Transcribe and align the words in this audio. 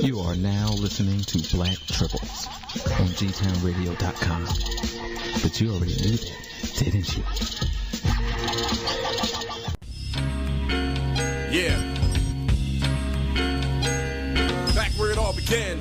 You 0.00 0.20
are 0.20 0.36
now 0.36 0.70
listening 0.72 1.20
to 1.20 1.56
Black 1.56 1.76
Tribbles 1.86 2.46
on 3.00 3.08
gtownradio.com. 3.08 4.44
But 5.42 5.60
you 5.60 5.70
already 5.72 5.94
knew 5.96 6.16
that, 6.16 6.74
didn't 6.78 7.16
you? 7.16 7.22
Yeah. 11.50 11.76
Back 14.74 14.92
where 14.92 15.12
it 15.12 15.18
all 15.18 15.34
began. 15.34 15.78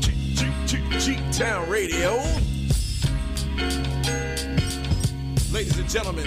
G- 0.00 0.34
G- 0.34 0.52
G- 0.66 0.98
G-Town 0.98 1.68
Radio. 1.68 2.16
Ladies 5.52 5.78
and 5.78 5.88
gentlemen, 5.88 6.26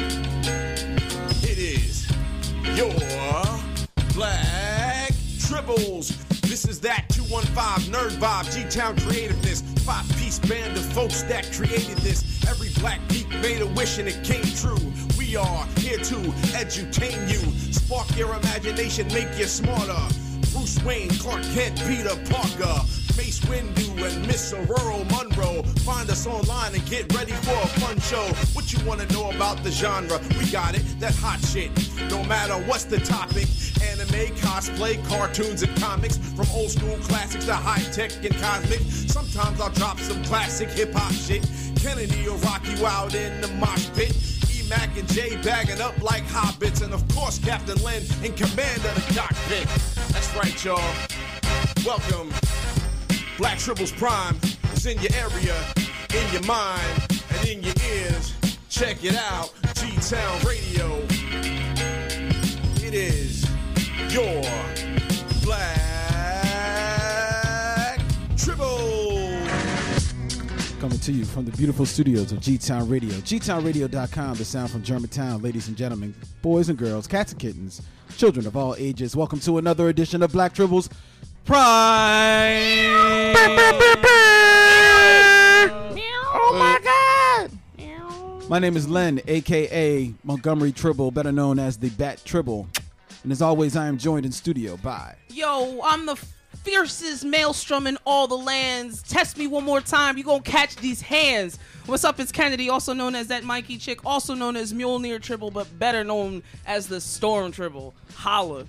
it 1.44 1.58
is 1.58 2.08
your 2.78 2.94
Black 4.14 4.85
Tribbles. 5.46 6.10
This 6.42 6.66
is 6.66 6.80
that 6.82 7.06
215 7.10 7.94
Nerd 7.94 8.18
Vibe, 8.18 8.52
G-Town 8.52 8.98
Creativeness. 8.98 9.62
Five 9.86 10.08
piece 10.18 10.40
band 10.40 10.76
of 10.76 10.84
folks 10.94 11.22
that 11.24 11.52
created 11.54 11.98
this. 11.98 12.44
Every 12.48 12.70
black 12.82 13.00
geek 13.10 13.30
made 13.42 13.62
a 13.62 13.68
wish 13.68 14.00
and 14.00 14.08
it 14.08 14.24
came 14.24 14.44
true. 14.56 14.82
We 15.20 15.36
are 15.36 15.68
here 15.78 15.98
to 15.98 16.16
edutain 16.58 17.30
you, 17.30 17.42
spark 17.72 18.08
your 18.18 18.34
imagination, 18.34 19.08
make 19.10 19.38
you 19.38 19.46
smarter. 19.46 20.02
Bruce 20.52 20.82
Wayne, 20.84 21.10
Clark 21.20 21.44
Kent, 21.54 21.78
Peter 21.86 22.16
Parker, 22.26 22.82
Mace 23.18 23.40
Windu, 23.42 23.90
and 24.06 24.28
Miss 24.28 24.54
Ororo 24.54 25.04
Munroe. 25.12 25.64
Find 25.84 26.10
us 26.10 26.28
online 26.28 26.76
and 26.76 26.86
get 26.86 27.14
ready 27.14 27.32
for 27.32 27.54
a 27.54 27.68
fun 27.80 28.00
show. 28.00 28.26
What 28.54 28.74
you 28.74 28.84
want 28.86 29.02
to 29.02 29.14
know 29.14 29.30
about 29.32 29.64
the 29.64 29.72
genre? 29.72 30.20
We 30.40 30.50
got 30.52 30.76
it, 30.76 30.84
that 31.00 31.16
hot 31.16 31.40
shit. 31.46 31.72
No 32.10 32.24
matter 32.24 32.56
what's 32.68 32.86
the 32.86 33.00
topic 33.00 33.48
anime, 33.84 34.36
cosplay, 34.38 35.04
cartoons, 35.08 35.64
and 35.64 35.76
comics. 35.78 36.18
From 36.18 36.48
old 36.54 36.72
school 36.72 36.98
classics 37.04 37.46
to 37.46 37.54
high 37.54 37.84
tech 37.92 38.12
and 38.24 38.36
cosmic. 38.42 38.82
Sometimes 38.82 39.60
I'll 39.62 39.70
drop 39.72 40.00
some 40.00 40.24
classic 40.24 40.70
hip 40.70 40.94
hop 40.94 41.14
shit. 41.14 41.48
Kennedy 41.78 42.28
will 42.28 42.38
rock 42.38 42.62
you 42.66 42.86
out 42.86 43.16
in 43.16 43.42
the 43.42 43.48
mosh 43.60 43.90
pit. 43.94 44.16
Mac 44.70 44.98
and 44.98 45.08
Jay 45.10 45.38
bagging 45.44 45.80
up 45.80 46.02
like 46.02 46.24
hobbits. 46.26 46.84
And 46.84 46.94
of 46.94 47.08
course, 47.10 47.38
Captain 47.38 47.78
Lynn 47.84 48.04
in 48.24 48.34
command 48.34 48.84
of 48.84 48.96
the 48.96 49.14
cockpit. 49.14 49.68
That's 50.12 50.36
right, 50.36 50.66
y'all. 50.66 50.82
Welcome. 51.86 52.34
Black 53.38 53.58
Tribbles 53.58 53.92
Prime 53.98 54.40
is 54.74 54.86
in 54.86 54.98
your 55.02 55.12
area, 55.14 55.54
in 56.14 56.32
your 56.32 56.44
mind, 56.44 57.06
and 57.32 57.50
in 57.50 57.62
your 57.62 57.74
ears. 57.92 58.34
Check 58.70 59.04
it 59.04 59.14
out. 59.14 59.54
G 59.74 59.94
Town 59.98 60.42
Radio. 60.46 61.00
It 62.78 62.94
is 62.94 63.46
your 64.14 64.42
Black 65.44 65.60
Tribble. 68.38 69.38
Coming 70.80 71.00
to 71.00 71.12
you 71.12 71.26
from 71.26 71.44
the 71.44 71.52
beautiful 71.58 71.86
studios 71.86 72.32
of 72.32 72.40
G 72.40 72.58
Town 72.58 72.88
Radio. 72.88 73.16
GTownRadio.com, 73.16 74.38
the 74.38 74.46
sound 74.46 74.72
from 74.72 74.82
Germantown. 74.82 75.42
Ladies 75.42 75.68
and 75.68 75.76
gentlemen, 75.76 76.16
boys 76.42 76.70
and 76.70 76.78
girls, 76.78 77.06
cats 77.06 77.34
and 77.34 77.42
kittens, 77.42 77.82
children 78.16 78.48
of 78.48 78.56
all 78.56 78.76
ages, 78.78 79.14
welcome 79.14 79.42
to 79.42 79.58
another 79.58 79.90
edition 79.90 80.24
of 80.24 80.32
Black 80.32 80.54
Tribbles 80.54 80.90
Prime. 81.46 83.36
Oh 86.38 86.56
my 86.58 86.80
God! 86.84 87.52
My 88.50 88.58
name 88.58 88.76
is 88.76 88.90
Len, 88.90 89.22
aka 89.28 90.12
Montgomery 90.24 90.72
Tribble, 90.72 91.12
better 91.12 91.32
known 91.32 91.60
as 91.60 91.78
the 91.78 91.90
Bat 91.92 92.24
Tribble. 92.26 92.68
And 93.22 93.32
as 93.32 93.44
always, 93.44 93.76
I 93.76 93.86
am 93.86 94.00
joined 94.00 94.26
in 94.26 94.32
studio 94.32 94.76
by. 94.78 95.16
Yo, 95.30 95.82
I'm 95.84 96.08
the 96.08 96.16
fiercest 96.64 97.24
maelstrom 97.24 97.86
in 97.86 98.00
all 98.06 98.26
the 98.28 98.38
lands. 98.38 99.04
Test 99.04 99.38
me 99.38 99.46
one 99.46 99.64
more 99.64 99.82
time, 99.82 100.18
you 100.18 100.24
gonna 100.24 100.42
catch 100.42 100.76
these 100.78 101.00
hands. 101.00 101.60
What's 101.86 102.04
up? 102.04 102.20
It's 102.20 102.32
Kennedy, 102.32 102.72
also 102.72 102.94
known 102.94 103.14
as 103.14 103.28
that 103.28 103.44
Mikey 103.44 103.78
chick, 103.78 104.04
also 104.04 104.34
known 104.34 104.56
as 104.56 104.74
Mjolnir 104.74 105.22
Tribble, 105.22 105.52
but 105.52 105.78
better 105.78 106.04
known 106.04 106.42
as 106.66 106.88
the 106.88 107.00
Storm 107.00 107.52
Tribble. 107.52 107.94
Holla. 108.16 108.66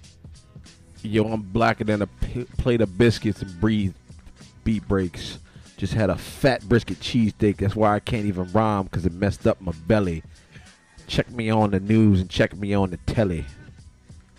Yo, 1.06 1.24
I'm 1.24 1.42
blacker 1.42 1.84
than 1.84 2.02
a 2.02 2.06
p- 2.06 2.46
plate 2.58 2.80
of 2.80 2.98
biscuits 2.98 3.40
and 3.40 3.60
breathe 3.60 3.94
beat 4.64 4.86
breaks. 4.88 5.38
Just 5.76 5.94
had 5.94 6.10
a 6.10 6.16
fat 6.16 6.68
brisket 6.68 6.98
cheesesteak. 6.98 7.58
That's 7.58 7.76
why 7.76 7.94
I 7.94 8.00
can't 8.00 8.26
even 8.26 8.50
rhyme 8.52 8.84
because 8.84 9.06
it 9.06 9.12
messed 9.12 9.46
up 9.46 9.60
my 9.60 9.72
belly. 9.86 10.24
Check 11.06 11.30
me 11.30 11.48
on 11.50 11.70
the 11.70 11.80
news 11.80 12.20
and 12.20 12.28
check 12.28 12.56
me 12.56 12.74
on 12.74 12.90
the 12.90 12.96
telly. 12.98 13.44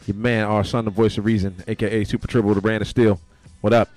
Your 0.06 0.18
man, 0.18 0.44
our 0.46 0.64
son, 0.64 0.86
the 0.86 0.92
voice 0.92 1.18
of 1.18 1.26
reason, 1.26 1.56
aka 1.68 2.04
Super 2.04 2.28
Tribble, 2.28 2.54
the 2.54 2.62
brand 2.62 2.82
of 2.82 2.88
steel. 2.88 3.20
What 3.62 3.74
up? 3.74 3.90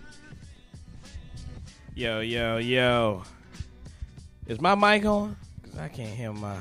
Yo, 1.95 2.21
yo, 2.21 2.59
yo. 2.59 3.25
Is 4.47 4.61
my 4.61 4.75
mic 4.75 5.05
on? 5.05 5.37
Because 5.63 5.79
I 5.79 5.89
can't 5.89 6.17
hear 6.17 6.33
my. 6.33 6.57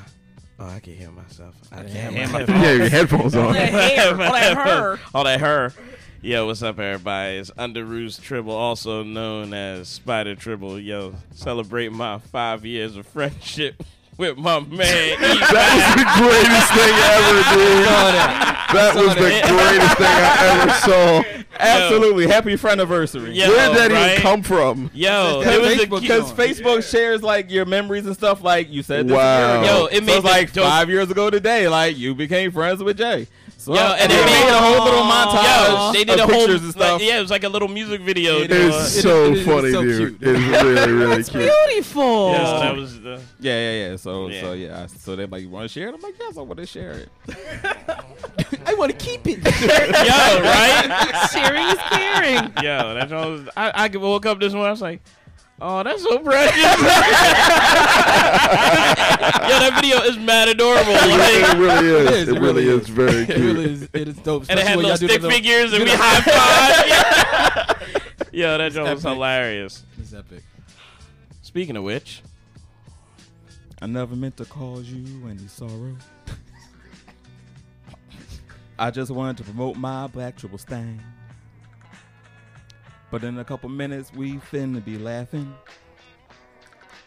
Oh, 0.62 0.68
I 0.68 0.81
can 0.81 0.94
hear 0.94 1.09
myself. 1.12 1.56
I 1.72 1.84
can't 1.84 2.16
hear 2.16 2.28
my 2.28 2.40
yeah, 2.42 2.72
your 2.74 2.90
headphones 2.90 3.34
on. 3.34 3.46
All 3.47 3.53
that 3.53 3.72
hair, 3.72 4.09
all 4.09 4.34
that 4.34 4.58
her. 4.58 5.00
All 5.14 5.24
that 5.24 5.40
her. 5.40 5.74
Yo, 6.22 6.47
what's 6.47 6.62
up, 6.62 6.78
everybody? 6.80 7.38
It's 7.38 7.50
Under 7.58 7.86
Roost 7.86 8.22
Tribble, 8.22 8.52
also 8.52 9.03
known 9.03 9.53
as 9.53 9.88
Spider 9.88 10.36
Tribble. 10.36 10.78
Yo, 10.78 11.16
celebrate 11.31 11.94
my 11.94 12.18
five 12.18 12.66
years 12.66 12.98
of 12.98 13.08
friendship 13.08 13.81
with 14.18 14.38
my 14.38 14.59
man. 14.59 15.18
That 15.50 15.72
was 15.72 15.96
the 15.96 16.03
greatest 16.19 16.74
thing 16.75 16.96
ever, 17.08 17.40
dude. 17.56 17.86
That 18.75 18.96
was 18.96 19.16
the 19.16 19.31
greatest 19.48 19.98
thing 19.98 20.08
I 20.08 20.36
ever 20.52 20.72
saw. 20.74 21.38
Absolutely. 21.59 22.28
Happy 22.28 22.53
friendiversary. 22.56 23.36
Yo, 23.36 23.47
Where 23.50 23.68
did 23.70 23.78
that 23.78 23.92
right? 23.92 24.12
even 24.12 24.22
come 24.22 24.42
from? 24.44 24.90
Yo, 24.94 25.40
Because 25.40 25.56
it 25.56 25.62
was 25.62 25.74
Facebook- 25.74 26.02
Because 26.02 26.31
cute- 26.34 26.38
Facebook 26.58 26.90
shares 26.90 27.22
like 27.22 27.52
your 27.52 27.66
memories 27.66 28.06
and 28.06 28.16
stuff 28.16 28.42
like 28.42 28.72
you 28.72 28.81
said 28.81 29.08
this 29.08 29.16
Wow. 29.16 29.38
year 29.53 29.64
ago. 29.64 29.80
Yo, 29.81 29.86
it 29.88 29.96
so 30.00 30.02
made 30.06 30.16
it's 30.16 30.25
like 30.25 30.53
dope- 30.53 30.66
five 30.66 30.90
years 30.90 31.12
ago 31.12 31.30
today, 31.30 31.68
like 31.68 31.98
you 31.98 32.16
became 32.16 32.52
friends 32.52 32.81
with 32.81 32.98
Jay. 32.98 33.28
So 33.59 33.75
Yo, 33.75 33.81
and 33.81 34.00
and 34.03 34.12
they 34.12 34.16
it 34.16 34.25
made 34.25 34.46
made- 34.46 34.50
a 34.52 34.58
whole 34.58 34.84
little 34.86 35.00
Yo, 35.02 35.12
montage 35.12 35.94
they 35.94 36.03
did 36.06 36.20
of 36.22 36.30
a 36.30 36.34
whole 36.34 36.50
and 36.50 36.62
stuff. 36.72 36.94
Like, 36.94 37.02
yeah, 37.02 37.18
it 37.18 37.22
was 37.22 37.30
like 37.30 37.44
a 37.44 37.50
little 37.50 37.68
music 37.68 38.00
video. 38.00 38.38
It 38.40 38.47
to, 38.47 38.56
is. 38.56 38.74
uh, 38.74 38.78
It's 38.80 39.02
so 39.02 39.25
it 39.25 39.34
is 39.38 39.46
funny, 39.46 39.72
so 39.72 39.81
dude. 39.84 40.18
cute. 40.20 40.30
It's 40.30 40.40
really, 40.64 40.92
really 40.94 41.24
cute. 41.25 41.52
Beautiful. 41.68 42.31
yeah, 42.31 42.46
so 42.46 42.59
that 42.62 42.75
was 42.78 43.02
the. 43.02 43.22
Yeah, 43.42 43.59
yeah, 43.59 43.90
yeah. 43.90 43.96
So, 43.98 44.30
Yeah. 44.30 44.42
so 44.42 44.53
yeah. 44.53 44.88
So 44.88 45.16
they're 45.18 45.28
like, 45.28 45.42
"You 45.42 45.50
want 45.50 45.66
to 45.66 45.68
share 45.74 45.90
it?" 45.90 45.94
I'm 45.94 46.00
like, 46.00 46.16
"Yes, 46.18 46.38
I 46.38 46.42
want 46.42 46.58
to 46.59 46.66
share 46.66 46.92
it." 46.92 47.09
I 48.66 48.74
want 48.75 48.92
to 48.92 48.98
keep 48.98 49.28
it. 49.28 49.40
Yo, 49.44 50.42
right? 50.42 51.30
Sharing 51.34 51.68
is 51.68 51.80
caring. 51.90 52.52
Yo, 52.64 52.94
that's 52.94 53.12
all. 53.12 53.31
Was, 53.31 53.50
I, 53.58 53.72
I 53.94 53.98
woke 53.98 54.25
up 54.25 54.40
this 54.40 54.53
morning. 54.53 54.68
I 54.69 54.72
was 54.72 54.81
like, 54.81 55.02
"Oh, 55.62 55.84
that's 55.84 56.03
so 56.03 56.20
precious." 56.20 56.58
Yo, 59.50 59.56
that 59.59 59.74
video 59.81 60.02
is 60.02 60.18
mad 60.18 60.47
adorable. 60.50 60.92
It 60.94 61.58
really 61.58 61.88
is. 62.06 62.09
is, 62.12 62.28
It 62.30 62.36
it 62.36 62.40
really 62.40 62.66
really 62.66 62.81
is 62.81 62.90
very 62.90 63.12
it 63.24 63.30
really 63.30 63.53
cute. 63.53 63.58
is. 63.69 63.84
It 63.94 64.08
is 64.09 64.16
dope. 64.18 64.46
and 64.50 64.59
it 64.59 64.68
had 64.68 64.78
especially 64.80 64.84
little 64.84 64.90
y'all 64.90 64.98
do 64.98 65.08
the 65.08 65.14
stick 65.14 65.22
little- 65.22 65.38
figures, 65.38 65.74
and 65.74 65.84
we 65.84 65.90
high 65.94 66.22
five. 66.22 66.86
Yo, 68.31 68.58
that 68.58 68.72
joke 68.72 68.94
was 68.94 69.03
hilarious. 69.03 69.84
It's 70.00 70.14
epic. 70.14 70.44
Speaking 71.42 71.75
of 71.78 71.84
which, 71.84 72.22
I 73.81 73.88
never 73.88 74.16
meant 74.16 74.38
to 74.38 74.46
cause 74.46 74.88
you 74.90 75.03
any 75.28 75.48
sorrow. 75.48 75.96
I 78.78 78.92
just 78.92 79.12
wanted 79.12 79.38
to 79.38 79.44
promote 79.44 79.75
my 79.75 80.08
black 80.08 80.38
triple 80.38 80.58
stain. 80.58 81.02
But 83.12 83.24
in 83.24 83.38
a 83.40 83.44
couple 83.44 83.70
minutes, 83.70 84.12
we 84.14 84.34
finna 84.36 84.84
be 84.84 84.97
laughing. 84.97 85.53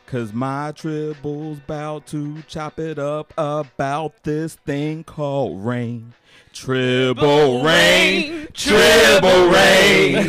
Cause 0.07 0.33
my 0.35 0.73
tribbles 0.73 1.67
bout 1.67 2.07
to 2.09 2.43
chop 2.47 2.79
it 2.79 2.99
up 2.99 3.33
about 3.39 4.23
this 4.25 4.57
thing 4.57 5.05
called 5.05 5.65
rain. 5.65 6.13
Tribble 6.53 7.63
rain, 7.65 8.47
tribble 8.53 9.49
rain. 9.49 10.29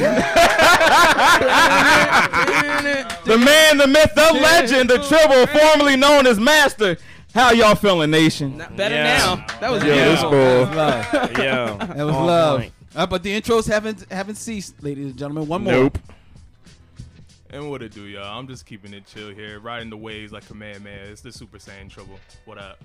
the 3.26 3.38
man, 3.38 3.78
the 3.78 3.88
myth, 3.88 4.12
the 4.16 4.32
legend, 4.42 4.90
the 4.90 5.00
tribble, 5.00 5.48
formerly 5.48 5.98
known 5.98 6.28
as 6.28 6.40
Master. 6.40 6.96
How 7.34 7.52
y'all 7.52 7.76
feeling, 7.76 8.12
nation? 8.12 8.58
Not 8.58 8.78
better 8.78 8.94
Yeah. 8.96 9.18
now. 9.18 9.46
That 9.60 9.72
was 9.72 9.84
Yo, 9.84 9.90
this 9.96 10.06
beautiful. 10.22 10.30
boy. 10.30 10.76
Love. 10.78 11.38
yo, 11.38 11.78
That 11.78 12.06
was 12.06 12.16
love. 12.16 12.60
point. 12.62 12.74
Uh, 12.96 13.06
but 13.06 13.24
the 13.24 13.40
intros 13.40 13.68
haven't 13.68 14.06
haven't 14.12 14.36
ceased, 14.36 14.82
ladies 14.84 15.06
and 15.06 15.18
gentlemen. 15.18 15.48
One 15.48 15.64
more. 15.64 15.74
Nope. 15.74 15.98
And 17.50 17.70
what 17.70 17.84
it 17.84 17.94
do, 17.94 18.06
y'all? 18.06 18.40
I'm 18.40 18.48
just 18.48 18.66
keeping 18.66 18.94
it 18.94 19.06
chill 19.06 19.30
here, 19.30 19.60
riding 19.60 19.90
the 19.90 19.98
waves 19.98 20.32
like 20.32 20.50
a 20.50 20.56
Man. 20.56 20.84
Man. 20.84 21.08
It's 21.08 21.22
the 21.22 21.32
Super 21.32 21.58
Saiyan 21.58 21.90
Tribble. 21.90 22.20
What 22.46 22.58
up? 22.58 22.80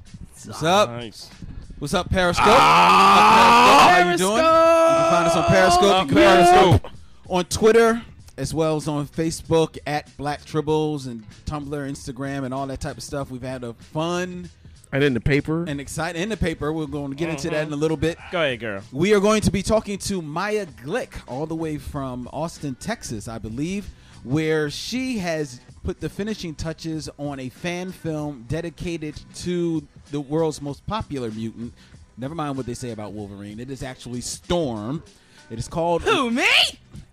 What's 0.44 0.62
up? 0.62 0.90
Nice. 0.90 1.30
What's 1.78 1.94
up, 1.94 2.10
Periscope? 2.10 2.46
How 2.46 4.10
you 4.10 4.18
doing? 4.18 4.36
You 4.36 4.42
can 4.42 5.10
find 5.10 5.26
us 5.26 5.36
on 5.36 5.44
Periscope. 5.44 6.08
You 6.08 6.14
can 6.14 6.24
find 6.24 6.40
us 6.40 6.82
on, 6.84 6.90
on 7.28 7.44
Twitter 7.46 8.02
as 8.36 8.54
well 8.54 8.76
as 8.76 8.88
on 8.88 9.06
Facebook 9.06 9.78
at 9.86 10.14
Black 10.16 10.44
Tribbles 10.44 11.06
and 11.06 11.24
Tumblr, 11.44 11.68
Instagram, 11.68 12.44
and 12.44 12.54
all 12.54 12.66
that 12.68 12.80
type 12.80 12.96
of 12.96 13.02
stuff. 13.02 13.30
We've 13.30 13.42
had 13.42 13.64
a 13.64 13.74
fun 13.74 14.48
And 14.90 15.04
in 15.04 15.12
the 15.14 15.20
paper, 15.20 15.64
and 15.68 15.80
excited 15.80 16.20
in 16.20 16.30
the 16.30 16.36
paper. 16.36 16.72
We're 16.72 16.86
going 16.86 17.10
to 17.10 17.16
get 17.16 17.28
into 17.28 17.50
that 17.50 17.66
in 17.66 17.72
a 17.72 17.76
little 17.76 17.96
bit. 17.96 18.16
Go 18.32 18.40
ahead, 18.42 18.60
girl. 18.60 18.82
We 18.90 19.12
are 19.14 19.20
going 19.20 19.42
to 19.42 19.50
be 19.50 19.62
talking 19.62 19.98
to 19.98 20.22
Maya 20.22 20.64
Glick, 20.84 21.10
all 21.26 21.44
the 21.46 21.54
way 21.54 21.76
from 21.76 22.28
Austin, 22.32 22.74
Texas, 22.76 23.28
I 23.28 23.36
believe, 23.38 23.90
where 24.24 24.70
she 24.70 25.18
has 25.18 25.60
put 25.84 26.00
the 26.00 26.08
finishing 26.08 26.54
touches 26.54 27.08
on 27.18 27.38
a 27.38 27.48
fan 27.50 27.92
film 27.92 28.44
dedicated 28.48 29.14
to 29.36 29.86
the 30.10 30.20
world's 30.20 30.62
most 30.62 30.86
popular 30.86 31.30
mutant. 31.30 31.74
Never 32.16 32.34
mind 32.34 32.56
what 32.56 32.64
they 32.66 32.74
say 32.74 32.90
about 32.90 33.12
Wolverine. 33.12 33.60
It 33.60 33.70
is 33.70 33.82
actually 33.82 34.22
Storm. 34.22 35.02
It 35.50 35.58
is 35.58 35.68
called 35.68 36.02
Who 36.02 36.30
me? 36.30 36.46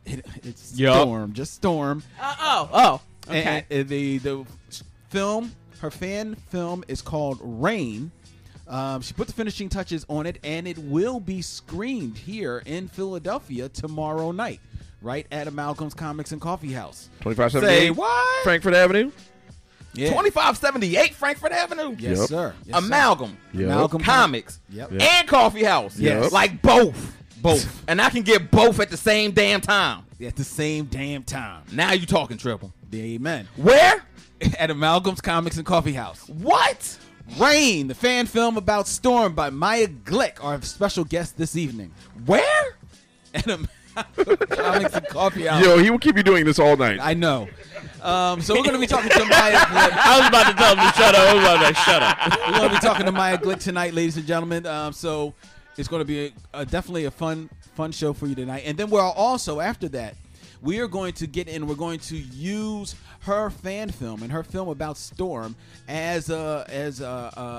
It, 0.06 0.26
it's 0.44 0.78
Yup. 0.78 1.02
Storm, 1.02 1.34
just 1.34 1.54
Storm. 1.56 2.04
Uh, 2.22 2.36
oh, 2.40 2.70
oh. 2.74 3.02
And- 3.28 3.38
Okay. 3.38 3.66
And, 3.72 3.90
the 3.90 4.18
the 4.20 4.46
film, 5.10 5.52
her 5.80 5.92
fan 5.92 6.36
film 6.36 6.84
is 6.88 7.02
called 7.02 7.40
Rain. 7.42 8.12
Um, 8.68 9.02
she 9.02 9.14
put 9.14 9.28
the 9.28 9.34
finishing 9.34 9.70
touches 9.70 10.06
on 10.10 10.26
it, 10.26 10.40
and 10.44 10.68
it 10.68 10.78
will 10.78 11.20
be 11.20 11.42
screened 11.42 12.18
here 12.18 12.64
in 12.66 12.88
Philadelphia 12.88 13.70
tomorrow 13.70 14.32
night, 14.32 14.60
right 15.02 15.28
at 15.32 15.48
Amalgams 15.48 15.96
Comics 15.96 16.32
and 16.32 16.42
Coffee 16.42 16.72
House. 16.74 17.10
twenty 17.22 17.36
five 17.36 17.52
Say 17.52 17.60
seventy 17.62 17.90
what? 17.92 18.44
Frankford 18.44 18.74
Avenue. 18.74 19.12
Yeah. 19.94 20.10
2578 20.10 21.16
Frankford 21.16 21.54
Avenue. 21.54 21.96
Yes, 21.98 22.18
Yep. 22.20 22.28
sir. 22.28 22.54
Yes, 22.66 22.78
sir. 22.80 22.86
Amalgam. 22.86 23.38
Yep. 23.54 23.64
Amalgam 23.70 24.02
Comics. 24.02 24.60
Yep. 24.70 24.92
Yep. 24.92 25.02
And 25.02 25.28
Coffee 25.28 25.64
House. 25.64 25.98
Yes. 25.98 26.34
Like 26.34 26.62
both. 26.62 27.16
Both. 27.42 27.84
and 27.88 28.02
I 28.02 28.10
can 28.10 28.24
get 28.24 28.52
both 28.52 28.82
at 28.82 28.90
the 28.90 28.98
same 28.98 29.32
damn 29.32 29.62
time. 29.62 30.04
At 30.22 30.36
the 30.36 30.44
same 30.44 30.86
damn 30.86 31.24
time. 31.24 31.64
Now 31.72 31.94
you 31.94 32.06
talking 32.06 32.36
triple. 32.38 32.74
Amen. 32.94 33.48
Where? 33.56 34.04
At 34.60 34.70
Amalgams 34.70 35.22
Comics 35.22 35.58
and 35.58 35.66
Coffee 35.66 35.94
House. 35.94 36.28
What? 36.30 36.98
Rain, 37.40 37.88
the 37.88 37.96
fan 37.96 38.28
film 38.28 38.58
about 38.58 38.88
Storm 38.88 39.34
by 39.34 39.50
Maya 39.50 39.88
Glick, 39.88 40.44
our 40.44 40.62
special 40.62 41.04
guest 41.04 41.38
this 41.38 41.56
evening. 41.56 41.92
Where? 42.26 42.78
At 43.34 43.46
Amalgams 43.46 43.70
Comics 44.50 44.94
and 44.94 45.08
Coffee 45.08 45.46
House. 45.48 45.64
Yo, 45.64 45.78
he 45.78 45.90
will 45.90 46.00
keep 46.00 46.18
you 46.18 46.24
doing 46.24 46.46
this 46.46 46.60
all 46.60 46.78
night. 46.78 47.00
I 47.02 47.14
know. 47.14 47.48
Um, 48.02 48.42
so 48.42 48.54
we're 48.54 48.64
going 48.64 48.76
to 48.76 48.80
be 48.80 48.88
talking 48.88 49.10
to 49.10 49.26
Maya 49.26 49.56
Glick. 49.56 49.92
I 49.94 50.20
was 50.20 50.28
about 50.28 50.52
to 50.52 50.54
tell 50.54 50.76
him 50.76 50.86
to 50.86 50.98
shut 50.98 51.16
up. 51.16 51.22
I 51.22 51.34
was 51.34 51.44
about 51.44 51.60
to 51.60 51.66
say, 51.66 51.82
shut 51.82 52.04
up. 52.04 52.48
We're 52.48 52.58
going 52.58 52.70
to 52.70 52.76
be 52.76 52.82
talking 52.82 53.06
to 53.06 53.12
Maya 53.12 53.38
Glick 53.38 53.60
tonight, 53.60 53.94
ladies 53.94 54.18
and 54.18 54.28
gentlemen. 54.28 54.66
Um, 54.68 54.94
so 54.94 55.34
it's 55.78 55.88
going 55.88 56.02
to 56.02 56.06
be 56.06 56.26
a, 56.26 56.32
a, 56.54 56.66
definitely 56.66 57.06
a 57.06 57.12
fun, 57.12 57.50
fun 57.76 57.92
show 57.92 58.14
for 58.14 58.28
you 58.28 58.36
tonight. 58.36 58.64
And 58.66 58.78
then 58.78 58.90
we're 58.90 59.02
also 59.02 59.60
after 59.60 59.90
that, 59.90 60.16
we 60.66 60.80
are 60.80 60.88
going 60.88 61.14
to 61.14 61.28
get 61.28 61.48
in. 61.48 61.68
We're 61.68 61.76
going 61.76 62.00
to 62.00 62.18
use 62.18 62.96
her 63.22 63.50
fan 63.52 63.90
film 63.90 64.24
and 64.24 64.32
her 64.32 64.44
film 64.44 64.68
about 64.68 64.98
Storm 64.98 65.56
as 65.88 66.30
a 66.30 66.66
as 66.68 67.00
a, 67.02 67.06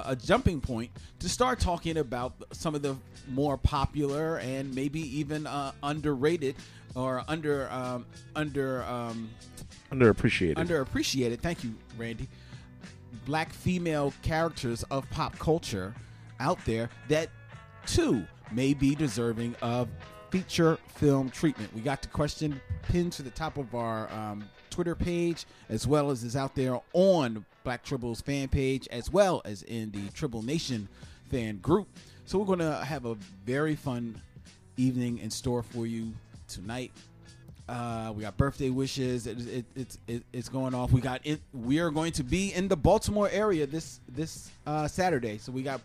a, 0.06 0.10
a 0.12 0.16
jumping 0.16 0.60
point 0.60 0.90
to 1.20 1.28
start 1.28 1.60
talking 1.60 1.96
about 1.98 2.34
some 2.52 2.74
of 2.74 2.82
the 2.82 2.96
more 3.28 3.56
popular 3.56 4.38
and 4.38 4.74
maybe 4.74 5.00
even 5.18 5.46
uh, 5.46 5.72
underrated 5.82 6.56
or 6.94 7.22
under 7.28 7.70
um, 7.70 8.04
under 8.34 8.82
um, 8.84 9.30
Underappreciated. 9.92 10.54
underappreciated. 10.56 11.38
Thank 11.38 11.62
you, 11.62 11.74
Randy. 11.96 12.28
Black 13.24 13.52
female 13.52 14.12
characters 14.22 14.82
of 14.90 15.08
pop 15.10 15.38
culture 15.38 15.94
out 16.40 16.58
there 16.64 16.90
that 17.08 17.30
too 17.86 18.24
may 18.52 18.74
be 18.74 18.94
deserving 18.96 19.54
of 19.62 19.88
feature 20.36 20.78
film 20.96 21.30
treatment. 21.30 21.72
We 21.74 21.80
got 21.80 22.02
the 22.02 22.08
question 22.08 22.60
pinned 22.82 23.10
to 23.12 23.22
the 23.22 23.30
top 23.30 23.56
of 23.56 23.74
our 23.74 24.12
um, 24.12 24.44
Twitter 24.68 24.94
page, 24.94 25.46
as 25.70 25.86
well 25.86 26.10
as 26.10 26.22
is 26.24 26.36
out 26.36 26.54
there 26.54 26.78
on 26.92 27.46
Black 27.64 27.82
Tribbles 27.82 28.22
fan 28.22 28.48
page, 28.48 28.86
as 28.90 29.10
well 29.10 29.40
as 29.46 29.62
in 29.62 29.90
the 29.92 30.10
Tribble 30.12 30.42
Nation 30.42 30.88
fan 31.30 31.56
group. 31.56 31.88
So 32.26 32.38
we're 32.38 32.44
going 32.44 32.58
to 32.58 32.84
have 32.84 33.06
a 33.06 33.14
very 33.46 33.74
fun 33.76 34.20
evening 34.76 35.20
in 35.20 35.30
store 35.30 35.62
for 35.62 35.86
you 35.86 36.12
tonight. 36.48 36.92
Uh, 37.66 38.12
we 38.14 38.20
got 38.20 38.36
birthday 38.36 38.68
wishes. 38.68 39.26
It, 39.26 39.40
it, 39.48 39.64
it's 39.74 39.98
it, 40.06 40.22
it's 40.34 40.50
going 40.50 40.74
off. 40.74 40.92
We 40.92 41.00
got 41.00 41.22
it. 41.24 41.40
We 41.54 41.78
are 41.78 41.90
going 41.90 42.12
to 42.12 42.22
be 42.22 42.52
in 42.52 42.68
the 42.68 42.76
Baltimore 42.76 43.30
area 43.32 43.66
this 43.66 44.00
this 44.06 44.50
uh, 44.66 44.86
Saturday, 44.86 45.38
so 45.38 45.50
we 45.50 45.62
got 45.62 45.80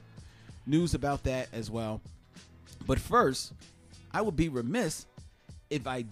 news 0.68 0.94
about 0.94 1.24
that 1.24 1.48
as 1.54 1.72
well. 1.72 2.02
But 2.86 3.00
first, 3.00 3.54
I 4.14 4.22
would 4.22 4.36
be 4.36 4.50
remiss 4.50 5.06
if 5.70 5.88
I 5.88 6.06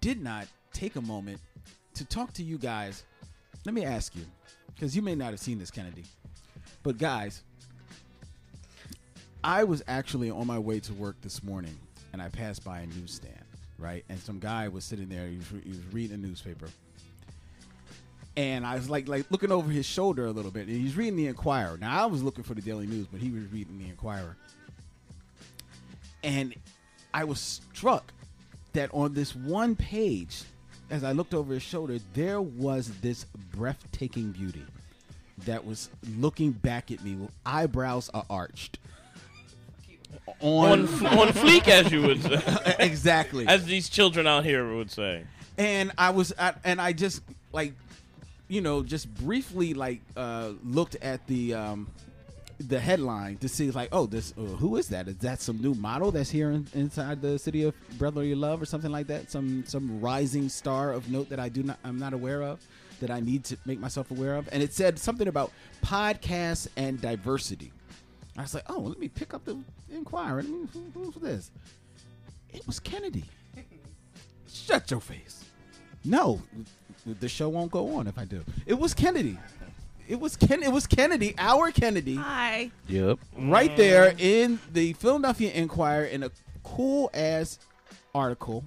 did 0.00 0.22
not 0.22 0.46
take 0.72 0.96
a 0.96 1.00
moment 1.00 1.40
to 1.94 2.04
talk 2.04 2.32
to 2.34 2.42
you 2.42 2.58
guys. 2.58 3.04
Let 3.64 3.74
me 3.74 3.84
ask 3.84 4.14
you, 4.14 4.24
because 4.74 4.94
you 4.94 5.02
may 5.02 5.14
not 5.14 5.30
have 5.30 5.40
seen 5.40 5.58
this, 5.58 5.70
Kennedy, 5.70 6.04
but 6.82 6.98
guys, 6.98 7.42
I 9.42 9.64
was 9.64 9.82
actually 9.88 10.30
on 10.30 10.46
my 10.46 10.58
way 10.58 10.80
to 10.80 10.92
work 10.94 11.16
this 11.22 11.42
morning, 11.42 11.76
and 12.12 12.20
I 12.20 12.28
passed 12.28 12.64
by 12.64 12.80
a 12.80 12.86
newsstand 12.86 13.46
right? 13.78 14.04
And 14.08 14.18
some 14.18 14.38
guy 14.38 14.68
was 14.68 14.84
sitting 14.84 15.08
there. 15.08 15.26
He 15.26 15.36
was, 15.36 15.46
he 15.64 15.70
was 15.70 15.80
reading 15.92 16.14
a 16.14 16.18
newspaper, 16.18 16.68
and 18.36 18.66
I 18.66 18.74
was 18.74 18.90
like, 18.90 19.08
like 19.08 19.26
looking 19.30 19.52
over 19.52 19.70
his 19.70 19.86
shoulder 19.86 20.26
a 20.26 20.30
little 20.30 20.50
bit. 20.50 20.66
And 20.68 20.76
he's 20.76 20.96
reading 20.96 21.16
the 21.16 21.26
Inquirer. 21.26 21.78
Now 21.78 22.02
I 22.02 22.06
was 22.06 22.22
looking 22.22 22.44
for 22.44 22.54
the 22.54 22.62
Daily 22.62 22.86
News, 22.86 23.06
but 23.06 23.20
he 23.20 23.30
was 23.30 23.44
reading 23.52 23.78
the 23.78 23.88
Inquirer. 23.88 24.36
and 26.22 26.54
I 27.16 27.24
was 27.24 27.62
struck 27.72 28.12
that 28.74 28.90
on 28.92 29.14
this 29.14 29.34
one 29.34 29.74
page, 29.74 30.42
as 30.90 31.02
I 31.02 31.12
looked 31.12 31.32
over 31.32 31.54
his 31.54 31.62
shoulder, 31.62 31.98
there 32.12 32.42
was 32.42 32.88
this 33.00 33.24
breathtaking 33.54 34.32
beauty 34.32 34.62
that 35.46 35.64
was 35.64 35.88
looking 36.18 36.50
back 36.52 36.90
at 36.90 37.02
me. 37.02 37.16
Eyebrows 37.46 38.10
are 38.12 38.26
arched. 38.28 38.78
On, 40.40 40.80
on 40.80 41.28
fleek, 41.28 41.68
as 41.68 41.90
you 41.90 42.02
would 42.02 42.22
say. 42.22 42.76
exactly. 42.80 43.46
As 43.48 43.64
these 43.64 43.88
children 43.88 44.26
out 44.26 44.44
here 44.44 44.74
would 44.74 44.90
say. 44.90 45.24
and 45.56 45.92
I 45.96 46.10
was 46.10 46.32
at, 46.32 46.60
and 46.64 46.82
I 46.82 46.92
just 46.92 47.22
like 47.54 47.72
you 48.48 48.60
know 48.60 48.82
just 48.82 49.12
briefly 49.14 49.72
like 49.72 50.02
uh 50.16 50.50
looked 50.62 50.96
at 50.96 51.26
the 51.26 51.54
um 51.54 51.88
the 52.58 52.80
headline 52.80 53.36
to 53.38 53.48
see 53.48 53.70
like 53.70 53.88
oh 53.92 54.06
this 54.06 54.32
uh, 54.38 54.40
who 54.40 54.76
is 54.76 54.88
that? 54.88 55.08
Is 55.08 55.16
that 55.18 55.40
some 55.40 55.60
new 55.60 55.74
model 55.74 56.10
that's 56.10 56.30
here 56.30 56.50
in, 56.50 56.66
inside 56.74 57.20
the 57.20 57.38
city 57.38 57.64
of 57.64 57.74
brotherly 57.98 58.34
love 58.34 58.62
or 58.62 58.64
something 58.66 58.90
like 58.90 59.06
that? 59.08 59.30
Some 59.30 59.64
some 59.66 60.00
rising 60.00 60.48
star 60.48 60.92
of 60.92 61.10
note 61.10 61.28
that 61.28 61.40
I 61.40 61.48
do 61.48 61.62
not 61.62 61.78
I'm 61.84 61.98
not 61.98 62.12
aware 62.12 62.42
of 62.42 62.60
that 63.00 63.10
I 63.10 63.20
need 63.20 63.44
to 63.44 63.58
make 63.66 63.78
myself 63.78 64.10
aware 64.10 64.36
of? 64.36 64.48
And 64.52 64.62
it 64.62 64.72
said 64.72 64.98
something 64.98 65.28
about 65.28 65.52
podcasts 65.84 66.66
and 66.76 67.00
diversity. 67.00 67.72
I 68.38 68.42
was 68.42 68.54
like 68.54 68.64
oh 68.70 68.80
let 68.80 68.98
me 68.98 69.08
pick 69.08 69.34
up 69.34 69.44
the 69.44 69.58
inquiry. 69.90 70.44
Who, 70.44 70.68
who's 70.94 71.14
this? 71.16 71.50
It 72.52 72.66
was 72.66 72.80
Kennedy. 72.80 73.24
Shut 74.50 74.90
your 74.90 75.00
face. 75.00 75.44
No, 76.04 76.40
the 77.04 77.28
show 77.28 77.48
won't 77.48 77.70
go 77.70 77.94
on 77.96 78.06
if 78.06 78.16
I 78.18 78.24
do. 78.24 78.44
It 78.64 78.74
was 78.74 78.94
Kennedy. 78.94 79.36
It 80.08 80.20
was 80.20 80.36
Ken. 80.36 80.62
It 80.62 80.72
was 80.72 80.86
Kennedy. 80.86 81.34
Our 81.38 81.70
Kennedy, 81.72 82.16
Hi. 82.16 82.70
Yep. 82.88 83.18
right 83.38 83.76
there 83.76 84.14
in 84.18 84.58
the 84.72 84.92
Philadelphia 84.94 85.52
Inquirer, 85.52 86.04
in 86.04 86.22
a 86.22 86.30
cool 86.62 87.10
ass 87.14 87.58
article 88.14 88.64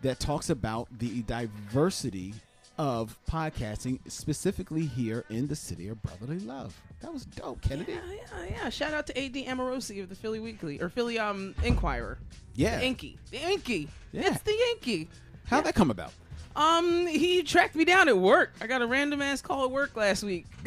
that 0.00 0.18
talks 0.18 0.50
about 0.50 0.88
the 0.98 1.22
diversity 1.22 2.34
of 2.78 3.18
podcasting, 3.30 3.98
specifically 4.10 4.86
here 4.86 5.24
in 5.28 5.46
the 5.46 5.54
city 5.54 5.88
of 5.88 6.02
brotherly 6.02 6.38
love. 6.40 6.74
That 7.00 7.12
was 7.12 7.24
dope, 7.26 7.60
Kennedy. 7.60 7.92
Yeah, 7.92 8.00
yeah, 8.40 8.46
yeah. 8.62 8.68
Shout 8.70 8.94
out 8.94 9.06
to 9.08 9.18
AD 9.24 9.34
Amorosi 9.34 10.02
of 10.02 10.08
the 10.08 10.14
Philly 10.14 10.40
Weekly 10.40 10.80
or 10.80 10.88
Philly 10.88 11.18
um 11.18 11.54
Inquirer. 11.62 12.18
Yeah. 12.54 12.78
The 12.78 12.84
Inky. 12.86 13.18
The 13.30 13.50
Inky. 13.50 13.88
Yeah. 14.10 14.32
It's 14.32 14.42
the 14.42 14.56
Inky. 14.72 15.10
How'd 15.46 15.64
that 15.64 15.74
come 15.74 15.90
about? 15.90 16.12
Um, 16.54 17.06
he 17.06 17.42
tracked 17.42 17.74
me 17.74 17.84
down 17.84 18.08
at 18.08 18.16
work. 18.16 18.52
I 18.60 18.66
got 18.66 18.82
a 18.82 18.86
random 18.86 19.22
ass 19.22 19.40
call 19.40 19.64
at 19.64 19.70
work 19.70 19.96
last 19.96 20.22
week, 20.22 20.46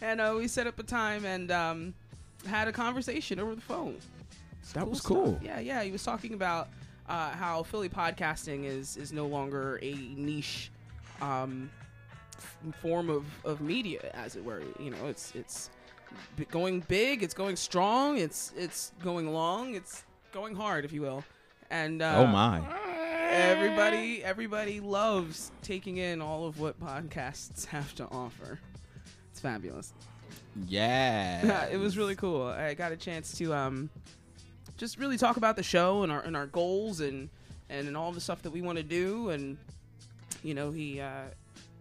and 0.00 0.20
uh, 0.20 0.34
we 0.36 0.46
set 0.46 0.66
up 0.66 0.78
a 0.78 0.82
time 0.84 1.24
and 1.24 1.50
um, 1.50 1.94
had 2.46 2.68
a 2.68 2.72
conversation 2.72 3.40
over 3.40 3.54
the 3.54 3.60
phone. 3.60 3.96
That 4.74 4.88
was 4.88 4.98
stuff. 4.98 5.08
cool. 5.08 5.38
Yeah, 5.42 5.60
yeah. 5.60 5.82
He 5.82 5.90
was 5.90 6.02
talking 6.02 6.34
about 6.34 6.68
uh, 7.08 7.30
how 7.30 7.62
Philly 7.64 7.88
podcasting 7.88 8.64
is 8.64 8.96
is 8.96 9.12
no 9.12 9.26
longer 9.26 9.78
a 9.82 9.94
niche 10.16 10.70
um, 11.20 11.70
f- 12.36 12.56
form 12.80 13.10
of, 13.10 13.24
of 13.44 13.60
media, 13.60 14.10
as 14.14 14.36
it 14.36 14.44
were. 14.44 14.62
You 14.78 14.90
know, 14.90 15.06
it's 15.06 15.32
it's 15.34 15.70
going 16.50 16.80
big. 16.88 17.22
It's 17.22 17.34
going 17.34 17.56
strong. 17.56 18.18
It's 18.18 18.52
it's 18.56 18.92
going 19.02 19.32
long. 19.32 19.74
It's 19.74 20.04
going 20.32 20.54
hard, 20.54 20.84
if 20.84 20.92
you 20.92 21.02
will. 21.02 21.24
And 21.70 22.02
uh, 22.02 22.14
oh 22.18 22.26
my. 22.26 22.60
Everybody 23.34 24.22
everybody 24.22 24.80
loves 24.80 25.50
taking 25.62 25.96
in 25.96 26.22
all 26.22 26.46
of 26.46 26.60
what 26.60 26.78
podcasts 26.80 27.66
have 27.66 27.94
to 27.96 28.04
offer. 28.06 28.60
It's 29.30 29.40
fabulous. 29.40 29.92
Yeah. 30.66 31.66
it 31.72 31.78
was 31.78 31.98
really 31.98 32.14
cool. 32.14 32.46
I 32.46 32.74
got 32.74 32.92
a 32.92 32.96
chance 32.96 33.36
to 33.38 33.52
um 33.52 33.90
just 34.76 34.98
really 34.98 35.18
talk 35.18 35.36
about 35.36 35.56
the 35.56 35.62
show 35.62 36.02
and 36.02 36.12
our 36.12 36.20
and 36.20 36.36
our 36.36 36.46
goals 36.46 37.00
and 37.00 37.28
and, 37.68 37.88
and 37.88 37.96
all 37.96 38.12
the 38.12 38.20
stuff 38.20 38.42
that 38.42 38.50
we 38.50 38.62
want 38.62 38.78
to 38.78 38.84
do 38.84 39.30
and 39.30 39.56
you 40.42 40.54
know 40.54 40.70
he 40.70 41.00
uh 41.00 41.22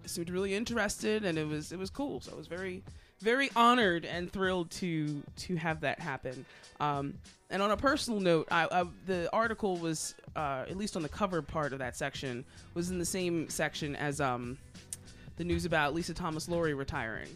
seemed 0.06 0.30
really 0.30 0.54
interested 0.54 1.24
and 1.24 1.38
it 1.38 1.48
was 1.48 1.72
it 1.72 1.80
was 1.80 1.90
cool 1.90 2.20
so 2.20 2.32
it 2.32 2.38
was 2.38 2.48
very 2.48 2.84
very 3.24 3.50
honored 3.56 4.06
and 4.06 4.32
thrilled 4.32 4.70
to 4.70 5.24
to 5.38 5.56
have 5.56 5.82
that 5.82 6.00
happen. 6.00 6.46
Um, 6.80 7.14
and 7.50 7.62
on 7.62 7.72
a 7.72 7.78
personal 7.78 8.20
note, 8.20 8.48
I, 8.52 8.68
I, 8.70 8.86
the 9.06 9.30
article 9.32 9.78
was 9.78 10.16
uh, 10.36 10.66
at 10.68 10.76
least 10.76 10.96
on 10.96 11.02
the 11.04 11.10
cover 11.10 11.42
part 11.42 11.72
of 11.72 11.80
that 11.80 11.96
section 11.96 12.44
was 12.74 12.90
in 12.90 13.00
the 13.00 13.06
same 13.06 13.48
section 13.50 13.96
as 13.96 14.20
um, 14.20 14.58
the 15.38 15.44
news 15.44 15.66
about 15.66 15.94
Lisa 15.94 16.14
Thomas 16.14 16.50
Laurie 16.50 16.74
retiring. 16.74 17.30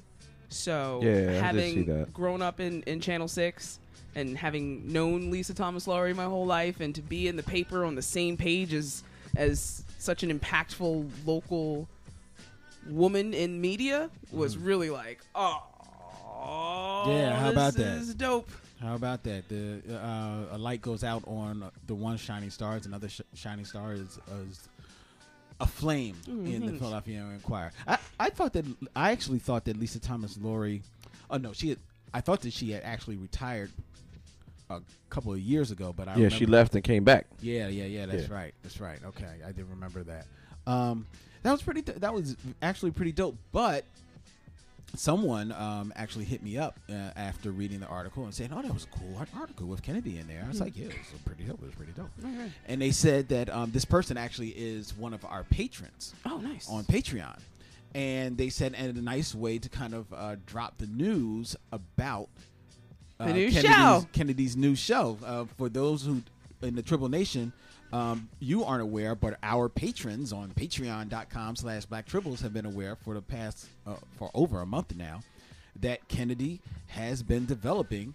So 0.49 1.01
Yeah, 1.03 1.31
having 1.41 2.05
grown 2.13 2.41
up 2.41 2.59
in, 2.59 2.81
in 2.83 2.99
Channel 2.99 3.27
Six 3.27 3.79
and 4.15 4.37
having 4.37 4.91
known 4.91 5.29
Lisa 5.29 5.53
Thomas 5.53 5.87
Laurie 5.87 6.13
my 6.13 6.25
whole 6.25 6.45
life, 6.45 6.79
and 6.79 6.93
to 6.95 7.01
be 7.01 7.27
in 7.27 7.35
the 7.35 7.43
paper 7.43 7.85
on 7.85 7.95
the 7.95 8.01
same 8.01 8.35
page 8.37 8.73
as 8.73 9.03
as 9.35 9.83
such 9.99 10.23
an 10.23 10.37
impactful 10.37 11.09
local 11.25 11.87
woman 12.89 13.33
in 13.33 13.59
media 13.61 14.09
was 14.31 14.57
really 14.57 14.89
like, 14.89 15.19
oh, 15.35 15.63
Mm-hmm. 16.47 17.11
Yeah, 17.11 17.35
how 17.35 17.45
this 17.45 17.53
about 17.53 17.73
that? 17.75 17.97
is 17.97 18.13
dope. 18.15 18.49
How 18.81 18.95
about 18.95 19.23
that? 19.23 19.49
The 19.49 19.81
uh, 19.91 20.55
a 20.55 20.57
light 20.57 20.81
goes 20.81 21.03
out 21.03 21.23
on 21.27 21.69
the 21.87 21.95
one 21.95 22.17
shining 22.17 22.49
star. 22.51 22.77
It's 22.77 22.85
another 22.85 23.09
sh- 23.09 23.21
shining 23.33 23.65
star 23.65 23.93
is, 23.93 24.19
is 24.49 24.69
a 25.59 25.65
flame 25.65 26.15
in 26.27 26.65
the 26.65 26.73
Philadelphia 26.73 27.25
Inquirer. 27.33 27.71
I, 27.87 27.97
I 28.19 28.29
thought 28.29 28.53
that 28.53 28.65
I 28.95 29.11
actually 29.11 29.39
thought 29.39 29.65
that 29.65 29.77
Lisa 29.79 29.99
Thomas 29.99 30.37
Laurie. 30.41 30.83
Oh 31.29 31.37
no, 31.37 31.53
she. 31.53 31.69
Had, 31.69 31.79
I 32.13 32.21
thought 32.21 32.41
that 32.41 32.53
she 32.53 32.71
had 32.71 32.83
actually 32.83 33.17
retired 33.17 33.71
a 34.69 34.79
couple 35.09 35.33
of 35.33 35.39
years 35.39 35.71
ago, 35.71 35.93
but 35.95 36.07
I 36.07 36.15
yeah, 36.15 36.29
she 36.29 36.45
remember- 36.45 36.57
left 36.57 36.75
and 36.75 36.83
came 36.83 37.03
back. 37.03 37.25
Yeah, 37.41 37.67
yeah, 37.67 37.85
yeah. 37.85 38.05
That's 38.05 38.27
Yeah. 38.29 38.33
right. 38.35 38.53
That's 38.63 38.79
right. 38.79 38.99
Okay, 39.07 39.25
I 39.45 39.51
did 39.51 39.65
remember 39.69 40.03
that. 40.03 40.25
Um, 40.67 41.07
that 41.41 41.51
was 41.51 41.61
pretty. 41.63 41.81
That 41.81 42.13
was 42.13 42.35
actually 42.61 42.91
pretty 42.91 43.11
dope. 43.11 43.37
But 43.51 43.85
someone 44.95 45.51
um, 45.51 45.93
actually 45.95 46.25
hit 46.25 46.41
me 46.43 46.57
up 46.57 46.79
uh, 46.89 46.93
after 47.15 47.51
reading 47.51 47.79
the 47.79 47.87
article 47.87 48.23
and 48.25 48.33
saying, 48.33 48.51
"Oh, 48.53 48.61
that 48.61 48.73
was 48.73 48.85
a 48.85 48.97
cool 48.97 49.17
article 49.39 49.67
with 49.67 49.81
Kennedy 49.81 50.17
in 50.17 50.27
there." 50.27 50.43
I 50.43 50.47
was 50.47 50.59
like, 50.61 50.77
"Yeah, 50.77 50.85
it 50.85 50.95
was 51.11 51.21
pretty 51.25 51.43
dope. 51.43 51.61
It 51.61 51.65
was 51.65 51.75
pretty 51.75 51.91
dope." 51.93 52.09
And 52.67 52.81
they 52.81 52.91
said 52.91 53.29
that 53.29 53.49
um, 53.49 53.71
this 53.71 53.85
person 53.85 54.17
actually 54.17 54.49
is 54.49 54.95
one 54.95 55.13
of 55.13 55.23
our 55.25 55.43
patrons 55.43 56.13
Oh, 56.25 56.37
nice. 56.37 56.69
on 56.69 56.83
Patreon. 56.85 57.37
And 57.95 58.37
they 58.37 58.49
said, 58.49 58.75
and 58.77 58.95
a 58.97 59.01
nice 59.01 59.33
way 59.33 59.57
to 59.59 59.69
kind 59.69 59.93
of 59.95 60.13
uh, 60.13 60.35
drop 60.45 60.77
the 60.77 60.85
news 60.87 61.55
about 61.71 62.27
uh, 63.19 63.25
The 63.27 63.33
new 63.33 63.49
Kennedy's, 63.51 63.71
show. 63.71 64.05
Kennedy's 64.11 64.57
new 64.57 64.75
show. 64.75 65.17
Uh, 65.25 65.45
for 65.57 65.69
those 65.69 66.03
who 66.05 66.21
in 66.61 66.75
the 66.75 66.81
Tribble 66.83 67.09
Nation, 67.09 67.53
um, 67.93 68.29
you 68.39 68.63
aren't 68.63 68.81
aware, 68.81 69.15
but 69.15 69.37
our 69.43 69.69
patrons 69.69 70.33
on 70.33 70.51
patreon.com 70.51 71.55
slash 71.55 71.85
black 71.85 72.07
tribbles 72.07 72.41
have 72.41 72.53
been 72.53 72.65
aware 72.65 72.95
for 72.95 73.13
the 73.13 73.21
past, 73.21 73.67
uh, 73.85 73.95
for 74.17 74.29
over 74.33 74.61
a 74.61 74.65
month 74.65 74.95
now, 74.95 75.21
that 75.79 76.07
Kennedy 76.07 76.59
has 76.87 77.23
been 77.23 77.45
developing 77.45 78.13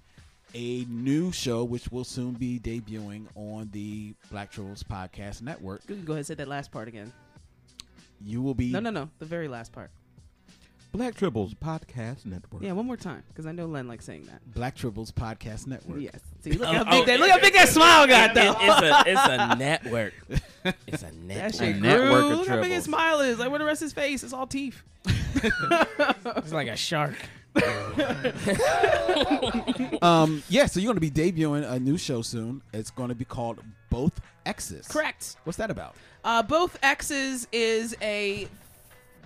a 0.54 0.84
new 0.84 1.32
show 1.32 1.64
which 1.64 1.90
will 1.90 2.04
soon 2.04 2.32
be 2.32 2.58
debuting 2.58 3.26
on 3.34 3.70
the 3.72 4.14
Black 4.30 4.52
Tribbles 4.52 4.84
Podcast 4.84 5.40
Network. 5.40 5.86
Go 5.86 5.94
ahead 5.94 6.08
and 6.08 6.26
say 6.26 6.34
that 6.34 6.48
last 6.48 6.70
part 6.70 6.88
again. 6.88 7.12
You 8.24 8.42
will 8.42 8.54
be 8.54 8.70
No, 8.70 8.80
no, 8.80 8.90
no. 8.90 9.08
The 9.18 9.24
very 9.24 9.48
last 9.48 9.72
part. 9.72 9.90
Black 10.92 11.14
Tribbles 11.14 11.54
Podcast 11.54 12.26
Network. 12.26 12.62
Yeah, 12.62 12.72
one 12.72 12.84
more 12.86 12.98
time, 12.98 13.22
because 13.28 13.46
I 13.46 13.52
know 13.52 13.64
Len 13.66 13.88
likes 13.88 14.04
saying 14.04 14.24
that. 14.26 14.40
Black 14.54 14.76
Tribbles 14.76 15.10
Podcast 15.10 15.66
Network. 15.66 16.00
Yes. 16.02 16.20
See, 16.42 16.52
look 16.52 16.68
Oh, 16.68 16.72
how 16.72 16.84
oh, 16.86 16.90
big 16.90 17.06
that. 17.06 17.18
Look 17.20 17.30
how 17.30 17.40
big 17.40 17.54
that 17.54 17.68
smile 17.68 18.06
got, 18.06 18.30
It- 18.30 18.34
though. 18.34 18.54
it's 18.58 18.82
a 18.82 19.10
it's 19.10 19.20
a 19.28 19.56
network. 19.56 20.14
It's 20.86 21.02
a 21.02 21.06
That 21.06 21.14
network. 21.16 21.54
shit 21.54 21.76
network 21.80 22.10
grew. 22.10 22.32
of 22.32 22.38
Look 22.40 22.48
how 22.48 22.60
big 22.60 22.72
his 22.72 22.84
smile 22.84 23.20
is. 23.20 23.38
Like, 23.38 23.48
where 23.50 23.58
the 23.58 23.64
rest 23.64 23.80
of 23.82 23.86
his 23.86 23.92
face? 23.94 24.22
It's 24.22 24.32
all 24.34 24.46
teeth. 24.46 24.82
It's 25.44 26.52
like 26.52 26.68
a 26.68 26.76
shark. 26.76 27.16
Um, 30.02 30.42
yeah, 30.48 30.66
so 30.66 30.78
you're 30.80 30.92
going 30.92 31.00
to 31.00 31.00
be 31.00 31.10
debuting 31.10 31.68
a 31.70 31.78
new 31.80 31.98
show 31.98 32.22
soon. 32.22 32.62
It's 32.72 32.90
going 32.90 33.08
to 33.08 33.14
be 33.14 33.24
called 33.24 33.60
Both 33.90 34.20
X's. 34.46 34.86
Correct. 34.88 35.36
What's 35.44 35.56
that 35.58 35.70
about? 35.70 35.94
Uh, 36.24 36.42
Both 36.42 36.78
X's 36.82 37.48
is 37.52 37.96
a 38.02 38.46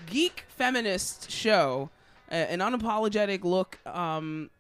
geek 0.06 0.44
feminist 0.48 1.30
show, 1.30 1.90
uh, 2.30 2.34
an 2.34 2.60
unapologetic 2.60 3.44
look 3.44 3.78
um, 3.86 4.50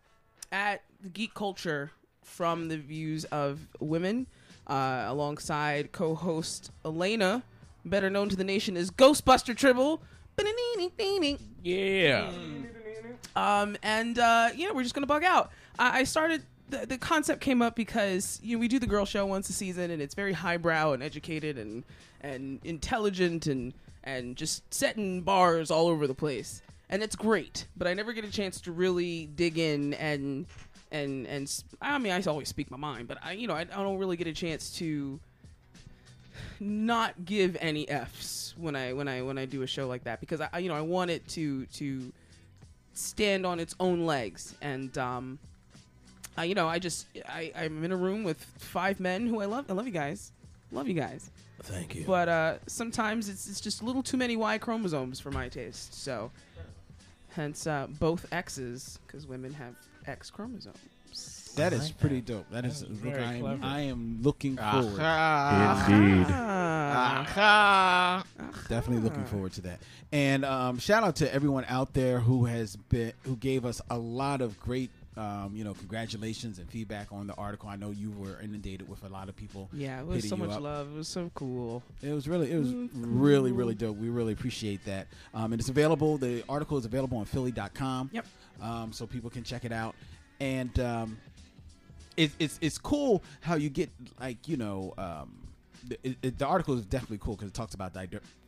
at 0.52 0.82
geek 1.12 1.34
culture 1.34 1.90
from 2.22 2.68
the 2.68 2.76
views 2.76 3.24
of 3.26 3.60
women, 3.80 4.26
uh, 4.66 5.04
alongside 5.06 5.92
co-host 5.92 6.70
Elena, 6.84 7.42
better 7.84 8.10
known 8.10 8.28
to 8.28 8.36
the 8.36 8.44
nation 8.44 8.76
as 8.76 8.90
Ghostbuster 8.90 9.56
Tribble. 9.56 10.02
Yeah. 11.62 12.30
Um, 13.34 13.76
and 13.82 14.18
uh, 14.18 14.50
yeah, 14.54 14.72
we're 14.72 14.82
just 14.82 14.94
gonna 14.94 15.06
bug 15.06 15.24
out. 15.24 15.50
I, 15.78 16.00
I 16.00 16.04
started. 16.04 16.42
The, 16.68 16.84
the 16.84 16.98
concept 16.98 17.40
came 17.40 17.62
up 17.62 17.76
because 17.76 18.40
you 18.42 18.56
know 18.56 18.60
we 18.60 18.66
do 18.66 18.80
the 18.80 18.88
girl 18.88 19.04
show 19.04 19.24
once 19.24 19.48
a 19.48 19.52
season, 19.52 19.92
and 19.92 20.02
it's 20.02 20.14
very 20.14 20.32
highbrow 20.32 20.92
and 20.92 21.02
educated 21.02 21.58
and 21.58 21.84
and 22.20 22.58
intelligent 22.64 23.46
and 23.46 23.72
and 24.06 24.36
just 24.36 24.72
setting 24.72 25.20
bars 25.20 25.70
all 25.70 25.88
over 25.88 26.06
the 26.06 26.14
place, 26.14 26.62
and 26.88 27.02
it's 27.02 27.16
great. 27.16 27.66
But 27.76 27.86
I 27.88 27.92
never 27.94 28.12
get 28.14 28.24
a 28.24 28.30
chance 28.30 28.60
to 28.62 28.72
really 28.72 29.26
dig 29.26 29.58
in 29.58 29.92
and 29.94 30.46
and 30.92 31.26
and 31.26 31.62
I 31.82 31.98
mean 31.98 32.12
I 32.12 32.22
always 32.22 32.48
speak 32.48 32.70
my 32.70 32.76
mind, 32.78 33.08
but 33.08 33.18
I 33.22 33.32
you 33.32 33.46
know 33.48 33.54
I, 33.54 33.60
I 33.60 33.64
don't 33.64 33.98
really 33.98 34.16
get 34.16 34.28
a 34.28 34.32
chance 34.32 34.70
to 34.78 35.20
not 36.60 37.24
give 37.24 37.56
any 37.60 37.88
f's 37.88 38.54
when 38.56 38.76
I 38.76 38.92
when 38.92 39.08
I 39.08 39.22
when 39.22 39.38
I 39.38 39.44
do 39.46 39.62
a 39.62 39.66
show 39.66 39.86
like 39.88 40.04
that 40.04 40.20
because 40.20 40.40
I 40.40 40.48
I- 40.52 40.58
you 40.60 40.68
know 40.68 40.74
I 40.76 40.80
want 40.82 41.10
it 41.10 41.26
to 41.28 41.66
to 41.66 42.12
stand 42.94 43.44
on 43.44 43.60
its 43.60 43.74
own 43.80 44.06
legs. 44.06 44.54
And 44.62 44.96
um 44.96 45.38
I, 46.38 46.44
you 46.44 46.54
know 46.54 46.68
I 46.68 46.78
just 46.78 47.06
I 47.28 47.52
I'm 47.56 47.82
in 47.84 47.92
a 47.92 47.96
room 47.96 48.22
with 48.22 48.42
five 48.58 49.00
men 49.00 49.26
who 49.26 49.40
I 49.40 49.46
love 49.46 49.66
I 49.68 49.72
love 49.72 49.86
you 49.86 49.92
guys. 49.92 50.32
Love 50.72 50.88
you 50.88 50.94
guys 50.94 51.30
Thank 51.62 51.94
you. 51.94 52.04
but 52.06 52.28
uh 52.28 52.58
sometimes 52.66 53.28
it's 53.28 53.48
it's 53.48 53.60
just 53.60 53.80
a 53.82 53.84
little 53.84 54.02
too 54.02 54.16
many 54.16 54.36
Y 54.36 54.58
chromosomes 54.58 55.18
for 55.20 55.30
my 55.30 55.48
taste 55.48 55.94
so 55.94 56.30
hence 57.30 57.66
uh 57.66 57.86
both 57.98 58.26
X's 58.32 58.98
because 59.06 59.26
women 59.26 59.52
have 59.54 59.74
X 60.06 60.30
chromosomes 60.30 60.78
That 61.56 61.72
is 61.72 61.90
pretty 61.90 62.20
dope. 62.20 62.48
That 62.50 62.64
is. 62.66 62.80
That 62.80 62.90
is 62.90 63.02
look, 63.02 63.14
very 63.14 63.24
I, 63.24 63.32
am, 63.34 63.40
clever. 63.40 63.64
I 63.64 63.80
am 63.80 64.18
looking 64.22 64.56
forward. 64.56 65.00
Indeed. 65.90 66.26
Ah. 66.28 68.24
Definitely 68.68 69.02
looking 69.02 69.24
forward 69.24 69.52
to 69.54 69.62
that. 69.62 69.80
And 70.12 70.44
um, 70.44 70.78
shout 70.78 71.02
out 71.02 71.16
to 71.16 71.32
everyone 71.34 71.64
out 71.68 71.94
there 71.94 72.20
who 72.20 72.44
has 72.44 72.76
been 72.76 73.12
who 73.22 73.36
gave 73.36 73.64
us 73.64 73.80
a 73.90 73.98
lot 73.98 74.40
of 74.42 74.60
great. 74.60 74.90
Um, 75.16 75.52
you 75.54 75.64
know, 75.64 75.72
congratulations 75.72 76.58
and 76.58 76.68
feedback 76.68 77.10
on 77.10 77.26
the 77.26 77.32
article. 77.34 77.68
I 77.70 77.76
know 77.76 77.90
you 77.90 78.10
were 78.10 78.38
inundated 78.42 78.86
with 78.86 79.02
a 79.04 79.08
lot 79.08 79.30
of 79.30 79.36
people. 79.36 79.70
yeah 79.72 80.00
it 80.00 80.06
was 80.06 80.28
so 80.28 80.36
much 80.36 80.50
up. 80.50 80.60
love 80.60 80.88
it 80.94 80.96
was 80.98 81.08
so 81.08 81.30
cool 81.34 81.82
It 82.02 82.12
was 82.12 82.28
really, 82.28 82.52
it 82.52 82.58
was 82.58 82.72
really, 82.94 83.50
really 83.50 83.74
dope. 83.74 83.96
We 83.96 84.10
really 84.10 84.34
appreciate 84.34 84.84
that. 84.84 85.06
Um, 85.32 85.52
and 85.52 85.60
it's 85.60 85.70
available. 85.70 86.18
The 86.18 86.44
article 86.48 86.76
is 86.76 86.84
available 86.84 87.16
on 87.16 87.24
Philly.com. 87.24 88.10
Yep. 88.12 88.26
Um, 88.60 88.92
so 88.92 89.06
people 89.06 89.30
can 89.30 89.42
check 89.42 89.64
it 89.64 89.72
out. 89.72 89.94
And 90.40 90.78
um, 90.80 91.16
it, 92.18 92.30
it's 92.38 92.58
it's 92.60 92.76
cool 92.78 93.22
how 93.40 93.54
you 93.54 93.70
get 93.70 93.88
like 94.20 94.46
you 94.48 94.58
know 94.58 94.92
um, 94.98 95.34
the, 95.88 95.98
it- 96.22 96.38
the 96.38 96.46
article 96.46 96.74
is 96.78 96.84
definitely 96.84 97.18
cool 97.18 97.36
because 97.36 97.48
it 97.48 97.54
talks 97.54 97.74
about 97.74 97.94
di- 97.94 98.06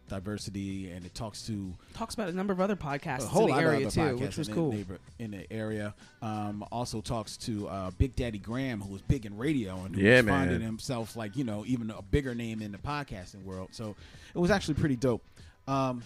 diversity 0.08 0.90
and 0.90 1.04
it 1.06 1.14
talks 1.14 1.42
to 1.46 1.72
talks 1.94 2.14
about 2.14 2.28
a 2.28 2.32
number 2.32 2.52
of 2.52 2.60
other 2.60 2.76
podcasts 2.76 3.22
a 3.24 3.26
whole 3.26 3.42
in 3.42 3.48
the 3.48 3.54
lot 3.54 3.62
area 3.62 3.86
of 3.86 3.92
too 3.92 4.00
other 4.02 4.16
which 4.16 4.36
was 4.36 4.48
in 4.48 4.54
cool 4.54 4.70
the, 4.70 4.76
neighbor, 4.76 4.98
in 5.18 5.30
the 5.32 5.52
area. 5.52 5.94
Um, 6.22 6.64
also 6.72 7.00
talks 7.00 7.36
to 7.38 7.68
uh, 7.68 7.90
Big 7.98 8.16
Daddy 8.16 8.38
Graham, 8.38 8.80
who 8.80 8.92
was 8.92 9.02
big 9.02 9.26
in 9.26 9.36
radio 9.36 9.76
and 9.84 9.94
who 9.94 10.02
Yeah, 10.02 10.16
was 10.16 10.26
man. 10.26 10.48
finding 10.48 10.60
himself 10.60 11.16
like 11.16 11.36
you 11.36 11.44
know 11.44 11.64
even 11.66 11.90
a 11.90 12.02
bigger 12.02 12.34
name 12.34 12.62
in 12.62 12.72
the 12.72 12.78
podcasting 12.78 13.44
world. 13.44 13.68
So 13.72 13.94
it 14.34 14.38
was 14.38 14.50
actually 14.50 14.74
pretty 14.74 14.96
dope. 14.96 15.22
Um, 15.66 16.02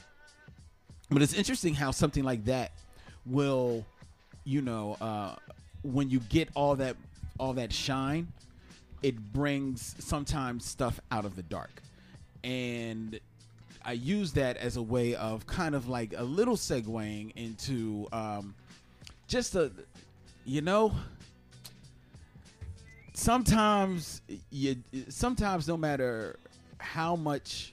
but 1.11 1.23
it's 1.23 1.35
interesting 1.35 1.75
how 1.75 1.91
something 1.91 2.25
like 2.25 2.45
that 2.47 2.73
will, 3.27 3.85
you 4.45 4.63
know, 4.63 4.97
uh, 5.01 5.35
when 5.83 6.11
you 6.11 6.21
get 6.21 6.49
all 6.55 6.75
that 6.77 6.97
all 7.39 7.53
that 7.55 7.73
shine, 7.73 8.29
it 9.03 9.33
brings 9.33 9.95
sometimes 9.99 10.65
stuff 10.65 11.01
out 11.11 11.25
of 11.25 11.37
the 11.37 11.43
dark, 11.43 11.83
and 12.45 13.19
I 13.85 13.93
use 13.93 14.33
that 14.33 14.57
as 14.57 14.77
a 14.77 14.83
way 14.83 15.15
of 15.15 15.47
kind 15.47 15.75
of 15.75 15.89
like 15.89 16.15
a 16.17 16.23
little 16.23 16.57
segueing 16.57 17.33
into 17.37 18.07
um, 18.13 18.55
just 19.27 19.55
a, 19.55 19.73
you 20.45 20.61
know, 20.61 20.93
sometimes 23.15 24.23
you 24.51 24.77
sometimes 25.09 25.69
no 25.69 25.77
matter 25.77 26.39
how 26.79 27.15
much 27.15 27.73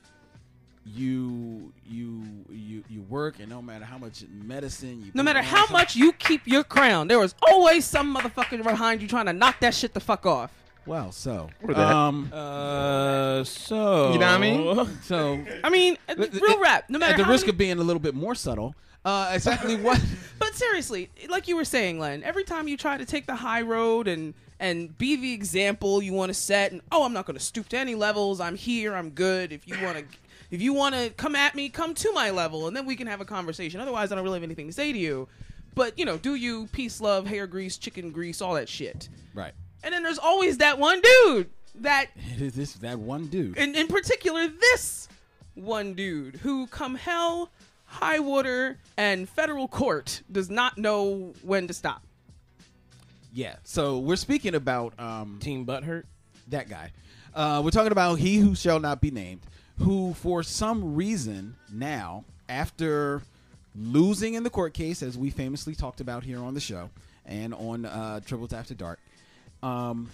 you 0.86 1.72
you 1.88 2.24
you 2.50 2.84
you 2.90 3.02
work 3.04 3.40
and 3.40 3.50
no 3.50 3.62
matter 3.62 3.86
how 3.86 3.98
much 3.98 4.24
medicine 4.32 5.02
you 5.04 5.12
no 5.14 5.22
matter 5.22 5.42
how 5.42 5.68
much 5.68 5.96
you 5.96 6.12
keep 6.14 6.42
your 6.46 6.64
crown 6.64 7.08
there 7.08 7.20
was 7.20 7.36
always 7.48 7.86
some 7.86 8.16
motherfucker 8.16 8.62
behind 8.64 9.02
you 9.02 9.08
trying 9.08 9.26
to 9.26 9.34
knock 9.34 9.60
that 9.60 9.74
shit 9.74 9.94
the 9.94 10.00
fuck 10.00 10.26
off 10.26 10.52
Well, 10.86 11.12
so 11.12 11.50
Or 11.64 11.74
that. 11.74 11.92
um, 11.92 12.30
Uh, 12.34 13.44
so 13.44 14.12
you 14.14 14.20
know 14.20 14.26
what 14.28 14.36
I 14.36 14.38
mean. 14.38 14.90
So 15.04 15.44
I 15.64 15.70
mean, 15.70 15.98
uh, 16.08 16.16
real 16.18 16.60
rap. 16.60 16.86
No 16.90 16.98
matter 17.00 17.14
at 17.14 17.18
the 17.18 17.24
how 17.26 17.32
risk 17.32 17.44
many- 17.46 17.52
of 17.52 17.58
being 17.58 17.80
a 17.80 17.84
little 17.84 18.00
bit 18.00 18.16
more 18.16 18.34
subtle, 18.36 18.76
uh, 19.06 19.32
exactly 19.34 19.76
what? 19.82 20.02
But 20.40 20.56
seriously, 20.56 21.10
like 21.30 21.48
you 21.48 21.56
were 21.56 21.66
saying, 21.66 22.00
Len, 22.00 22.24
every 22.24 22.44
time 22.44 22.68
you 22.68 22.76
try 22.78 22.98
to 22.98 23.06
take 23.06 23.28
the 23.28 23.36
high 23.36 23.62
road 23.62 24.08
and 24.08 24.34
and 24.60 24.98
be 24.98 25.16
the 25.16 25.32
example 25.34 26.02
you 26.02 26.12
want 26.14 26.30
to 26.30 26.34
set, 26.34 26.72
and 26.72 26.82
oh, 26.92 27.04
I'm 27.06 27.14
not 27.14 27.26
going 27.26 27.38
to 27.38 27.44
stoop 27.44 27.70
to 27.70 27.78
any 27.78 27.96
levels. 27.96 28.40
I'm 28.42 28.56
here. 28.56 28.94
I'm 28.96 29.12
good. 29.12 29.54
If 29.54 29.68
you 29.68 29.76
want 29.82 29.98
to, 30.00 30.06
if 30.52 30.62
you 30.62 30.74
want 30.74 30.96
to 30.96 31.12
come 31.12 31.36
at 31.36 31.56
me, 31.56 31.70
come 31.70 31.94
to 31.94 32.12
my 32.14 32.30
level, 32.32 32.68
and 32.68 32.76
then 32.76 32.86
we 32.86 32.96
can 32.96 33.08
have 33.08 33.22
a 33.22 33.26
conversation. 33.26 33.80
Otherwise, 33.80 34.12
I 34.12 34.16
don't 34.16 34.24
really 34.24 34.38
have 34.40 34.44
anything 34.44 34.68
to 34.68 34.74
say 34.74 34.92
to 34.92 34.98
you. 34.98 35.28
But 35.76 35.98
you 36.00 36.04
know, 36.04 36.18
do 36.18 36.36
you 36.36 36.68
peace, 36.72 37.00
love, 37.00 37.26
hair 37.28 37.48
grease, 37.48 37.78
chicken 37.78 38.12
grease, 38.12 38.42
all 38.42 38.56
that 38.56 38.68
shit. 38.68 39.08
right. 39.34 39.54
And 39.84 39.94
then 39.94 40.04
there's 40.04 40.20
always 40.20 40.58
that 40.58 40.78
one 40.80 41.02
dude 41.02 41.50
that 41.76 42.08
It 42.16 42.42
is 42.42 42.54
this 42.54 42.74
that 42.74 43.00
one 43.00 43.28
dude. 43.28 43.58
And 43.58 43.76
in 43.76 43.88
particular 43.88 44.48
this 44.48 45.08
one 45.56 45.94
dude 45.94 46.38
who 46.38 46.68
come 46.68 46.96
hell 46.96 47.50
high 47.86 48.20
water 48.20 48.78
and 48.98 49.28
federal 49.28 49.68
court 49.68 50.22
does 50.32 50.50
not 50.50 50.78
know 50.78 51.34
when 51.42 51.68
to 51.68 51.74
stop 51.74 52.04
yeah. 53.34 53.56
So 53.64 54.00
we're 54.00 54.16
speaking 54.16 54.56
about 54.56 55.00
um, 55.00 55.38
Team 55.42 55.66
Butthurt. 55.66 56.04
that 56.48 56.70
guy. 56.70 56.92
Uh, 57.34 57.62
we're 57.64 57.72
talking 57.72 57.92
about 57.92 58.16
he 58.16 58.38
who 58.38 58.56
shall 58.56 58.80
not 58.80 59.02
be 59.02 59.12
named, 59.12 59.42
who 59.78 60.14
for 60.16 60.42
some 60.42 60.96
reason 60.96 61.56
now, 61.72 62.26
after 62.48 63.22
losing 63.76 64.34
in 64.34 64.44
the 64.44 64.50
court 64.50 64.74
case, 64.74 65.04
as 65.04 65.18
we 65.18 65.30
famously 65.30 65.76
talked 65.76 66.02
about 66.02 66.24
here 66.24 66.40
on 66.40 66.54
the 66.56 66.60
show 66.60 66.90
and 67.26 67.54
on 67.54 67.86
uh, 67.86 68.20
Tribbles 68.26 68.52
After 68.52 68.74
Dark, 68.74 69.00
um, 69.64 70.10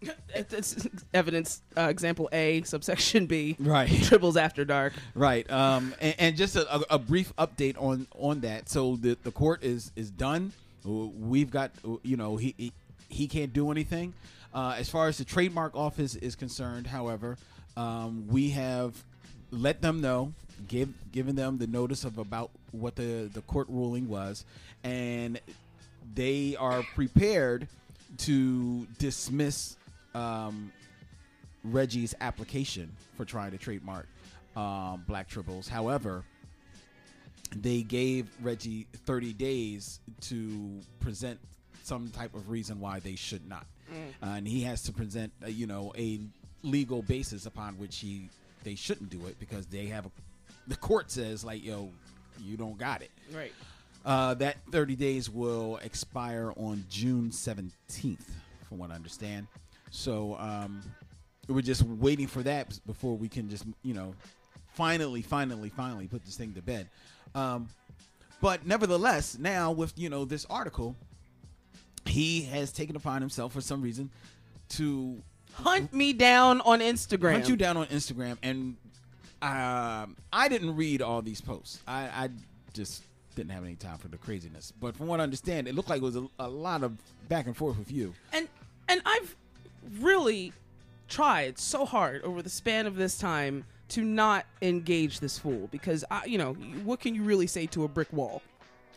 it's 0.34 0.86
evidence 1.14 1.62
uh, 1.76 1.82
example 1.88 2.28
a 2.32 2.62
subsection 2.62 3.26
b 3.26 3.56
Right. 3.58 3.88
tribbles 4.08 4.36
after 4.36 4.64
dark 4.64 4.92
right? 5.14 5.48
Um, 5.50 5.94
and, 6.00 6.14
and 6.18 6.36
just 6.36 6.56
a, 6.56 6.74
a, 6.74 6.82
a 6.90 6.98
brief 6.98 7.34
update 7.36 7.76
on 7.80 8.06
on 8.18 8.40
that. 8.40 8.68
So 8.68 8.96
the 8.96 9.16
the 9.22 9.30
court 9.30 9.62
is 9.62 9.92
is 9.96 10.10
done. 10.10 10.52
We've 10.84 11.50
got 11.50 11.70
you 12.02 12.16
know 12.16 12.36
he 12.36 12.54
he, 12.58 12.72
he 13.08 13.26
can't 13.28 13.52
do 13.52 13.70
anything. 13.70 14.12
Uh, 14.52 14.76
as 14.78 14.88
far 14.88 15.08
as 15.08 15.18
the 15.18 15.24
trademark 15.24 15.74
office 15.74 16.14
is 16.14 16.36
concerned, 16.36 16.86
however, 16.86 17.36
um, 17.76 18.26
we 18.28 18.50
have 18.50 19.02
let 19.50 19.80
them 19.82 20.00
know, 20.00 20.32
give 20.68 20.90
given 21.10 21.34
them 21.34 21.58
the 21.58 21.66
notice 21.66 22.04
of 22.04 22.18
about 22.18 22.50
what 22.72 22.96
the 22.96 23.30
the 23.32 23.40
court 23.42 23.66
ruling 23.70 24.08
was, 24.08 24.44
and 24.84 25.40
they 26.14 26.54
are 26.56 26.82
prepared 26.94 27.66
to 28.18 28.86
dismiss 28.98 29.76
um, 30.14 30.72
Reggie's 31.64 32.14
application 32.20 32.92
for 33.16 33.24
trying 33.24 33.50
to 33.52 33.58
trademark 33.58 34.06
um, 34.56 35.04
Black 35.06 35.28
Tribbles. 35.28 35.68
However, 35.68 36.24
they 37.56 37.82
gave 37.82 38.28
Reggie 38.42 38.86
30 39.06 39.32
days 39.32 40.00
to 40.22 40.80
present 41.00 41.38
some 41.82 42.08
type 42.10 42.34
of 42.34 42.48
reason 42.48 42.80
why 42.80 42.98
they 43.00 43.14
should 43.14 43.46
not, 43.48 43.66
uh, 44.22 44.26
and 44.26 44.48
he 44.48 44.62
has 44.62 44.82
to 44.84 44.92
present, 44.92 45.32
uh, 45.44 45.48
you 45.48 45.66
know, 45.66 45.92
a 45.96 46.20
legal 46.62 47.02
basis 47.02 47.44
upon 47.46 47.74
which 47.78 47.98
he 47.98 48.28
they 48.64 48.74
shouldn't 48.74 49.10
do 49.10 49.26
it 49.26 49.38
because 49.38 49.66
they 49.66 49.86
have 49.86 50.06
a, 50.06 50.10
the 50.66 50.76
court 50.76 51.10
says 51.10 51.44
like, 51.44 51.62
yo, 51.62 51.90
you 52.42 52.56
don't 52.56 52.78
got 52.78 53.02
it. 53.02 53.10
right 53.34 53.52
Uh, 54.04 54.34
that 54.34 54.56
30 54.70 54.96
days 54.96 55.30
will 55.30 55.78
expire 55.78 56.52
on 56.56 56.84
June 56.90 57.30
17th, 57.30 58.18
from 58.68 58.78
what 58.78 58.90
I 58.90 58.94
understand. 58.94 59.46
So 59.90 60.36
um, 60.38 60.82
we're 61.48 61.62
just 61.62 61.82
waiting 61.82 62.26
for 62.26 62.42
that 62.42 62.78
before 62.86 63.16
we 63.16 63.28
can 63.28 63.48
just, 63.48 63.64
you 63.82 63.94
know, 63.94 64.14
finally, 64.74 65.22
finally, 65.22 65.70
finally 65.70 66.06
put 66.06 66.24
this 66.24 66.36
thing 66.36 66.52
to 66.54 66.62
bed. 66.62 66.88
Um, 67.34 67.68
but 68.42 68.66
nevertheless, 68.66 69.38
now 69.38 69.72
with, 69.72 69.94
you 69.96 70.10
know, 70.10 70.26
this 70.26 70.44
article, 70.50 70.96
he 72.04 72.42
has 72.42 72.72
taken 72.72 72.96
upon 72.96 73.22
himself 73.22 73.52
for 73.52 73.60
some 73.60 73.80
reason 73.80 74.10
to 74.70 75.22
hunt 75.54 75.92
me 75.92 76.12
down 76.12 76.60
on 76.62 76.80
instagram 76.80 77.32
hunt 77.32 77.48
you 77.48 77.56
down 77.56 77.76
on 77.76 77.86
Instagram, 77.86 78.36
and 78.42 78.76
um, 79.40 80.16
I 80.32 80.48
didn't 80.48 80.76
read 80.76 81.02
all 81.02 81.22
these 81.22 81.40
posts. 81.40 81.80
I, 81.86 82.02
I 82.02 82.28
just 82.72 83.02
didn't 83.34 83.50
have 83.52 83.64
any 83.64 83.76
time 83.76 83.98
for 83.98 84.08
the 84.08 84.16
craziness. 84.16 84.72
But 84.80 84.96
from 84.96 85.06
what 85.06 85.20
I 85.20 85.22
understand, 85.22 85.68
it 85.68 85.74
looked 85.74 85.90
like 85.90 85.98
it 86.00 86.04
was 86.04 86.16
a, 86.16 86.26
a 86.38 86.48
lot 86.48 86.82
of 86.82 86.96
back 87.28 87.46
and 87.46 87.56
forth 87.56 87.78
with 87.78 87.90
you. 87.90 88.14
and 88.32 88.48
and 88.88 89.00
I've 89.04 89.34
really 90.00 90.52
tried 91.08 91.58
so 91.58 91.84
hard 91.84 92.22
over 92.22 92.42
the 92.42 92.50
span 92.50 92.86
of 92.86 92.96
this 92.96 93.18
time 93.18 93.64
to 93.88 94.02
not 94.02 94.46
engage 94.62 95.20
this 95.20 95.38
fool 95.38 95.68
because 95.70 96.04
I, 96.10 96.24
you 96.24 96.38
know, 96.38 96.54
what 96.84 97.00
can 97.00 97.14
you 97.14 97.22
really 97.22 97.46
say 97.46 97.66
to 97.66 97.84
a 97.84 97.88
brick 97.88 98.12
wall, 98.12 98.42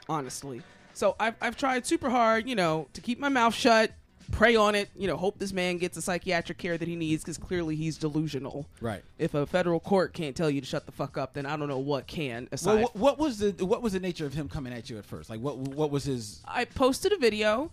honestly? 0.10 0.62
So 0.94 1.16
I've 1.20 1.36
I've 1.42 1.58
tried 1.58 1.86
super 1.86 2.10
hard, 2.10 2.48
you 2.48 2.56
know, 2.56 2.88
to 2.94 3.02
keep 3.02 3.20
my 3.20 3.30
mouth 3.30 3.54
shut, 3.54 3.92
pray 4.32 4.56
on 4.56 4.76
it, 4.76 4.90
you 4.96 5.08
know, 5.08 5.18
hope 5.18 5.40
this 5.40 5.54
man 5.54 5.78
gets 5.78 5.96
the 5.96 6.02
psychiatric 6.02 6.58
care 6.58 6.78
that 6.78 6.88
he 6.88 6.96
needs 6.96 7.24
because 7.24 7.38
clearly 7.38 7.76
he's 7.76 7.98
delusional. 7.98 8.68
Right. 8.82 9.04
If 9.18 9.34
a 9.34 9.46
federal 9.46 9.80
court 9.80 10.14
can't 10.14 10.36
tell 10.36 10.50
you 10.50 10.62
to 10.62 10.68
shut 10.68 10.86
the 10.86 10.92
fuck 10.92 11.18
up, 11.18 11.34
then 11.34 11.46
I 11.46 11.56
don't 11.58 11.68
know 11.68 11.80
what 11.80 12.08
can. 12.08 12.48
Aside 12.52 12.74
Well, 12.74 12.82
what, 12.82 12.96
what 12.96 13.18
was 13.20 13.40
the 13.40 13.66
what 13.66 13.82
was 13.82 13.94
the 13.94 14.00
nature 14.00 14.26
of 14.26 14.34
him 14.34 14.50
coming 14.50 14.74
at 14.74 14.90
you 14.90 14.98
at 14.98 15.06
first? 15.06 15.30
Like, 15.30 15.40
what 15.40 15.58
what 15.58 15.92
was 15.92 16.06
his? 16.06 16.42
I 16.48 16.66
posted 16.66 17.14
a 17.14 17.18
video 17.18 17.72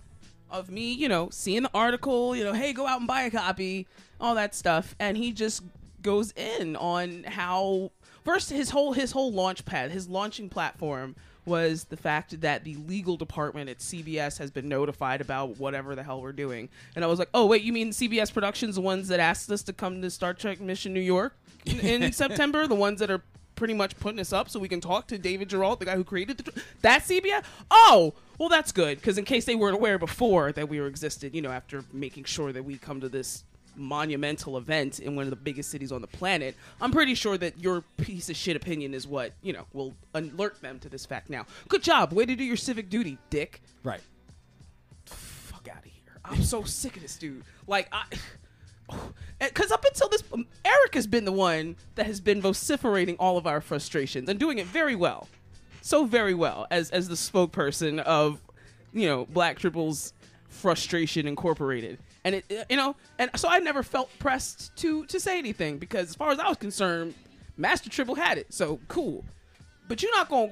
of 0.51 0.71
me, 0.71 0.93
you 0.93 1.09
know, 1.09 1.29
seeing 1.31 1.63
the 1.65 1.71
article, 1.75 2.37
you 2.37 2.45
know, 2.45 2.53
hey, 2.53 2.73
go 2.73 2.87
out 2.87 2.99
and 2.99 3.09
buy 3.09 3.23
a 3.23 3.31
copy, 3.31 3.87
all 4.21 4.35
that 4.37 4.55
stuff, 4.55 4.95
and 4.99 5.17
he 5.17 5.33
just 5.33 5.63
goes 6.03 6.33
in 6.33 6.77
on 6.77 7.25
how 7.25 7.91
first 8.25 8.51
his 8.51 8.71
whole 8.71 8.93
his 8.93 9.13
whole 9.13 9.33
launch 9.33 9.65
pad, 9.65 9.91
his 9.91 10.09
launching 10.09 10.49
platform 10.49 11.17
was 11.47 11.85
the 11.85 11.97
fact 11.97 12.41
that 12.41 12.65
the 12.65 12.75
legal 12.77 13.17
department 13.17 13.69
at 13.69 13.79
CBS 13.79 14.39
has 14.39 14.51
been 14.51 14.69
notified 14.69 15.21
about 15.21 15.59
whatever 15.59 15.95
the 15.95 16.03
hell 16.03 16.23
we're 16.23 16.33
doing. 16.33 16.71
And 16.97 17.05
I 17.05 17.09
was 17.09 17.19
like, 17.19 17.29
"Oh, 17.35 17.47
wait, 17.47 17.63
you 17.63 17.73
mean 17.73 17.91
CBS 17.91 18.33
Productions, 18.33 18.77
the 18.77 18.81
ones 18.81 19.09
that 19.09 19.21
asked 19.21 19.51
us 19.51 19.63
to 19.65 19.73
come 19.73 20.01
to 20.01 20.11
Star 20.11 20.33
Trek 20.33 20.61
Mission 20.61 20.95
New 20.95 21.01
York 21.01 21.37
in, 21.67 22.03
in 22.03 22.13
September, 22.15 22.67
the 22.67 22.75
ones 22.75 23.01
that 23.01 23.11
are 23.11 23.23
pretty 23.57 23.75
much 23.75 23.97
putting 23.99 24.19
us 24.19 24.33
up 24.33 24.49
so 24.49 24.59
we 24.59 24.69
can 24.69 24.81
talk 24.81 25.07
to 25.09 25.19
David 25.19 25.49
Gerrold, 25.49 25.79
the 25.79 25.85
guy 25.85 25.97
who 25.97 26.05
created 26.05 26.39
the 26.39 26.63
that 26.83 27.03
CBS. 27.03 27.45
Oh, 27.71 28.15
well, 28.39 28.49
that's 28.49 28.73
good 28.73 28.99
because 28.99 29.19
in 29.19 29.25
case 29.25 29.45
they 29.45 29.55
weren't 29.55 29.75
aware 29.75 29.99
before 29.99 30.53
that 30.53 30.69
we 30.69 30.81
were 30.81 30.87
existed, 30.87 31.35
you 31.35 31.43
know, 31.43 31.51
after 31.51 31.85
making 31.93 32.25
sure 32.25 32.53
that 32.53 32.65
we 32.65 32.79
come 32.79 33.01
to 33.01 33.09
this 33.09 33.45
monumental 33.77 34.57
event 34.57 35.01
in 35.01 35.17
one 35.17 35.25
of 35.25 35.31
the 35.31 35.37
biggest 35.37 35.71
cities 35.71 35.93
on 35.93 36.01
the 36.01 36.07
planet, 36.07 36.55
I'm 36.81 36.91
pretty 36.93 37.15
sure 37.15 37.37
that 37.39 37.59
your 37.59 37.83
piece 37.97 38.29
of 38.31 38.37
shit 38.37 38.57
opinion 38.57 38.95
is 38.95 39.07
what 39.07 39.33
you 39.43 39.53
know 39.53 39.67
will 39.73 39.95
alert 40.15 40.61
them 40.61 40.79
to 40.81 40.89
this 40.89 41.07
fact. 41.07 41.31
Now, 41.31 41.47
good 41.69 41.83
job, 41.83 42.13
way 42.13 42.27
to 42.27 42.35
do 42.37 42.45
your 42.45 42.57
civic 42.57 42.89
duty, 42.91 43.19
Dick 43.31 43.63
Right. 43.83 44.01
fuck 45.07 45.69
out 45.69 45.79
of 45.79 45.85
here. 45.85 46.21
I'm 46.25 46.43
so 46.43 46.63
sick 46.65 46.97
of 46.97 47.03
this 47.03 47.17
dude. 47.17 47.43
Like 47.67 47.89
I 47.93 48.05
because 49.39 49.73
up 49.73 49.85
until 49.85 50.09
this 50.09 50.23
um, 50.33 50.47
Eric 50.65 50.95
has 50.95 51.07
been 51.07 51.25
the 51.25 51.33
one 51.33 51.77
that 51.95 52.07
has 52.07 52.21
been 52.21 52.41
vociferating 52.41 53.17
all 53.19 53.37
of 53.37 53.47
our 53.47 53.61
frustrations 53.61 54.29
and 54.29 54.39
doing 54.39 54.59
it 54.59 54.67
very 54.67 54.95
well. 54.95 55.29
So 55.83 56.05
very 56.07 56.35
well 56.35 56.67
as 56.71 56.91
as 56.91 57.09
the 57.09 57.15
spokesperson 57.15 58.01
of 58.01 58.41
you 58.93 59.07
know 59.07 59.27
Black 59.27 59.59
Tribbles 59.59 60.13
Frustration 60.49 61.27
Incorporated. 61.27 61.99
And 62.25 62.37
it 62.37 62.45
uh, 62.51 62.65
you 62.71 62.77
know, 62.77 62.97
and 63.19 63.31
so 63.37 63.49
I 63.49 63.59
never 63.59 63.83
felt 63.83 64.11
pressed 64.19 64.75
to 64.77 65.05
to 65.07 65.21
say 65.21 65.39
anything 65.39 65.79
because 65.79 66.09
as 66.11 66.15
far 66.15 66.31
as 66.31 66.39
I 66.39 66.49
was 66.49 66.57
concerned, 66.57 67.15
Master 67.57 67.91
Tribble 67.91 68.15
had 68.15 68.39
it. 68.39 68.53
So 68.53 68.81
cool. 68.89 69.25
But 69.89 70.03
you're 70.03 70.15
not 70.17 70.29
going 70.31 70.51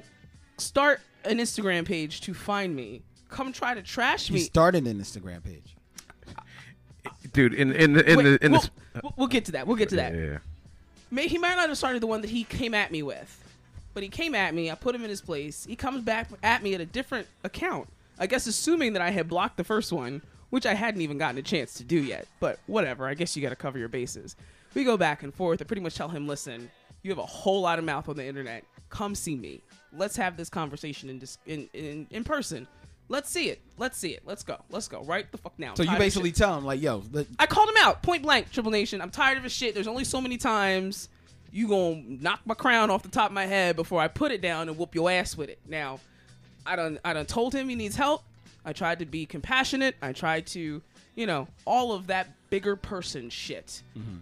to 0.57 0.63
start 0.63 1.01
an 1.25 1.39
Instagram 1.39 1.85
page 1.85 2.21
to 2.21 2.33
find 2.33 2.75
me. 2.75 3.01
Come 3.29 3.51
try 3.51 3.73
to 3.73 3.81
trash 3.81 4.29
me. 4.29 4.39
He 4.39 4.45
started 4.45 4.85
an 4.85 4.99
Instagram 4.99 5.43
page. 5.43 5.75
dude. 7.33 7.53
In 7.55 7.71
in 7.73 7.93
the 7.93 8.09
in 8.09 8.17
Wait, 8.17 8.23
the 8.23 8.45
in 8.45 8.51
we'll, 8.51 8.61
the 8.61 8.69
we'll- 9.01 9.13
we'll 9.17 9.27
get 9.27 9.45
to 9.45 9.51
that. 9.53 9.65
We'll 9.67 9.77
get 9.77 9.89
to 9.89 9.95
that. 9.95 10.13
Yeah. 10.13 10.37
May, 11.09 11.27
he 11.27 11.37
might 11.37 11.55
not 11.55 11.69
have 11.69 11.77
started 11.77 12.01
the 12.01 12.07
one 12.07 12.21
that 12.21 12.29
he 12.31 12.43
came 12.43 12.73
at 12.73 12.91
me 12.91 13.03
with, 13.03 13.39
but 13.93 14.01
he 14.01 14.09
came 14.09 14.33
at 14.33 14.53
me. 14.53 14.71
I 14.71 14.75
put 14.75 14.95
him 14.95 15.03
in 15.03 15.09
his 15.09 15.21
place. 15.21 15.63
He 15.65 15.75
comes 15.75 16.01
back 16.03 16.29
at 16.41 16.63
me 16.63 16.73
at 16.73 16.81
a 16.81 16.85
different 16.85 17.27
account. 17.43 17.87
I 18.19 18.25
guess 18.27 18.47
assuming 18.47 18.93
that 18.93 19.01
I 19.01 19.11
had 19.11 19.27
blocked 19.27 19.57
the 19.57 19.63
first 19.63 19.91
one, 19.91 20.21
which 20.53 20.67
I 20.67 20.75
hadn't 20.75 21.01
even 21.01 21.17
gotten 21.17 21.39
a 21.39 21.41
chance 21.41 21.73
to 21.73 21.83
do 21.83 21.99
yet. 21.99 22.27
But 22.39 22.59
whatever. 22.67 23.07
I 23.07 23.15
guess 23.15 23.35
you 23.35 23.41
got 23.41 23.49
to 23.49 23.55
cover 23.55 23.79
your 23.79 23.87
bases. 23.87 24.35
We 24.75 24.83
go 24.83 24.97
back 24.97 25.23
and 25.23 25.33
forth. 25.33 25.63
I 25.63 25.65
pretty 25.65 25.81
much 25.81 25.95
tell 25.95 26.09
him, 26.09 26.27
listen, 26.27 26.69
you 27.01 27.09
have 27.09 27.17
a 27.17 27.25
whole 27.25 27.61
lot 27.61 27.79
of 27.79 27.85
mouth 27.85 28.07
on 28.07 28.17
the 28.17 28.23
internet. 28.23 28.63
Come 28.89 29.15
see 29.15 29.35
me. 29.35 29.61
Let's 29.97 30.15
have 30.15 30.37
this 30.37 30.49
conversation 30.49 31.09
in 31.09 31.17
dis- 31.17 31.39
in, 31.47 31.67
in 31.73 32.05
in 32.11 32.23
person. 32.23 32.67
Let's 33.09 33.31
see 33.31 33.49
it. 33.49 33.61
Let's 33.79 33.97
see 33.97 34.09
it. 34.09 34.21
Let's 34.27 34.43
go. 34.43 34.57
Let's 34.69 34.87
go. 34.87 35.01
Right 35.01 35.25
the 35.31 35.39
fuck 35.39 35.57
now. 35.57 35.73
So 35.73 35.81
you 35.81 35.97
basically 35.97 36.31
tell 36.31 36.55
him 36.55 36.65
like, 36.65 36.79
yo, 36.79 37.01
let, 37.11 37.25
I 37.39 37.47
called 37.47 37.69
him 37.69 37.77
out, 37.79 38.03
point 38.03 38.21
blank, 38.21 38.51
Tribble 38.51 38.69
Nation. 38.69 39.01
I'm 39.01 39.09
tired 39.09 39.39
of 39.39 39.43
his 39.43 39.53
shit. 39.53 39.73
There's 39.73 39.87
only 39.87 40.03
so 40.03 40.21
many 40.21 40.37
times 40.37 41.09
you 41.51 41.67
gonna 41.67 42.03
knock 42.07 42.41
my 42.45 42.53
crown 42.53 42.91
off 42.91 43.01
the 43.01 43.09
top 43.09 43.31
of 43.31 43.33
my 43.33 43.47
head 43.47 43.75
before 43.75 43.99
I 43.99 44.07
put 44.07 44.31
it 44.31 44.41
down 44.43 44.69
and 44.69 44.77
whoop 44.77 44.93
your 44.93 45.09
ass 45.09 45.35
with 45.35 45.49
it. 45.49 45.57
Now, 45.67 45.99
I 46.63 46.75
done 46.75 46.99
I 47.03 47.13
done 47.13 47.25
told 47.25 47.55
him 47.55 47.69
he 47.69 47.75
needs 47.75 47.95
help. 47.95 48.23
I 48.65 48.73
tried 48.73 48.99
to 48.99 49.05
be 49.05 49.25
compassionate. 49.25 49.95
I 50.01 50.13
tried 50.13 50.47
to, 50.47 50.81
you 51.15 51.25
know, 51.25 51.47
all 51.65 51.91
of 51.91 52.07
that 52.07 52.27
bigger 52.49 52.75
person 52.75 53.29
shit. 53.29 53.83
Mm-hmm. 53.97 54.17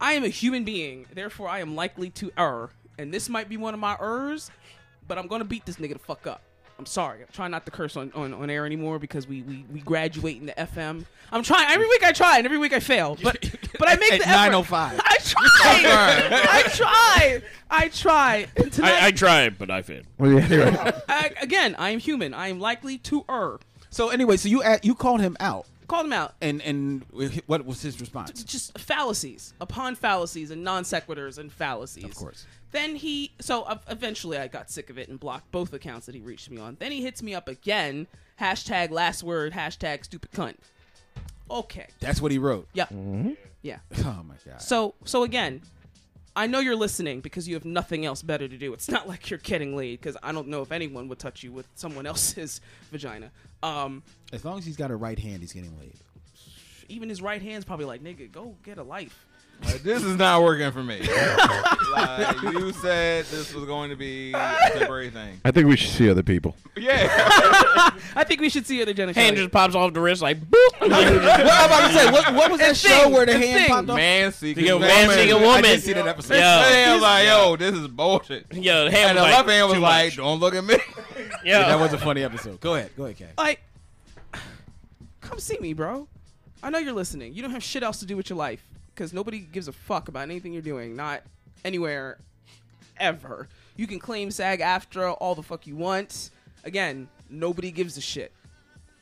I 0.00 0.12
am 0.14 0.24
a 0.24 0.28
human 0.28 0.64
being, 0.64 1.06
therefore 1.12 1.48
I 1.48 1.60
am 1.60 1.74
likely 1.74 2.10
to 2.10 2.32
err, 2.38 2.70
and 2.98 3.12
this 3.12 3.28
might 3.28 3.48
be 3.48 3.56
one 3.56 3.74
of 3.74 3.80
my 3.80 3.96
errs, 4.00 4.50
but 5.06 5.18
I'm 5.18 5.26
gonna 5.26 5.44
beat 5.44 5.66
this 5.66 5.76
nigga 5.76 5.92
the 5.94 5.98
fuck 5.98 6.26
up. 6.26 6.42
I'm 6.80 6.86
sorry. 6.86 7.20
I'm 7.20 7.28
trying 7.30 7.50
not 7.50 7.66
to 7.66 7.70
curse 7.70 7.94
on, 7.94 8.10
on, 8.14 8.32
on 8.32 8.48
air 8.48 8.64
anymore 8.64 8.98
because 8.98 9.28
we, 9.28 9.42
we, 9.42 9.66
we 9.70 9.80
graduate 9.80 10.40
into 10.40 10.54
FM. 10.54 11.04
I'm 11.30 11.42
trying 11.42 11.68
every 11.70 11.86
week 11.86 12.02
I 12.02 12.12
try 12.12 12.38
and 12.38 12.46
every 12.46 12.56
week 12.56 12.72
I 12.72 12.80
fail. 12.80 13.18
But 13.22 13.38
but 13.78 13.86
I 13.86 13.96
make 13.96 14.14
At 14.14 14.20
the 14.20 14.28
effort. 14.28 14.72
9:05. 14.72 15.00
I 15.04 15.18
try. 15.20 16.30
I 16.32 16.62
try. 16.74 17.42
I 17.70 17.88
try. 17.88 18.46
And 18.56 18.72
tonight, 18.72 19.02
I, 19.02 19.06
I 19.08 19.10
tried, 19.10 19.58
but 19.58 19.70
I 19.70 19.82
failed. 19.82 20.06
Well, 20.16 20.32
yeah, 20.32 20.48
you're. 20.48 20.66
I, 21.08 21.32
again, 21.42 21.74
I 21.78 21.90
am 21.90 21.98
human. 21.98 22.32
I 22.32 22.48
am 22.48 22.58
likely 22.58 22.96
to 22.98 23.26
err. 23.28 23.58
So 23.90 24.08
anyway, 24.08 24.38
so 24.38 24.48
you 24.48 24.62
at, 24.62 24.82
you 24.82 24.94
called 24.94 25.20
him 25.20 25.36
out, 25.38 25.66
Called 25.86 26.06
him 26.06 26.14
out. 26.14 26.34
and 26.40 26.62
and 26.62 27.04
what 27.46 27.66
was 27.66 27.82
his 27.82 28.00
response? 28.00 28.42
just 28.42 28.78
fallacies 28.78 29.52
upon 29.60 29.96
fallacies 29.96 30.50
and 30.50 30.64
non 30.64 30.84
sequiturs 30.84 31.36
and 31.36 31.52
fallacies. 31.52 32.04
Of 32.04 32.14
course. 32.14 32.46
Then 32.72 32.94
he, 32.96 33.32
so 33.40 33.66
eventually 33.88 34.38
I 34.38 34.46
got 34.48 34.70
sick 34.70 34.90
of 34.90 34.98
it 34.98 35.08
and 35.08 35.18
blocked 35.18 35.50
both 35.50 35.72
accounts 35.72 36.06
that 36.06 36.14
he 36.14 36.20
reached 36.20 36.50
me 36.50 36.58
on. 36.58 36.76
Then 36.78 36.92
he 36.92 37.02
hits 37.02 37.22
me 37.22 37.34
up 37.34 37.48
again. 37.48 38.06
Hashtag 38.40 38.90
last 38.90 39.22
word. 39.22 39.52
Hashtag 39.52 40.04
stupid 40.04 40.30
cunt. 40.32 40.56
Okay. 41.50 41.88
That's 41.98 42.20
what 42.22 42.30
he 42.30 42.38
wrote. 42.38 42.68
Yeah. 42.72 42.86
Yeah. 43.62 43.78
Oh 44.04 44.22
my 44.26 44.36
god. 44.46 44.62
So, 44.62 44.94
so 45.04 45.24
again, 45.24 45.62
I 46.36 46.46
know 46.46 46.60
you're 46.60 46.76
listening 46.76 47.20
because 47.20 47.48
you 47.48 47.54
have 47.54 47.64
nothing 47.64 48.06
else 48.06 48.22
better 48.22 48.46
to 48.46 48.56
do. 48.56 48.72
It's 48.72 48.88
not 48.88 49.08
like 49.08 49.30
you're 49.30 49.40
getting 49.40 49.76
laid 49.76 50.00
because 50.00 50.16
I 50.22 50.30
don't 50.30 50.46
know 50.48 50.62
if 50.62 50.70
anyone 50.70 51.08
would 51.08 51.18
touch 51.18 51.42
you 51.42 51.50
with 51.52 51.66
someone 51.74 52.06
else's 52.12 52.60
vagina. 52.92 53.32
Um, 53.64 54.02
As 54.32 54.44
long 54.44 54.58
as 54.58 54.64
he's 54.64 54.76
got 54.76 54.90
a 54.92 54.96
right 54.96 55.18
hand, 55.18 55.40
he's 55.40 55.52
getting 55.52 55.76
laid. 55.78 55.94
even 56.88 57.08
his 57.08 57.20
right 57.20 57.42
hand's 57.42 57.64
probably 57.64 57.84
like, 57.86 58.02
nigga, 58.02 58.30
go 58.30 58.54
get 58.62 58.78
a 58.78 58.82
life. 58.82 59.26
Like, 59.64 59.82
this 59.82 60.02
is 60.02 60.16
not 60.16 60.42
working 60.42 60.70
for 60.72 60.82
me. 60.82 61.00
like, 61.92 62.42
you 62.42 62.72
said 62.72 63.24
this 63.26 63.52
was 63.54 63.64
going 63.66 63.90
to 63.90 63.96
be 63.96 64.32
a 64.32 64.70
temporary 64.72 65.10
thing. 65.10 65.40
I 65.44 65.50
think 65.50 65.66
we 65.68 65.76
should 65.76 65.90
see 65.90 66.08
other 66.10 66.22
people. 66.22 66.56
Yeah. 66.76 67.06
I 68.16 68.24
think 68.26 68.40
we 68.40 68.48
should 68.48 68.66
see 68.66 68.80
other 68.82 68.94
genitalia. 68.94 69.14
Hand 69.14 69.36
just 69.36 69.50
pops 69.50 69.74
off 69.74 69.92
the 69.92 70.00
wrist 70.00 70.22
like 70.22 70.40
boop. 70.40 70.56
What 70.80 70.92
I'm 70.92 71.66
about 71.66 71.88
to 71.88 71.94
say, 71.94 72.10
what, 72.10 72.34
what 72.34 72.50
was 72.50 72.60
that 72.60 72.70
It's 72.70 72.80
show 72.80 72.88
thing, 73.04 73.12
where 73.12 73.26
the 73.26 73.32
hand 73.38 73.42
thing. 73.60 73.68
popped 73.68 73.90
off? 73.90 73.96
Man 73.96 74.32
seeking 74.32 74.64
Yeah, 74.64 74.72
woman. 74.74 74.88
man 74.88 75.10
seeking 75.10 75.34
I 75.36 75.40
woman. 75.46 75.62
did 75.62 75.82
see 75.82 75.92
that 75.92 76.06
episode. 76.06 76.34
Yeah. 76.34 76.60
Man 76.62 76.92
was 76.94 77.02
like, 77.02 77.26
yo, 77.26 77.56
this 77.56 77.74
is 77.74 77.88
bullshit. 77.88 78.46
Yo, 78.54 78.62
the 78.62 78.86
And 78.86 78.94
hand 78.96 79.18
the 79.18 79.22
was 79.22 79.30
left 79.30 79.46
like, 79.46 79.54
hand 79.56 79.66
was 79.68 79.74
too 79.76 79.80
like, 79.80 80.06
much. 80.06 80.16
don't 80.16 80.40
look 80.40 80.54
at 80.54 80.64
me. 80.64 80.76
Yo. 81.44 81.58
That 81.58 81.78
was 81.78 81.92
a 81.92 81.98
funny 81.98 82.22
episode. 82.24 82.60
Go 82.60 82.74
ahead. 82.76 82.90
Go 82.96 83.04
ahead, 83.04 83.16
Kay. 83.18 83.28
like 83.38 83.60
come 85.20 85.38
see 85.38 85.58
me 85.58 85.72
bro 85.74 86.08
i 86.62 86.70
know 86.70 86.78
you're 86.78 86.92
listening 86.92 87.32
you 87.34 87.40
don't 87.42 87.50
have 87.52 87.62
shit 87.62 87.82
else 87.82 88.00
to 88.00 88.06
do 88.06 88.16
with 88.16 88.28
your 88.30 88.36
life 88.36 88.66
because 88.94 89.12
nobody 89.12 89.40
gives 89.40 89.68
a 89.68 89.72
fuck 89.72 90.08
about 90.08 90.22
anything 90.22 90.52
you're 90.52 90.62
doing 90.62 90.96
not 90.96 91.22
anywhere 91.64 92.18
ever. 92.98 93.48
You 93.76 93.86
can 93.86 93.98
claim 93.98 94.30
SAG-AFTRA 94.30 95.16
all 95.20 95.34
the 95.34 95.42
fuck 95.42 95.66
you 95.66 95.76
want. 95.76 96.30
Again 96.64 97.08
nobody 97.28 97.70
gives 97.70 97.96
a 97.96 98.00
shit. 98.00 98.32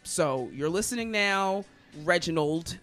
So 0.03 0.51
you're 0.53 0.69
listening 0.69 1.11
now 1.11 1.65
reginald. 2.05 2.79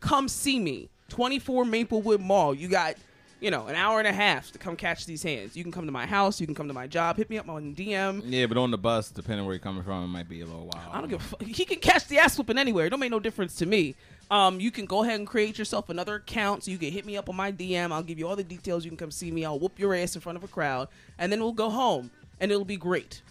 Come 0.00 0.28
see 0.28 0.58
me. 0.58 0.88
24 1.08 1.64
maplewood 1.64 2.20
mall. 2.20 2.54
You 2.54 2.68
got 2.68 2.96
you 3.40 3.50
know 3.50 3.66
an 3.66 3.74
hour 3.74 3.98
and 3.98 4.08
a 4.08 4.12
half 4.12 4.50
to 4.52 4.58
come 4.58 4.76
catch 4.76 5.06
these 5.06 5.22
hands 5.22 5.56
you 5.56 5.62
can 5.62 5.72
come 5.72 5.86
to 5.86 5.92
my 5.92 6.06
house 6.06 6.40
you 6.40 6.46
can 6.46 6.54
come 6.54 6.68
to 6.68 6.74
my 6.74 6.86
job 6.86 7.16
hit 7.16 7.28
me 7.28 7.36
up 7.38 7.48
on 7.48 7.74
dm 7.74 8.22
yeah, 8.24 8.46
but 8.46 8.56
on 8.56 8.70
the 8.70 8.78
bus, 8.78 9.10
depending 9.10 9.44
where 9.44 9.54
you're 9.54 9.60
coming 9.60 9.82
from, 9.82 10.04
it 10.04 10.08
might 10.08 10.28
be 10.28 10.40
a 10.40 10.46
little 10.46 10.66
while. 10.66 10.90
I 10.90 11.00
don't 11.00 11.08
give 11.08 11.20
a 11.20 11.24
fuck. 11.24 11.42
He 11.42 11.64
can 11.64 11.78
catch 11.78 12.06
the 12.06 12.18
ass 12.18 12.36
whooping 12.38 12.58
anywhere. 12.58 12.86
It 12.86 12.90
don't 12.90 13.00
make 13.00 13.10
no 13.10 13.20
difference 13.20 13.54
to 13.56 13.66
me. 13.66 13.94
Um, 14.30 14.60
you 14.60 14.70
can 14.70 14.86
go 14.86 15.02
ahead 15.02 15.18
and 15.18 15.26
create 15.26 15.58
yourself 15.58 15.88
another 15.90 16.16
account 16.16 16.64
so 16.64 16.70
you 16.70 16.78
can 16.78 16.90
hit 16.90 17.04
me 17.04 17.16
up 17.16 17.28
on 17.28 17.36
my 17.36 17.52
DM. 17.52 17.92
I'll 17.92 18.02
give 18.02 18.18
you 18.18 18.26
all 18.26 18.36
the 18.36 18.44
details. 18.44 18.84
You 18.84 18.90
can 18.90 18.96
come 18.96 19.10
see 19.10 19.30
me. 19.30 19.44
I'll 19.44 19.58
whoop 19.58 19.78
your 19.78 19.94
ass 19.94 20.14
in 20.14 20.20
front 20.20 20.36
of 20.36 20.44
a 20.44 20.48
crowd, 20.48 20.88
and 21.18 21.30
then 21.30 21.40
we'll 21.40 21.52
go 21.52 21.70
home, 21.70 22.10
and 22.40 22.50
it'll 22.50 22.64
be 22.64 22.76
great. 22.76 23.22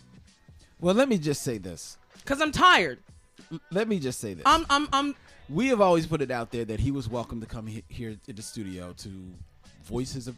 Well, 0.79 0.95
let 0.95 1.09
me 1.09 1.17
just 1.17 1.41
say 1.41 1.57
this. 1.57 1.97
Cause 2.25 2.41
I'm 2.41 2.51
tired. 2.51 2.99
Let 3.71 3.87
me 3.87 3.99
just 3.99 4.19
say 4.19 4.33
this. 4.33 4.43
I'm 4.45 4.65
I'm 4.69 4.87
I'm. 4.93 5.15
we 5.49 5.67
have 5.67 5.81
always 5.81 6.07
put 6.07 6.21
it 6.21 6.31
out 6.31 6.51
there 6.51 6.65
that 6.65 6.79
he 6.79 6.91
was 6.91 7.09
welcome 7.09 7.41
to 7.41 7.47
come 7.47 7.67
he- 7.67 7.83
here 7.87 8.15
to 8.25 8.33
the 8.33 8.41
studio 8.41 8.93
to 8.97 9.09
voice 9.83 10.13
his 10.13 10.29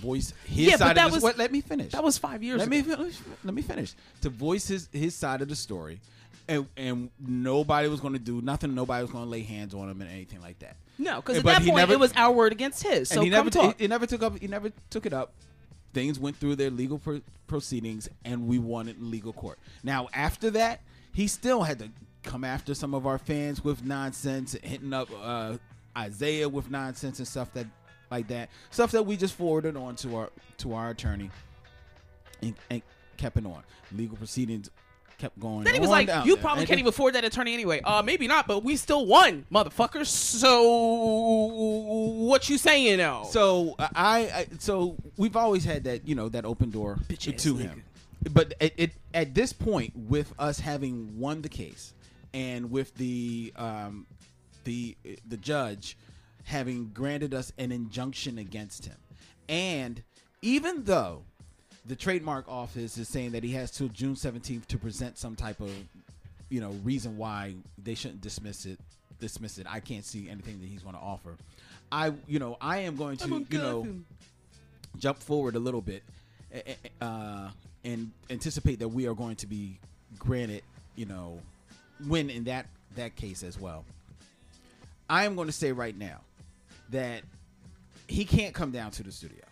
voice 0.00 0.32
his 0.44 0.56
Yeah, 0.66 0.72
but 0.72 0.78
side 0.78 0.96
that 0.96 1.04
of 1.06 1.10
the 1.12 1.16
was- 1.16 1.22
what, 1.22 1.38
let 1.38 1.52
me 1.52 1.60
finish 1.60 1.92
That 1.92 2.02
was 2.02 2.18
five 2.18 2.42
years 2.42 2.58
let 2.58 2.68
ago. 2.68 2.76
me 2.76 2.82
finish 2.82 3.16
let 3.44 3.54
me 3.54 3.62
finish 3.62 3.94
to 4.22 4.30
voice 4.30 4.66
his 4.68 4.88
his 4.92 5.14
side 5.14 5.42
of 5.42 5.48
the 5.48 5.56
story 5.56 6.00
and 6.48 6.66
and 6.76 7.10
nobody 7.20 7.88
was 7.88 8.00
going 8.00 8.14
to 8.14 8.18
do 8.18 8.40
nothing 8.40 8.74
nobody 8.74 9.02
was 9.02 9.12
going 9.12 9.24
to 9.24 9.30
lay 9.30 9.42
hands 9.42 9.74
on 9.74 9.88
him 9.88 10.00
and 10.00 10.10
anything 10.10 10.40
like 10.40 10.58
that 10.60 10.76
no, 10.98 11.16
because 11.16 11.38
at 11.38 11.44
But 11.44 11.52
that 11.58 11.62
point 11.64 11.76
never- 11.76 11.94
it 11.94 11.98
was 12.00 12.12
our 12.14 12.30
word 12.32 12.52
against 12.52 12.82
his. 12.82 13.08
So 13.08 13.16
and 13.16 13.24
he 13.24 13.30
come 13.30 13.38
never 13.46 13.50
talk. 13.50 13.78
he, 13.78 13.84
he 13.84 13.88
never 13.88 14.06
took 14.06 14.22
up 14.22 14.38
he 14.38 14.46
never 14.46 14.70
took 14.90 15.06
it 15.06 15.12
up 15.12 15.32
things 15.94 16.18
went 16.18 16.36
through 16.36 16.56
their 16.56 16.70
legal 16.70 16.98
pro- 16.98 17.22
proceedings 17.46 18.08
and 18.24 18.46
we 18.46 18.58
won 18.58 18.88
it 18.88 18.96
in 18.98 19.10
legal 19.10 19.32
court 19.32 19.58
now 19.82 20.08
after 20.14 20.50
that 20.50 20.80
he 21.12 21.26
still 21.26 21.62
had 21.62 21.78
to 21.78 21.88
come 22.22 22.44
after 22.44 22.74
some 22.74 22.94
of 22.94 23.06
our 23.06 23.18
fans 23.18 23.62
with 23.64 23.84
nonsense 23.84 24.56
hitting 24.62 24.92
up 24.92 25.08
uh, 25.22 25.56
isaiah 25.96 26.48
with 26.48 26.70
nonsense 26.70 27.18
and 27.18 27.28
stuff 27.28 27.52
that 27.52 27.66
like 28.12 28.28
that 28.28 28.50
stuff 28.70 28.92
that 28.92 29.04
we 29.04 29.16
just 29.16 29.34
forwarded 29.34 29.76
on 29.76 29.96
to 29.96 30.16
our 30.16 30.30
to 30.58 30.74
our 30.74 30.90
attorney 30.90 31.30
and, 32.42 32.54
and 32.70 32.82
kept 33.16 33.36
it 33.36 33.46
on 33.46 33.62
legal 33.92 34.16
proceedings 34.16 34.70
kept 35.18 35.38
going 35.38 35.62
then 35.62 35.74
he 35.74 35.80
was 35.80 35.88
like, 35.88 36.08
"You 36.08 36.34
there. 36.34 36.42
probably 36.42 36.62
And 36.62 36.68
can't 36.68 36.80
even 36.80 36.88
afford 36.88 37.14
that 37.14 37.24
attorney 37.24 37.54
anyway." 37.54 37.80
Uh, 37.80 38.02
maybe 38.02 38.26
not, 38.26 38.48
but 38.48 38.64
we 38.64 38.74
still 38.76 39.06
won, 39.06 39.46
motherfuckers. 39.52 40.06
So 40.06 40.62
what 42.24 42.48
you 42.48 42.58
saying 42.58 42.98
now? 42.98 43.22
So 43.24 43.76
I, 43.78 43.86
I 43.94 44.46
so 44.58 44.96
we've 45.16 45.36
always 45.36 45.64
had 45.64 45.84
that 45.84 46.08
you 46.08 46.16
know 46.16 46.28
that 46.30 46.44
open 46.44 46.70
door 46.70 46.98
Bitch 47.08 47.36
to 47.38 47.54
nigga. 47.54 47.60
him, 47.60 47.84
but 48.32 48.54
it, 48.58 48.74
it 48.76 48.90
at 49.14 49.32
this 49.34 49.52
point 49.52 49.92
with 49.94 50.34
us 50.40 50.58
having 50.58 51.18
won 51.20 51.42
the 51.42 51.48
case 51.48 51.94
and 52.34 52.70
with 52.70 52.92
the 52.96 53.52
um 53.56 54.06
the 54.64 54.96
the 55.28 55.36
judge 55.36 55.96
having 56.44 56.90
granted 56.92 57.34
us 57.34 57.52
an 57.58 57.72
injunction 57.72 58.38
against 58.38 58.86
him, 58.86 58.96
and 59.48 60.02
even 60.42 60.84
though 60.84 61.22
the 61.86 61.96
trademark 61.96 62.48
office 62.48 62.96
is 62.98 63.08
saying 63.08 63.32
that 63.32 63.42
he 63.42 63.52
has 63.52 63.70
till 63.70 63.88
June 63.88 64.16
seventeenth 64.16 64.68
to 64.68 64.78
present 64.78 65.18
some 65.18 65.36
type 65.36 65.60
of 65.60 65.70
you 66.48 66.60
know 66.60 66.70
reason 66.84 67.16
why 67.16 67.54
they 67.82 67.94
shouldn't 67.94 68.20
dismiss 68.20 68.66
it 68.66 68.78
dismiss 69.20 69.56
it 69.58 69.66
i 69.70 69.78
can't 69.78 70.04
see 70.04 70.28
anything 70.28 70.60
that 70.60 70.66
he's 70.66 70.82
going 70.82 70.94
to 70.94 71.00
offer. 71.00 71.36
I 71.90 72.12
you 72.26 72.38
know 72.38 72.56
i 72.60 72.78
am 72.78 72.96
going 72.96 73.16
to 73.18 73.46
you 73.48 73.58
know 73.58 73.86
jump 74.98 75.18
forward 75.18 75.56
a 75.56 75.58
little 75.58 75.80
bit 75.80 76.02
eh, 76.52 76.60
eh, 76.66 77.04
uh, 77.04 77.48
and 77.84 78.10
anticipate 78.30 78.80
that 78.80 78.88
we 78.88 79.06
are 79.06 79.14
going 79.14 79.36
to 79.36 79.46
be 79.46 79.78
granted 80.18 80.62
you 80.96 81.06
know 81.06 81.40
win 82.06 82.30
in 82.30 82.44
that 82.44 82.66
that 82.96 83.16
case 83.16 83.42
as 83.42 83.58
well. 83.58 83.84
I 85.08 85.24
am 85.24 85.34
going 85.34 85.48
to 85.48 85.52
say 85.52 85.72
right 85.72 85.96
now 85.96 86.20
that 86.92 87.22
he 88.08 88.24
can't 88.24 88.54
come 88.54 88.70
down 88.70 88.90
to 88.92 89.02
the 89.02 89.12
studio 89.12 89.44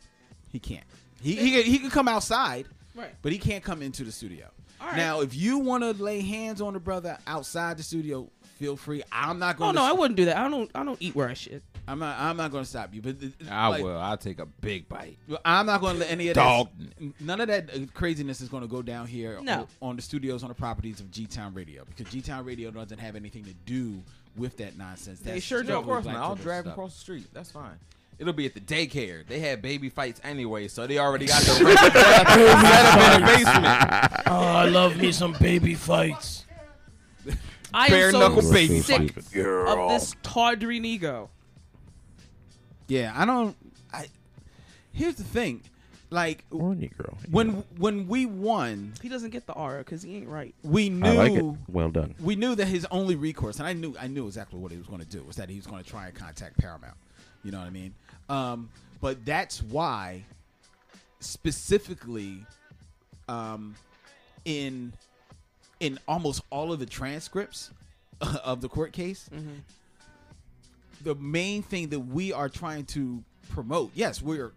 he 0.51 0.59
can't 0.59 0.85
he, 1.23 1.35
he, 1.35 1.51
can- 1.51 1.65
he 1.71 1.79
can 1.79 1.91
come 1.91 2.09
outside 2.09 2.67
Right. 2.95 3.15
but 3.23 3.33
he 3.33 3.39
can't 3.39 3.63
come 3.63 3.83
into 3.83 4.03
the 4.05 4.13
studio 4.13 4.47
All 4.81 4.89
right. 4.89 4.97
now 4.97 5.21
if 5.21 5.35
you 5.35 5.59
want 5.59 5.83
to 5.85 5.93
lay 6.03 6.21
hands 6.21 6.61
on 6.61 6.73
the 6.75 6.81
brother 6.81 7.19
outside 7.27 7.77
the 7.79 7.83
studio 7.83 8.29
feel 8.59 8.77
free 8.77 9.03
i'm 9.13 9.39
not 9.39 9.57
going 9.57 9.75
to 9.75 9.81
oh 9.81 9.85
to 9.85 9.89
no, 9.89 9.95
I 9.95 9.99
wouldn't 9.99 10.17
do 10.17 10.25
that. 10.27 10.37
I 10.37 10.49
don't. 10.49 10.71
I 10.75 10.85
don't 10.85 11.01
eat 11.01 11.15
where 11.15 11.29
I 11.29 11.35
shit. 11.35 11.63
i'm 11.89 11.99
not 12.01 12.19
i'm 12.19 12.37
not 12.37 12.51
going 12.51 12.65
to 12.65 12.69
stop 12.69 12.93
you 12.93 13.01
but 13.01 13.17
I 13.51 13.69
like, 13.69 13.83
will. 13.85 13.97
I'll 13.97 14.17
take 14.19 14.39
a 14.41 14.45
big 14.45 14.89
bite. 14.89 15.17
I'm 15.45 15.65
not 15.67 15.81
going 15.81 15.95
to 15.95 16.01
let 16.01 16.11
any 16.11 16.29
of 16.29 16.35
Dog. 16.35 16.69
that. 16.79 17.21
None 17.21 17.41
of 17.41 17.47
that 17.49 17.71
uh, 17.73 17.79
craziness 17.95 18.41
is 18.43 18.49
going 18.51 18.63
to 18.63 18.69
go 18.69 18.83
down 18.83 19.07
here 19.07 19.39
No. 19.41 19.61
on, 19.81 19.91
on 19.91 19.97
the 19.97 20.03
studios 20.03 20.43
on 20.43 20.49
the 20.51 20.55
properties 20.55 21.01
of 21.01 21.11
G 21.13 21.27
Town 21.27 21.55
Radio 21.55 21.85
because 21.87 22.13
G 22.13 22.21
Town 22.21 22.45
Radio 22.45 22.71
doesn't 22.71 22.99
have 22.99 23.17
anything 23.17 23.45
to 23.45 23.55
do 23.65 24.03
with 24.37 24.57
that 24.59 24.77
nonsense. 24.79 25.21
They 25.21 25.41
sure 25.41 25.63
don't. 25.63 25.79
of 25.79 25.85
course 25.85 26.05
Black 26.05 26.17
not. 26.17 26.25
I'll 26.25 26.37
drive 26.37 26.65
stuff. 26.65 26.75
across 26.75 26.95
the 26.95 27.01
street. 27.01 27.27
That's 27.33 27.51
fine. 27.51 27.79
It'll 28.19 28.35
be 28.35 28.45
at 28.45 28.53
the 28.55 28.61
daycare. 28.61 29.27
They 29.27 29.39
had 29.41 29.63
baby 29.63 29.89
fights 29.89 30.21
anyway, 30.23 30.69
so 30.69 30.87
they 30.87 30.99
already 30.99 31.25
got 31.27 31.41
the 31.43 31.53
set 31.55 31.95
up 31.97 33.15
in 33.15 33.21
the 33.21 33.27
basement. 33.27 34.23
Oh, 34.27 34.43
I 34.43 34.67
love 34.67 34.97
me 34.99 35.11
some 35.11 35.35
baby 35.41 35.75
fights. 35.75 36.45
I 37.73 37.89
Bare 37.89 38.07
am 38.07 38.13
so 38.13 38.19
knuckle 38.19 38.53
baby 38.53 38.81
sick 38.81 39.13
fight. 39.13 39.47
of 39.47 39.89
this 39.91 40.15
tawdry 40.23 40.79
ego. 40.79 41.31
Yeah, 42.89 43.13
I 43.17 43.25
don't. 43.25 43.57
I 43.93 44.09
here's 44.93 45.15
the 45.15 45.25
thing, 45.25 45.63
like 46.11 46.45
Or 46.51 46.75
Negro. 46.75 47.17
when 47.31 47.65
when 47.79 48.07
we 48.09 48.27
won, 48.27 48.93
He 49.03 49.09
doesn't 49.09 49.31
get 49.31 49.47
the 49.47 49.53
R 49.55 49.79
because 49.79 50.03
he 50.03 50.17
ain't 50.17 50.29
right. 50.29 50.55
we 50.63 50.89
knew. 50.89 51.07
I 51.09 51.13
like 51.13 51.33
it. 51.33 51.45
Well 51.69 51.89
done. 51.91 52.15
we 52.21 52.35
knew 52.37 52.55
that 52.57 52.67
his 52.67 52.87
only 52.91 53.15
recourse, 53.17 53.59
and 53.59 53.67
I 53.69 53.73
knew 53.73 53.95
I 54.01 54.07
knew 54.09 54.27
exactly 54.27 54.59
what 54.59 54.73
he 54.73 54.79
was 54.79 54.87
going 54.87 55.01
to 55.01 55.07
do, 55.07 55.23
was 55.25 55.37
that 55.37 55.49
he 55.49 55.57
was 55.57 55.67
going 55.67 55.83
to 55.85 55.89
try 55.89 56.07
and 56.07 56.15
contact 56.15 56.59
Paramount. 56.59 56.97
You 57.45 57.53
know 57.53 57.59
what 57.59 57.67
I 57.67 57.71
mean? 57.71 57.95
Um, 58.29 58.69
but 59.01 59.25
that's 59.25 59.63
why, 59.63 60.25
specifically, 61.21 62.45
um, 63.29 63.75
in 64.45 64.93
in 65.79 65.99
almost 66.09 66.43
all 66.51 66.73
of 66.73 66.79
the 66.81 66.87
transcripts 66.87 67.71
of 68.45 68.61
the 68.61 68.69
court 68.69 68.93
case, 68.93 69.31
the 71.03 71.15
main 71.15 71.63
thing 71.63 71.89
that 71.91 72.01
we 72.01 72.33
are 72.33 72.49
trying 72.49 72.85
to 72.87 73.23
promote. 73.51 73.91
Yes, 73.95 74.21
we're 74.21 74.53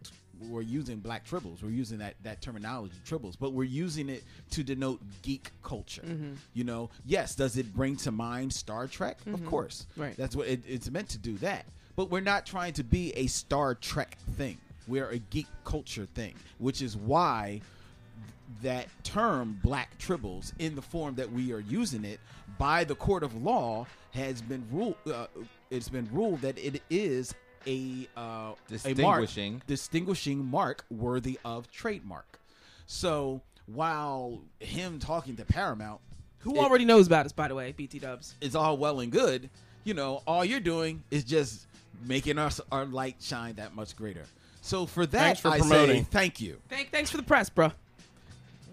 we're 0.50 0.62
using 0.62 0.98
black 1.00 1.28
tribbles. 1.28 1.64
We're 1.64 1.70
using 1.72 1.98
that 2.00 2.16
that 2.24 2.42
terminology 2.42 2.96
tribbles, 3.08 3.36
but 3.40 3.54
we're 3.54 3.64
using 3.64 4.10
it 4.10 4.24
to 4.52 4.64
denote 4.64 5.02
geek 5.22 5.52
culture. 5.64 6.04
You 6.54 6.64
know, 6.64 6.90
yes, 7.06 7.36
does 7.36 7.58
it 7.58 7.74
bring 7.74 7.96
to 7.98 8.12
mind 8.12 8.54
Star 8.54 8.88
Trek? 8.88 9.18
Of 9.32 9.46
course, 9.46 9.88
Right. 9.98 10.16
That's 10.18 10.36
what 10.36 10.48
it, 10.48 10.62
it's 10.68 10.90
meant 10.90 11.10
to 11.10 11.18
do. 11.18 11.38
That, 11.40 11.66
but 11.96 12.10
we're 12.10 12.22
not 12.22 12.46
trying 12.46 12.74
to 12.74 12.84
be 12.84 13.12
a 13.16 13.28
Star 13.28 13.76
Trek 13.76 14.18
thing. 14.38 14.58
We're 14.88 15.10
a 15.10 15.20
geek 15.20 15.48
culture 15.64 16.06
thing, 16.06 16.34
which 16.58 16.82
is 16.82 16.98
why 16.98 17.62
that 18.62 18.88
term 19.04 19.60
black 19.64 19.98
tribbles 19.98 20.54
in 20.60 20.76
the 20.76 20.82
form 20.82 21.16
that 21.16 21.32
we 21.32 21.52
are 21.54 21.60
using 21.62 22.06
it 22.06 22.20
by 22.58 22.84
the 22.84 22.96
court 22.96 23.24
of 23.24 23.42
law 23.42 23.86
has 24.12 24.42
been 24.42 24.64
ruled 24.72 24.96
uh, 25.12 25.26
it's 25.72 25.90
been 25.90 26.08
ruled 26.12 26.40
that 26.42 26.58
it 26.60 26.82
is 26.90 27.34
a 27.68 28.08
uh, 28.18 28.22
a 28.22 28.24
mark, 28.24 28.58
Distinguishing. 28.70 29.62
distinguishing 29.68 30.46
mark 30.46 30.86
worthy 30.90 31.40
of 31.46 31.72
trademark 31.72 32.40
so 32.86 33.42
while 33.66 34.42
him 34.60 35.00
talking 35.00 35.36
to 35.38 35.46
paramount 35.46 36.00
Who 36.40 36.56
it- 36.56 36.60
already 36.60 36.86
knows 36.86 37.08
about 37.08 37.26
us, 37.26 37.32
by 37.32 37.48
the 37.48 37.56
way, 37.56 37.72
BT 37.72 38.00
Dubs. 38.00 38.36
is 38.42 38.56
all 38.56 38.78
well 38.78 39.00
and 39.00 39.12
good 39.12 39.50
you 39.84 39.94
know 39.94 40.22
all 40.28 40.44
you're 40.46 40.60
doing 40.60 41.04
is 41.12 41.24
just 41.24 41.68
making 42.06 42.38
us 42.38 42.60
our 42.72 42.86
light 42.86 43.16
shine 43.22 43.56
that 43.56 43.74
much 43.76 43.96
greater 43.96 44.24
so 44.62 44.86
for 44.86 45.06
that 45.06 45.20
Thanks 45.20 45.40
for 45.42 45.50
i 45.50 45.60
say 45.60 45.68
promoting. 45.70 46.06
thank 46.06 46.42
you 46.42 46.58
Thank, 46.70 46.90
thanks 46.92 47.10
for 47.10 47.18
the 47.18 47.24
press, 47.24 47.50
bro. 47.50 47.72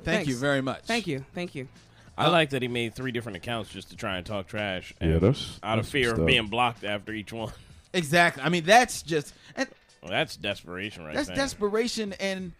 thank 0.04 0.26
you 0.28 0.36
very 0.36 0.60
much 0.60 0.82
Thank 0.84 1.06
you, 1.06 1.24
thank 1.34 1.54
you. 1.54 1.68
I 2.18 2.28
like 2.28 2.50
that 2.50 2.60
he 2.60 2.68
made 2.68 2.94
three 2.94 3.12
different 3.12 3.36
accounts 3.36 3.70
just 3.70 3.88
to 3.90 3.96
try 3.96 4.18
and 4.18 4.26
talk 4.26 4.46
trash. 4.46 4.92
Yeah, 5.00 5.18
that's- 5.18 5.58
out 5.62 5.78
of 5.78 5.88
fear 5.88 6.12
of 6.12 6.26
being 6.26 6.48
blocked 6.48 6.84
after 6.84 7.12
each 7.14 7.32
one. 7.32 7.50
Exactly 7.92 8.42
i 8.42 8.48
mean 8.48 8.64
that's 8.64 9.02
just 9.02 9.34
and 9.56 9.68
Well, 10.02 10.10
that's 10.10 10.36
desperation, 10.36 11.04
right 11.04 11.14
That's 11.14 11.28
there. 11.28 11.36
desperation, 11.36 12.14
and 12.20 12.52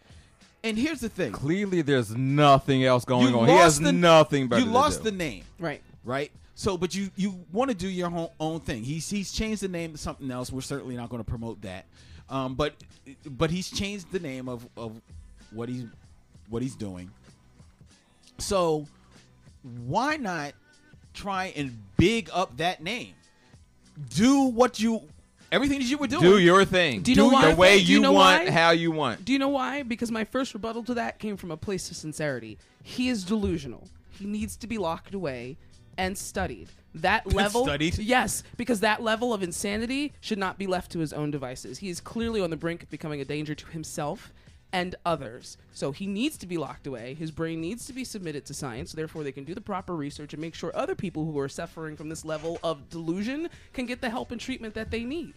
and 0.62 0.76
here's 0.76 1.00
the 1.00 1.08
thing: 1.08 1.32
Clearly, 1.32 1.80
there's 1.80 2.14
nothing 2.14 2.84
else 2.84 3.06
going 3.06 3.32
you 3.32 3.40
on. 3.40 3.48
He 3.48 3.54
has 3.54 3.80
the, 3.80 3.92
nothing 3.92 4.46
better 4.48 4.60
You 4.60 4.66
to 4.66 4.72
lost 4.72 5.02
do. 5.02 5.10
the 5.10 5.16
name, 5.16 5.44
Right. 5.58 5.80
right? 6.04 6.30
So, 6.54 6.76
but 6.76 6.94
you 6.94 7.10
you 7.16 7.42
want 7.50 7.70
to 7.70 7.74
do 7.76 7.88
your 7.88 8.08
own, 8.08 8.28
own 8.38 8.60
thing. 8.60 8.82
He's 8.82 9.08
he's 9.08 9.32
changed 9.32 9.62
the 9.62 9.68
name 9.68 9.92
to 9.92 9.98
something 9.98 10.30
else. 10.30 10.52
We're 10.52 10.60
certainly 10.60 10.96
not 10.96 11.08
going 11.08 11.24
to 11.24 11.28
promote 11.30 11.62
that, 11.62 11.86
um, 12.28 12.56
but 12.56 12.74
but 13.24 13.50
he's 13.50 13.70
changed 13.70 14.12
the 14.12 14.20
name 14.20 14.46
of 14.50 14.68
of 14.76 15.00
what 15.52 15.70
he's 15.70 15.84
what 16.50 16.60
he's 16.60 16.74
doing. 16.74 17.10
So, 18.38 18.86
why 19.86 20.16
not 20.16 20.52
try 21.14 21.54
and 21.56 21.76
big 21.96 22.28
up 22.34 22.56
that 22.58 22.82
name? 22.82 23.14
Do 24.14 24.42
what 24.44 24.78
you 24.78 25.02
everything 25.52 25.78
that 25.78 25.86
you 25.86 25.98
were 25.98 26.06
doing. 26.06 26.22
Do 26.22 26.38
your 26.38 26.64
thing. 26.64 27.02
Do 27.02 27.10
you 27.12 27.16
know 27.16 27.28
why? 27.28 27.50
The 27.50 27.56
way 27.56 27.78
Do 27.78 27.84
you 27.84 27.94
you, 27.96 28.00
know 28.02 28.12
want, 28.12 28.44
why? 28.46 28.50
how 28.50 28.70
you 28.70 28.90
want. 28.90 29.24
Do 29.24 29.32
you 29.32 29.38
know 29.38 29.48
why? 29.48 29.82
Because 29.82 30.10
my 30.10 30.24
first 30.24 30.54
rebuttal 30.54 30.82
to 30.84 30.94
that 30.94 31.18
came 31.18 31.36
from 31.36 31.50
a 31.50 31.56
place 31.56 31.90
of 31.90 31.96
sincerity. 31.96 32.58
He 32.82 33.08
is 33.08 33.24
delusional. 33.24 33.88
He 34.10 34.26
needs 34.26 34.56
to 34.58 34.66
be 34.66 34.78
locked 34.78 35.14
away 35.14 35.56
and 35.96 36.16
studied. 36.16 36.68
That 36.94 37.26
level, 37.32 37.64
Studied? 37.64 37.98
yes, 37.98 38.42
because 38.56 38.80
that 38.80 39.02
level 39.02 39.32
of 39.32 39.42
insanity 39.42 40.12
should 40.20 40.38
not 40.38 40.58
be 40.58 40.66
left 40.66 40.90
to 40.92 40.98
his 40.98 41.12
own 41.12 41.30
devices. 41.30 41.78
He 41.78 41.88
is 41.88 42.00
clearly 42.00 42.40
on 42.40 42.50
the 42.50 42.56
brink 42.56 42.82
of 42.82 42.90
becoming 42.90 43.20
a 43.20 43.24
danger 43.24 43.54
to 43.54 43.66
himself 43.68 44.32
and 44.72 44.94
others. 45.04 45.56
So 45.72 45.92
he 45.92 46.06
needs 46.06 46.36
to 46.38 46.46
be 46.46 46.56
locked 46.56 46.86
away. 46.86 47.14
His 47.14 47.30
brain 47.30 47.60
needs 47.60 47.86
to 47.86 47.92
be 47.92 48.04
submitted 48.04 48.44
to 48.46 48.54
science. 48.54 48.92
Therefore, 48.92 49.24
they 49.24 49.32
can 49.32 49.44
do 49.44 49.54
the 49.54 49.60
proper 49.60 49.96
research 49.96 50.32
and 50.32 50.40
make 50.40 50.54
sure 50.54 50.70
other 50.74 50.94
people 50.94 51.24
who 51.24 51.38
are 51.38 51.48
suffering 51.48 51.96
from 51.96 52.08
this 52.08 52.24
level 52.24 52.58
of 52.62 52.88
delusion 52.88 53.48
can 53.72 53.86
get 53.86 54.00
the 54.00 54.10
help 54.10 54.30
and 54.30 54.40
treatment 54.40 54.74
that 54.74 54.90
they 54.90 55.04
need 55.04 55.34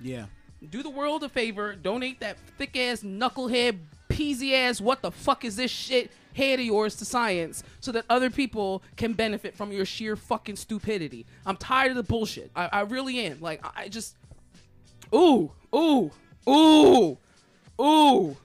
yeah. 0.00 0.26
do 0.70 0.82
the 0.82 0.90
world 0.90 1.22
a 1.24 1.28
favor, 1.28 1.74
donate 1.74 2.20
that 2.20 2.38
thick 2.58 2.76
ass 2.76 3.02
knucklehead, 3.02 3.78
peasy 4.08 4.52
ass, 4.54 4.80
what 4.80 5.02
the 5.02 5.10
fuck 5.10 5.44
is 5.44 5.56
this 5.56 5.70
shit 5.70 6.10
head 6.34 6.58
of 6.58 6.66
yours 6.66 6.96
to 6.96 7.04
science 7.04 7.62
so 7.80 7.92
that 7.92 8.04
other 8.10 8.28
people 8.28 8.82
can 8.96 9.12
benefit 9.12 9.56
from 9.56 9.70
your 9.70 9.84
sheer 9.84 10.16
fucking 10.16 10.56
stupidity. 10.56 11.26
I'm 11.46 11.56
tired 11.56 11.90
of 11.90 11.96
the 11.96 12.02
bullshit. 12.02 12.50
I, 12.56 12.68
I 12.72 12.80
really 12.80 13.20
am. 13.20 13.40
Like, 13.40 13.64
I, 13.64 13.84
I 13.84 13.88
just. 13.88 14.16
Ooh, 15.14 15.52
ooh, 15.74 16.10
ooh, 16.48 17.18
ooh. 17.80 18.36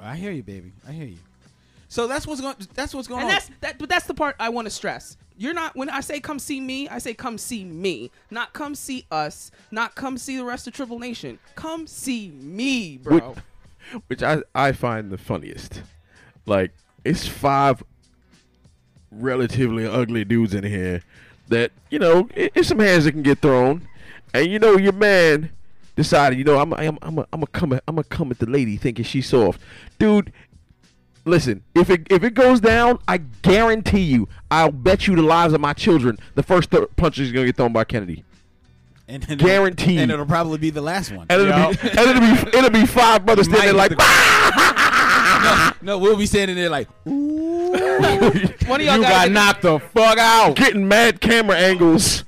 I 0.00 0.16
hear 0.16 0.30
you, 0.30 0.42
baby. 0.42 0.72
I 0.86 0.92
hear 0.92 1.06
you. 1.06 1.18
So 1.88 2.06
that's 2.06 2.26
what's 2.26 2.40
going. 2.40 2.54
That's 2.74 2.94
what's 2.94 3.08
going 3.08 3.22
And 3.22 3.28
on. 3.30 3.34
that's 3.34 3.50
that. 3.60 3.78
But 3.78 3.88
that's 3.88 4.06
the 4.06 4.14
part 4.14 4.36
I 4.38 4.50
want 4.50 4.66
to 4.66 4.70
stress. 4.70 5.16
You're 5.36 5.54
not 5.54 5.74
when 5.76 5.88
I 5.88 6.00
say 6.00 6.20
come 6.20 6.38
see 6.38 6.60
me. 6.60 6.88
I 6.88 6.98
say 6.98 7.14
come 7.14 7.38
see 7.38 7.64
me, 7.64 8.10
not 8.30 8.52
come 8.52 8.74
see 8.74 9.06
us, 9.10 9.50
not 9.70 9.94
come 9.94 10.18
see 10.18 10.36
the 10.36 10.44
rest 10.44 10.66
of 10.66 10.74
Tribble 10.74 10.98
Nation. 10.98 11.38
Come 11.54 11.86
see 11.86 12.30
me, 12.30 12.98
bro. 12.98 13.14
Which, 13.18 14.02
which 14.08 14.22
I, 14.22 14.42
I 14.54 14.72
find 14.72 15.10
the 15.10 15.18
funniest. 15.18 15.82
Like, 16.44 16.72
it's 17.04 17.26
five 17.26 17.82
relatively 19.10 19.86
ugly 19.86 20.24
dudes 20.24 20.54
in 20.54 20.64
here 20.64 21.02
that, 21.48 21.70
you 21.90 21.98
know, 21.98 22.28
it, 22.34 22.52
it's 22.54 22.68
some 22.68 22.78
hands 22.80 23.04
that 23.04 23.12
can 23.12 23.22
get 23.22 23.38
thrown. 23.38 23.88
And, 24.34 24.50
you 24.50 24.58
know, 24.58 24.76
your 24.76 24.92
man 24.92 25.50
decided, 25.98 26.38
you 26.38 26.44
know, 26.44 26.58
I'm 26.58 26.72
I'm 26.72 26.96
I'm 27.02 27.18
a, 27.18 27.26
I'm 27.32 27.42
a 27.42 27.46
come 27.48 27.74
at, 27.74 27.82
I'm 27.86 27.96
gonna 27.96 28.04
come 28.04 28.30
at 28.30 28.38
the 28.38 28.46
lady 28.48 28.76
thinking 28.78 29.04
she's 29.04 29.28
soft. 29.28 29.60
Dude, 29.98 30.32
listen, 31.26 31.62
if 31.74 31.90
it 31.90 32.06
if 32.10 32.22
it 32.24 32.32
goes 32.34 32.60
down, 32.60 32.98
I 33.06 33.18
guarantee 33.18 34.00
you, 34.02 34.28
I'll 34.50 34.72
bet 34.72 35.06
you 35.06 35.14
the 35.16 35.22
lives 35.22 35.52
of 35.52 35.60
my 35.60 35.74
children, 35.74 36.18
the 36.36 36.42
first 36.42 36.70
th- 36.70 36.84
punch 36.96 37.18
is 37.18 37.32
gonna 37.32 37.46
get 37.46 37.56
thrown 37.56 37.72
by 37.74 37.84
Kennedy. 37.84 38.24
and, 39.08 39.26
and 39.28 39.38
Guaranteed. 39.40 39.98
and 40.00 40.10
it'll 40.12 40.24
probably 40.26 40.58
be 40.58 40.70
the 40.70 40.80
last 40.82 41.10
one. 41.12 41.26
And 41.30 41.42
it'll, 41.42 41.54
be, 41.72 41.78
and 41.90 41.98
it'll 41.98 42.20
be 42.52 42.58
it'll 42.58 42.70
be 42.70 42.86
five 42.86 43.26
brothers 43.26 43.46
standing 43.46 43.66
there 43.66 43.74
like 43.74 43.92
no, 45.82 45.98
we'll 45.98 46.16
be 46.16 46.26
standing 46.26 46.56
there 46.56 46.70
like, 46.70 46.88
Ooh. 47.06 47.72
One 48.66 48.80
of 48.80 48.86
y'all 48.86 48.96
You 48.96 49.02
gotta 49.02 49.02
got 49.02 49.24
get- 49.26 49.32
knocked 49.32 49.62
the 49.62 49.78
fuck 49.78 50.18
out. 50.18 50.56
getting 50.56 50.86
mad 50.88 51.20
camera 51.20 51.56
angles. 51.56 52.24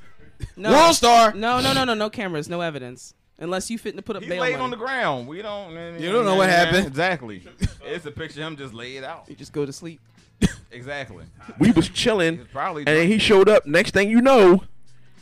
No. 0.57 0.73
World 0.73 0.95
Star. 0.97 1.33
No, 1.35 1.61
no, 1.61 1.73
no, 1.73 1.85
no, 1.85 1.95
no 1.95 2.11
cameras, 2.11 2.49
no 2.49 2.61
evidence. 2.61 3.15
Unless 3.41 3.71
you 3.71 3.79
fit 3.79 3.97
to 3.97 4.03
put 4.03 4.17
up 4.17 4.23
He 4.23 4.29
bail 4.29 4.43
laid 4.43 4.53
money. 4.53 4.63
on 4.65 4.71
the 4.71 4.77
ground. 4.77 5.27
We 5.27 5.41
don't. 5.43 5.73
You 6.01 6.13
don't 6.13 6.25
know 6.27 6.37
what 6.37 6.49
happened. 6.51 6.87
Exactly. 6.87 7.43
it's 7.85 8.05
a 8.07 8.11
picture 8.11 8.43
of 8.43 8.49
him 8.49 8.57
just 8.57 8.75
laid 8.75 9.03
out. 9.03 9.25
You 9.29 9.35
just 9.35 9.53
go 9.53 9.65
to 9.67 9.73
sleep. 9.73 10.01
Exactly. 10.73 11.25
We 11.59 11.73
was 11.73 11.89
chilling, 11.89 12.39
was 12.39 12.47
probably. 12.53 12.83
and 12.83 12.87
then 12.89 12.95
drunk. 12.97 13.11
he 13.13 13.19
showed 13.19 13.49
up. 13.49 13.67
Next 13.67 13.91
thing 13.93 14.09
you 14.09 14.21
know, 14.21 14.63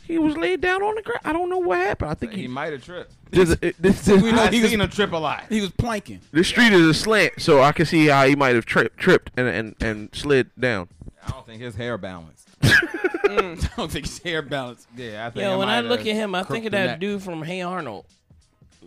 he 0.03 0.19
was 0.19 0.37
laid 0.37 0.61
down 0.61 0.83
on 0.83 0.93
the 0.93 1.01
ground. 1.01 1.21
I 1.25 1.33
don't 1.33 1.49
know 1.49 1.57
what 1.57 1.79
happened. 1.79 2.11
I 2.11 2.13
think 2.13 2.33
he 2.33 2.41
he. 2.41 2.47
might 2.47 2.71
have 2.71 2.83
tripped. 2.83 3.13
This, 3.31 3.55
this, 3.57 3.75
this, 4.05 4.07
We 4.21 4.31
know 4.31 4.43
I've 4.43 4.53
he 4.53 4.61
was- 4.61 4.69
seen 4.71 4.81
him 4.81 4.89
trip 4.89 5.11
a 5.11 5.17
lot. 5.17 5.45
he 5.49 5.59
was 5.61 5.71
planking. 5.71 6.19
this 6.31 6.47
street 6.47 6.71
is 6.73 6.85
a 6.85 6.93
slant, 6.93 7.33
so 7.41 7.61
I 7.63 7.71
can 7.71 7.85
see 7.87 8.07
how 8.07 8.27
he 8.27 8.35
might 8.35 8.53
have 8.55 8.65
tri- 8.65 8.89
tripped 8.97 9.31
and, 9.37 9.47
and 9.47 9.75
and 9.81 10.09
slid 10.13 10.49
down. 10.59 10.89
I 11.25 11.31
don't 11.31 11.45
think 11.47 11.61
his 11.61 11.75
hair 11.75 11.97
balanced. 11.97 12.48
I 12.63 13.57
don't 13.77 13.91
think 13.91 14.05
his 14.05 14.19
hair 14.19 14.41
balance. 14.41 14.87
Yeah, 14.95 15.27
I 15.27 15.29
think. 15.29 15.41
Yeah, 15.41 15.53
it 15.53 15.57
when 15.57 15.69
I 15.69 15.81
look 15.81 16.01
at 16.01 16.07
him, 16.07 16.35
I 16.35 16.43
think 16.43 16.65
of 16.65 16.71
that 16.71 16.85
neck. 16.85 16.99
dude 16.99 17.21
from 17.23 17.41
Hey 17.43 17.61
Arnold. 17.61 18.05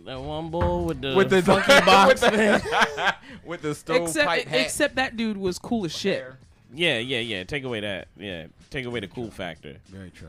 That 0.05 0.19
one 0.19 0.49
bull 0.49 0.85
with 0.85 1.01
the, 1.01 1.15
with 1.15 1.29
the 1.29 1.41
funky 1.41 1.79
box. 1.85 2.21
with 2.21 2.31
the, 2.31 3.15
with 3.45 3.61
the 3.61 3.73
stovepipe 3.75 4.07
Except, 4.09 4.47
hat. 4.49 4.61
except 4.65 4.95
that 4.95 5.15
dude 5.15 5.37
was 5.37 5.57
cool 5.59 5.85
as 5.85 5.95
shit. 5.95 6.25
Yeah, 6.73 6.97
yeah, 6.97 7.19
yeah. 7.19 7.43
Take 7.45 7.63
away 7.63 7.79
that. 7.81 8.07
Yeah, 8.17 8.47
take 8.69 8.85
away 8.85 8.99
the 8.99 9.07
cool 9.07 9.31
factor. 9.31 9.77
Very 9.87 10.09
true. 10.09 10.27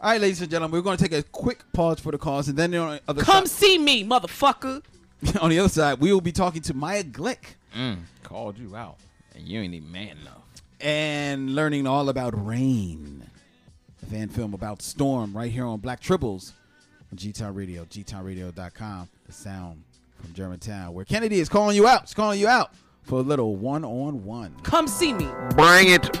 All 0.00 0.10
right, 0.10 0.20
ladies 0.20 0.42
and 0.42 0.50
gentlemen, 0.50 0.76
we're 0.76 0.82
going 0.82 0.98
to 0.98 1.02
take 1.02 1.14
a 1.18 1.22
quick 1.22 1.60
pause 1.72 1.98
for 2.00 2.12
the 2.12 2.18
calls, 2.18 2.48
and 2.48 2.58
then 2.58 2.74
on 2.74 2.96
the 2.96 3.00
other 3.08 3.22
Come 3.22 3.46
side, 3.46 3.56
see 3.66 3.78
me, 3.78 4.04
motherfucker. 4.04 4.82
on 5.40 5.48
the 5.48 5.58
other 5.58 5.70
side, 5.70 5.98
we 6.00 6.12
will 6.12 6.20
be 6.20 6.32
talking 6.32 6.60
to 6.62 6.74
Maya 6.74 7.02
Glick 7.02 7.54
Mm, 7.74 8.00
called 8.22 8.58
you 8.58 8.76
out, 8.76 8.96
and 9.34 9.46
you 9.48 9.60
ain't 9.60 9.72
even 9.74 9.90
man 9.90 10.16
enough. 10.20 10.42
And 10.80 11.54
learning 11.54 11.86
all 11.86 12.08
about 12.08 12.34
Rain, 12.46 13.24
a 14.02 14.06
fan 14.06 14.28
film 14.28 14.52
about 14.52 14.82
Storm, 14.82 15.36
right 15.36 15.50
here 15.50 15.64
on 15.64 15.80
Black 15.80 16.00
Tribbles 16.00 16.52
on 17.10 17.16
G 17.16 17.32
Town 17.32 17.54
Radio, 17.54 17.84
gtownradio.com, 17.84 19.08
the 19.26 19.32
sound 19.32 19.82
from 20.20 20.32
Germantown, 20.34 20.92
where 20.92 21.04
Kennedy 21.04 21.40
is 21.40 21.48
calling 21.48 21.76
you 21.76 21.86
out. 21.86 22.02
It's 22.02 22.14
calling 22.14 22.38
you 22.38 22.48
out 22.48 22.72
for 23.02 23.20
a 23.20 23.22
little 23.22 23.56
one 23.56 23.84
on 23.84 24.24
one. 24.24 24.54
Come 24.62 24.86
see 24.86 25.12
me. 25.12 25.28
Bring 25.54 25.88
it. 25.88 26.20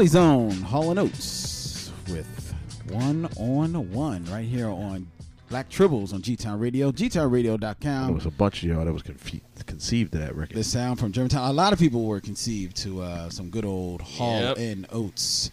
Philly 0.00 0.08
Zone, 0.08 0.50
Hall 0.62 0.88
and 0.92 0.98
Oates 0.98 1.92
with 2.08 2.54
one 2.88 3.28
on 3.36 3.92
one 3.92 4.24
right 4.30 4.46
here 4.46 4.66
on 4.70 5.06
Black 5.50 5.68
Tribbles 5.68 6.14
on 6.14 6.22
G 6.22 6.36
Town 6.36 6.58
Radio, 6.58 6.90
There 6.90 7.06
gtownradio.com. 7.10 8.14
was 8.14 8.24
a 8.24 8.30
bunch 8.30 8.62
of 8.62 8.70
y'all 8.70 8.82
that 8.86 8.94
was 8.94 9.02
confe- 9.02 9.42
conceived 9.66 10.12
to 10.12 10.18
that 10.20 10.34
record. 10.34 10.56
The 10.56 10.64
sound 10.64 10.98
from 11.00 11.12
Germantown. 11.12 11.50
A 11.50 11.52
lot 11.52 11.74
of 11.74 11.78
people 11.78 12.06
were 12.06 12.18
conceived 12.18 12.78
to 12.78 13.02
uh, 13.02 13.28
some 13.28 13.50
good 13.50 13.66
old 13.66 14.00
Hall 14.00 14.40
Yep. 14.40 14.56
and 14.56 14.86
Oates. 14.90 15.50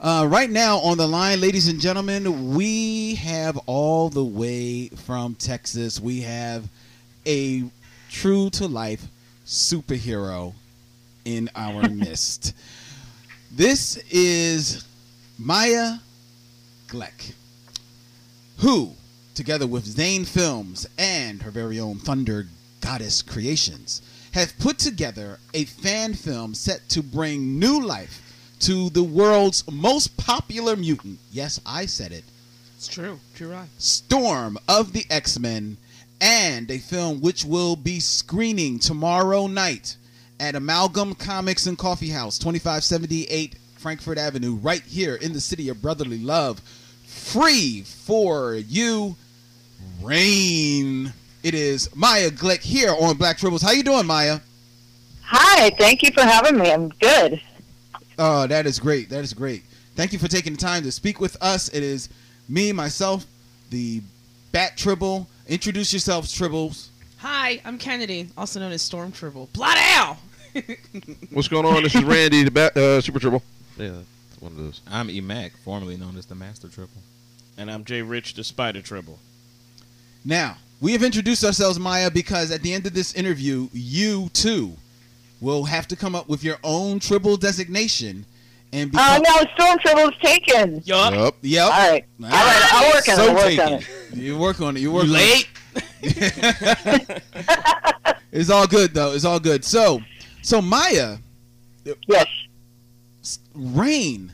Uh, 0.00 0.26
right 0.30 0.48
now 0.48 0.78
on 0.78 0.96
the 0.96 1.06
line, 1.06 1.42
ladies 1.42 1.68
and 1.68 1.78
gentlemen, 1.78 2.54
we 2.54 3.16
have 3.16 3.58
all 3.66 4.08
the 4.08 4.24
way 4.24 4.88
from 4.88 5.34
Texas. 5.34 6.00
We 6.00 6.22
have 6.22 6.64
a 7.26 7.64
true 8.08 8.48
to 8.48 8.66
life 8.66 9.04
superhero 9.44 10.54
in 11.26 11.50
our 11.54 11.86
midst. 11.90 12.54
This 13.52 13.96
is 14.12 14.84
Maya 15.36 15.96
Glick, 16.86 17.34
who, 18.58 18.92
together 19.34 19.66
with 19.66 19.84
Zane 19.84 20.24
Films 20.24 20.86
and 20.96 21.42
her 21.42 21.50
very 21.50 21.80
own 21.80 21.98
Thunder 21.98 22.46
Goddess 22.80 23.22
Creations, 23.22 24.02
have 24.34 24.56
put 24.60 24.78
together 24.78 25.40
a 25.52 25.64
fan 25.64 26.14
film 26.14 26.54
set 26.54 26.88
to 26.90 27.02
bring 27.02 27.58
new 27.58 27.84
life 27.84 28.22
to 28.60 28.88
the 28.90 29.02
world's 29.02 29.68
most 29.68 30.16
popular 30.16 30.76
mutant. 30.76 31.18
Yes, 31.32 31.60
I 31.66 31.86
said 31.86 32.12
it. 32.12 32.24
It's 32.76 32.86
true. 32.86 33.18
True 33.34 33.50
right. 33.50 33.68
Storm 33.78 34.58
of 34.68 34.92
the 34.92 35.06
X 35.10 35.40
Men, 35.40 35.76
and 36.20 36.70
a 36.70 36.78
film 36.78 37.20
which 37.20 37.44
will 37.44 37.74
be 37.74 37.98
screening 37.98 38.78
tomorrow 38.78 39.48
night 39.48 39.96
at 40.40 40.56
Amalgam 40.56 41.14
Comics 41.14 41.66
and 41.66 41.76
Coffee 41.76 42.08
House, 42.08 42.38
2578 42.38 43.56
Frankford 43.76 44.18
Avenue, 44.18 44.54
right 44.54 44.82
here 44.82 45.14
in 45.14 45.34
the 45.34 45.40
city 45.40 45.68
of 45.68 45.82
brotherly 45.82 46.18
love. 46.18 46.60
Free 47.04 47.82
for 47.82 48.54
you, 48.54 49.16
Rain. 50.02 51.12
It 51.42 51.54
is 51.54 51.94
Maya 51.94 52.30
Glick 52.30 52.60
here 52.62 52.94
on 52.98 53.16
Black 53.16 53.36
Tribbles. 53.36 53.62
How 53.62 53.72
you 53.72 53.82
doing, 53.82 54.06
Maya? 54.06 54.40
Hi, 55.22 55.70
thank 55.78 56.02
you 56.02 56.10
for 56.10 56.22
having 56.22 56.58
me. 56.58 56.72
I'm 56.72 56.88
good. 56.88 57.40
Oh, 58.18 58.46
that 58.46 58.66
is 58.66 58.78
great. 58.78 59.10
That 59.10 59.22
is 59.24 59.34
great. 59.34 59.62
Thank 59.94 60.12
you 60.12 60.18
for 60.18 60.28
taking 60.28 60.54
the 60.54 60.58
time 60.58 60.82
to 60.84 60.92
speak 60.92 61.20
with 61.20 61.36
us. 61.42 61.68
It 61.68 61.82
is 61.82 62.08
me, 62.48 62.72
myself, 62.72 63.26
the 63.68 64.02
Bat 64.52 64.78
Tribble. 64.78 65.28
Introduce 65.48 65.92
yourselves, 65.92 66.36
Tribbles. 66.36 66.88
Hi, 67.18 67.60
I'm 67.66 67.76
Kennedy, 67.76 68.30
also 68.38 68.60
known 68.60 68.72
as 68.72 68.80
Storm 68.80 69.12
Tribble. 69.12 69.50
Blot 69.52 69.76
Owl! 69.78 70.18
What's 71.32 71.48
going 71.48 71.64
on? 71.66 71.82
This 71.82 71.94
is 71.94 72.02
Randy, 72.04 72.44
the 72.44 72.50
ba- 72.50 72.72
uh, 72.78 73.00
Super 73.00 73.18
Tribble. 73.18 73.42
Yeah, 73.76 73.88
that's 74.28 74.40
one 74.40 74.52
of 74.52 74.58
those. 74.58 74.80
I'm 74.90 75.08
Emac, 75.08 75.52
formerly 75.64 75.96
known 75.96 76.16
as 76.16 76.26
the 76.26 76.34
Master 76.34 76.68
Tribble. 76.68 76.90
And 77.56 77.70
I'm 77.70 77.84
Jay 77.84 78.02
Rich, 78.02 78.34
the 78.34 78.44
Spider 78.44 78.82
Tribble. 78.82 79.18
Now, 80.24 80.56
we 80.80 80.92
have 80.92 81.02
introduced 81.02 81.44
ourselves, 81.44 81.78
Maya, 81.78 82.10
because 82.10 82.50
at 82.50 82.62
the 82.62 82.72
end 82.72 82.86
of 82.86 82.94
this 82.94 83.14
interview, 83.14 83.68
you 83.72 84.28
too 84.32 84.72
will 85.40 85.64
have 85.64 85.86
to 85.88 85.96
come 85.96 86.14
up 86.14 86.28
with 86.28 86.42
your 86.44 86.56
own 86.64 86.98
tribble 87.00 87.36
designation 87.36 88.24
and 88.72 88.90
Uh, 88.94 89.18
become. 89.18 89.22
no, 89.46 89.52
Storm 89.54 89.78
Tribble's 89.80 90.14
taken. 90.22 90.82
Yup. 90.84 91.12
Yup. 91.14 91.36
Yep. 91.42 91.64
All 91.64 91.70
right. 91.70 92.04
All 92.22 92.28
right, 92.28 92.68
I'll 92.72 92.92
work 92.94 93.08
on 93.08 93.16
So 93.16 93.22
it. 93.24 93.28
I'll 93.28 93.34
work 93.34 93.58
on 93.66 93.72
it. 93.74 93.88
You 94.16 94.38
work 94.38 94.60
on 94.60 94.76
it. 94.76 94.80
You 94.80 94.92
work 94.92 95.04
You 95.06 95.10
on 95.10 95.16
late? 95.16 95.48
it. 96.02 97.22
It's 98.32 98.48
all 98.48 98.68
good 98.68 98.94
though. 98.94 99.12
It's 99.12 99.24
all 99.24 99.40
good. 99.40 99.64
So, 99.64 100.00
so 100.42 100.60
Maya, 100.62 101.18
Yes. 102.06 102.26
rain 103.54 104.32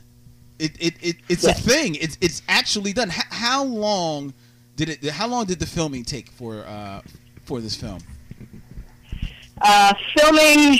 it, 0.59 0.71
it, 0.79 0.93
it 1.01 1.15
it's 1.29 1.43
Yes. 1.43 1.59
a 1.59 1.61
thing 1.69 1.95
it's 1.95 2.17
it's 2.21 2.41
actually 2.47 2.91
done 2.93 3.09
H- 3.09 3.23
how 3.29 3.63
long 3.63 4.33
did 4.75 4.89
it 4.89 5.03
how 5.09 5.27
long 5.27 5.45
did 5.45 5.59
the 5.59 5.65
filming 5.65 6.03
take 6.03 6.31
for 6.31 6.65
uh 6.65 7.01
for 7.43 7.61
this 7.61 7.75
film 7.75 7.99
Uh, 9.61 9.93
filming, 10.15 10.79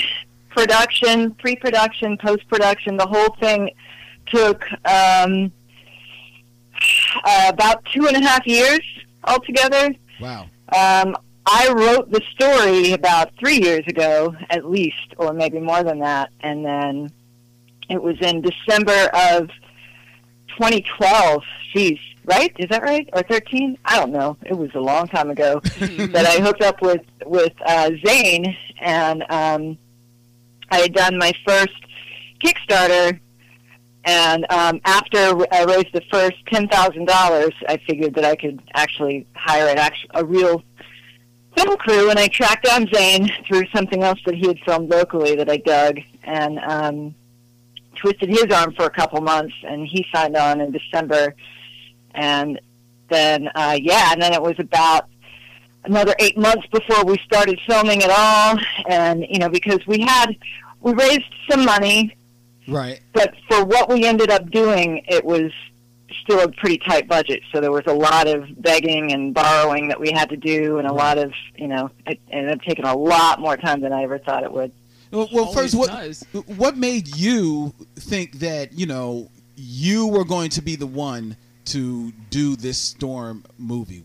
production, 0.50 1.32
pre-production, 1.34 2.16
post-production, 2.18 2.96
the 2.96 3.06
whole 3.06 3.34
thing 3.40 3.70
took 4.26 4.62
um, 4.84 5.50
uh, 7.24 7.46
about 7.48 7.84
two 7.86 8.06
and 8.06 8.16
a 8.16 8.20
half 8.20 8.46
years 8.46 8.80
altogether. 9.24 9.92
wow 10.20 10.46
Um, 10.72 11.16
I 11.50 11.72
wrote 11.72 12.10
the 12.10 12.20
story 12.34 12.92
about 12.92 13.32
three 13.40 13.58
years 13.58 13.82
ago, 13.86 14.36
at 14.50 14.66
least, 14.66 15.14
or 15.16 15.32
maybe 15.32 15.58
more 15.58 15.82
than 15.82 16.00
that, 16.00 16.30
and 16.40 16.62
then 16.62 17.10
it 17.88 18.02
was 18.02 18.16
in 18.20 18.42
December 18.42 19.08
of 19.14 19.48
2012. 20.58 21.42
Jeez, 21.74 21.98
right? 22.26 22.54
Is 22.58 22.68
that 22.68 22.82
right? 22.82 23.08
Or 23.14 23.22
13? 23.22 23.78
I 23.86 23.98
don't 23.98 24.12
know. 24.12 24.36
It 24.44 24.52
was 24.52 24.70
a 24.74 24.80
long 24.80 25.08
time 25.08 25.30
ago 25.30 25.60
that 25.78 26.26
I 26.26 26.42
hooked 26.42 26.60
up 26.60 26.82
with 26.82 27.00
with 27.24 27.54
uh, 27.64 27.92
Zane, 28.04 28.54
and 28.80 29.22
um, 29.30 29.78
I 30.70 30.80
had 30.80 30.92
done 30.92 31.16
my 31.16 31.32
first 31.46 31.72
Kickstarter. 32.44 33.20
And 34.04 34.46
um, 34.50 34.80
after 34.84 35.18
I 35.52 35.64
raised 35.64 35.92
the 35.94 36.02
first 36.10 36.36
ten 36.46 36.68
thousand 36.68 37.06
dollars, 37.06 37.52
I 37.66 37.78
figured 37.86 38.14
that 38.16 38.24
I 38.24 38.36
could 38.36 38.60
actually 38.74 39.26
hire 39.34 39.68
an 39.68 39.78
act- 39.78 40.06
a 40.12 40.22
real 40.24 40.62
film 41.58 41.76
crew, 41.78 42.10
and 42.10 42.18
I 42.18 42.28
tracked 42.28 42.64
down 42.64 42.86
Zane 42.92 43.30
through 43.46 43.66
something 43.74 44.02
else 44.02 44.20
that 44.26 44.34
he 44.34 44.46
had 44.46 44.58
filmed 44.60 44.90
locally 44.90 45.36
that 45.36 45.50
I 45.50 45.58
dug, 45.58 46.00
and 46.24 46.58
um, 46.60 47.14
twisted 47.96 48.28
his 48.28 48.46
arm 48.52 48.72
for 48.74 48.84
a 48.84 48.90
couple 48.90 49.20
months, 49.20 49.54
and 49.64 49.86
he 49.86 50.06
signed 50.14 50.36
on 50.36 50.60
in 50.60 50.70
December, 50.70 51.34
and 52.14 52.60
then 53.08 53.48
uh, 53.54 53.78
yeah, 53.80 54.12
and 54.12 54.22
then 54.22 54.32
it 54.32 54.42
was 54.42 54.58
about 54.58 55.08
another 55.84 56.14
eight 56.18 56.36
months 56.36 56.66
before 56.68 57.04
we 57.04 57.18
started 57.18 57.58
filming 57.66 58.02
at 58.02 58.10
all, 58.10 58.58
and 58.88 59.26
you 59.28 59.38
know 59.38 59.48
because 59.48 59.84
we 59.86 60.00
had 60.00 60.36
we 60.80 60.92
raised 60.92 61.34
some 61.50 61.64
money, 61.64 62.14
right. 62.66 63.00
But 63.12 63.34
for 63.48 63.64
what 63.64 63.88
we 63.88 64.04
ended 64.04 64.30
up 64.30 64.50
doing, 64.50 65.04
it 65.08 65.24
was 65.24 65.50
still 66.22 66.40
a 66.40 66.50
pretty 66.52 66.78
tight 66.78 67.08
budget. 67.08 67.42
So 67.52 67.60
there 67.60 67.72
was 67.72 67.84
a 67.86 67.92
lot 67.92 68.26
of 68.26 68.44
begging 68.60 69.12
and 69.12 69.34
borrowing 69.34 69.88
that 69.88 70.00
we 70.00 70.10
had 70.12 70.28
to 70.30 70.36
do, 70.36 70.78
and 70.78 70.86
a 70.86 70.92
lot 70.92 71.18
of 71.18 71.32
you 71.56 71.68
know, 71.68 71.90
it 72.06 72.20
ended 72.30 72.52
up 72.52 72.62
taking 72.62 72.84
a 72.84 72.96
lot 72.96 73.40
more 73.40 73.56
time 73.56 73.80
than 73.80 73.92
I 73.92 74.02
ever 74.02 74.18
thought 74.18 74.42
it 74.42 74.52
would. 74.52 74.72
well, 75.10 75.28
well 75.32 75.52
first 75.52 75.74
what 75.74 75.88
does. 75.88 76.24
what 76.46 76.76
made 76.76 77.16
you 77.16 77.74
think 77.96 78.38
that 78.38 78.72
you 78.72 78.86
know 78.86 79.30
you 79.56 80.06
were 80.06 80.24
going 80.24 80.50
to 80.50 80.62
be 80.62 80.76
the 80.76 80.86
one 80.86 81.36
to 81.66 82.12
do 82.30 82.56
this 82.56 82.78
storm 82.78 83.44
movie 83.58 84.04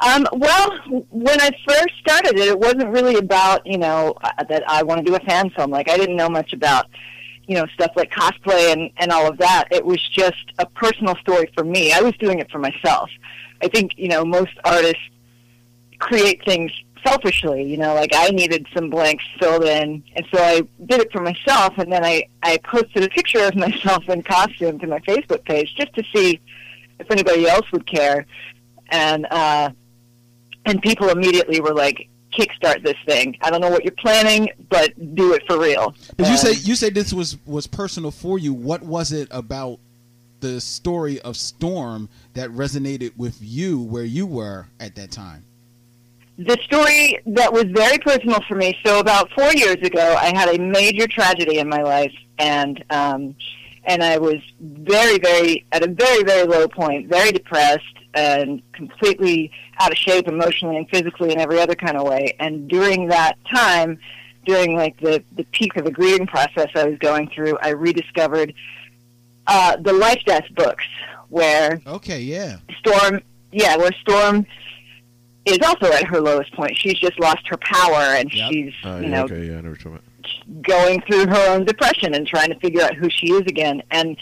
Um, 0.00 0.26
well, 0.32 0.70
when 1.10 1.40
I 1.40 1.50
first 1.66 1.94
started 2.00 2.38
it, 2.38 2.48
it 2.48 2.58
wasn't 2.58 2.88
really 2.90 3.16
about 3.16 3.66
you 3.66 3.78
know 3.78 4.14
uh, 4.22 4.44
that 4.48 4.62
I 4.68 4.82
want 4.82 5.04
to 5.04 5.10
do 5.10 5.16
a 5.16 5.20
fan 5.20 5.50
film. 5.50 5.70
Like 5.70 5.88
I 5.88 5.96
didn't 5.96 6.16
know 6.16 6.28
much 6.28 6.52
about 6.52 6.86
you 7.46 7.54
know 7.54 7.66
stuff 7.74 7.92
like 7.96 8.10
cosplay 8.10 8.72
and 8.72 8.90
and 8.96 9.10
all 9.10 9.28
of 9.28 9.38
that. 9.38 9.68
It 9.70 9.84
was 9.84 10.00
just 10.08 10.52
a 10.58 10.66
personal 10.66 11.16
story 11.16 11.50
for 11.54 11.64
me. 11.64 11.92
I 11.92 12.00
was 12.00 12.14
doing 12.18 12.38
it 12.38 12.50
for 12.50 12.58
myself. 12.58 13.10
I 13.62 13.68
think 13.68 13.92
you 13.96 14.08
know 14.08 14.24
most 14.24 14.52
artists 14.64 15.02
create 15.98 16.44
things 16.44 16.72
selfishly. 17.04 17.62
You 17.62 17.76
know, 17.76 17.94
like 17.94 18.10
I 18.14 18.28
needed 18.30 18.66
some 18.74 18.90
blanks 18.90 19.24
filled 19.38 19.64
in, 19.64 20.02
and 20.16 20.26
so 20.32 20.42
I 20.42 20.62
did 20.86 21.00
it 21.00 21.12
for 21.12 21.20
myself. 21.20 21.78
And 21.78 21.92
then 21.92 22.04
I 22.04 22.28
I 22.42 22.58
posted 22.58 23.02
a 23.02 23.08
picture 23.08 23.44
of 23.44 23.54
myself 23.66 24.08
in 24.08 24.22
costume 24.22 24.78
to 24.80 24.86
my 24.86 24.98
Facebook 25.00 25.44
page 25.44 25.74
just 25.76 25.94
to 25.94 26.04
see 26.14 26.40
if 26.98 27.10
anybody 27.10 27.48
else 27.48 27.70
would 27.72 27.86
care. 27.86 28.26
And 28.88 29.26
uh, 29.30 29.70
and 30.66 30.80
people 30.82 31.08
immediately 31.08 31.60
were 31.60 31.74
like, 31.74 32.08
"Kickstart 32.38 32.82
this 32.82 32.96
thing! 33.06 33.36
I 33.42 33.50
don't 33.50 33.60
know 33.60 33.70
what 33.70 33.84
you're 33.84 33.92
planning, 33.92 34.48
but 34.68 34.92
do 35.14 35.32
it 35.34 35.42
for 35.46 35.58
real." 35.58 35.94
but 36.16 36.28
you 36.28 36.36
say 36.36 36.52
you 36.52 36.74
say 36.74 36.90
this 36.90 37.12
was 37.12 37.36
was 37.46 37.66
personal 37.66 38.10
for 38.10 38.38
you 38.38 38.52
what 38.52 38.82
was 38.82 39.12
it 39.12 39.28
about 39.30 39.78
the 40.40 40.60
story 40.60 41.20
of 41.22 41.36
storm 41.36 42.08
that 42.34 42.50
resonated 42.50 43.16
with 43.16 43.38
you 43.40 43.80
where 43.80 44.04
you 44.04 44.26
were 44.26 44.66
at 44.78 44.94
that 44.94 45.10
time 45.10 45.44
the 46.38 46.58
story 46.64 47.20
that 47.26 47.52
was 47.52 47.64
very 47.64 47.98
personal 47.98 48.40
for 48.48 48.56
me. 48.56 48.76
So 48.84 48.98
about 48.98 49.30
four 49.32 49.52
years 49.52 49.76
ago, 49.76 50.16
I 50.18 50.36
had 50.36 50.48
a 50.48 50.58
major 50.58 51.06
tragedy 51.06 51.58
in 51.58 51.68
my 51.68 51.82
life, 51.82 52.12
and 52.38 52.82
um, 52.90 53.36
and 53.84 54.02
I 54.02 54.18
was 54.18 54.40
very, 54.60 55.18
very 55.18 55.64
at 55.72 55.84
a 55.84 55.88
very, 55.88 56.24
very 56.24 56.46
low 56.46 56.66
point, 56.66 57.08
very 57.08 57.30
depressed 57.30 57.84
and 58.14 58.62
completely 58.72 59.52
out 59.80 59.90
of 59.90 59.96
shape 59.98 60.28
emotionally 60.28 60.76
and 60.76 60.88
physically 60.88 61.32
and 61.32 61.40
every 61.40 61.60
other 61.60 61.74
kind 61.74 61.96
of 61.96 62.06
way. 62.06 62.34
And 62.38 62.68
during 62.68 63.08
that 63.08 63.36
time, 63.52 63.98
during 64.44 64.76
like 64.76 64.98
the 65.00 65.22
the 65.36 65.44
peak 65.52 65.76
of 65.76 65.84
the 65.84 65.90
grieving 65.90 66.26
process 66.26 66.68
I 66.74 66.84
was 66.84 66.98
going 66.98 67.28
through, 67.30 67.58
I 67.62 67.70
rediscovered 67.70 68.54
uh, 69.46 69.76
the 69.76 69.92
Lifedeath 69.92 70.54
books, 70.54 70.84
where 71.28 71.80
okay 71.86 72.20
yeah 72.20 72.58
Storm 72.78 73.20
yeah, 73.52 73.76
where 73.76 73.92
Storm 74.00 74.46
is 75.44 75.58
also 75.64 75.86
at 75.92 76.04
her 76.04 76.20
lowest 76.20 76.52
point. 76.54 76.76
She's 76.76 76.94
just 76.98 77.18
lost 77.20 77.46
her 77.48 77.56
power, 77.58 78.00
and 78.16 78.32
Yep. 78.32 78.50
she's 78.50 78.72
Oh, 78.84 78.96
you 78.98 79.04
yeah, 79.04 79.08
know 79.10 79.24
okay, 79.24 79.46
yeah, 79.46 79.58
I 79.58 79.60
know 79.60 79.70
what 79.70 79.84
you're 79.84 79.92
talking 79.92 80.00
about. 80.46 80.62
going 80.62 81.00
through 81.02 81.26
her 81.26 81.50
own 81.54 81.64
depression 81.64 82.14
and 82.14 82.26
trying 82.26 82.48
to 82.48 82.58
figure 82.60 82.80
out 82.82 82.94
who 82.94 83.08
she 83.10 83.26
is 83.32 83.42
again. 83.42 83.82
And 83.90 84.16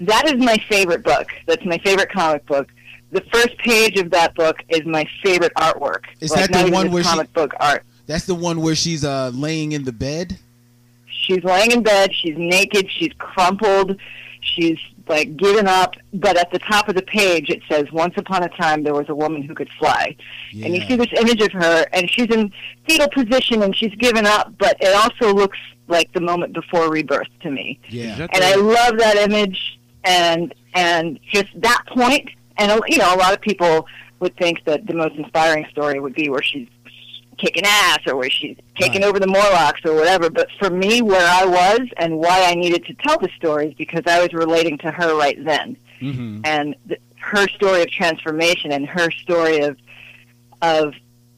that 0.00 0.26
is 0.26 0.34
my 0.42 0.56
favorite 0.68 1.04
book. 1.04 1.28
That's 1.46 1.64
my 1.66 1.78
favorite 1.78 2.10
comic 2.10 2.46
book. 2.46 2.68
The 3.12 3.20
first 3.32 3.56
page 3.58 3.98
of 3.98 4.10
that 4.10 4.34
book 4.34 4.56
is 4.68 4.84
my 4.86 5.06
favorite 5.22 5.52
artwork. 5.56 6.04
Is 6.20 6.30
Like, 6.32 6.50
that 6.50 6.66
the 6.66 6.72
one 6.72 6.86
just 6.86 6.94
where 6.94 7.02
she- 7.04 7.08
comic 7.10 7.32
book 7.32 7.52
art? 7.60 7.84
That's 8.06 8.24
the 8.24 8.34
one 8.34 8.60
where 8.60 8.74
she's 8.74 9.04
uh 9.04 9.30
laying 9.34 9.72
in 9.72 9.84
the 9.84 9.92
bed. 9.92 10.38
She's 11.06 11.44
laying 11.44 11.70
in 11.70 11.82
bed. 11.82 12.10
She's 12.14 12.36
naked. 12.36 12.90
She's 12.90 13.12
crumpled. 13.18 13.96
She's 14.40 14.78
like 15.08 15.36
given 15.36 15.66
up. 15.68 15.94
But 16.12 16.36
at 16.36 16.50
the 16.50 16.58
top 16.58 16.88
of 16.88 16.94
the 16.96 17.02
page, 17.02 17.48
it 17.48 17.62
says, 17.70 17.84
"Once 17.92 18.14
upon 18.16 18.42
a 18.42 18.48
time, 18.48 18.82
there 18.82 18.94
was 18.94 19.08
a 19.08 19.14
woman 19.14 19.42
who 19.42 19.54
could 19.54 19.68
fly." 19.78 20.16
And 20.52 20.74
you 20.74 20.82
see 20.88 20.96
this 20.96 21.12
image 21.16 21.40
of 21.42 21.52
her, 21.52 21.86
and 21.92 22.10
she's 22.10 22.26
in 22.30 22.52
fetal 22.88 23.08
position, 23.08 23.62
and 23.62 23.74
she's 23.76 23.94
given 23.96 24.26
up. 24.26 24.52
But 24.58 24.76
it 24.80 24.94
also 24.96 25.32
looks 25.32 25.58
like 25.86 26.12
the 26.12 26.20
moment 26.20 26.54
before 26.54 26.90
rebirth 26.90 27.28
to 27.42 27.50
me. 27.50 27.78
Yeah. 27.88 28.26
And 28.32 28.42
the- 28.42 28.46
I 28.46 28.54
love 28.56 28.98
that 28.98 29.16
image 29.16 29.78
and 30.04 30.52
and 30.74 31.20
just 31.32 31.48
that 31.60 31.82
point. 31.88 32.28
And 32.58 32.80
you 32.88 32.98
know, 32.98 33.14
a 33.14 33.16
lot 33.16 33.32
of 33.32 33.40
people 33.40 33.86
would 34.20 34.36
think 34.36 34.64
that 34.64 34.86
the 34.86 34.94
most 34.94 35.14
inspiring 35.16 35.66
story 35.70 35.98
would 36.00 36.14
be 36.14 36.28
where 36.28 36.42
she's 36.42 36.68
kicking 37.38 37.64
ass 37.66 37.98
or 38.06 38.14
where 38.16 38.30
she's 38.30 38.56
taking 38.78 39.00
Right. 39.02 39.08
over 39.08 39.18
the 39.18 39.26
Morlocks 39.26 39.80
or 39.84 39.94
whatever. 39.94 40.30
But 40.30 40.48
for 40.58 40.70
me, 40.70 41.02
where 41.02 41.26
I 41.28 41.44
was 41.44 41.80
and 41.96 42.18
why 42.18 42.44
I 42.44 42.54
needed 42.54 42.84
to 42.86 42.94
tell 42.94 43.18
the 43.18 43.30
story 43.36 43.68
is 43.68 43.74
because 43.74 44.02
I 44.06 44.20
was 44.20 44.32
relating 44.32 44.78
to 44.78 44.90
her 44.90 45.16
right 45.16 45.42
then 45.44 45.76
Mm-hmm. 46.00 46.40
and 46.44 46.74
th- 46.88 47.00
her 47.20 47.46
story 47.48 47.82
of 47.82 47.90
transformation 47.90 48.72
and 48.72 48.86
her 48.88 49.10
story 49.12 49.60
of 49.60 49.76
of 50.60 50.94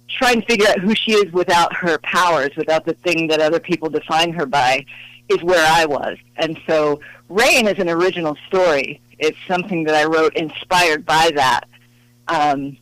trying 0.09 0.41
to 0.41 0.47
figure 0.47 0.67
out 0.69 0.79
who 0.79 0.95
she 0.95 1.13
is 1.13 1.33
without 1.33 1.75
her 1.75 1.99
powers, 1.99 2.51
without 2.57 2.85
the 2.87 2.93
thing 2.95 3.27
that 3.29 3.41
other 3.41 3.59
people 3.61 3.89
define 3.91 4.33
her 4.33 4.47
by, 4.47 4.85
is 5.29 5.43
where 5.43 5.65
I 5.67 5.87
was. 5.87 6.17
And 6.37 6.59
so 6.67 7.01
Rain 7.29 7.67
is 7.67 7.79
an 7.79 7.89
original 7.89 8.37
story. 8.47 9.01
It's 9.19 9.39
something 9.47 9.85
that 9.85 9.95
I 9.95 10.05
wrote 10.05 10.35
inspired 10.35 11.05
by 11.05 11.31
that. 11.35 11.69
Um, 12.29 12.77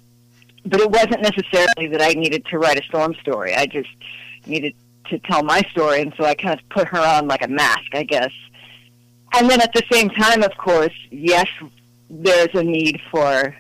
but 0.64 0.80
it 0.80 0.90
wasn't 0.90 1.22
necessarily 1.22 1.88
that 1.88 2.00
I 2.00 2.12
needed 2.12 2.46
to 2.46 2.58
write 2.58 2.78
a 2.78 2.84
storm 2.84 3.14
story. 3.14 3.54
I 3.54 3.66
just 3.66 3.90
needed 4.46 4.74
to 5.06 5.18
tell 5.18 5.42
my 5.42 5.60
story, 5.70 6.00
and 6.00 6.14
so 6.16 6.24
I 6.24 6.34
kind 6.34 6.58
of 6.58 6.68
put 6.68 6.88
her 6.88 6.98
on 6.98 7.26
like 7.26 7.42
a 7.42 7.48
mask, 7.48 7.94
I 7.94 8.04
guess. 8.04 8.32
And 9.34 9.50
then 9.50 9.60
at 9.60 9.72
the 9.72 9.82
same 9.90 10.10
time, 10.10 10.42
of 10.42 10.56
course, 10.56 10.94
yes, 11.10 11.48
there's 12.08 12.54
a 12.54 12.62
need 12.62 13.00
for, 13.10 13.56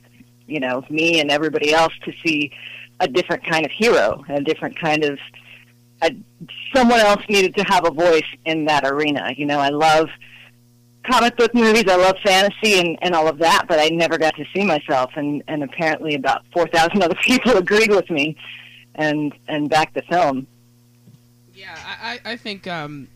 you 0.46 0.60
know, 0.60 0.84
me 0.90 1.20
and 1.20 1.30
everybody 1.30 1.72
else 1.72 1.94
to 2.04 2.12
see 2.24 2.52
a 3.00 3.08
different 3.08 3.44
kind 3.44 3.64
of 3.64 3.72
hero, 3.72 4.24
a 4.28 4.40
different 4.40 4.78
kind 4.78 5.02
of, 5.02 5.18
a, 6.02 6.14
someone 6.74 7.00
else 7.00 7.22
needed 7.28 7.56
to 7.56 7.64
have 7.64 7.86
a 7.86 7.90
voice 7.90 8.22
in 8.44 8.66
that 8.66 8.84
arena. 8.84 9.32
You 9.36 9.46
know, 9.46 9.58
I 9.58 9.70
love 9.70 10.08
comic 11.10 11.36
book 11.36 11.54
movies, 11.54 11.84
I 11.88 11.96
love 11.96 12.16
fantasy 12.24 12.78
and, 12.78 12.98
and 13.02 13.14
all 13.14 13.28
of 13.28 13.38
that, 13.38 13.64
but 13.68 13.78
I 13.78 13.88
never 13.88 14.18
got 14.18 14.34
to 14.36 14.44
see 14.54 14.64
myself, 14.64 15.10
and, 15.16 15.42
and 15.48 15.62
apparently 15.62 16.14
about 16.14 16.44
4,000 16.52 17.02
other 17.02 17.14
people 17.22 17.56
agreed 17.56 17.90
with 17.90 18.08
me 18.10 18.36
and, 18.94 19.32
and 19.48 19.68
backed 19.68 19.94
the 19.94 20.02
film. 20.02 20.46
Yeah, 21.54 21.76
I, 21.76 22.18
I 22.24 22.36
think 22.36 22.66
um, 22.66 23.08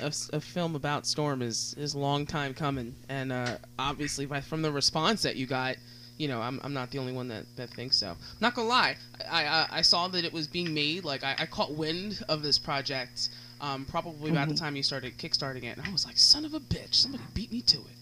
a, 0.00 0.12
a 0.32 0.40
film 0.40 0.74
about 0.74 1.06
Storm 1.06 1.42
is 1.42 1.74
is 1.78 1.94
a 1.94 1.98
long 1.98 2.26
time 2.26 2.54
coming, 2.54 2.94
and 3.08 3.32
uh, 3.32 3.58
obviously 3.78 4.26
by, 4.26 4.40
from 4.40 4.62
the 4.62 4.72
response 4.72 5.22
that 5.22 5.36
you 5.36 5.46
got, 5.46 5.76
you 6.16 6.28
know, 6.28 6.40
I'm, 6.40 6.60
I'm 6.64 6.72
not 6.72 6.90
the 6.90 6.98
only 6.98 7.12
one 7.12 7.28
that, 7.28 7.44
that 7.56 7.70
thinks 7.70 7.96
so. 7.98 8.16
Not 8.40 8.54
gonna 8.54 8.68
lie, 8.68 8.96
I, 9.30 9.44
I 9.44 9.66
I 9.70 9.82
saw 9.82 10.08
that 10.08 10.24
it 10.24 10.32
was 10.32 10.46
being 10.46 10.72
made. 10.72 11.04
Like 11.04 11.22
I, 11.22 11.36
I 11.38 11.46
caught 11.46 11.74
wind 11.74 12.24
of 12.28 12.42
this 12.42 12.58
project, 12.58 13.28
um, 13.60 13.84
probably 13.84 14.30
about 14.30 14.48
the 14.48 14.54
time 14.54 14.76
you 14.76 14.82
started 14.82 15.16
kickstarting 15.18 15.64
it, 15.64 15.76
and 15.76 15.86
I 15.86 15.90
was 15.90 16.04
like, 16.06 16.16
son 16.18 16.44
of 16.44 16.54
a 16.54 16.60
bitch, 16.60 16.94
somebody 16.94 17.24
beat 17.34 17.52
me 17.52 17.62
to 17.62 17.78
it. 17.78 17.96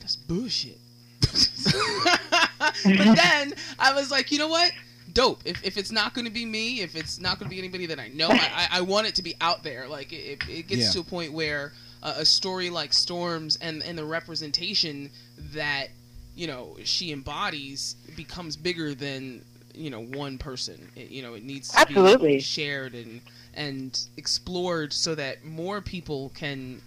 That's 0.00 0.16
bullshit. 0.16 0.78
but 1.20 3.16
then 3.16 3.54
I 3.78 3.92
was 3.94 4.10
like, 4.10 4.32
you 4.32 4.38
know 4.38 4.48
what? 4.48 4.72
Dope. 5.12 5.42
If, 5.44 5.64
if 5.64 5.76
it's 5.76 5.90
not 5.90 6.14
going 6.14 6.24
to 6.24 6.30
be 6.30 6.44
me, 6.44 6.80
if 6.80 6.96
it's 6.96 7.20
not 7.20 7.38
going 7.38 7.48
to 7.48 7.54
be 7.54 7.58
anybody 7.58 7.86
that 7.86 7.98
I 7.98 8.08
know, 8.08 8.28
I, 8.30 8.68
I, 8.72 8.78
I 8.78 8.80
want 8.82 9.06
it 9.06 9.14
to 9.16 9.22
be 9.22 9.34
out 9.40 9.62
there. 9.62 9.88
Like 9.88 10.12
it, 10.12 10.16
it, 10.16 10.48
it 10.48 10.66
gets 10.68 10.82
Yeah. 10.82 10.90
to 10.92 11.00
a 11.00 11.04
point 11.04 11.32
where 11.32 11.72
uh, 12.02 12.14
a 12.18 12.24
story 12.24 12.70
like 12.70 12.92
Storms 12.92 13.56
and 13.60 13.82
and 13.82 13.98
the 13.98 14.04
representation 14.04 15.10
that 15.52 15.88
you 16.36 16.46
know 16.46 16.76
she 16.84 17.12
embodies 17.12 17.96
becomes 18.16 18.56
bigger 18.56 18.94
than 18.94 19.44
you 19.74 19.90
know 19.90 20.00
one 20.02 20.38
person. 20.38 20.90
It, 20.96 21.10
you 21.10 21.22
know, 21.22 21.34
it 21.34 21.44
needs 21.44 21.68
to 21.70 21.80
Absolutely. 21.80 22.36
be 22.36 22.40
shared 22.40 22.94
and 22.94 23.20
and 23.54 24.06
explored 24.16 24.92
so 24.92 25.14
that 25.14 25.44
more 25.44 25.80
people 25.80 26.30
can 26.34 26.80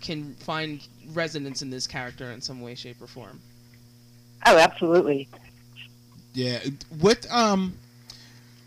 can 0.00 0.34
find 0.36 0.86
resonance 1.12 1.62
in 1.62 1.70
this 1.70 1.86
character 1.86 2.30
in 2.30 2.40
some 2.40 2.60
way, 2.60 2.74
shape, 2.74 3.02
or 3.02 3.06
form. 3.06 3.40
Oh, 4.46 4.56
absolutely. 4.56 5.28
Yeah. 6.34 6.60
What 7.00 7.26
um 7.30 7.74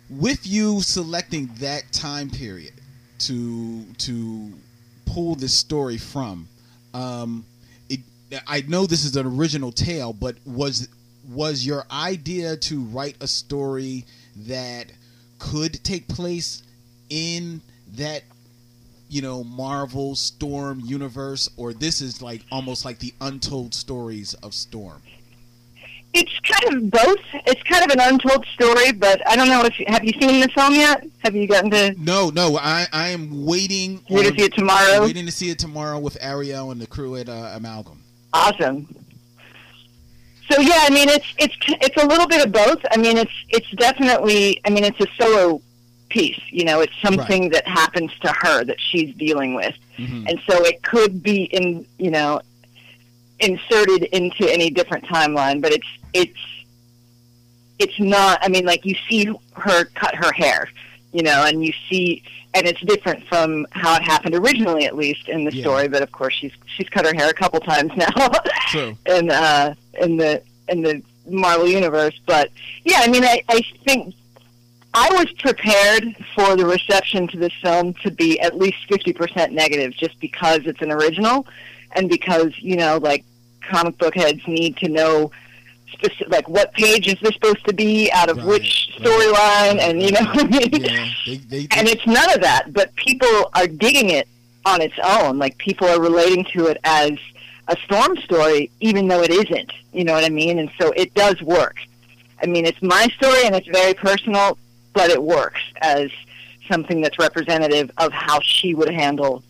with 0.09 0.45
you 0.45 0.81
selecting 0.81 1.49
that 1.59 1.91
time 1.91 2.29
period 2.29 2.73
to 3.19 3.85
to 3.99 4.51
pull 5.05 5.35
this 5.35 5.53
story 5.57 5.97
from, 5.97 6.47
um 6.93 7.45
it 7.89 8.01
I 8.47 8.61
know 8.67 8.85
this 8.85 9.05
is 9.05 9.15
an 9.15 9.25
original 9.25 9.71
tale, 9.71 10.13
but 10.13 10.35
was 10.45 10.89
was 11.29 11.65
your 11.65 11.85
idea 11.91 12.57
to 12.57 12.81
write 12.81 13.15
a 13.21 13.27
story 13.27 14.05
that 14.35 14.91
could 15.39 15.83
take 15.83 16.07
place 16.07 16.63
in 17.11 17.61
that 17.95 18.23
you 19.09 19.21
know 19.21 19.43
Marvel 19.43 20.15
Storm 20.15 20.81
universe 20.83 21.49
or 21.57 21.73
this 21.73 22.01
is 22.01 22.21
like 22.21 22.43
almost 22.51 22.85
like 22.85 22.97
the 22.99 23.13
untold 23.21 23.75
stories 23.75 24.33
of 24.35 24.53
Storm? 24.55 25.01
It's 26.13 26.39
kind 26.41 26.75
of 26.75 26.91
both. 26.91 27.19
It's 27.45 27.63
kind 27.63 27.85
of 27.85 27.91
an 27.91 27.99
untold 28.01 28.45
story, 28.53 28.91
but 28.91 29.25
I 29.25 29.35
don't 29.37 29.47
know 29.47 29.63
if 29.63 29.73
have 29.87 30.03
you 30.03 30.11
seen 30.19 30.41
the 30.41 30.49
film 30.49 30.73
yet? 30.75 31.05
Have 31.19 31.35
you 31.35 31.47
gotten 31.47 31.71
to 31.71 31.95
No, 31.97 32.29
no, 32.29 32.57
I 32.57 32.87
I 32.91 33.09
am 33.09 33.45
waiting. 33.45 34.01
You're 34.07 34.23
gonna 34.23 34.35
see 34.37 34.45
it 34.45 34.53
tomorrow? 34.53 35.01
Waiting 35.01 35.25
to 35.25 35.31
see 35.31 35.49
it 35.51 35.59
tomorrow 35.59 35.99
with 35.99 36.17
Ariel 36.19 36.71
and 36.71 36.81
the 36.81 36.87
crew 36.87 37.15
at 37.15 37.29
uh, 37.29 37.51
Amalgam. 37.53 38.01
awesome? 38.33 38.87
So 40.51 40.59
yeah, 40.59 40.79
I 40.81 40.89
mean 40.89 41.07
it's 41.07 41.33
it's 41.37 41.55
it's 41.67 42.03
a 42.03 42.05
little 42.05 42.27
bit 42.27 42.45
of 42.45 42.51
both. 42.51 42.79
I 42.91 42.97
mean 42.97 43.17
it's 43.17 43.31
it's 43.49 43.69
definitely 43.71 44.59
I 44.65 44.69
mean 44.69 44.83
it's 44.83 44.99
a 44.99 45.07
solo 45.17 45.61
piece. 46.11 46.39
You 46.49 46.65
know, 46.65 46.81
it's 46.81 46.93
something 47.01 47.49
that 47.49 47.65
happens 47.67 48.11
to 48.21 48.31
her 48.41 48.63
that 48.65 48.77
she's 48.79 49.15
dealing 49.15 49.53
with, 49.55 49.75
Mhm. 49.97 50.27
and 50.29 50.39
so 50.47 50.63
it 50.65 50.81
could 50.83 51.23
be 51.23 51.43
in 51.45 51.85
you 51.97 52.11
know 52.11 52.41
inserted 53.39 54.03
into 54.03 54.43
any 54.51 54.69
different 54.69 55.03
timeline, 55.05 55.61
but 55.61 55.71
it's 55.71 55.87
it's 56.13 56.39
it's 57.79 57.99
not. 57.99 58.39
I 58.41 58.47
mean, 58.49 58.65
like 58.65 58.85
you 58.85 58.95
see 59.09 59.25
her 59.55 59.85
cut 59.85 60.13
her 60.15 60.31
hair, 60.33 60.69
you 61.13 61.23
know, 61.23 61.45
and 61.45 61.65
you 61.65 61.73
see, 61.89 62.21
and 62.53 62.67
it's 62.67 62.79
different 62.81 63.25
from 63.27 63.65
how 63.71 63.95
it 63.95 64.03
happened 64.03 64.35
originally, 64.35 64.85
at 64.85 64.95
least 64.95 65.27
in 65.29 65.45
the 65.45 65.53
Yeah. 65.55 65.63
story. 65.63 65.87
But 65.87 66.03
of 66.03 66.11
course, 66.11 66.35
she's 66.35 66.51
she's 66.75 66.89
cut 66.89 67.05
her 67.05 67.13
hair 67.13 67.29
a 67.29 67.33
couple 67.33 67.59
times 67.61 67.91
now 67.95 68.07
True. 68.69 68.95
in 69.07 69.31
uh, 69.31 69.73
in 69.99 70.17
the 70.17 70.41
in 70.67 70.81
the 70.83 71.01
Marvel 71.27 71.67
universe. 71.67 72.13
But 72.25 72.51
yeah, 72.83 72.99
I 73.01 73.07
mean, 73.07 73.23
I, 73.23 73.41
I 73.49 73.61
think 73.85 74.13
I 74.93 75.09
was 75.13 75.31
prepared 75.39 76.15
for 76.35 76.55
the 76.55 76.65
reception 76.65 77.27
to 77.29 77.37
this 77.37 77.53
film 77.61 77.93
to 77.95 78.11
be 78.11 78.39
at 78.41 78.57
least 78.57 78.77
fifty 78.87 79.13
percent 79.13 79.53
negative, 79.53 79.93
just 79.93 80.19
because 80.19 80.65
it's 80.65 80.81
an 80.81 80.91
original, 80.91 81.47
and 81.93 82.09
because 82.09 82.57
you 82.59 82.75
know, 82.75 82.97
like 82.97 83.23
comic 83.61 83.97
book 83.97 84.15
heads 84.15 84.45
need 84.47 84.77
to 84.77 84.89
know. 84.89 85.31
Specific, 85.93 86.29
like 86.29 86.49
what 86.49 86.73
page 86.73 87.07
is 87.07 87.19
this 87.19 87.33
supposed 87.33 87.63
to 87.65 87.73
be 87.73 88.09
out 88.13 88.29
of 88.29 88.37
Right, 88.37 88.45
which 88.47 88.91
storyline 88.97 89.33
right, 89.33 89.77
and 89.81 90.01
you 90.01 90.11
know 90.11 90.21
I 90.21 90.43
mean? 90.45 90.69
Yeah, 90.71 91.09
they, 91.25 91.35
they, 91.35 91.67
and 91.77 91.87
it's 91.87 92.07
none 92.07 92.33
of 92.33 92.41
that 92.41 92.71
but 92.71 92.95
people 92.95 93.51
are 93.53 93.67
digging 93.67 94.09
it 94.09 94.27
on 94.65 94.81
its 94.81 94.95
own 95.03 95.37
like 95.37 95.57
people 95.57 95.87
are 95.87 96.01
relating 96.01 96.45
to 96.45 96.67
it 96.67 96.77
as 96.85 97.11
a 97.67 97.75
storm 97.83 98.15
story 98.17 98.71
even 98.79 99.07
though 99.09 99.21
it 99.21 99.31
isn't 99.31 99.71
you 99.91 100.03
know 100.03 100.13
what 100.13 100.23
i 100.23 100.29
mean 100.29 100.59
and 100.59 100.71
so 100.79 100.91
it 100.95 101.13
does 101.13 101.39
work 101.41 101.75
i 102.41 102.45
mean 102.45 102.65
it's 102.65 102.81
my 102.81 103.07
story 103.17 103.45
and 103.45 103.53
it's 103.53 103.67
very 103.67 103.93
personal 103.93 104.57
but 104.93 105.09
it 105.09 105.21
works 105.21 105.61
as 105.81 106.09
something 106.67 107.01
that's 107.01 107.17
representative 107.19 107.91
of 107.97 108.11
how 108.13 108.39
she 108.41 108.73
would 108.73 108.89
handle 108.89 109.43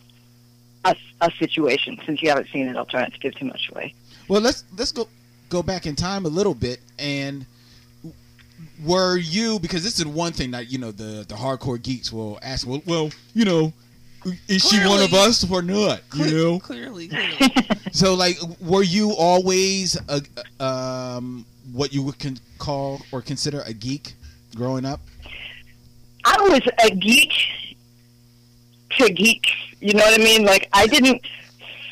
a, 0.85 0.95
a 1.21 1.31
situation 1.39 1.99
since 2.05 2.21
you 2.21 2.29
haven't 2.29 2.47
seen 2.49 2.67
it 2.67 2.75
i'll 2.75 2.85
try 2.85 3.01
not 3.01 3.13
to 3.13 3.19
give 3.19 3.35
too 3.35 3.45
much 3.45 3.69
away 3.71 3.93
well, 4.27 4.39
let's 4.41 4.63
let's 4.77 4.91
go 4.91 5.07
go 5.49 5.61
back 5.61 5.85
in 5.85 5.95
time 5.95 6.25
a 6.25 6.29
little 6.29 6.53
bit 6.55 6.79
and 6.97 7.45
were 8.83 9.17
you 9.17 9.59
because 9.59 9.83
this 9.83 9.99
is 9.99 10.05
one 10.05 10.31
thing 10.31 10.51
that 10.51 10.71
you 10.71 10.77
know 10.77 10.91
the 10.91 11.25
the 11.27 11.35
hardcore 11.35 11.81
geeks 11.81 12.11
will 12.11 12.39
ask 12.41 12.65
well 12.67 12.81
well 12.85 13.09
you 13.33 13.43
know 13.45 13.73
is 14.47 14.63
she 14.63 14.77
one 14.87 15.01
of 15.01 15.13
us 15.13 15.49
or 15.51 15.61
not 15.61 16.01
you 16.15 16.31
know 16.31 16.59
Clearly, 16.59 17.07
clearly. 17.09 17.51
so 17.91 18.13
like 18.13 18.37
were 18.61 18.83
you 18.83 19.11
always 19.17 19.97
uh 20.07 20.19
um 20.63 21.45
what 21.73 21.93
you 21.93 22.01
would 22.03 22.19
con- 22.19 22.37
call 22.57 23.01
or 23.11 23.21
consider 23.21 23.61
a 23.61 23.73
geek 23.73 24.13
growing 24.55 24.85
up? 24.85 24.99
I 26.25 26.37
was 26.49 26.61
a 26.83 26.95
geek 26.95 27.31
to 28.97 29.09
geek. 29.11 29.45
You 29.79 29.93
know 29.93 30.03
what 30.03 30.19
I 30.19 30.23
mean? 30.23 30.45
Like 30.45 30.69
I 30.73 30.87
didn't 30.87 31.21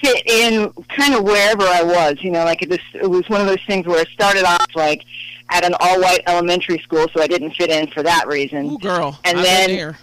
fit 0.01 0.25
in 0.27 0.71
kind 0.89 1.13
of 1.15 1.23
wherever 1.23 1.63
I 1.63 1.84
was. 1.84 2.21
You 2.21 2.32
know, 2.32 2.43
like 2.45 2.61
it 2.61 2.69
was 2.69 2.80
it 2.93 3.09
was 3.09 3.27
one 3.30 3.41
of 3.41 3.47
those 3.47 3.63
things 3.65 3.86
where 3.86 4.01
it 4.01 4.07
started 4.09 4.43
off 4.45 4.67
like 4.75 5.03
at 5.49 5.65
an 5.65 5.73
all 5.80 5.99
white 5.99 6.21
elementary 6.27 6.80
school, 6.80 7.07
so 7.13 7.21
I 7.21 7.27
didn't 7.27 7.51
fit 7.55 7.69
in 7.71 7.88
for 7.88 8.03
that 8.03 8.27
reason. 8.27 8.71
Ooh, 8.71 8.77
girl. 8.77 9.17
And 9.25 9.39
I've 9.39 9.43
then- 9.45 9.67
been 9.69 9.77
there. 9.77 9.99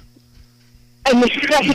and 1.09 1.23
then, 1.23 1.75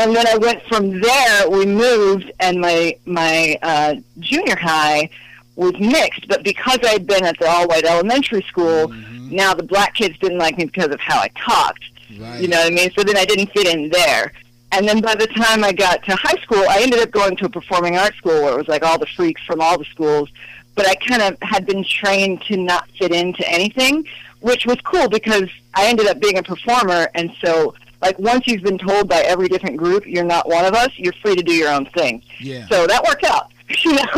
and 0.00 0.16
then 0.16 0.26
I 0.26 0.36
went 0.38 0.60
from 0.64 1.00
there. 1.00 1.48
We 1.48 1.66
moved, 1.66 2.32
and 2.40 2.60
my 2.60 2.96
my 3.04 3.56
uh, 3.62 3.94
junior 4.18 4.56
high 4.56 5.08
was 5.54 5.72
mixed. 5.78 6.26
But 6.26 6.42
because 6.42 6.80
I'd 6.84 7.06
been 7.06 7.24
at 7.24 7.38
the 7.38 7.46
all 7.46 7.68
white 7.68 7.84
elementary 7.84 8.42
school, 8.42 8.88
now 8.88 9.54
the 9.54 9.62
black 9.62 9.94
kids 9.94 10.18
didn't 10.18 10.38
like 10.38 10.58
me 10.58 10.64
because 10.64 10.88
of 10.90 10.98
how 10.98 11.20
I 11.20 11.28
talked. 11.28 11.84
Right. 12.18 12.40
You 12.40 12.48
know 12.48 12.58
what 12.58 12.72
I 12.72 12.74
mean? 12.74 12.90
So 12.96 13.02
then 13.02 13.16
I 13.16 13.24
didn't 13.24 13.50
fit 13.52 13.66
in 13.66 13.88
there. 13.90 14.32
And 14.72 14.88
then 14.88 15.02
by 15.02 15.14
the 15.14 15.26
time 15.26 15.62
I 15.62 15.72
got 15.72 16.02
to 16.04 16.16
high 16.16 16.40
school, 16.42 16.64
I 16.68 16.80
ended 16.80 17.00
up 17.00 17.10
going 17.10 17.36
to 17.36 17.44
a 17.44 17.48
performing 17.48 17.96
arts 17.96 18.16
school 18.16 18.42
where 18.42 18.54
it 18.54 18.56
was 18.56 18.68
like 18.68 18.82
all 18.82 18.98
the 18.98 19.06
freaks 19.06 19.42
from 19.44 19.60
all 19.60 19.78
the 19.78 19.84
schools. 19.84 20.30
But 20.74 20.88
I 20.88 20.94
kind 20.94 21.20
of 21.20 21.36
had 21.42 21.66
been 21.66 21.84
trained 21.84 22.40
to 22.42 22.56
not 22.56 22.88
fit 22.98 23.12
into 23.12 23.46
anything, 23.46 24.06
which 24.40 24.64
was 24.64 24.78
cool 24.82 25.10
because 25.10 25.50
I 25.74 25.86
ended 25.88 26.06
up 26.06 26.20
being 26.20 26.38
a 26.38 26.42
performer. 26.42 27.08
And 27.14 27.30
so, 27.44 27.74
like, 28.00 28.18
once 28.18 28.46
you've 28.46 28.62
been 28.62 28.78
told 28.78 29.10
by 29.10 29.20
every 29.20 29.48
different 29.48 29.76
group 29.76 30.06
you're 30.06 30.24
not 30.24 30.48
one 30.48 30.64
of 30.64 30.72
us, 30.72 30.90
you're 30.96 31.12
free 31.20 31.36
to 31.36 31.42
do 31.42 31.52
your 31.52 31.68
own 31.70 31.84
thing. 31.86 32.22
Yeah. 32.40 32.66
So 32.68 32.86
that 32.86 33.04
worked 33.04 33.24
out. 33.24 33.48
You 33.84 33.94
know, 33.94 34.04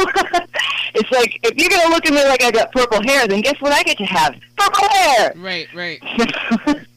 it's 0.95 1.11
like 1.13 1.39
if 1.45 1.57
you're 1.57 1.71
gonna 1.71 1.95
look 1.95 2.05
at 2.07 2.13
me 2.13 2.25
like 2.25 2.43
I 2.43 2.51
got 2.51 2.73
purple 2.73 3.01
hair, 3.03 3.29
then 3.29 3.41
guess 3.41 3.55
what 3.61 3.71
I 3.71 3.85
get 3.85 3.97
to 3.99 4.05
have? 4.05 4.35
Purple 4.57 4.89
hair. 4.89 5.33
Right, 5.37 5.69
right. 5.73 6.03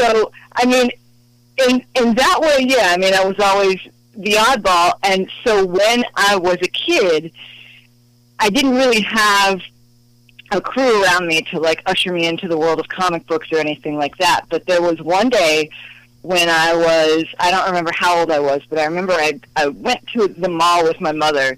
so 0.00 0.32
I 0.52 0.66
mean, 0.66 0.90
in 1.68 1.84
in 1.94 2.14
that 2.14 2.40
way, 2.40 2.66
yeah. 2.66 2.92
I 2.92 2.96
mean, 2.96 3.14
I 3.14 3.24
was 3.24 3.38
always 3.38 3.78
the 4.16 4.32
oddball, 4.32 4.92
and 5.02 5.30
so 5.44 5.64
when 5.64 6.04
I 6.16 6.36
was 6.36 6.58
a 6.62 6.68
kid, 6.68 7.32
I 8.38 8.50
didn't 8.50 8.74
really 8.74 9.02
have 9.02 9.60
a 10.52 10.60
crew 10.60 11.04
around 11.04 11.26
me 11.26 11.42
to 11.42 11.60
like 11.60 11.82
usher 11.86 12.12
me 12.12 12.26
into 12.26 12.48
the 12.48 12.58
world 12.58 12.80
of 12.80 12.88
comic 12.88 13.26
books 13.26 13.52
or 13.52 13.58
anything 13.58 13.96
like 13.96 14.16
that. 14.18 14.42
But 14.48 14.66
there 14.66 14.82
was 14.82 15.00
one 15.00 15.28
day 15.28 15.70
when 16.22 16.48
I 16.48 16.74
was 16.74 17.24
I 17.38 17.50
don't 17.50 17.66
remember 17.66 17.92
how 17.94 18.20
old 18.20 18.30
I 18.30 18.40
was, 18.40 18.62
but 18.68 18.78
I 18.78 18.84
remember 18.84 19.12
I 19.12 19.38
I 19.56 19.68
went 19.68 20.06
to 20.08 20.28
the 20.28 20.48
mall 20.48 20.84
with 20.84 21.00
my 21.00 21.12
mother, 21.12 21.56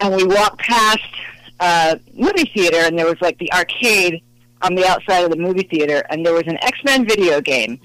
and 0.00 0.14
we 0.14 0.24
walked 0.24 0.58
past 0.58 1.00
a 1.60 1.98
movie 2.14 2.50
theater, 2.52 2.78
and 2.78 2.98
there 2.98 3.06
was 3.06 3.20
like 3.20 3.38
the 3.38 3.52
arcade 3.52 4.22
on 4.62 4.74
the 4.74 4.86
outside 4.86 5.20
of 5.24 5.30
the 5.30 5.36
movie 5.36 5.64
theater, 5.70 6.02
and 6.10 6.24
there 6.24 6.32
was 6.34 6.44
an 6.46 6.58
X 6.62 6.78
Men 6.84 7.06
video 7.06 7.40
game. 7.40 7.78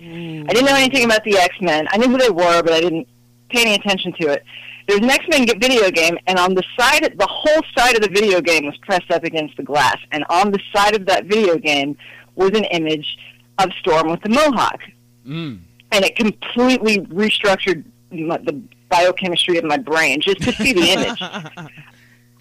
I 0.50 0.54
didn't 0.54 0.66
know 0.66 0.76
anything 0.76 1.04
about 1.06 1.24
the 1.24 1.38
X 1.38 1.56
Men. 1.62 1.88
I 1.92 1.98
knew 1.98 2.08
who 2.10 2.18
they 2.18 2.30
were, 2.30 2.64
but 2.64 2.74
I 2.74 2.80
didn't 2.82 3.08
pay 3.50 3.62
any 3.62 3.76
attention 3.76 4.14
to 4.22 4.28
it. 4.30 4.44
There's 4.88 5.02
an 5.02 5.10
X 5.10 5.26
Men 5.30 5.46
video 5.60 5.92
game, 5.92 6.18
and 6.28 6.40
on 6.40 6.54
the 6.56 6.64
side, 6.80 7.14
the 7.18 7.28
whole 7.30 7.62
side 7.78 7.96
of 7.96 8.02
the 8.02 8.10
video 8.10 8.42
game 8.42 8.66
was 8.66 8.78
pressed 8.78 9.12
up 9.12 9.24
against 9.24 9.58
the 9.58 9.64
glass, 9.64 9.98
and 10.12 10.24
on 10.30 10.52
the 10.52 10.60
side 10.74 10.96
of 10.96 11.06
that 11.08 11.26
video 11.26 11.58
game 11.58 11.98
was 12.36 12.50
an 12.52 12.64
image 12.66 13.18
of 13.60 13.70
Storm 13.80 14.10
with 14.10 14.22
the 14.22 14.30
Mohawk, 14.30 14.82
Mm. 15.28 15.60
and 15.92 16.04
it 16.06 16.16
completely 16.16 17.00
restructured 17.02 17.84
the 18.10 18.62
biochemistry 18.90 19.58
of 19.58 19.64
my 19.66 19.78
brain 19.78 20.20
just 20.20 20.42
to 20.42 20.52
see 20.54 20.74
the 20.74 20.90
image. 20.90 21.22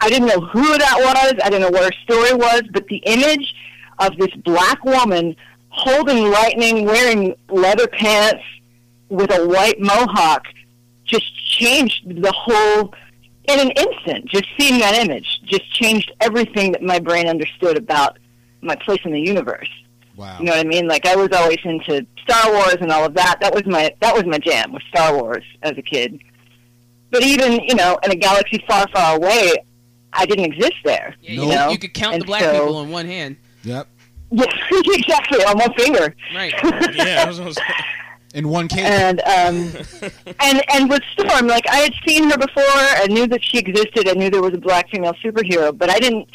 I 0.01 0.09
didn't 0.09 0.29
know 0.29 0.41
who 0.41 0.79
that 0.79 0.95
was. 0.99 1.35
I 1.45 1.51
didn't 1.51 1.61
know 1.61 1.71
what 1.79 1.85
her 1.93 2.01
story 2.05 2.33
was, 2.35 2.63
but 2.73 2.87
the 2.87 2.97
image 3.05 3.55
of 4.01 4.17
this 4.17 4.35
black 4.45 4.85
woman 4.85 5.37
holding 5.69 6.31
lightning, 6.31 6.85
wearing 6.85 7.35
leather 7.49 7.87
pants 7.87 8.43
with 9.09 9.33
a 9.33 9.47
white 9.47 9.81
mohawk 9.81 10.47
just 11.05 11.27
changed 11.59 12.23
the 12.23 12.33
whole 12.33 12.95
in 13.49 13.61
an 13.61 13.71
instant. 13.71 14.27
Just 14.27 14.45
seeing 14.59 14.79
that 14.81 14.95
image 14.95 15.41
just 15.45 15.73
changed 15.75 16.13
everything 16.21 16.73
that 16.73 16.83
my 16.83 16.99
brain 16.99 17.27
understood 17.29 17.77
about 17.77 18.19
my 18.61 18.77
place 18.77 19.01
in 19.05 19.13
the 19.13 19.21
universe. 19.21 19.69
Wow. 20.17 20.37
You 20.39 20.45
know 20.47 20.53
what 20.53 20.61
I 20.67 20.69
mean? 20.69 20.87
Like 20.87 21.07
I 21.07 21.17
was 21.17 21.31
always 21.33 21.59
into 21.65 22.07
Star 22.23 22.53
Wars 22.53 22.77
and 22.81 22.91
all 22.93 23.05
of 23.05 23.15
that. 23.15 23.39
That 23.41 23.55
was 23.55 23.65
my 23.67 23.95
that 24.01 24.15
was 24.15 24.25
my 24.27 24.39
jam 24.39 24.73
was 24.73 24.83
Star 24.89 25.17
Wars 25.17 25.45
as 25.63 25.77
a 25.79 25.83
kid. 25.83 26.21
But 27.11 27.23
even 27.25 27.53
you 27.67 27.75
know, 27.75 27.99
in 28.05 28.11
a 28.13 28.17
galaxy 28.17 28.63
far, 28.69 28.87
far 28.95 29.17
away, 29.17 29.55
I 30.13 30.27
didn't 30.27 30.45
exist 30.45 30.75
there. 30.85 31.15
Yeah, 31.23 31.33
you 31.33 31.43
you, 31.43 31.49
know, 31.55 31.71
you 31.71 31.79
could 31.79 31.95
count 31.95 32.15
And 32.15 32.23
the 32.23 32.27
black 32.27 32.43
so- 32.43 32.53
people 32.53 32.77
on 32.77 32.91
one 32.91 33.07
hand. 33.07 33.37
Yep. 33.65 33.89
Yeah, 34.33 34.45
exactly 34.71 35.45
on 35.45 35.59
one 35.59 35.75
finger. 35.75 36.15
Right. 36.35 36.55
Yeah, 36.95 37.25
I 37.25 37.29
was 37.29 37.39
gonna. 37.39 37.55
In 38.33 38.49
one 38.49 38.69
case. 38.69 38.85
And 38.85 39.21
um, 39.23 40.11
and 40.41 40.63
and 40.73 40.89
with 40.89 41.03
Storm, 41.13 41.49
like 41.49 41.67
I 41.69 41.79
had 41.79 41.93
seen 42.07 42.31
her 42.31 42.39
before. 42.39 42.63
I 42.65 43.07
knew 43.09 43.27
that 43.27 43.43
she 43.43 43.59
existed. 43.59 44.09
I 44.09 44.13
knew 44.13 44.31
there 44.31 44.43
was 44.43 44.55
a 44.55 44.59
black 44.59 44.89
female 44.91 45.15
superhero, 45.15 45.77
but 45.77 45.91
I 45.91 45.99
didn't. 45.99 46.29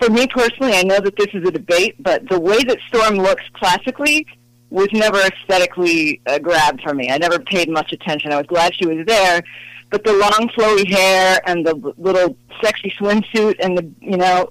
For 0.00 0.10
me 0.10 0.26
personally, 0.26 0.74
I 0.74 0.82
know 0.82 0.98
that 0.98 1.14
this 1.16 1.28
is 1.34 1.46
a 1.46 1.52
debate, 1.52 2.02
but 2.02 2.28
the 2.28 2.40
way 2.40 2.64
that 2.64 2.78
Storm 2.88 3.16
looks 3.16 3.44
classically 3.52 4.26
was 4.70 4.88
never 4.92 5.18
aesthetically 5.18 6.20
uh, 6.26 6.38
grabbed 6.38 6.80
for 6.80 6.94
me. 6.94 7.10
I 7.10 7.18
never 7.18 7.38
paid 7.38 7.68
much 7.68 7.92
attention. 7.92 8.32
I 8.32 8.38
was 8.38 8.46
glad 8.46 8.74
she 8.74 8.86
was 8.86 9.04
there, 9.06 9.42
but 9.90 10.04
the 10.04 10.12
long 10.14 10.48
flowy 10.56 10.88
hair 10.88 11.40
and 11.46 11.66
the 11.66 11.74
little 11.98 12.36
sexy 12.62 12.90
swimsuit 12.98 13.56
and 13.60 13.76
the 13.76 13.88
you 14.00 14.16
know 14.16 14.48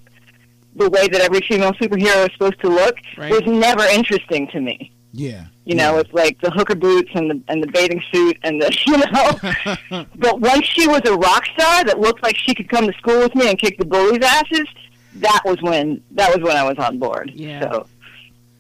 the 0.80 0.90
way 0.90 1.08
that 1.08 1.22
every 1.22 1.42
female 1.42 1.74
superhero 1.74 2.26
is 2.28 2.34
supposed 2.34 2.60
to 2.62 2.70
look 2.70 2.96
Right. 3.18 3.32
was 3.32 3.44
never 3.46 3.84
interesting 3.84 4.48
to 4.50 4.60
me. 4.62 4.92
yeah. 5.14 5.46
You 5.66 5.76
know, 5.76 5.92
Yeah. 5.92 5.98
with 5.98 6.14
like 6.14 6.42
the 6.42 6.50
hooker 6.50 6.74
boots 6.76 7.12
and 7.14 7.30
the 7.30 7.40
and 7.48 7.62
the 7.62 7.68
bathing 7.68 8.02
suit 8.12 8.38
and 8.44 8.60
the 8.60 8.76
you 8.88 8.98
know. 9.92 10.06
but 10.16 10.40
once 10.40 10.66
she 10.66 10.88
was 10.88 11.02
a 11.06 11.14
rock 11.16 11.46
star 11.56 11.84
that 11.84 12.00
looked 12.00 12.24
like 12.24 12.36
she 12.38 12.56
could 12.56 12.68
come 12.70 12.88
to 12.88 12.94
school 12.98 13.20
with 13.20 13.36
me 13.36 13.50
and 13.50 13.60
kick 13.60 13.78
the 13.78 13.86
bullies' 13.86 14.24
asses, 14.24 14.68
that 15.16 15.42
was 15.46 15.62
when 15.62 16.02
that 16.12 16.30
was 16.36 16.44
when 16.48 16.58
I 16.58 16.64
was 16.64 16.78
on 16.80 16.98
board. 16.98 17.32
Yeah. 17.36 17.62
So 17.62 17.88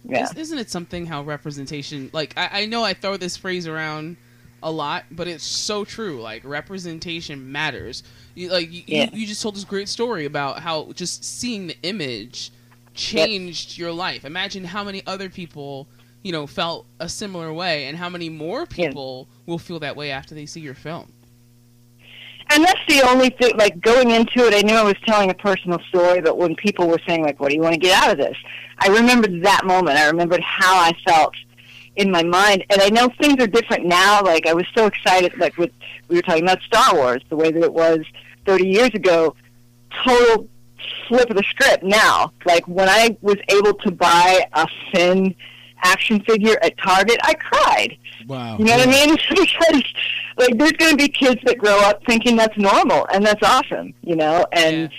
yeah. 0.07 0.23
Is- 0.25 0.33
Isn't 0.35 0.59
it 0.59 0.69
something 0.69 1.07
how 1.07 1.23
representation? 1.23 2.09
Like 2.13 2.33
I, 2.37 2.61
I 2.61 2.65
know 2.67 2.83
I 2.83 2.93
throw 2.93 3.17
this 3.17 3.35
phrase 3.37 3.65
around 3.65 4.17
a 4.63 4.71
lot, 4.71 5.05
but 5.11 5.27
it's 5.27 5.43
so 5.43 5.85
true. 5.85 6.21
Like 6.21 6.43
representation 6.43 7.51
matters. 7.51 8.03
You, 8.35 8.49
like 8.51 8.71
you, 8.71 8.83
Yeah. 8.87 9.09
you, 9.11 9.21
you 9.21 9.27
just 9.27 9.41
told 9.41 9.55
this 9.55 9.63
great 9.65 9.89
story 9.89 10.25
about 10.25 10.59
how 10.59 10.91
just 10.93 11.23
seeing 11.23 11.67
the 11.67 11.77
image 11.83 12.51
changed 12.93 13.77
your 13.77 13.91
life. 13.91 14.25
Imagine 14.25 14.63
how 14.65 14.83
many 14.83 15.01
other 15.07 15.29
people 15.29 15.87
you 16.21 16.31
know 16.33 16.45
felt 16.45 16.85
a 16.99 17.07
similar 17.07 17.53
way, 17.53 17.85
and 17.85 17.97
how 17.97 18.09
many 18.09 18.29
more 18.29 18.67
Yeah. 18.75 18.87
people 18.87 19.27
will 19.45 19.59
feel 19.59 19.79
that 19.79 19.95
way 19.95 20.11
after 20.11 20.35
they 20.35 20.45
see 20.45 20.59
your 20.61 20.73
film. 20.73 21.11
And 22.51 22.63
that's 22.65 22.79
the 22.87 23.03
only 23.07 23.29
thing, 23.29 23.55
like 23.57 23.79
going 23.79 24.09
into 24.09 24.39
it, 24.47 24.55
I 24.55 24.61
knew 24.65 24.73
I 24.73 24.83
was 24.83 24.95
telling 25.05 25.29
a 25.29 25.35
personal 25.35 25.79
story, 25.89 26.19
but 26.19 26.35
when 26.37 26.55
people 26.55 26.87
were 26.87 26.97
saying, 27.07 27.21
like, 27.23 27.39
what 27.39 27.49
do 27.49 27.55
you 27.55 27.61
want 27.61 27.75
to 27.75 27.79
get 27.79 28.01
out 28.03 28.11
of 28.11 28.17
this? 28.17 28.35
I 28.79 28.87
remembered 28.87 29.43
that 29.43 29.65
moment. 29.65 29.97
I 29.99 30.07
remembered 30.07 30.41
how 30.41 30.75
I 30.75 30.93
felt 31.05 31.35
in 31.95 32.11
my 32.11 32.23
mind. 32.23 32.65
And 32.69 32.81
I 32.81 32.89
know 32.89 33.09
things 33.19 33.41
are 33.41 33.47
different 33.47 33.85
now. 33.85 34.21
Like, 34.21 34.47
I 34.47 34.53
was 34.53 34.65
so 34.75 34.85
excited, 34.85 35.37
like, 35.37 35.57
with, 35.57 35.71
we 36.07 36.15
were 36.15 36.21
talking 36.21 36.43
about 36.43 36.61
Star 36.61 36.95
Wars, 36.95 37.21
the 37.29 37.35
way 37.35 37.51
that 37.51 37.63
it 37.63 37.73
was 37.73 37.99
30 38.45 38.67
years 38.67 38.89
ago. 38.93 39.35
Total 40.05 40.47
flip 41.07 41.29
of 41.29 41.35
the 41.35 41.43
script 41.43 41.83
now. 41.83 42.31
Like, 42.45 42.67
when 42.67 42.89
I 42.89 43.17
was 43.21 43.37
able 43.49 43.73
to 43.73 43.91
buy 43.91 44.45
a 44.53 44.67
Finn 44.91 45.35
action 45.81 46.19
figure 46.21 46.57
at 46.61 46.77
Target, 46.77 47.17
I 47.23 47.33
cried. 47.35 47.97
Wow. 48.27 48.57
You 48.57 48.65
know 48.65 48.77
what 48.77 48.87
I 48.87 48.91
mean? 48.91 49.17
because 49.29 49.83
like 50.37 50.57
there's 50.57 50.71
going 50.73 50.91
to 50.91 50.97
be 50.97 51.09
kids 51.09 51.41
that 51.45 51.57
grow 51.57 51.77
up 51.79 52.03
thinking 52.05 52.35
that's 52.35 52.57
normal 52.57 53.07
and 53.13 53.25
that's 53.25 53.43
awesome, 53.43 53.93
you 54.01 54.15
know, 54.15 54.45
and 54.51 54.89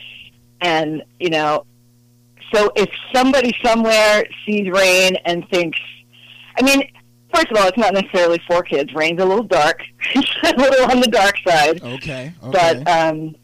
and 0.60 1.02
you 1.18 1.30
know, 1.30 1.64
so 2.52 2.70
if 2.76 2.90
somebody 3.12 3.54
somewhere 3.62 4.24
sees 4.44 4.68
Rain 4.70 5.16
and 5.24 5.48
thinks, 5.48 5.78
I 6.58 6.62
mean, 6.62 6.82
first 7.34 7.48
of 7.50 7.56
all, 7.56 7.68
it's 7.68 7.78
not 7.78 7.94
necessarily 7.94 8.40
for 8.46 8.62
kids. 8.62 8.92
Rain's 8.94 9.20
a 9.20 9.24
little 9.24 9.44
dark, 9.44 9.82
it's 10.14 10.30
a 10.44 10.56
little 10.56 10.90
on 10.90 11.00
the 11.00 11.08
dark 11.08 11.36
side, 11.46 11.82
Okay. 11.82 12.32
Okay. 12.42 12.82
but 12.82 12.88
um, 12.88 13.34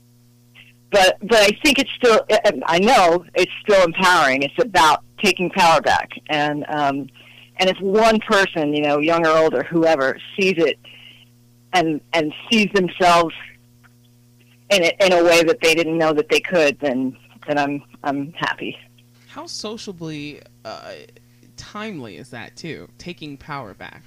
but 0.90 1.18
but 1.22 1.38
I 1.38 1.50
think 1.62 1.78
it's 1.78 1.90
still. 1.92 2.20
I- 2.30 2.60
I 2.66 2.78
know 2.78 3.24
it's 3.34 3.52
still 3.62 3.82
empowering. 3.84 4.42
It's 4.42 4.62
about 4.62 5.02
taking 5.22 5.50
power 5.50 5.80
back, 5.80 6.10
and 6.28 6.64
um, 6.68 7.08
and 7.58 7.68
if 7.70 7.78
one 7.80 8.20
person, 8.20 8.72
you 8.74 8.82
know, 8.82 8.98
young 8.98 9.26
or 9.26 9.30
old 9.36 9.54
or 9.54 9.62
whoever, 9.64 10.18
sees 10.36 10.54
it 10.58 10.78
and 11.72 12.00
and 12.12 12.32
sees 12.50 12.68
themselves 12.72 13.34
in 14.70 14.82
it 14.82 14.94
in 15.00 15.12
a 15.12 15.22
way 15.24 15.42
that 15.42 15.60
they 15.60 15.74
didn't 15.74 15.98
know 15.98 16.12
that 16.12 16.28
they 16.28 16.40
could, 16.40 16.78
then 16.80 17.16
then 17.46 17.58
I'm 17.58 17.82
I'm 18.04 18.32
happy. 18.32 18.76
How 19.28 19.46
sociably 19.46 20.40
uh, 20.64 20.92
timely 21.76 22.16
is 22.16 22.30
that 22.30 22.56
too? 22.56 22.88
Taking 22.98 23.36
power 23.36 23.74
back 23.74 24.02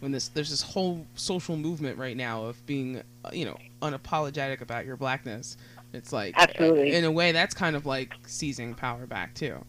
when 0.00 0.12
this 0.12 0.28
there's 0.28 0.50
this 0.50 0.62
whole 0.62 1.06
social 1.14 1.56
movement 1.56 1.98
right 1.98 2.16
now 2.16 2.44
of 2.44 2.64
being 2.66 3.02
uh, 3.24 3.30
you 3.32 3.44
know 3.44 3.58
unapologetic 3.82 4.60
about 4.60 4.86
your 4.86 4.96
blackness. 4.96 5.56
It's 5.92 6.12
like 6.12 6.34
Absolutely. 6.36 6.92
in 6.92 7.04
a 7.04 7.10
way 7.10 7.32
that's 7.32 7.54
kind 7.54 7.76
of 7.76 7.84
like 7.84 8.14
seizing 8.26 8.74
power 8.74 9.06
back 9.06 9.34
too. 9.34 9.64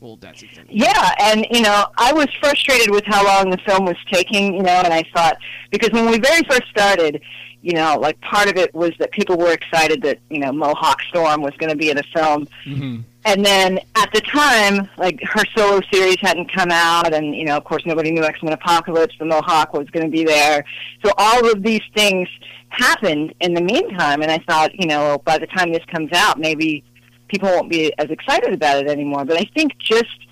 Well, 0.00 0.16
that's. 0.16 0.44
Yeah, 0.68 1.14
and 1.18 1.46
you 1.50 1.62
know, 1.62 1.86
I 1.96 2.12
was 2.12 2.26
frustrated 2.38 2.90
with 2.90 3.04
how 3.06 3.24
long 3.24 3.50
the 3.50 3.56
film 3.58 3.86
was 3.86 3.96
taking, 4.12 4.54
you 4.54 4.62
know, 4.62 4.82
and 4.84 4.92
I 4.92 5.02
thought 5.14 5.38
because 5.70 5.90
when 5.92 6.10
we 6.10 6.18
very 6.18 6.42
first 6.42 6.68
started, 6.68 7.22
you 7.64 7.72
know, 7.72 7.98
like 7.98 8.20
part 8.20 8.48
of 8.50 8.56
it 8.56 8.74
was 8.74 8.92
that 8.98 9.10
people 9.10 9.38
were 9.38 9.52
excited 9.52 10.02
that, 10.02 10.18
you 10.28 10.38
know, 10.38 10.52
Mohawk 10.52 11.00
Storm 11.08 11.40
was 11.40 11.54
going 11.56 11.70
to 11.70 11.76
be 11.76 11.88
in 11.88 11.96
a 11.96 12.02
film. 12.14 12.46
Mm-hmm. 12.66 13.00
And 13.24 13.44
then 13.44 13.80
at 13.96 14.12
the 14.12 14.20
time, 14.20 14.86
like 14.98 15.22
her 15.22 15.42
solo 15.56 15.80
series 15.90 16.18
hadn't 16.20 16.52
come 16.52 16.70
out, 16.70 17.14
and 17.14 17.34
you 17.34 17.46
know, 17.46 17.56
of 17.56 17.64
course, 17.64 17.86
nobody 17.86 18.10
knew 18.10 18.22
X 18.22 18.42
Men 18.42 18.52
Apocalypse. 18.52 19.14
The 19.18 19.24
Mohawk 19.24 19.72
was 19.72 19.88
going 19.88 20.04
to 20.04 20.10
be 20.10 20.24
there, 20.24 20.62
so 21.02 21.10
all 21.16 21.50
of 21.50 21.62
these 21.62 21.80
things 21.96 22.28
happened 22.68 23.32
in 23.40 23.54
the 23.54 23.62
meantime. 23.62 24.20
And 24.20 24.30
I 24.30 24.38
thought, 24.46 24.74
you 24.74 24.86
know, 24.86 25.22
by 25.24 25.38
the 25.38 25.46
time 25.46 25.72
this 25.72 25.84
comes 25.86 26.12
out, 26.12 26.38
maybe 26.38 26.84
people 27.28 27.48
won't 27.48 27.70
be 27.70 27.94
as 27.98 28.10
excited 28.10 28.52
about 28.52 28.84
it 28.84 28.90
anymore. 28.90 29.24
But 29.24 29.38
I 29.38 29.48
think 29.54 29.78
just, 29.78 30.26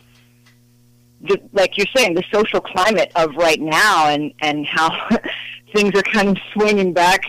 the, 1.23 1.41
like 1.53 1.77
you're 1.77 1.87
saying, 1.95 2.15
the 2.15 2.25
social 2.33 2.61
climate 2.61 3.13
of 3.17 3.35
right 3.37 3.61
now, 3.61 4.09
and 4.09 4.33
and 4.41 4.67
how 4.67 5.09
things 5.75 5.95
are 5.95 6.03
kind 6.03 6.29
of 6.29 6.39
swinging 6.53 6.93
back, 6.93 7.23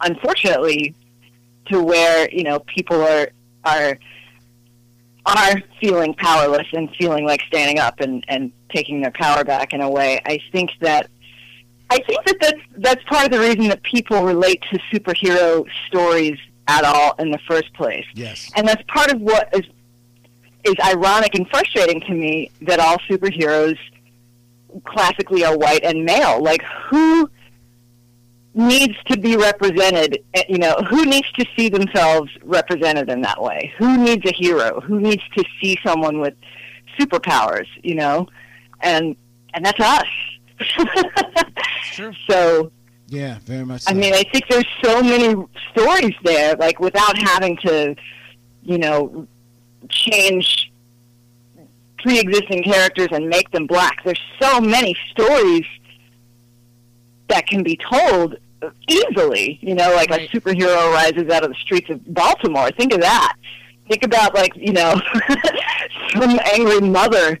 unfortunately, 0.00 0.94
to 1.66 1.82
where 1.82 2.28
you 2.30 2.44
know 2.44 2.60
people 2.60 3.00
are 3.02 3.30
are 3.64 3.98
are 5.26 5.62
feeling 5.80 6.14
powerless 6.14 6.66
and 6.72 6.94
feeling 6.96 7.24
like 7.24 7.42
standing 7.42 7.78
up 7.78 8.00
and, 8.00 8.24
and 8.28 8.52
taking 8.70 9.02
their 9.02 9.10
power 9.12 9.44
back 9.44 9.72
in 9.72 9.80
a 9.80 9.88
way. 9.88 10.20
I 10.24 10.40
think 10.50 10.70
that 10.80 11.10
I 11.90 11.98
think 11.98 12.24
that 12.24 12.36
that's, 12.40 12.60
that's 12.76 13.04
part 13.04 13.26
of 13.26 13.32
the 13.32 13.40
reason 13.40 13.68
that 13.68 13.82
people 13.82 14.22
relate 14.22 14.62
to 14.70 14.78
superhero 14.92 15.66
stories 15.88 16.38
at 16.68 16.84
all 16.84 17.14
in 17.18 17.32
the 17.32 17.38
first 17.48 17.72
place. 17.74 18.06
Yes. 18.14 18.50
And 18.54 18.66
that's 18.66 18.82
part 18.86 19.12
of 19.12 19.20
what 19.20 19.48
is 19.52 19.64
is 20.64 20.74
ironic 20.84 21.34
and 21.34 21.48
frustrating 21.48 22.00
to 22.02 22.12
me 22.12 22.50
that 22.62 22.80
all 22.80 22.98
superheroes 23.08 23.78
classically 24.84 25.44
are 25.44 25.56
white 25.56 25.84
and 25.84 26.04
male. 26.04 26.42
Like 26.42 26.62
who 26.88 27.28
needs 28.54 28.94
to 29.06 29.18
be 29.18 29.36
represented, 29.36 30.22
eh, 30.34 30.44
you 30.48 30.58
know, 30.58 30.74
who 30.88 31.04
needs 31.04 31.30
to 31.32 31.44
see 31.56 31.68
themselves 31.68 32.30
represented 32.42 33.08
in 33.08 33.20
that 33.22 33.40
way? 33.40 33.72
Who 33.78 33.96
needs 33.96 34.24
a 34.26 34.32
hero? 34.34 34.80
Who 34.80 35.00
needs 35.00 35.22
to 35.36 35.44
see 35.60 35.78
someone 35.84 36.20
with 36.20 36.34
superpowers, 36.98 37.66
you 37.82 37.94
know? 37.94 38.26
And 38.80 39.16
and 39.54 39.64
that's 39.64 39.80
us. 39.80 40.06
True. 41.94 42.12
So 42.28 42.70
Yeah, 43.08 43.38
very 43.44 43.64
much. 43.64 43.82
I 43.86 43.92
mean, 43.92 44.14
I 44.14 44.22
think 44.22 44.44
there's 44.48 44.66
so 44.82 45.02
many 45.02 45.34
stories 45.72 46.14
there, 46.22 46.54
like 46.56 46.78
without 46.80 47.18
having 47.18 47.56
to, 47.58 47.96
you 48.62 48.78
know, 48.78 49.26
change 49.88 50.70
pre-existing 51.98 52.62
characters 52.62 53.08
and 53.12 53.28
make 53.28 53.50
them 53.50 53.66
black. 53.66 54.02
There's 54.04 54.20
so 54.40 54.60
many 54.60 54.96
stories 55.10 55.64
that 57.28 57.46
can 57.46 57.62
be 57.62 57.76
told 57.76 58.36
easily. 58.88 59.58
You 59.62 59.74
know, 59.74 59.92
like 59.94 60.10
Right. 60.10 60.32
a 60.32 60.36
superhero 60.36 60.92
rises 60.92 61.30
out 61.30 61.44
of 61.44 61.50
the 61.50 61.56
streets 61.60 61.90
of 61.90 62.00
Baltimore. 62.12 62.70
Think 62.72 62.92
of 62.94 63.00
that. 63.00 63.34
Think 63.88 64.04
about 64.04 64.34
like 64.34 64.54
you 64.56 64.72
know, 64.72 65.00
some 66.14 66.38
angry 66.54 66.80
mother 66.80 67.38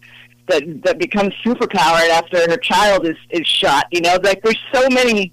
that 0.48 0.82
that 0.82 0.98
becomes 0.98 1.32
superpowered 1.44 2.10
after 2.10 2.38
her 2.50 2.56
child 2.56 3.06
is 3.06 3.16
is 3.30 3.46
shot. 3.46 3.86
You 3.92 4.00
know, 4.00 4.18
like 4.22 4.42
there's 4.42 4.58
so 4.72 4.88
many 4.90 5.32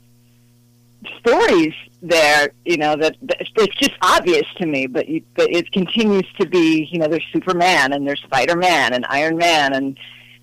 stories 1.20 1.74
there, 2.02 2.52
you 2.66 2.78
know, 2.78 2.96
that, 2.96 3.16
that 3.22 3.38
it's 3.42 3.76
just 3.76 3.94
obvious 4.02 4.46
to 4.58 4.66
me, 4.66 4.88
but 4.88 5.08
you, 5.08 5.24
but 5.36 5.50
it 5.52 5.72
continues 5.72 6.26
to 6.40 6.48
be, 6.48 6.88
you 6.92 7.00
know, 7.00 7.08
there's 7.08 7.26
Superman 7.34 7.94
and 7.94 8.08
there's 8.08 8.22
Spider 8.22 8.56
Man 8.56 8.94
and 8.94 9.06
Iron 9.10 9.38
Man 9.38 9.74
and 9.74 9.98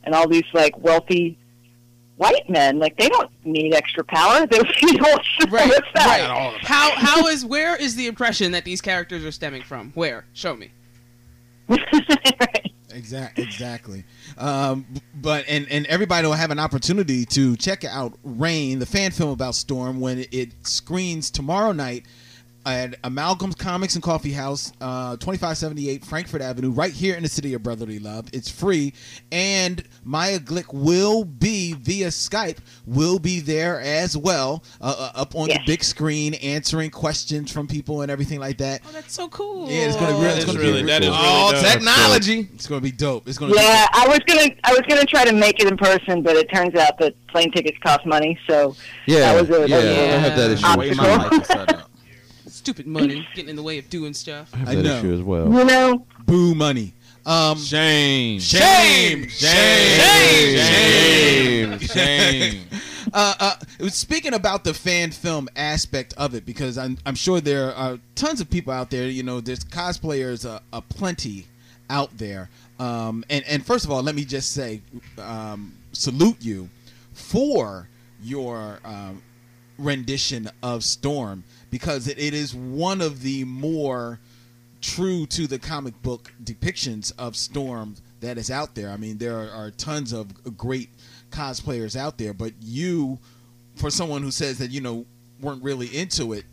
and 0.04 0.14
all 0.14 0.28
these 0.28 0.44
like 0.52 0.76
wealthy 0.78 1.38
white 2.16 2.48
men. 2.50 2.78
Like 2.78 2.96
they 2.98 3.08
don't 3.08 3.30
need 3.44 3.74
extra 3.74 4.04
power. 4.04 4.46
They 4.50 4.58
you 4.82 4.92
know, 4.94 5.08
what's, 5.10 5.28
Right, 5.50 5.68
what's 5.68 5.88
that? 5.94 6.28
right. 6.28 6.58
How 6.64 6.90
how 6.96 7.26
is 7.28 7.44
where 7.44 7.76
is 7.76 7.96
the 7.96 8.06
impression 8.06 8.52
that 8.52 8.64
these 8.64 8.80
characters 8.80 9.24
are 9.24 9.32
stemming 9.32 9.62
from? 9.62 9.92
Where? 9.94 10.26
Show 10.32 10.56
me. 10.56 10.70
Right. 11.68 12.72
Exact, 12.94 13.38
exactly. 13.38 14.04
Um, 14.38 14.86
but 15.14 15.44
and 15.48 15.66
and 15.70 15.86
everybody 15.86 16.26
will 16.26 16.34
have 16.34 16.50
an 16.50 16.58
opportunity 16.58 17.24
to 17.26 17.56
check 17.56 17.84
out 17.84 18.16
Rain, 18.22 18.78
the 18.78 18.86
fan 18.86 19.10
film 19.10 19.30
about 19.30 19.54
Storm, 19.54 20.00
when 20.00 20.24
it 20.30 20.52
screens 20.66 21.30
tomorrow 21.30 21.72
night 21.72 22.06
at 22.66 22.96
Amalgam's 23.04 23.54
Comics 23.54 23.94
and 23.94 24.02
Coffee 24.02 24.32
House, 24.32 24.72
uh, 24.80 25.16
2578 25.16 26.04
Frankford 26.04 26.40
Avenue, 26.42 26.70
right 26.70 26.92
here 26.92 27.14
in 27.14 27.22
the 27.22 27.28
city 27.28 27.54
of 27.54 27.62
brotherly 27.62 27.98
love. 27.98 28.26
It's 28.32 28.50
free, 28.50 28.94
and 29.30 29.82
Maya 30.02 30.38
Glick 30.38 30.72
will 30.72 31.24
be 31.24 31.74
via 31.74 32.08
Skype, 32.08 32.58
will 32.86 33.18
be 33.18 33.40
there 33.40 33.80
as 33.80 34.16
well, 34.16 34.64
uh, 34.80 34.94
uh, 35.14 35.18
up 35.20 35.34
on 35.34 35.48
Yes. 35.48 35.58
the 35.58 35.72
big 35.72 35.84
screen, 35.84 36.34
answering 36.34 36.90
questions 36.90 37.52
from 37.52 37.66
people 37.66 38.02
and 38.02 38.10
everything 38.10 38.40
like 38.40 38.58
that. 38.58 38.80
Oh, 38.88 38.92
that's 38.92 39.12
so 39.14 39.28
cool. 39.28 39.70
Yeah, 39.70 39.86
it's 39.86 39.96
gonna 39.96 40.08
be 40.14 40.20
real. 40.20 40.22
That 40.22 40.30
It's 40.36 40.38
is 40.40 40.44
gonna 40.46 40.58
really- 40.60 40.82
be 40.82 40.88
that 40.88 41.02
is 41.02 41.08
really 41.08 41.20
Oh, 41.22 41.52
dope. 41.52 41.62
technology. 41.64 42.48
It's 42.54 42.66
gonna 42.66 42.80
be 42.80 42.92
dope. 42.92 43.28
It's 43.28 43.38
gonna 43.38 43.52
be 43.52 43.58
Yeah, 43.58 43.86
I 43.92 44.08
was 44.08 44.20
gonna 44.26 44.50
I 44.64 44.72
was 44.72 44.82
gonna 44.88 45.04
try 45.04 45.24
to 45.24 45.32
make 45.32 45.60
it 45.60 45.68
in 45.68 45.76
person, 45.76 46.22
but 46.22 46.36
it 46.36 46.50
turns 46.52 46.74
out 46.74 46.98
that 46.98 47.14
plane 47.28 47.50
tickets 47.52 47.76
cost 47.84 48.06
money, 48.06 48.38
so 48.48 48.74
Yeah, 49.06 49.32
That 49.34 49.40
was 49.48 49.50
a- 49.50 49.68
yeah, 49.68 49.80
that 49.80 49.84
was 49.84 49.96
a- 49.96 50.14
I 50.14 50.18
have 50.18 50.36
that 50.36 50.50
issue. 50.52 50.78
Way 50.78 50.90
my 50.94 51.28
mic 51.30 51.44
set 51.46 51.74
up. 51.74 51.90
Stupid 52.64 52.86
money 52.86 53.28
getting 53.34 53.50
in 53.50 53.56
the 53.56 53.62
way 53.62 53.76
of 53.76 53.90
doing 53.90 54.14
stuff. 54.14 54.48
I 54.54 54.56
have 54.56 54.68
I 54.68 54.74
that 54.76 54.82
know. 54.84 54.96
issue 54.96 55.12
as 55.12 55.20
well. 55.20 55.52
you 55.52 55.64
know, 55.66 56.06
boo 56.24 56.54
money. 56.54 56.94
Um, 57.26 57.58
Shame. 57.58 58.40
Shame! 58.40 59.28
Shame. 59.28 60.58
Shame. 60.58 61.78
Shame. 61.80 62.62
uh, 63.12 63.34
uh, 63.38 63.56
it 63.78 63.82
was 63.82 63.92
speaking 63.92 64.32
about 64.32 64.64
the 64.64 64.72
fan 64.72 65.10
film 65.10 65.50
aspect 65.56 66.14
of 66.16 66.34
it 66.34 66.46
because 66.46 66.78
I'm, 66.78 66.96
I'm 67.04 67.16
sure 67.16 67.38
there 67.42 67.74
are 67.74 67.98
tons 68.14 68.40
of 68.40 68.48
people 68.48 68.72
out 68.72 68.88
there. 68.88 69.08
You 69.08 69.24
know, 69.24 69.42
there's 69.42 69.62
cosplayers 69.62 70.46
a 70.46 70.62
uh, 70.72 70.80
plenty 70.80 71.46
out 71.90 72.16
there. 72.16 72.48
Um, 72.78 73.26
and 73.28 73.44
and 73.46 73.66
first 73.66 73.84
of 73.84 73.90
all, 73.90 74.02
let 74.02 74.14
me 74.14 74.24
just 74.24 74.52
say, 74.52 74.80
um, 75.18 75.74
salute 75.92 76.38
you 76.40 76.70
for 77.12 77.90
your 78.22 78.78
um, 78.86 79.22
rendition 79.76 80.48
of 80.62 80.82
Storm 80.82 81.44
because 81.74 82.06
it, 82.06 82.16
it 82.20 82.32
is 82.34 82.54
one 82.54 83.00
of 83.00 83.20
the 83.22 83.42
more 83.42 84.20
true 84.80 85.26
to 85.26 85.48
the 85.48 85.58
comic 85.58 86.00
book 86.02 86.32
depictions 86.44 87.12
of 87.18 87.34
Storm 87.34 87.96
that 88.20 88.38
is 88.38 88.48
out 88.48 88.76
there. 88.76 88.90
I 88.90 88.96
mean, 88.96 89.18
there 89.18 89.36
are, 89.36 89.50
are 89.50 89.70
tons 89.72 90.12
of 90.12 90.56
great 90.56 90.88
cosplayers 91.30 91.96
out 91.96 92.16
there, 92.16 92.32
but 92.32 92.52
you, 92.60 93.18
for 93.74 93.90
someone 93.90 94.22
who 94.22 94.30
says 94.30 94.58
that 94.58 94.70
you 94.70 94.80
know 94.80 95.04
weren't 95.40 95.64
really 95.64 95.88
into 95.88 96.32
it, 96.32 96.44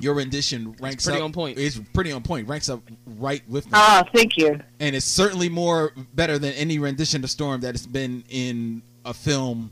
your 0.00 0.14
rendition 0.14 0.74
ranks 0.80 1.04
pretty 1.04 1.20
up. 1.20 1.26
on 1.26 1.32
point. 1.32 1.56
It's 1.56 1.78
pretty 1.94 2.10
on 2.10 2.24
point. 2.24 2.48
Ranks 2.48 2.68
up 2.68 2.82
right 3.06 3.48
with 3.48 3.66
me, 3.66 3.72
ah, 3.76 4.02
thank 4.12 4.36
you. 4.36 4.58
and 4.80 4.96
it's 4.96 5.06
certainly 5.06 5.48
more 5.48 5.92
better 6.14 6.36
than 6.36 6.52
any 6.54 6.80
rendition 6.80 7.22
of 7.22 7.30
Storm 7.30 7.60
that 7.60 7.74
has 7.76 7.86
been 7.86 8.24
in 8.28 8.82
a 9.04 9.14
film. 9.14 9.70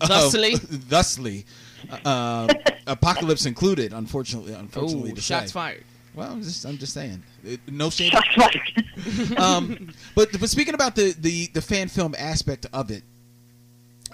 of- 0.00 0.08
Thusly? 0.08 1.44
Thusly, 1.90 2.00
uh, 2.04 2.48
Apocalypse 2.86 3.46
included. 3.46 3.92
Unfortunately, 3.92 4.52
unfortunately, 4.54 5.12
Oh, 5.12 5.14
to 5.14 5.20
shots 5.20 5.46
say. 5.46 5.52
fired. 5.52 5.84
Well, 6.14 6.32
I'm 6.32 6.42
just, 6.42 6.64
I'm 6.64 6.78
just 6.78 6.92
saying. 6.94 7.22
It- 7.44 7.60
no 7.70 7.90
shade. 7.90 8.12
Shots 8.12 8.28
fired. 8.36 9.38
um, 9.38 9.90
but 10.14 10.28
but 10.40 10.48
speaking 10.50 10.74
about 10.74 10.96
the, 10.96 11.14
the 11.18 11.46
the 11.54 11.62
fan 11.62 11.88
film 11.88 12.14
aspect 12.18 12.66
of 12.72 12.90
it, 12.90 13.02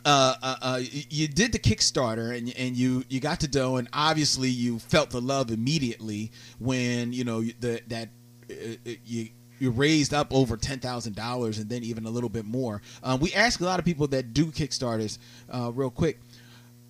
uh, 0.05 0.35
uh, 0.43 0.57
uh, 0.61 0.81
you 0.83 1.27
did 1.29 1.53
the 1.53 1.59
Kickstarter 1.59 2.37
and 2.37 2.53
and 2.59 2.77
you 2.77 3.05
you 3.09 3.21
got 3.21 3.41
to 3.41 3.49
dough 3.49 3.77
and 3.77 3.89
obviously 3.93 4.51
you 4.51 4.79
felt 4.79 5.11
the 5.11 5.21
love 5.21 5.51
immediately 5.51 6.31
when 6.59 7.13
you 7.13 7.25
know 7.25 7.41
the 7.43 7.81
that 7.89 8.09
uh, 8.51 8.55
uh, 8.87 8.91
you. 9.07 9.29
You 9.61 9.71
raised 9.71 10.13
up 10.13 10.35
over 10.35 10.57
ten 10.57 10.81
thousand 10.81 11.15
dollars, 11.15 11.59
and 11.59 11.71
then 11.71 11.85
even 11.85 12.07
a 12.07 12.11
little 12.11 12.29
bit 12.29 12.45
more. 12.45 12.83
Um, 13.05 13.21
we 13.21 13.33
ask 13.35 13.61
a 13.61 13.65
lot 13.65 13.79
of 13.79 13.85
people 13.85 14.09
that 14.09 14.35
do 14.35 14.47
Kickstarters, 14.47 15.19
uh, 15.49 15.71
real 15.73 15.91
quick, 15.91 16.19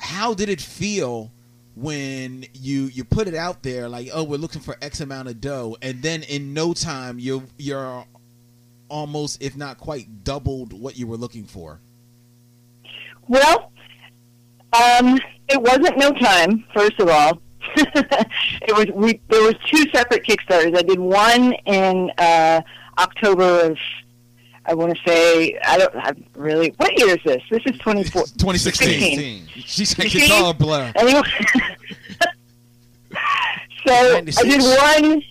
how 0.01 0.35
did 0.35 0.49
it 0.49 0.61
feel 0.61 1.33
when 1.77 2.45
you 2.53 2.85
you 2.85 3.05
put 3.05 3.27
it 3.27 3.35
out 3.35 3.63
there 3.63 3.89
like 3.89 4.09
oh 4.13 4.23
we're 4.23 4.37
looking 4.37 4.61
for 4.61 4.77
x 4.81 5.01
amount 5.01 5.29
of 5.29 5.41
dough 5.41 5.77
and 5.83 6.03
then 6.03 6.23
in 6.25 6.55
no 6.55 6.73
time 6.73 7.19
you're 7.19 7.43
you're 7.59 8.05
almost 8.89 9.43
if 9.43 9.57
not 9.57 9.77
quite 9.79 10.23
doubled 10.23 10.73
what 10.73 10.97
you 10.97 11.07
were 11.07 11.17
looking 11.17 11.45
for 11.45 11.81
Well, 13.29 13.73
um, 14.73 15.19
it 15.49 15.61
wasn't 15.61 15.97
no 15.97 16.13
time. 16.13 16.65
First 16.75 17.01
of 17.01 17.09
all, 17.09 17.41
it 17.77 18.77
was 18.77 18.87
we. 18.95 19.21
There 19.29 19.43
was 19.43 19.55
two 19.67 19.85
separate 19.93 20.25
Kickstarters. 20.25 20.77
I 20.77 20.83
did 20.83 20.99
one 20.99 21.55
in 21.67 22.11
uh, 22.19 22.61
October 22.99 23.61
of. 23.67 23.79
I 24.67 24.75
want 24.75 24.97
to 24.97 25.01
say 25.07 25.59
I 25.65 25.79
don't 25.79 25.95
I 25.97 26.13
really. 26.35 26.73
What 26.79 26.99
year 26.99 27.11
is 27.17 27.23
this? 27.25 27.43
This 27.51 27.63
is 27.67 27.79
twenty 27.79 28.05
four. 28.05 28.23
2016 28.39 29.17
16. 29.47 29.63
she's 29.65 29.99
like 29.99 30.15
it's 30.15 30.31
all 30.31 30.51
a 30.51 30.55
blur 30.55 30.93
Anyway, 30.97 31.23
So 33.87 33.93
I 34.17 34.21
did 34.23 34.63
one 34.63 35.23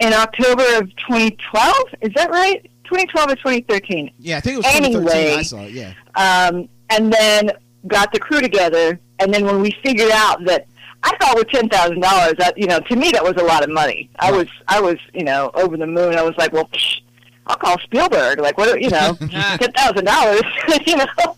in 0.00 0.12
October 0.14 0.64
of 0.78 0.88
2012. 0.96 1.74
Is 2.00 2.12
that 2.14 2.30
right? 2.30 2.62
2012 2.84 3.30
or 3.30 3.36
2013. 3.36 4.10
Yeah, 4.18 4.38
I 4.38 4.40
think 4.40 4.54
it 4.54 4.56
was 4.58 4.66
2013. 4.72 5.16
Anyway. 5.20 5.34
I 5.38 5.42
saw 5.42 5.62
it. 5.64 5.72
Yeah. 5.72 5.92
um, 6.14 6.68
and 6.90 7.12
then 7.12 7.50
got 7.86 8.12
the 8.12 8.18
crew 8.18 8.40
together. 8.40 8.98
And 9.18 9.32
then 9.32 9.44
when 9.44 9.60
we 9.60 9.70
figured 9.84 10.10
out 10.12 10.44
that 10.46 10.66
I 11.02 11.16
thought 11.18 11.36
with 11.36 11.48
ten 11.48 11.68
thousand 11.68 12.00
dollars, 12.00 12.34
that 12.38 12.56
you 12.56 12.66
know, 12.66 12.80
to 12.80 12.96
me 12.96 13.10
that 13.12 13.22
was 13.22 13.34
a 13.36 13.42
lot 13.44 13.62
of 13.64 13.70
money. 13.70 14.08
I 14.18 14.30
Right. 14.30 14.38
was, 14.38 14.48
I 14.68 14.80
was, 14.80 14.96
you 15.12 15.24
know, 15.24 15.50
over 15.54 15.76
the 15.76 15.86
moon. 15.86 16.14
I 16.16 16.22
was 16.22 16.34
like, 16.38 16.52
well, 16.52 16.66
psh, 16.72 17.00
I'll 17.46 17.56
call 17.56 17.78
Spielberg. 17.80 18.38
Like, 18.40 18.56
what, 18.58 18.80
you 18.80 18.90
know, 18.90 19.14
ten 19.20 19.72
thousand 19.72 20.04
dollars, 20.04 20.42
you 20.86 20.96
know. 20.96 21.36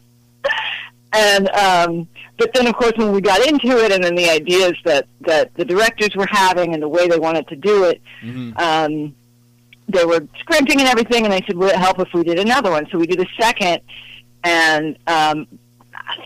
And 1.12 1.48
um, 1.50 2.08
but 2.38 2.52
then, 2.54 2.66
of 2.66 2.74
course, 2.74 2.92
when 2.96 3.12
we 3.12 3.20
got 3.20 3.46
into 3.46 3.68
it, 3.84 3.92
and 3.92 4.02
then 4.02 4.14
the 4.16 4.28
ideas 4.28 4.74
that 4.84 5.06
that 5.22 5.54
the 5.54 5.64
directors 5.64 6.14
were 6.16 6.26
having 6.30 6.74
and 6.74 6.82
the 6.82 6.88
way 6.88 7.06
they 7.08 7.18
wanted 7.18 7.46
to 7.48 7.56
do 7.56 7.84
it, 7.84 8.00
Mhm. 8.22 8.58
um, 8.60 9.14
they 9.88 10.04
were 10.04 10.26
scrimping 10.40 10.80
and 10.80 10.88
everything, 10.88 11.24
and 11.24 11.32
they 11.32 11.42
said, 11.46 11.56
"Would 11.56 11.70
it 11.70 11.76
help 11.76 12.00
if 12.00 12.08
we 12.12 12.24
did 12.24 12.38
another 12.38 12.70
one?" 12.70 12.86
So 12.90 12.98
we 12.98 13.06
did 13.06 13.20
a 13.20 13.26
second, 13.40 13.80
and 14.42 14.98
um, 15.06 15.46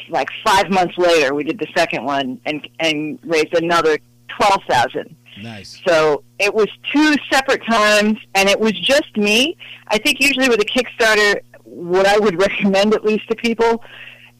like 0.08 0.28
five 0.44 0.70
months 0.70 0.96
later, 0.96 1.34
we 1.34 1.44
did 1.44 1.58
the 1.58 1.68
second 1.76 2.04
one 2.04 2.40
and 2.46 2.66
and 2.80 3.18
raised 3.24 3.54
another 3.54 3.98
twelve 4.28 4.62
thousand. 4.68 5.14
Nice. 5.42 5.80
So 5.86 6.24
it 6.38 6.52
was 6.52 6.68
two 6.92 7.14
separate 7.30 7.64
times, 7.64 8.18
and 8.34 8.48
it 8.48 8.58
was 8.58 8.72
just 8.72 9.16
me. 9.16 9.56
I 9.88 9.98
think 9.98 10.20
usually 10.20 10.48
with 10.48 10.60
a 10.60 10.64
Kickstarter, 10.64 11.40
what 11.64 12.06
I 12.06 12.18
would 12.18 12.38
recommend 12.40 12.94
at 12.94 13.04
least 13.04 13.28
to 13.28 13.36
people 13.36 13.82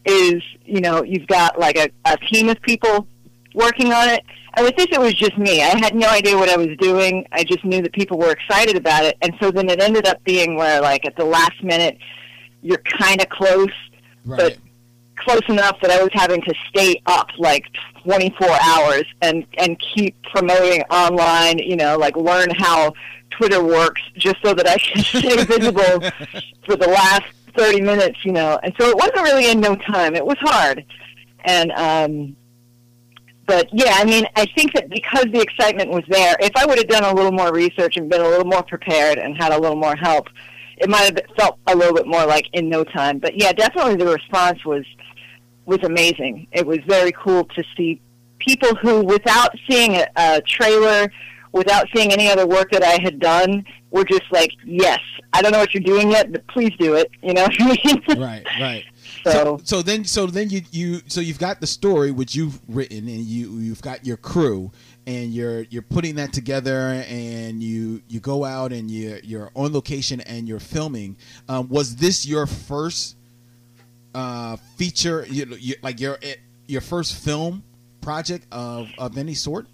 is, 0.05 0.41
you 0.65 0.81
know, 0.81 1.03
you've 1.03 1.27
got 1.27 1.59
like 1.59 1.77
a, 1.77 1.89
a 2.05 2.17
team 2.17 2.49
of 2.49 2.61
people 2.61 3.07
working 3.53 3.91
on 3.93 4.09
it. 4.09 4.23
And 4.55 4.65
with 4.65 4.75
this, 4.75 4.87
it 4.91 4.99
was 4.99 5.13
just 5.13 5.37
me. 5.37 5.61
I 5.61 5.77
had 5.77 5.95
no 5.95 6.09
idea 6.09 6.35
what 6.35 6.49
I 6.49 6.57
was 6.57 6.75
doing. 6.79 7.25
I 7.31 7.43
just 7.43 7.63
knew 7.63 7.81
that 7.81 7.93
people 7.93 8.17
were 8.17 8.31
excited 8.31 8.75
about 8.75 9.03
it. 9.03 9.15
And 9.21 9.33
so 9.39 9.51
then 9.51 9.69
it 9.69 9.79
ended 9.79 10.07
up 10.07 10.23
being 10.23 10.55
where, 10.55 10.81
like, 10.81 11.05
at 11.05 11.15
the 11.15 11.25
last 11.25 11.63
minute, 11.63 11.97
you're 12.61 12.81
kind 12.99 13.21
of 13.21 13.29
close, 13.29 13.69
Right. 14.25 14.57
Close 15.19 15.41
enough 15.47 15.79
that 15.81 15.91
I 15.91 16.01
was 16.01 16.09
having 16.13 16.41
to 16.41 16.53
stay 16.69 17.01
up 17.05 17.29
like 17.37 17.65
24 18.03 18.47
hours 18.61 19.05
and 19.21 19.45
and 19.57 19.77
keep 19.95 20.15
promoting 20.33 20.81
online. 20.89 21.59
You 21.59 21.75
know, 21.75 21.97
like 21.97 22.15
learn 22.15 22.49
how 22.57 22.93
Twitter 23.31 23.63
works 23.63 24.01
just 24.17 24.37
so 24.43 24.53
that 24.53 24.67
I 24.67 24.77
can 24.77 25.03
stay 25.21 25.43
visible 25.43 26.09
for 26.65 26.75
the 26.75 26.87
last 26.87 27.31
30 27.57 27.81
minutes. 27.81 28.25
You 28.25 28.33
know, 28.33 28.59
and 28.63 28.73
so 28.79 28.89
it 28.89 28.95
wasn't 28.95 29.21
really 29.21 29.51
in 29.51 29.59
no 29.59 29.75
time. 29.75 30.15
It 30.15 30.25
was 30.25 30.37
hard, 30.39 30.85
and 31.45 31.71
um, 31.73 32.35
but 33.49 33.67
yeah, 33.73 33.93
I 33.95 34.05
mean, 34.05 34.25
I 34.35 34.45
think 34.55 34.73
that 34.73 34.89
because 34.89 35.25
the 35.31 35.41
excitement 35.41 35.89
was 35.89 36.03
there, 36.07 36.35
if 36.39 36.51
I 36.55 36.67
would 36.67 36.77
have 36.77 36.87
done 36.87 37.03
a 37.03 37.11
little 37.11 37.31
more 37.31 37.51
research 37.51 37.97
and 37.97 38.07
been 38.07 38.21
a 38.21 38.27
little 38.27 38.45
more 38.45 38.61
prepared 38.61 39.17
and 39.17 39.35
had 39.35 39.51
a 39.51 39.59
little 39.59 39.75
more 39.75 39.95
help, 39.95 40.27
it 40.77 40.87
might 40.87 41.05
have 41.05 41.19
felt 41.35 41.57
a 41.65 41.75
little 41.75 41.95
bit 41.95 42.05
more 42.05 42.27
like 42.27 42.45
in 42.53 42.69
no 42.69 42.83
time. 42.83 43.17
But 43.17 43.35
yeah, 43.35 43.51
definitely 43.51 43.95
the 43.95 44.05
response 44.05 44.63
was 44.65 44.85
was 45.69 45.79
amazing. 45.83 46.47
It 46.51 46.65
was 46.65 46.79
very 46.87 47.11
cool 47.11 47.45
to 47.45 47.63
see 47.77 48.01
people 48.39 48.75
who, 48.75 49.03
without 49.03 49.55
seeing 49.69 49.95
a, 49.95 50.07
a 50.15 50.41
trailer, 50.41 51.11
without 51.51 51.87
seeing 51.95 52.11
any 52.11 52.29
other 52.29 52.45
work 52.45 52.71
that 52.71 52.83
I 52.83 53.01
had 53.01 53.19
done, 53.19 53.65
were 53.91 54.03
just 54.03 54.23
like, 54.31 54.51
"Yes, 54.65 54.99
I 55.33 55.41
don't 55.41 55.51
know 55.51 55.59
what 55.59 55.73
you're 55.73 55.83
doing 55.83 56.11
yet, 56.11 56.31
but 56.31 56.45
please 56.47 56.73
do 56.79 56.95
it." 56.95 57.09
You 57.23 57.33
know 57.33 57.43
what 57.43 57.61
I 57.61 57.77
mean? 57.83 58.19
Right. 58.19 58.45
Right. 58.59 58.83
So, 59.23 59.31
So, 59.31 59.59
so 59.63 59.81
then, 59.81 60.05
so 60.05 60.25
then 60.27 60.49
you 60.49 60.61
you 60.71 61.01
so 61.07 61.21
you've 61.21 61.39
got 61.39 61.61
the 61.61 61.67
story 61.67 62.11
which 62.11 62.35
you've 62.35 62.59
written, 62.67 62.99
and 62.99 63.19
you 63.21 63.51
you've 63.57 63.81
got 63.81 64.05
your 64.05 64.17
crew, 64.17 64.71
and 65.07 65.33
you're 65.33 65.63
you're 65.63 65.81
putting 65.81 66.15
that 66.15 66.33
together, 66.33 67.03
and 67.07 67.61
you 67.63 68.01
you 68.07 68.19
go 68.19 68.45
out 68.45 68.71
and 68.71 68.89
you 68.89 69.19
you're 69.23 69.51
on 69.55 69.73
location 69.73 70.21
and 70.21 70.47
you're 70.47 70.59
filming. 70.59 71.17
Um, 71.47 71.67
was 71.69 71.95
this 71.95 72.25
your 72.25 72.45
first 72.45 73.17
uh, 74.19 74.57
feature? 74.77 75.25
You, 75.29 75.43
you, 75.59 75.75
like 75.81 75.99
your 75.99 76.17
eh, 76.21 76.35
your 76.67 76.81
first 76.81 77.11
film 77.25 77.63
project 78.01 78.45
of 78.51 78.87
of 78.97 79.17
any 79.17 79.33
sort? 79.35 79.65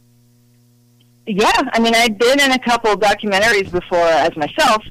yeah, 1.27 1.51
I 1.73 1.79
mean, 1.79 1.95
I'd 1.95 2.17
been 2.17 2.39
in 2.39 2.51
a 2.51 2.59
couple 2.59 2.91
of 2.91 2.99
documentaries 2.99 3.71
before 3.71 3.97
as 4.25 4.35
myself, 4.37 4.83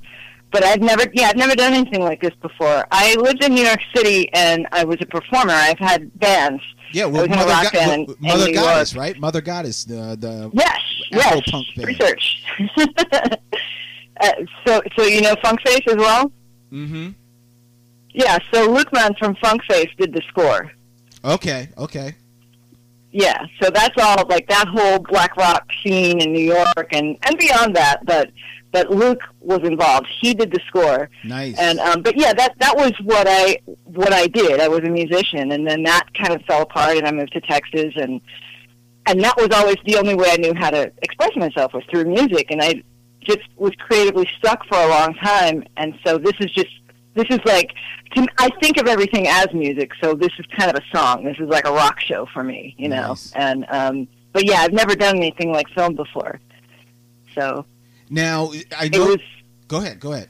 but 0.50 0.64
I've 0.64 0.80
never, 0.80 1.04
yeah, 1.12 1.28
I've 1.28 1.36
never 1.36 1.54
done 1.54 1.72
anything 1.72 2.02
like 2.02 2.20
this 2.20 2.34
before. 2.42 2.84
I 2.90 3.14
lived 3.16 3.44
in 3.44 3.54
New 3.54 3.62
York 3.64 3.80
City 3.94 4.32
and 4.32 4.66
I 4.72 4.84
was 4.84 4.96
a 5.00 5.06
performer. 5.06 5.52
I've 5.52 5.78
had 5.78 6.16
bands. 6.18 6.62
Yeah, 6.92 7.06
well, 7.06 7.22
was 7.22 7.26
in 7.26 7.32
a 7.34 7.36
Mother, 7.36 7.50
rock 7.50 7.72
Go- 7.72 7.78
band 7.78 8.06
well, 8.08 8.16
Mother 8.20 8.52
Goddess, 8.52 8.96
right? 8.96 9.18
Mother 9.18 9.40
Goddess, 9.40 9.84
the 9.84 10.16
the 10.18 10.50
Yes, 10.52 10.80
yes. 11.10 11.26
Afro-punk 11.26 11.66
band. 11.76 11.88
Research. 11.88 12.42
uh, 14.20 14.30
so, 14.66 14.82
so 14.96 15.04
you 15.04 15.20
know 15.22 15.34
Funk 15.42 15.60
Face 15.66 15.86
as 15.88 15.96
well? 15.96 16.32
Mm-hmm. 16.72 17.10
Yeah. 18.14 18.38
So 18.52 18.70
Luke 18.70 18.92
Mann 18.92 19.14
from 19.18 19.34
Funk 19.36 19.62
Face 19.68 19.90
did 19.98 20.14
the 20.14 20.22
score. 20.28 20.72
Okay, 21.24 21.68
okay. 21.76 22.14
Yeah. 23.10 23.44
So 23.60 23.70
that's 23.70 23.94
all 24.00 24.26
like 24.28 24.48
that 24.48 24.66
whole 24.68 24.98
black 25.00 25.36
rock 25.36 25.68
scene 25.82 26.20
in 26.20 26.32
New 26.32 26.44
York 26.44 26.88
and 26.92 27.18
and 27.22 27.38
beyond 27.38 27.76
that. 27.76 28.06
But 28.06 28.30
but 28.72 28.90
Luke 28.90 29.20
was 29.40 29.60
involved. 29.60 30.08
He 30.20 30.34
did 30.34 30.50
the 30.50 30.60
score. 30.66 31.08
Nice. 31.22 31.56
And 31.58 31.78
um, 31.78 32.02
but 32.02 32.16
yeah, 32.16 32.32
that 32.32 32.54
that 32.58 32.76
was 32.76 32.92
what 33.04 33.26
I 33.28 33.58
what 33.84 34.12
I 34.12 34.26
did. 34.26 34.60
I 34.60 34.68
was 34.68 34.80
a 34.80 34.90
musician, 34.90 35.52
and 35.52 35.66
then 35.66 35.82
that 35.84 36.06
kind 36.14 36.34
of 36.34 36.42
fell 36.46 36.62
apart, 36.62 36.96
and 36.96 37.06
I 37.06 37.12
moved 37.12 37.32
to 37.34 37.40
Texas, 37.40 37.92
and 37.96 38.20
and 39.06 39.22
that 39.22 39.36
was 39.36 39.48
always 39.52 39.76
the 39.86 39.96
only 39.96 40.14
way 40.14 40.30
I 40.30 40.36
knew 40.36 40.54
how 40.54 40.70
to 40.70 40.90
express 41.02 41.36
myself 41.36 41.72
was 41.72 41.84
through 41.90 42.04
music, 42.06 42.50
and 42.50 42.60
I 42.60 42.82
just 43.20 43.42
was 43.56 43.72
creatively 43.78 44.28
stuck 44.38 44.66
for 44.66 44.76
a 44.76 44.88
long 44.88 45.14
time, 45.14 45.64
and 45.76 45.94
so 46.04 46.18
this 46.18 46.34
is 46.40 46.50
just 46.50 46.70
this 47.14 47.26
is 47.30 47.40
like 47.44 47.72
to, 48.14 48.26
I 48.38 48.48
think 48.60 48.76
of 48.78 48.86
everything 48.86 49.26
as 49.28 49.52
music, 49.52 49.92
so 50.02 50.14
this 50.14 50.32
is 50.38 50.46
kind 50.46 50.70
of 50.70 50.82
a 50.82 50.96
song. 50.96 51.24
This 51.24 51.38
is 51.38 51.48
like 51.48 51.66
a 51.66 51.72
rock 51.72 52.00
show 52.00 52.26
for 52.26 52.44
me, 52.44 52.74
you 52.78 52.88
know. 52.88 53.08
Nice. 53.08 53.32
And 53.34 53.66
um, 53.68 54.08
but 54.32 54.44
yeah, 54.44 54.60
I've 54.60 54.72
never 54.72 54.94
done 54.94 55.16
anything 55.16 55.52
like 55.52 55.68
film 55.70 55.94
before, 55.94 56.40
so 57.34 57.64
now 58.10 58.52
I 58.76 58.86
it 58.86 58.92
know. 58.92 59.06
was. 59.06 59.20
go 59.68 59.78
ahead. 59.78 60.00
Go 60.00 60.12
ahead. 60.12 60.28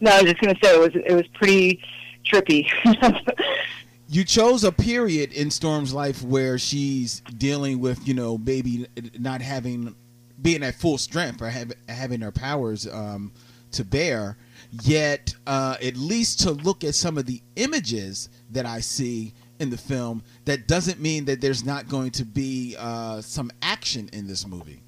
No, 0.00 0.10
I 0.10 0.22
was 0.22 0.32
just 0.32 0.40
gonna 0.42 0.58
say 0.62 0.74
it 0.74 0.80
was 0.80 0.94
it 0.94 1.14
was 1.14 1.26
pretty 1.34 1.82
trippy. 2.24 2.68
you 4.08 4.24
chose 4.24 4.64
a 4.64 4.72
period 4.72 5.32
in 5.32 5.50
Storm's 5.50 5.92
life 5.92 6.22
where 6.22 6.58
she's 6.58 7.20
dealing 7.36 7.80
with, 7.80 8.06
you 8.06 8.14
know, 8.14 8.38
maybe 8.38 8.86
not 9.18 9.40
having, 9.40 9.94
being 10.40 10.62
at 10.62 10.74
full 10.74 10.98
strength 10.98 11.40
or 11.42 11.48
have, 11.48 11.72
having 11.88 12.20
her 12.20 12.30
powers 12.30 12.86
um, 12.86 13.32
to 13.72 13.84
bear. 13.84 14.36
Yet, 14.82 15.34
uh, 15.46 15.76
at 15.82 15.96
least 15.96 16.40
to 16.40 16.50
look 16.50 16.84
at 16.84 16.94
some 16.94 17.16
of 17.16 17.26
the 17.26 17.40
images 17.56 18.28
that 18.50 18.66
I 18.66 18.80
see 18.80 19.34
in 19.60 19.70
the 19.70 19.76
film, 19.76 20.22
that 20.46 20.66
doesn't 20.66 21.00
mean 21.00 21.26
that 21.26 21.40
there's 21.40 21.64
not 21.64 21.88
going 21.88 22.10
to 22.12 22.24
be 22.24 22.74
uh, 22.78 23.20
some 23.20 23.50
action 23.62 24.10
in 24.12 24.26
this 24.26 24.46
movie. 24.46 24.82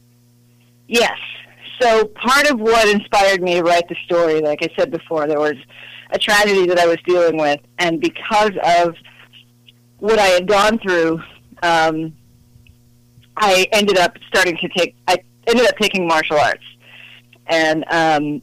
Yes. 0.88 1.18
So 1.80 2.06
part 2.06 2.50
of 2.50 2.58
what 2.58 2.88
inspired 2.88 3.42
me 3.42 3.54
to 3.54 3.62
write 3.62 3.88
the 3.88 3.96
story, 4.04 4.40
like 4.40 4.62
I 4.62 4.68
said 4.76 4.90
before, 4.90 5.26
there 5.26 5.38
was 5.38 5.56
a 6.10 6.18
tragedy 6.18 6.66
that 6.66 6.78
I 6.78 6.86
was 6.86 6.98
dealing 7.06 7.36
with, 7.36 7.60
and 7.78 8.00
because 8.00 8.52
of 8.64 8.94
what 9.98 10.18
I 10.18 10.26
had 10.26 10.46
gone 10.46 10.78
through, 10.78 11.20
um, 11.62 12.14
I 13.36 13.66
ended 13.72 13.98
up 13.98 14.16
starting 14.28 14.56
to 14.58 14.68
take. 14.68 14.96
I 15.08 15.18
ended 15.46 15.66
up 15.66 15.76
taking 15.78 16.06
martial 16.06 16.38
arts, 16.38 16.64
and 17.46 17.84
um, 17.90 18.42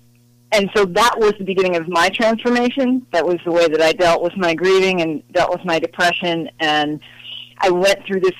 and 0.53 0.69
so 0.75 0.85
that 0.85 1.15
was 1.19 1.33
the 1.37 1.43
beginning 1.43 1.75
of 1.75 1.87
my 1.89 2.07
transformation. 2.09 3.05
That 3.11 3.25
was 3.25 3.37
the 3.43 3.51
way 3.51 3.67
that 3.67 3.81
I 3.81 3.91
dealt 3.91 4.21
with 4.21 4.37
my 4.37 4.53
grieving 4.53 5.01
and 5.01 5.21
dealt 5.33 5.51
with 5.51 5.65
my 5.65 5.79
depression, 5.79 6.49
and 6.59 6.99
I 7.59 7.69
went 7.69 8.05
through 8.05 8.21
this 8.21 8.35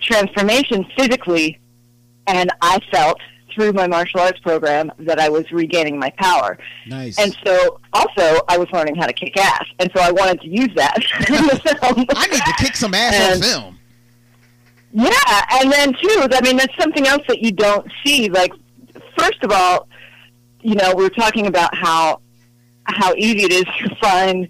transformation 0.00 0.84
physically 0.98 1.58
and 2.26 2.50
I 2.60 2.78
felt 2.90 3.18
through 3.54 3.72
my 3.72 3.86
martial 3.86 4.20
arts 4.20 4.38
program 4.40 4.90
that 4.98 5.18
I 5.20 5.28
was 5.28 5.50
regaining 5.52 5.98
my 5.98 6.10
power. 6.18 6.58
Nice. 6.86 7.18
And 7.18 7.36
so 7.44 7.80
also 7.92 8.40
I 8.48 8.58
was 8.58 8.68
learning 8.72 8.96
how 8.96 9.06
to 9.06 9.12
kick 9.12 9.36
ass. 9.38 9.64
And 9.78 9.90
so 9.94 10.02
I 10.02 10.10
wanted 10.10 10.40
to 10.42 10.48
use 10.48 10.70
that 10.74 10.96
in 11.28 11.46
the 11.46 11.78
film. 11.80 12.04
I 12.16 12.26
need 12.26 12.42
to 12.42 12.54
kick 12.58 12.74
some 12.76 12.94
ass 12.94 13.14
And- 13.14 13.34
on 13.34 13.48
film. 13.48 13.78
Yeah, 14.96 15.44
and 15.60 15.72
then 15.72 15.92
too, 15.92 16.28
I 16.32 16.40
mean, 16.42 16.56
that's 16.56 16.76
something 16.78 17.06
else 17.08 17.22
that 17.26 17.40
you 17.42 17.50
don't 17.50 17.84
see. 18.04 18.28
Like, 18.28 18.52
first 19.18 19.42
of 19.42 19.50
all, 19.50 19.88
you 20.64 20.74
know, 20.74 20.94
we 20.94 21.04
were 21.04 21.10
talking 21.10 21.46
about 21.46 21.74
how 21.74 22.20
how 22.86 23.14
easy 23.14 23.44
it 23.44 23.52
is 23.52 23.64
to 23.88 23.94
find 23.96 24.48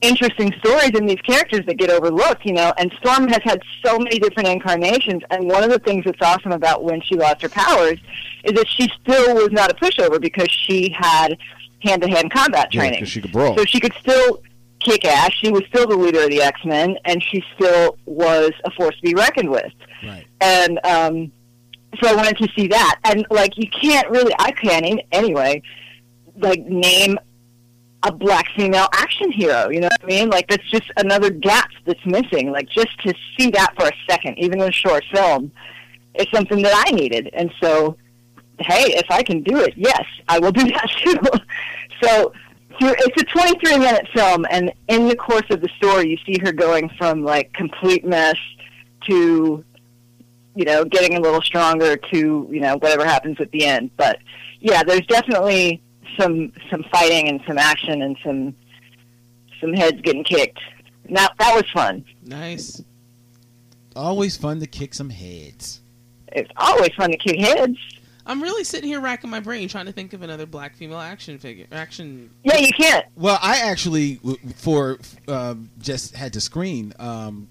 interesting 0.00 0.52
stories 0.64 0.90
in 0.94 1.04
these 1.04 1.20
characters 1.20 1.64
that 1.66 1.76
get 1.76 1.90
overlooked. 1.90 2.44
You 2.44 2.54
know, 2.54 2.72
and 2.78 2.92
Storm 2.98 3.28
has 3.28 3.42
had 3.44 3.60
so 3.84 3.98
many 3.98 4.18
different 4.18 4.48
incarnations, 4.48 5.22
and 5.30 5.46
one 5.46 5.62
of 5.62 5.70
the 5.70 5.78
things 5.78 6.04
that's 6.04 6.20
awesome 6.22 6.52
about 6.52 6.82
when 6.82 7.00
she 7.02 7.14
lost 7.14 7.42
her 7.42 7.48
powers 7.48 7.98
is 8.44 8.54
that 8.54 8.66
she 8.68 8.90
still 9.02 9.34
was 9.34 9.52
not 9.52 9.70
a 9.70 9.74
pushover 9.74 10.20
because 10.20 10.50
she 10.50 10.94
had 10.98 11.36
hand-to-hand 11.82 12.32
combat 12.32 12.72
training. 12.72 13.00
Yeah, 13.00 13.04
she 13.04 13.20
could 13.20 13.32
brawl. 13.32 13.56
So 13.56 13.64
she 13.64 13.80
could 13.80 13.94
still 14.00 14.42
kick 14.80 15.04
ass. 15.04 15.32
She 15.34 15.50
was 15.50 15.62
still 15.68 15.86
the 15.86 15.96
leader 15.96 16.22
of 16.24 16.30
the 16.30 16.40
X 16.40 16.64
Men, 16.64 16.96
and 17.04 17.22
she 17.22 17.44
still 17.54 17.98
was 18.06 18.52
a 18.64 18.70
force 18.70 18.96
to 18.96 19.02
be 19.02 19.14
reckoned 19.14 19.50
with. 19.50 19.72
Right. 20.02 20.26
And 20.40 20.80
um, 20.84 21.32
so 22.00 22.08
I 22.08 22.14
wanted 22.14 22.36
to 22.38 22.48
see 22.56 22.68
that. 22.68 23.00
And 23.04 23.26
like, 23.30 23.56
you 23.56 23.68
can't 23.68 24.08
really, 24.10 24.32
I 24.38 24.52
can't 24.52 25.00
anyway, 25.12 25.62
like 26.36 26.60
name 26.66 27.18
a 28.02 28.12
black 28.12 28.46
female 28.56 28.88
action 28.92 29.30
hero. 29.30 29.68
You 29.68 29.80
know 29.80 29.88
what 29.88 30.04
I 30.04 30.06
mean? 30.06 30.30
Like 30.30 30.48
that's 30.48 30.68
just 30.70 30.90
another 30.96 31.30
gap 31.30 31.70
that's 31.84 32.04
missing. 32.06 32.50
Like 32.50 32.68
just 32.68 32.98
to 33.00 33.14
see 33.36 33.50
that 33.50 33.74
for 33.76 33.86
a 33.86 33.92
second, 34.08 34.38
even 34.38 34.60
in 34.60 34.68
a 34.68 34.72
short 34.72 35.04
film, 35.12 35.52
is 36.14 36.26
something 36.32 36.62
that 36.62 36.84
I 36.86 36.92
needed. 36.92 37.30
And 37.32 37.52
so, 37.60 37.96
hey, 38.58 38.94
if 38.94 39.06
I 39.10 39.22
can 39.22 39.42
do 39.42 39.58
it, 39.58 39.74
yes, 39.76 40.04
I 40.28 40.38
will 40.38 40.52
do 40.52 40.64
that 40.70 40.90
too. 41.02 41.18
so. 42.02 42.32
It's 42.82 43.20
a 43.20 43.26
23 43.26 43.76
minute 43.76 44.08
film, 44.14 44.46
and 44.48 44.72
in 44.88 45.06
the 45.06 45.14
course 45.14 45.44
of 45.50 45.60
the 45.60 45.68
story, 45.76 46.08
you 46.08 46.16
see 46.24 46.40
her 46.42 46.50
going 46.50 46.88
from 46.96 47.22
like 47.22 47.52
complete 47.52 48.06
mess 48.06 48.38
to, 49.06 49.62
you 50.54 50.64
know, 50.64 50.84
getting 50.84 51.16
a 51.16 51.20
little 51.20 51.42
stronger 51.42 51.96
to, 51.96 52.48
you 52.50 52.60
know, 52.60 52.76
whatever 52.78 53.04
happens 53.04 53.40
at 53.40 53.50
the 53.52 53.64
end. 53.64 53.90
But 53.96 54.18
yeah, 54.60 54.82
there's 54.82 55.06
definitely 55.06 55.82
some 56.18 56.52
some 56.70 56.84
fighting 56.90 57.28
and 57.28 57.40
some 57.46 57.58
action 57.58 58.02
and 58.02 58.16
some 58.24 58.54
some 59.60 59.72
heads 59.72 60.00
getting 60.02 60.24
kicked. 60.24 60.58
Now 61.08 61.28
that 61.38 61.54
was 61.54 61.68
fun. 61.72 62.04
Nice. 62.24 62.82
Always 63.96 64.36
fun 64.36 64.60
to 64.60 64.66
kick 64.66 64.94
some 64.94 65.10
heads. 65.10 65.80
It's 66.28 66.50
always 66.56 66.94
fun 66.94 67.10
to 67.10 67.16
kick 67.16 67.40
heads. 67.40 67.76
I'm 68.26 68.42
really 68.42 68.62
sitting 68.62 68.88
here 68.88 69.00
racking 69.00 69.30
my 69.30 69.40
brain 69.40 69.68
trying 69.68 69.86
to 69.86 69.92
think 69.92 70.12
of 70.12 70.22
another 70.22 70.46
black 70.46 70.76
female 70.76 71.00
action 71.00 71.38
figure. 71.38 71.66
Action. 71.72 72.30
Yeah, 72.44 72.58
you 72.58 72.72
can't. 72.72 73.06
Well, 73.16 73.38
I 73.42 73.58
actually 73.58 74.20
for 74.54 74.98
uh, 75.26 75.56
just 75.78 76.14
had 76.14 76.34
to 76.34 76.40
screen 76.40 76.92
um, 76.98 77.48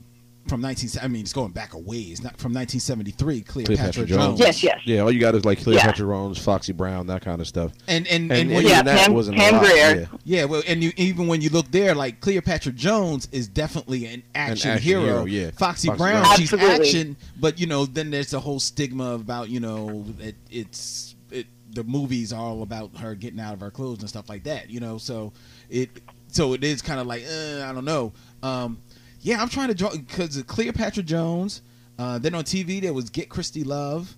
from 0.50 0.62
19. 0.62 0.90
I 1.02 1.08
mean, 1.08 1.22
it's 1.22 1.32
going 1.34 1.52
back 1.52 1.74
a 1.74 1.78
ways. 1.78 2.22
Not 2.24 2.38
from 2.38 2.54
1973. 2.54 3.42
Cleopatra, 3.42 3.76
Cleopatra 3.76 4.06
Jones. 4.06 4.26
Jones. 4.26 4.40
Yes, 4.40 4.64
yes. 4.64 4.80
Yeah, 4.86 5.02
all 5.02 5.12
you 5.12 5.20
got 5.20 5.36
is 5.36 5.46
like 5.46 5.62
Cleopatra 5.64 6.06
Jones, 6.06 6.38
Foxy 6.40 6.74
Brown, 6.74 7.08
that 7.08 7.22
kind 7.22 7.40
of 7.40 7.48
stuff. 7.48 7.72
And 7.88 8.08
and, 8.08 8.32
And, 8.32 8.50
and, 8.50 8.52
and 8.52 8.68
Yeah, 8.68 8.82
that 8.82 9.06
Pam- 9.06 9.14
wasn't 9.14 9.38
Pam 9.38 9.54
a 9.56 9.58
lot. 9.58 9.66
Yeah. 9.76 10.06
Yeah, 10.26 10.46
well, 10.46 10.64
and 10.68 10.84
you, 10.84 10.92
even 10.98 11.28
when 11.28 11.42
you 11.42 11.50
look 11.50 11.70
there, 11.72 11.96
like 11.96 12.20
Cleopatra 12.20 12.74
Jones 12.74 13.28
is 13.32 13.48
definitely 13.48 14.06
an 14.08 14.24
action, 14.36 14.72
action 14.72 14.84
hero. 14.84 15.04
hero, 15.04 15.26
yeah. 15.26 15.52
Foxy, 15.52 15.88
Foxy 15.88 15.98
Brown, 15.98 16.24
Brown. 16.24 16.38
she's 16.38 16.52
Absolutely. 16.54 16.86
action, 16.88 17.18
but 17.40 17.60
you 17.60 17.68
know, 17.68 17.86
then 17.86 18.10
there's 18.12 18.32
the 18.32 18.40
whole 18.40 18.60
stigma 18.60 19.14
about 19.14 19.50
you 19.50 19.60
know 19.60 20.04
it, 20.20 20.36
it's 20.50 21.16
it, 21.32 21.48
the 21.72 21.84
movies 21.84 22.34
are 22.34 22.42
all 22.42 22.64
about 22.64 22.98
her 22.98 23.14
getting 23.16 23.40
out 23.40 23.54
of 23.54 23.60
her 23.62 23.72
clothes 23.72 24.00
and 24.00 24.10
stuff 24.10 24.28
like 24.30 24.44
that. 24.46 24.70
You 24.70 24.80
know, 24.80 24.98
so 24.98 25.32
it 25.70 25.90
so 26.28 26.54
it 26.54 26.64
is 26.64 26.82
kind 26.82 27.00
of 27.00 27.08
like 27.08 27.24
uh, 27.24 27.64
I 27.66 27.74
don't 27.74 27.86
know. 27.86 28.14
Um, 28.42 28.80
yeah, 29.22 29.42
I'm 29.42 29.50
trying 29.50 29.68
to 29.70 29.74
draw 29.76 29.90
because 29.92 30.42
Cleopatra 30.44 31.04
Jones. 31.04 31.62
Uh, 31.98 32.18
then 32.18 32.34
on 32.34 32.44
TV 32.46 32.82
there 32.82 32.94
was 32.94 33.10
Get 33.10 33.28
Christie 33.30 33.64
Love, 33.66 34.16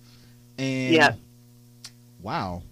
and 0.58 0.94
Yeah. 0.94 1.14
wow, 2.22 2.62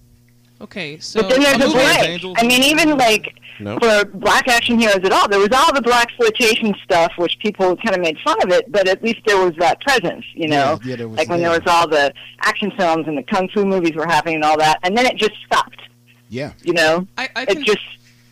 Okay, 0.63 0.99
so 0.99 1.23
But 1.23 1.31
then 1.31 1.41
there's 1.43 1.55
a 1.57 1.69
Moonrise 1.69 2.21
break. 2.21 2.35
I 2.37 2.47
mean, 2.47 2.63
even 2.63 2.99
like 2.99 3.35
No. 3.61 3.79
for 3.79 4.05
black 4.05 4.47
action 4.47 4.79
heroes 4.79 5.01
at 5.03 5.11
all, 5.11 5.27
there 5.27 5.39
was 5.39 5.49
all 5.55 5.73
the 5.73 5.81
black 5.81 6.09
exploitation 6.09 6.75
stuff, 6.85 7.13
which 7.17 7.39
people 7.39 7.77
kind 7.79 7.97
of 7.97 8.03
made 8.03 8.19
fun 8.23 8.37
of 8.43 8.53
it, 8.53 8.71
but 8.71 8.87
at 8.87 9.03
least 9.03 9.21
there 9.27 9.39
was 9.43 9.55
that 9.59 9.81
presence, 9.81 10.25
you 10.35 10.49
know. 10.49 10.79
Yeah, 10.85 10.91
yeah, 10.91 10.97
there 10.97 11.09
was 11.09 11.17
like 11.17 11.29
when 11.31 11.41
there 11.41 11.51
was 11.51 11.63
all 11.67 11.89
the 11.89 12.13
action 12.43 12.71
films 12.77 13.09
and 13.09 13.17
the 13.17 13.23
kung 13.23 13.49
fu 13.49 13.65
movies 13.65 13.95
were 13.97 14.07
happening 14.07 14.35
and 14.37 14.45
all 14.45 14.59
that, 14.59 14.79
and 14.83 14.95
then 14.97 15.07
it 15.07 15.17
just 15.17 15.33
stopped. 15.47 15.81
yeah, 16.29 16.53
You 16.63 16.75
know, 16.75 17.07
I, 17.19 17.29
I 17.35 17.43
it 17.45 17.49
can, 17.49 17.65
just 17.65 17.81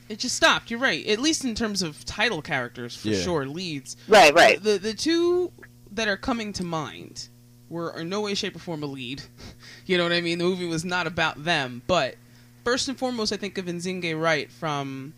it 0.08 0.18
just 0.18 0.34
stopped. 0.36 0.70
You're 0.70 0.80
right. 0.80 1.06
At 1.06 1.18
least 1.18 1.44
in 1.44 1.54
terms 1.54 1.82
of 1.82 2.04
title 2.04 2.42
characters, 2.42 2.96
for 2.96 3.08
Yeah. 3.08 3.20
sure, 3.22 3.46
leads. 3.46 3.96
right, 4.08 4.32
right. 4.34 4.62
The 4.62 4.78
the 4.78 4.94
two 4.94 5.52
that 5.92 6.08
are 6.08 6.16
coming 6.16 6.52
to 6.54 6.64
mind 6.64 7.28
were 7.68 7.98
in 8.00 8.08
no 8.08 8.22
way, 8.22 8.34
shape, 8.34 8.56
or 8.56 8.60
form 8.60 8.82
a 8.82 8.86
lead. 8.86 9.22
you 9.86 9.96
know 9.98 10.04
what 10.04 10.12
I 10.12 10.20
mean? 10.20 10.38
The 10.38 10.44
movie 10.44 10.66
was 10.66 10.84
not 10.84 11.06
about 11.06 11.44
them, 11.44 11.82
but 11.86 12.16
first 12.64 12.88
and 12.88 12.98
foremost, 12.98 13.32
I 13.32 13.36
think 13.36 13.58
of 13.58 13.66
Nzinge 13.66 14.18
Wright 14.20 14.50
from 14.50 15.12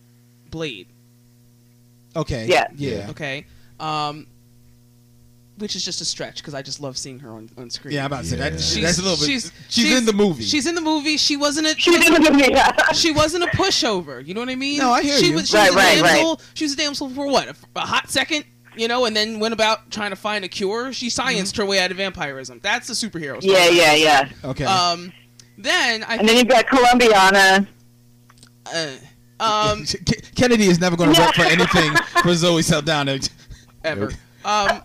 Blade. 0.51 0.89
okay, 2.17 2.47
Yeah. 2.49 2.67
yeah. 2.77 3.07
Okay, 3.11 3.47
um, 3.79 4.27
which 5.61 5.77
is 5.77 5.85
just 5.85 6.01
a 6.01 6.05
stretch 6.05 6.39
because 6.39 6.55
I 6.55 6.63
just 6.63 6.81
love 6.81 6.97
seeing 6.99 7.19
her 7.21 7.31
on, 7.31 7.49
on 7.57 7.71
screen. 7.71 7.95
Yeah, 7.95 8.01
I'm 8.01 8.07
about 8.07 8.23
to 8.25 8.31
say 8.31 8.37
that. 8.37 8.61
She's, 8.61 8.83
that's 8.83 8.99
a 8.99 9.03
little 9.03 9.17
bit. 9.17 9.27
she's- 9.27 9.53
She's, 9.69 9.85
she's- 9.87 9.99
in 9.99 10.05
the 10.07 10.13
movie. 10.13 10.43
She's 10.45 10.67
in 10.67 10.75
the 10.75 10.81
movie. 10.81 11.17
She 11.17 11.37
wasn't 11.37 11.67
a. 11.69 11.75
She 11.79 11.91
was 11.91 12.05
in 12.07 12.15
the 12.23 12.31
movie. 12.33 12.51
Yeah. 12.51 12.93
she 12.93 13.13
wasn't 13.13 13.45
a 13.45 13.49
pushover. 13.49 14.27
You 14.27 14.35
know 14.35 14.41
what 14.41 14.49
I 14.49 14.57
mean? 14.57 14.79
No, 14.79 14.91
I 14.91 15.03
hear 15.03 15.19
she 15.19 15.27
you. 15.29 15.35
Was, 15.35 15.49
she 15.51 15.57
Right, 15.57 15.71
was 15.73 15.77
a 16.01 16.03
right, 16.03 16.23
right. 16.25 16.37
She 16.55 16.65
was 16.65 16.73
a 16.73 16.77
damsel 16.77 17.09
for 17.11 17.27
what? 17.29 17.49
A, 17.49 17.55
a 17.77 17.81
hot 17.81 18.11
second, 18.11 18.45
you 18.77 18.89
know, 18.89 19.05
and 19.05 19.15
then 19.15 19.39
went 19.41 19.55
about 19.55 19.91
trying 19.91 20.11
to 20.11 20.17
find 20.17 20.45
a 20.45 20.49
cure. 20.49 20.93
She 20.93 21.09
scienced 21.09 21.57
her 21.59 21.65
way 21.67 21.79
out 21.81 21.91
of 21.91 21.97
vampirism. 21.99 22.61
That's 22.63 22.87
the 22.89 22.95
superhero. 22.95 23.41
story. 23.41 23.55
Mm-hmm. 23.57 23.77
yeah, 23.77 23.95
yeah, 23.95 24.29
yeah. 24.43 24.49
okay. 24.51 24.65
Um, 24.65 25.13
then 25.59 26.03
I 26.05 26.17
And 26.17 26.29
then 26.29 26.37
you've 26.39 26.49
got 26.49 26.67
Colombiana. 26.67 27.67
uh, 28.73 28.91
um 29.41 29.85
Kennedy 30.35 30.65
is 30.67 30.81
never 30.81 30.97
going 30.97 31.15
to 31.15 31.21
work 31.21 31.35
for 31.35 31.43
anything 31.45 31.93
for 32.23 32.35
Zoe 32.35 32.63
Saldana. 32.63 33.19
ever. 33.85 34.11
Um, 34.45 34.83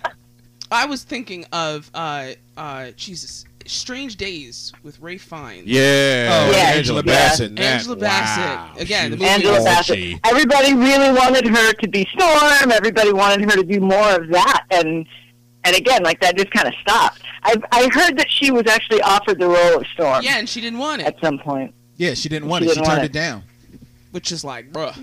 I 0.71 0.85
was 0.85 1.03
thinking 1.03 1.45
of 1.51 1.89
uh 1.93 2.31
uh 2.57 2.91
Jesus, 2.95 3.45
Strange 3.65 4.15
Days 4.17 4.73
with 4.83 4.99
Ralph 4.99 5.21
Fiennes. 5.21 5.65
Yeah, 5.65 6.47
Oh, 6.47 6.51
yeah. 6.51 6.71
Angela 6.75 7.03
Bassett. 7.03 7.49
and 7.49 7.57
that. 7.57 7.63
Angela 7.75 7.95
Bassett. 7.95 8.45
Wow. 8.45 8.71
Again, 8.77 9.11
the 9.11 9.17
movie 9.17 9.29
Angela 9.29 9.63
Bassett. 9.63 9.95
she- 9.97 10.19
Everybody 10.23 10.73
really 10.73 11.11
wanted 11.11 11.47
her 11.47 11.73
to 11.73 11.87
be 11.87 12.07
Storm. 12.13 12.71
Everybody 12.71 13.11
wanted 13.13 13.49
her 13.49 13.55
to 13.57 13.63
do 13.63 13.79
more 13.79 14.11
of 14.15 14.27
that, 14.29 14.65
and 14.71 15.05
and 15.63 15.75
again, 15.75 16.03
like 16.03 16.19
that 16.21 16.37
just 16.37 16.51
kind 16.51 16.67
of 16.67 16.73
stopped. 16.81 17.21
I 17.43 17.55
I 17.71 17.89
heard 17.91 18.17
that 18.17 18.29
she 18.29 18.51
was 18.51 18.67
actually 18.67 19.01
offered 19.01 19.39
the 19.39 19.47
role 19.47 19.77
of 19.79 19.87
Storm 19.87 20.23
Yeah, 20.23 20.37
and 20.39 20.47
she 20.49 20.61
didn't 20.61 20.79
want 20.79 21.01
it, 21.01 21.07
at 21.07 21.19
some 21.21 21.37
point. 21.39 21.73
Yeah, 21.97 22.13
she 22.13 22.27
didn't 22.27 22.49
want 22.49 22.63
She 22.63 22.69
it. 22.69 22.73
She 22.73 22.75
didn't 22.81 22.87
want 22.87 22.97
turned 23.01 23.05
it. 23.05 23.15
it 23.15 23.19
down. 23.19 23.43
which 24.11 24.31
is 24.31 24.43
like, 24.43 24.71
bruh. 24.71 24.95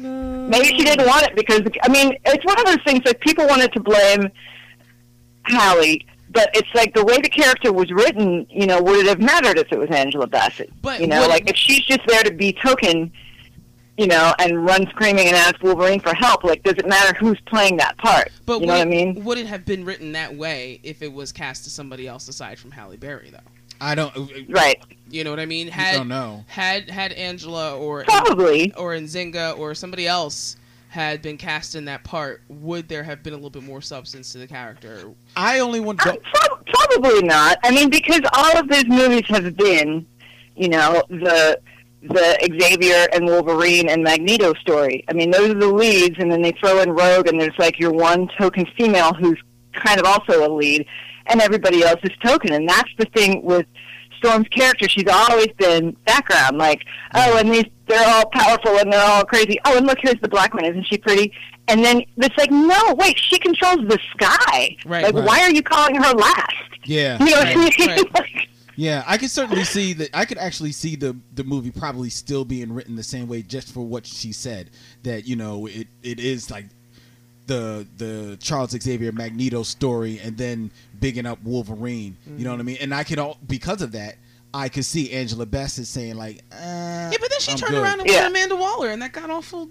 Maybe 0.48 0.66
she 0.66 0.84
didn't 0.84 1.06
want 1.06 1.22
it 1.26 1.34
because 1.36 1.62
I 1.82 1.88
mean 1.88 2.16
it's 2.24 2.44
one 2.44 2.58
of 2.60 2.66
those 2.66 2.82
things 2.84 3.02
that 3.04 3.20
people 3.20 3.46
wanted 3.46 3.72
to 3.72 3.80
blame 3.80 4.30
Halle, 5.45 6.05
but 6.30 6.51
it's 6.55 6.68
like 6.74 6.95
the 6.95 7.05
way 7.05 7.18
the 7.18 7.28
character 7.28 7.72
was 7.72 7.90
written. 7.90 8.47
You 8.51 8.66
know, 8.66 8.82
would 8.82 9.01
it 9.01 9.07
have 9.07 9.20
mattered 9.20 9.59
if 9.59 9.72
it 9.72 9.78
was 9.78 9.90
Angela 9.90 10.26
Bassett? 10.26 10.70
But 10.82 11.01
you 11.01 11.07
know, 11.07 11.20
would- 11.20 11.30
like 11.30 11.49
if 11.49 11.57
she's 11.57 11.80
just 11.80 12.01
there 12.07 12.22
to 12.22 12.32
be 12.32 12.53
token, 12.53 13.12
you 13.99 14.07
know, 14.07 14.34
and 14.38 14.64
run 14.64 14.86
screaming 14.88 15.26
and 15.26 15.36
ask 15.36 15.62
Wolverine 15.62 16.01
for 16.01 16.14
help. 16.14 16.45
Like, 16.45 16.62
does 16.62 16.74
it 16.78 16.88
matter 16.88 17.14
who's 17.18 17.38
playing 17.43 17.76
that 17.76 17.99
part? 17.99 18.28
But 18.47 18.61
you 18.61 18.66
know 18.66 18.72
would, 18.72 18.78
what 18.78 18.86
I 18.86 18.90
mean? 18.90 19.24
would 19.24 19.38
it 19.38 19.47
have 19.47 19.64
been 19.66 19.84
written 19.84 20.12
that 20.12 20.34
way 20.34 20.80
if 20.82 21.03
it 21.03 21.12
was 21.12 21.30
cast 21.32 21.64
to 21.64 21.70
somebody 21.70 22.09
else 22.09 22.26
aside 22.28 22.59
from 22.59 22.70
Halle 22.70 22.97
Berry, 22.97 23.30
though? 23.30 23.38
I 23.80 23.95
don't. 23.95 24.16
Uh, 24.16 24.26
right. 24.49 24.80
You 25.11 25.24
know 25.24 25.30
what 25.30 25.40
I 25.40 25.47
mean? 25.47 25.70
I 25.76 25.93
don't 25.93 26.09
know. 26.09 26.45
had 26.47 26.88
had 26.88 27.12
Angela 27.12 27.76
or 27.76 28.05
Probably. 28.05 28.72
or 28.74 28.95
Nzinga 28.95 29.59
or 29.59 29.74
somebody 29.74 30.07
else 30.07 30.57
had 30.93 31.22
been 31.22 31.38
cast 31.38 31.74
in 31.74 31.86
that 31.86 32.05
part, 32.05 32.43
would 32.51 32.86
there 32.86 33.03
have 33.03 33.22
been 33.22 33.32
a 33.32 33.36
little 33.36 33.49
bit 33.49 33.62
more 33.62 33.80
substance 33.80 34.30
to 34.32 34.36
the 34.38 34.47
character? 34.47 35.05
I 35.36 35.61
only 35.61 35.80
want 35.80 36.07
Uh, 36.07 36.12
to. 36.12 36.20
prob- 36.20 36.66
probably 36.66 37.22
not. 37.22 37.57
I 37.64 37.70
mean, 37.70 37.88
because 37.88 38.20
all 38.34 38.59
of 38.59 38.68
these 38.68 38.86
movies 38.86 39.22
have 39.28 39.57
been, 39.57 40.07
you 40.55 40.68
know, 40.68 41.03
the 41.09 41.59
the 42.03 42.36
Xavier 42.61 43.07
and 43.14 43.24
Wolverine 43.26 43.88
and 43.88 44.03
Magneto 44.03 44.53
story. 44.55 45.05
I 45.09 45.12
mean, 45.14 45.30
those 45.30 45.51
are 45.51 45.55
the 45.55 45.68
leads, 45.68 46.18
and 46.18 46.30
then 46.30 46.43
they 46.43 46.51
throw 46.53 46.80
in 46.80 46.90
Rogue, 46.90 47.28
and 47.28 47.40
there's 47.40 47.57
like 47.59 47.78
your 47.78 47.93
one 47.93 48.28
token 48.36 48.66
female 48.76 49.14
who's 49.14 49.40
kind 49.72 49.99
of 50.01 50.05
also 50.07 50.47
a 50.47 50.51
lead, 50.53 50.84
and 51.28 51.40
everybody 51.40 51.82
else 51.84 52.01
is 52.03 52.11
token. 52.22 52.53
And 52.53 52.68
that's 52.68 52.90
the 52.99 53.07
thing 53.14 53.43
with 53.45 53.66
Storm's 54.22 54.48
character. 54.48 54.88
She's 54.88 55.08
always 55.10 55.48
been 55.58 55.92
background, 56.06 56.58
like, 56.58 56.84
oh, 57.14 57.38
and 57.38 57.52
these 57.52 57.64
they're 57.88 58.08
all 58.08 58.26
powerful 58.30 58.78
and 58.78 58.92
they're 58.92 59.04
all 59.04 59.24
crazy. 59.24 59.58
Oh, 59.64 59.76
and 59.76 59.86
look, 59.86 59.98
here's 60.00 60.20
the 60.22 60.28
black 60.28 60.54
one. 60.54 60.64
Isn't 60.64 60.86
she 60.86 60.96
pretty? 60.98 61.32
And 61.68 61.84
then 61.84 62.02
it's 62.16 62.36
like, 62.38 62.50
no, 62.50 62.94
wait, 62.94 63.18
she 63.18 63.38
controls 63.38 63.86
the 63.88 63.98
sky. 64.12 64.76
Right, 64.86 65.04
like, 65.04 65.14
right. 65.14 65.24
why 65.24 65.40
are 65.40 65.50
you 65.50 65.62
calling 65.62 65.96
her 65.96 66.12
last? 66.12 66.54
Yeah, 66.84 67.18
You 67.22 67.30
know 67.30 67.36
Right, 67.42 67.56
what 67.56 67.76
I 67.78 67.86
mean? 67.86 67.88
right. 67.88 68.14
Like, 68.14 68.48
yeah. 68.76 69.04
I 69.06 69.18
could 69.18 69.30
certainly 69.30 69.64
see 69.64 69.92
that. 69.94 70.10
I 70.14 70.24
could 70.24 70.38
actually 70.38 70.72
see 70.72 70.96
the 70.96 71.16
the 71.34 71.44
movie 71.44 71.70
probably 71.70 72.08
still 72.08 72.44
being 72.44 72.72
written 72.72 72.96
the 72.96 73.02
same 73.02 73.28
way, 73.28 73.42
just 73.42 73.72
for 73.72 73.82
what 73.82 74.06
she 74.06 74.32
said. 74.32 74.70
That 75.02 75.26
you 75.26 75.36
know, 75.36 75.66
it 75.66 75.88
it 76.02 76.18
is 76.18 76.50
like 76.50 76.66
the 77.53 77.86
the 77.98 78.36
Charles 78.38 78.70
Xavier 78.70 79.12
Magneto 79.12 79.62
story, 79.62 80.18
and 80.22 80.36
then 80.36 80.70
bigging 81.00 81.26
up 81.26 81.42
Wolverine. 81.42 82.16
You 82.36 82.44
know 82.44 82.50
what 82.53 82.61
I 82.61 82.62
mean? 82.64 82.78
And 82.80 82.94
I 82.94 83.05
could 83.05 83.18
all 83.18 83.38
because 83.46 83.82
of 83.82 83.92
that. 83.92 84.16
I 84.55 84.68
could 84.68 84.84
see 84.84 85.11
Angela 85.12 85.46
Bassett 85.46 85.86
saying 85.86 86.16
like, 86.16 86.42
uh, 86.53 86.57
Yeah, 87.11 87.12
but 87.18 87.30
then 87.30 87.40
she 87.40 87.53
I'm 87.53 87.57
turned 87.59 87.70
good. 87.70 87.82
around 87.82 88.00
and 88.00 88.09
Yeah. 88.11 88.16
went 88.24 88.32
Amanda 88.36 88.57
Waller, 88.57 88.90
and 88.90 89.00
that 89.00 89.12
got 89.12 89.30
awful 89.30 89.70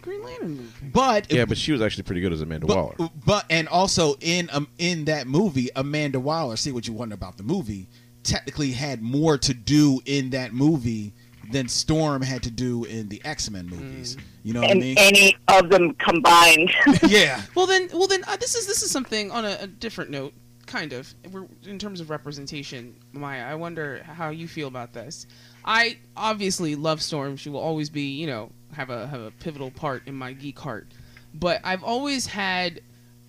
Green 0.00 0.22
Lantern 0.24 0.56
movie. 0.56 0.68
But 0.90 1.30
Yeah, 1.30 1.44
but 1.44 1.58
she 1.58 1.72
was 1.72 1.82
actually 1.82 2.04
pretty 2.04 2.22
good 2.22 2.32
as 2.32 2.40
Amanda 2.40 2.66
but, 2.66 2.76
Waller. 2.98 3.10
but 3.26 3.44
and 3.50 3.68
also 3.68 4.14
in 4.20 4.48
um 4.52 4.68
in 4.78 5.04
that 5.04 5.26
movie, 5.26 5.68
Amanda 5.76 6.18
Waller. 6.18 6.56
See 6.56 6.72
what 6.72 6.86
you 6.88 6.94
wonder 6.94 7.14
about 7.14 7.36
the 7.36 7.42
movie. 7.42 7.88
Technically, 8.22 8.72
had 8.72 9.02
more 9.02 9.36
to 9.38 9.52
do 9.52 10.00
in 10.06 10.30
that 10.30 10.54
movie 10.54 11.12
than 11.52 11.68
Storm 11.68 12.22
had 12.22 12.42
to 12.44 12.50
do 12.50 12.84
in 12.84 13.08
the 13.08 13.20
X 13.24 13.50
Men 13.50 13.66
movies. 13.66 14.16
You 14.42 14.54
know 14.54 14.60
what 14.60 14.70
I 14.70 14.72
and 14.72 14.80
mean? 14.80 14.96
any 14.98 15.36
of 15.48 15.68
them 15.68 15.94
combined. 15.94 16.72
yeah. 17.06 17.42
Well 17.54 17.66
then, 17.66 17.88
well 17.92 18.06
then, 18.06 18.24
uh, 18.26 18.36
this 18.36 18.54
is 18.54 18.66
this 18.66 18.82
is 18.82 18.90
something 18.90 19.30
on 19.30 19.44
a, 19.44 19.58
a 19.60 19.66
different 19.66 20.10
note 20.10 20.32
kind 20.66 20.92
of. 20.92 21.12
We're, 21.30 21.46
in 21.64 21.78
terms 21.78 22.00
of 22.00 22.10
representation, 22.10 22.94
Maya, 23.12 23.44
I 23.44 23.54
wonder 23.54 24.02
how 24.04 24.30
you 24.30 24.48
feel 24.48 24.68
about 24.68 24.92
this. 24.92 25.26
I 25.64 25.98
obviously 26.16 26.74
love 26.76 27.02
Storm. 27.02 27.36
She 27.36 27.50
will 27.50 27.60
always 27.60 27.90
be, 27.90 28.02
you 28.02 28.26
know, 28.26 28.50
have 28.72 28.90
a 28.90 29.06
have 29.08 29.20
a 29.20 29.30
pivotal 29.32 29.70
part 29.70 30.06
in 30.06 30.14
my 30.14 30.32
geek 30.32 30.58
heart. 30.58 30.88
But 31.34 31.60
I've 31.64 31.84
always 31.84 32.26
had 32.26 32.80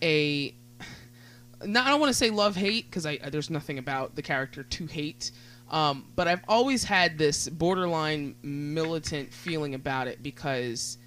a 0.01 0.55
not 1.65 1.85
I 1.85 1.89
don't 1.89 1.99
want 1.99 2.11
to 2.11 2.17
say 2.17 2.29
love 2.29 2.55
hate 2.55 2.89
because 2.89 3.05
I 3.05 3.17
there's 3.17 3.49
nothing 3.49 3.77
about 3.77 4.15
the 4.15 4.21
character 4.21 4.63
to 4.63 4.85
hate. 4.85 5.31
Um, 5.71 6.05
but 6.15 6.27
I've 6.27 6.43
always 6.49 6.83
had 6.83 7.17
this 7.17 7.47
borderline 7.47 8.35
militant 8.43 9.33
feeling 9.33 9.73
about 9.73 10.07
it 10.07 10.21
because 10.21 10.97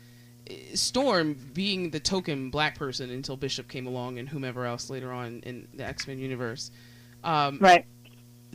eh, 0.48 0.54
Storm, 0.74 1.36
being 1.52 1.90
the 1.90 2.00
token 2.00 2.50
black 2.50 2.76
person 2.78 3.10
until 3.10 3.36
Bishop 3.36 3.68
came 3.68 3.86
along 3.86 4.18
and 4.18 4.26
whomever 4.28 4.64
else 4.64 4.88
later 4.88 5.12
on 5.12 5.40
in 5.44 5.68
the 5.74 5.86
X 5.86 6.06
Men 6.08 6.18
universe, 6.18 6.70
um, 7.22 7.58
Right. 7.60 7.84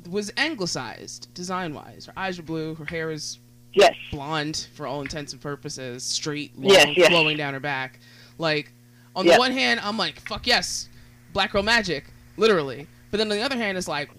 was 0.09 0.31
anglicized 0.35 1.31
design 1.35 1.75
wise. 1.75 2.07
Her 2.07 2.13
eyes 2.17 2.39
are 2.39 2.43
blue, 2.43 2.73
her 2.75 2.85
hair 2.85 3.11
is 3.11 3.37
Yes. 3.73 3.93
blonde 4.09 4.67
for 4.73 4.87
all 4.87 5.01
intents 5.01 5.31
and 5.33 5.39
purposes, 5.41 6.03
straight, 6.03 6.57
long, 6.57 6.71
Yes, 6.73 6.97
yes. 6.97 7.09
flowing 7.09 7.37
down 7.37 7.53
her 7.53 7.59
back. 7.59 7.99
Like, 8.39 8.73
on 9.15 9.27
Yeah. 9.27 9.33
the 9.33 9.39
one 9.39 9.51
hand, 9.51 9.79
I'm 9.83 9.95
like, 9.95 10.19
fuck 10.27 10.47
yes, 10.47 10.89
black 11.33 11.51
girl 11.51 11.61
magic, 11.61 12.05
literally. 12.35 12.87
But 13.11 13.17
then 13.17 13.31
on 13.31 13.37
the 13.37 13.43
other 13.43 13.57
hand, 13.57 13.77
it's 13.77 13.87
like, 13.87 14.09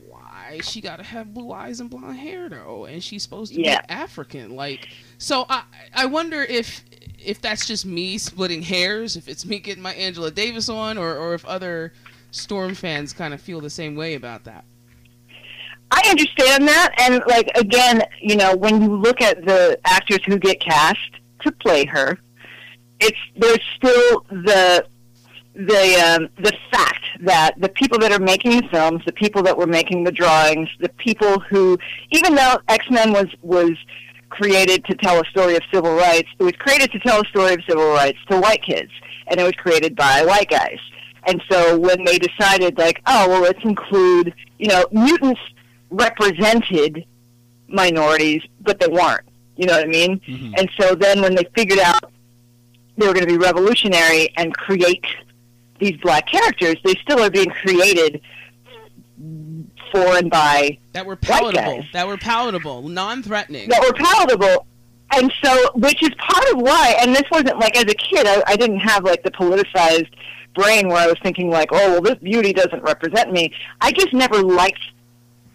why 0.50 0.60
she 0.60 0.80
gotta 0.80 1.02
have 1.02 1.32
blue 1.32 1.52
eyes 1.52 1.80
and 1.80 1.90
blonde 1.90 2.18
hair 2.18 2.48
though, 2.48 2.86
and 2.86 3.02
she's 3.02 3.22
supposed 3.22 3.54
to 3.54 3.60
Yeah. 3.60 3.80
be 3.82 3.90
African? 3.90 4.56
Like, 4.56 4.88
so 5.18 5.46
I 5.48 5.62
I 5.94 6.06
wonder 6.06 6.42
if 6.42 6.82
if 7.18 7.40
that's 7.40 7.66
just 7.66 7.84
me 7.84 8.18
splitting 8.18 8.62
hairs, 8.62 9.16
if 9.16 9.28
it's 9.28 9.44
me 9.44 9.58
getting 9.58 9.82
my 9.82 9.94
Angela 9.94 10.30
Davis 10.30 10.68
on, 10.68 10.98
or 10.98 11.16
or 11.16 11.34
if 11.34 11.44
other 11.44 11.92
Storm 12.32 12.74
fans 12.74 13.12
kind 13.12 13.34
of 13.34 13.40
feel 13.40 13.60
the 13.60 13.70
same 13.70 13.96
way 13.96 14.14
about 14.14 14.44
that. 14.44 14.64
I 15.90 16.00
understand 16.08 16.68
that, 16.68 16.94
and 17.00 17.22
like 17.26 17.50
again, 17.56 18.02
you 18.20 18.36
know, 18.36 18.54
when 18.56 18.80
you 18.80 18.96
look 18.96 19.20
at 19.20 19.44
the 19.44 19.78
actors 19.84 20.20
who 20.26 20.38
get 20.38 20.60
cast 20.60 20.98
to 21.42 21.50
play 21.52 21.84
her, 21.86 22.18
it's 23.00 23.18
there's 23.36 23.58
still 23.76 24.24
the 24.30 24.86
the 25.66 26.16
um, 26.16 26.28
the 26.42 26.52
fact 26.70 27.04
that 27.20 27.52
the 27.58 27.68
people 27.68 27.98
that 27.98 28.12
are 28.12 28.18
making 28.18 28.60
the 28.60 28.68
films, 28.68 29.02
the 29.04 29.12
people 29.12 29.42
that 29.42 29.56
were 29.56 29.66
making 29.66 30.04
the 30.04 30.12
drawings, 30.12 30.68
the 30.78 30.88
people 30.90 31.38
who, 31.40 31.78
even 32.10 32.34
though 32.34 32.58
X 32.68 32.84
Men 32.90 33.12
was 33.12 33.26
was 33.42 33.72
created 34.30 34.84
to 34.84 34.94
tell 34.94 35.20
a 35.20 35.24
story 35.26 35.56
of 35.56 35.62
civil 35.72 35.94
rights, 35.94 36.28
it 36.38 36.42
was 36.42 36.54
created 36.58 36.90
to 36.92 36.98
tell 37.00 37.20
a 37.20 37.24
story 37.26 37.54
of 37.54 37.60
civil 37.68 37.90
rights 37.90 38.18
to 38.28 38.40
white 38.40 38.62
kids, 38.62 38.90
and 39.26 39.38
it 39.40 39.42
was 39.42 39.52
created 39.52 39.94
by 39.96 40.24
white 40.24 40.48
guys. 40.48 40.78
And 41.26 41.42
so 41.50 41.78
when 41.78 42.04
they 42.04 42.18
decided, 42.18 42.78
like, 42.78 43.02
oh 43.06 43.28
well, 43.28 43.42
let's 43.42 43.62
include, 43.64 44.32
you 44.58 44.68
know, 44.68 44.86
mutants 44.92 45.40
represented 45.90 47.04
minorities, 47.68 48.42
but 48.62 48.80
they 48.80 48.88
weren't. 48.88 49.26
You 49.56 49.66
know 49.66 49.74
what 49.74 49.84
I 49.84 49.88
mean? 49.88 50.20
And 50.56 50.70
so 50.80 50.94
then 50.94 51.20
when 51.20 51.34
they 51.34 51.44
figured 51.54 51.80
out 51.80 52.10
they 52.96 53.06
were 53.06 53.12
going 53.12 53.26
to 53.26 53.32
be 53.32 53.38
revolutionary 53.38 54.32
and 54.36 54.54
create 54.56 55.04
these 55.80 55.96
black 55.98 56.28
characters, 56.28 56.76
they 56.84 56.94
still 57.02 57.20
are 57.20 57.30
being 57.30 57.50
created 57.50 58.20
for 59.92 60.16
and 60.16 60.30
by 60.30 60.78
That 60.92 61.04
were 61.04 61.16
palatable. 61.16 61.84
That 61.92 62.06
were 62.06 62.16
palatable, 62.16 62.88
non-threatening. 62.88 63.68
that 63.68 63.82
were 63.82 63.92
palatable. 63.92 64.66
And 65.12 65.32
so, 65.42 65.72
which 65.74 66.02
is 66.02 66.10
part 66.18 66.44
of 66.52 66.60
why, 66.60 66.96
and 67.00 67.14
this 67.14 67.24
wasn't 67.32 67.58
like 67.58 67.76
as 67.76 67.84
a 67.84 67.94
kid, 67.94 68.26
I, 68.26 68.42
I 68.46 68.56
didn't 68.56 68.78
have 68.78 69.02
like 69.02 69.24
the 69.24 69.32
politicized 69.32 70.12
brain 70.54 70.88
where 70.88 70.98
I 70.98 71.06
was 71.06 71.16
thinking 71.22 71.50
like, 71.50 71.70
oh, 71.72 71.92
well, 71.92 72.00
this 72.00 72.16
beauty 72.16 72.52
doesn't 72.52 72.82
represent 72.82 73.32
me. 73.32 73.52
I 73.80 73.90
just 73.90 74.12
never 74.12 74.40
liked 74.42 74.80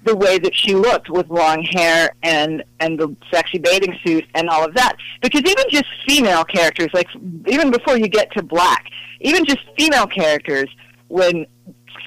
the 0.06 0.16
way 0.16 0.38
that 0.38 0.56
she 0.56 0.76
looked 0.76 1.10
with 1.10 1.28
long 1.30 1.64
hair 1.64 2.12
and 2.24 2.64
and 2.80 3.00
the 3.00 3.16
sexy 3.32 3.58
bathing 3.58 3.98
suit 4.06 4.26
and 4.36 4.50
all 4.50 4.64
of 4.64 4.74
that. 4.76 4.96
Because 5.22 5.42
even 5.42 5.66
just 5.70 5.86
female 6.08 6.46
characters, 6.46 6.90
like 6.94 7.08
even 7.48 7.72
before 7.72 7.98
you 7.98 8.08
get 8.08 8.32
to 8.34 8.44
black, 8.44 8.86
even 9.22 9.46
just 9.46 9.60
female 9.78 10.08
characters, 10.08 10.70
when 11.08 11.46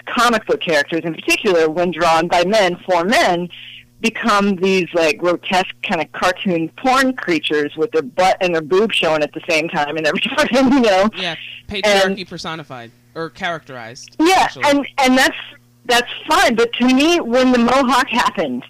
comic 0.06 0.46
book 0.46 0.60
characters 0.60 1.02
in 1.04 1.14
particular, 1.14 1.68
when 1.68 1.90
drawn 1.90 2.28
by 2.28 2.44
men 2.44 2.76
for 2.86 3.04
men, 3.04 3.48
become 4.00 4.56
these 4.56 4.86
like 4.94 5.18
grotesque 5.18 5.74
kind 5.82 6.00
of 6.00 6.10
cartoon 6.12 6.70
porn 6.76 7.12
creatures 7.14 7.76
with 7.76 7.90
their 7.90 8.02
butt 8.02 8.36
and 8.40 8.54
their 8.54 8.62
boob 8.62 8.92
showing 8.92 9.22
at 9.22 9.32
the 9.32 9.42
same 9.48 9.68
time 9.68 9.96
and 9.96 10.06
everything, 10.06 10.32
you 10.72 10.80
know. 10.80 11.10
Yeah, 11.16 11.36
patriarchy 11.68 12.28
personified 12.28 12.92
or 13.14 13.30
characterized. 13.30 14.16
Yeah, 14.20 14.34
actually. 14.38 14.64
and 14.66 14.86
and 14.98 15.18
that's 15.18 15.36
that's 15.88 16.10
fine. 16.28 16.54
But 16.54 16.72
to 16.74 16.86
me, 16.86 17.20
when 17.20 17.50
the 17.52 17.58
Mohawk 17.58 18.08
happened, 18.08 18.64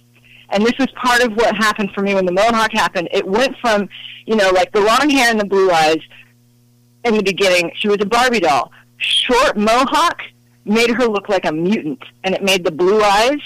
and 0.50 0.64
this 0.64 0.78
was 0.78 0.88
part 0.92 1.22
of 1.22 1.32
what 1.34 1.54
happened 1.56 1.90
for 1.92 2.00
me 2.02 2.14
when 2.14 2.24
the 2.24 2.32
Mohawk 2.32 2.72
happened, 2.72 3.08
it 3.12 3.26
went 3.26 3.56
from 3.58 3.88
you 4.26 4.36
know 4.36 4.50
like 4.50 4.72
the 4.72 4.80
long 4.80 5.10
hair 5.10 5.30
and 5.30 5.38
the 5.38 5.44
blue 5.44 5.70
eyes 5.70 6.00
in 7.04 7.14
the 7.16 7.22
beginning. 7.22 7.70
She 7.76 7.88
was 7.88 7.98
a 8.00 8.06
Barbie 8.06 8.40
doll. 8.40 8.72
Short 8.96 9.56
Mohawk 9.56 10.22
made 10.64 10.90
her 10.90 11.06
look 11.06 11.28
like 11.28 11.44
a 11.44 11.52
mutant, 11.52 12.02
and 12.24 12.34
it 12.34 12.42
made 12.42 12.64
the 12.64 12.70
blue 12.72 13.02
eyes 13.02 13.40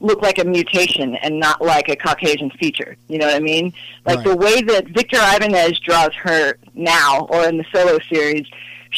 look 0.00 0.22
like 0.22 0.38
a 0.38 0.44
mutation 0.44 1.16
and 1.16 1.40
not 1.40 1.60
like 1.60 1.88
a 1.88 1.96
Caucasian 1.96 2.50
feature. 2.52 2.96
You 3.08 3.18
know 3.18 3.26
what 3.26 3.34
I 3.34 3.40
mean? 3.40 3.72
Like 4.06 4.18
Right. 4.18 4.26
the 4.28 4.36
way 4.36 4.62
that 4.62 4.86
Victor 4.88 5.16
Ibanez 5.20 5.80
draws 5.80 6.14
her 6.22 6.56
now, 6.74 7.26
or 7.30 7.44
in 7.48 7.56
the 7.58 7.64
solo 7.74 7.98
series, 8.08 8.46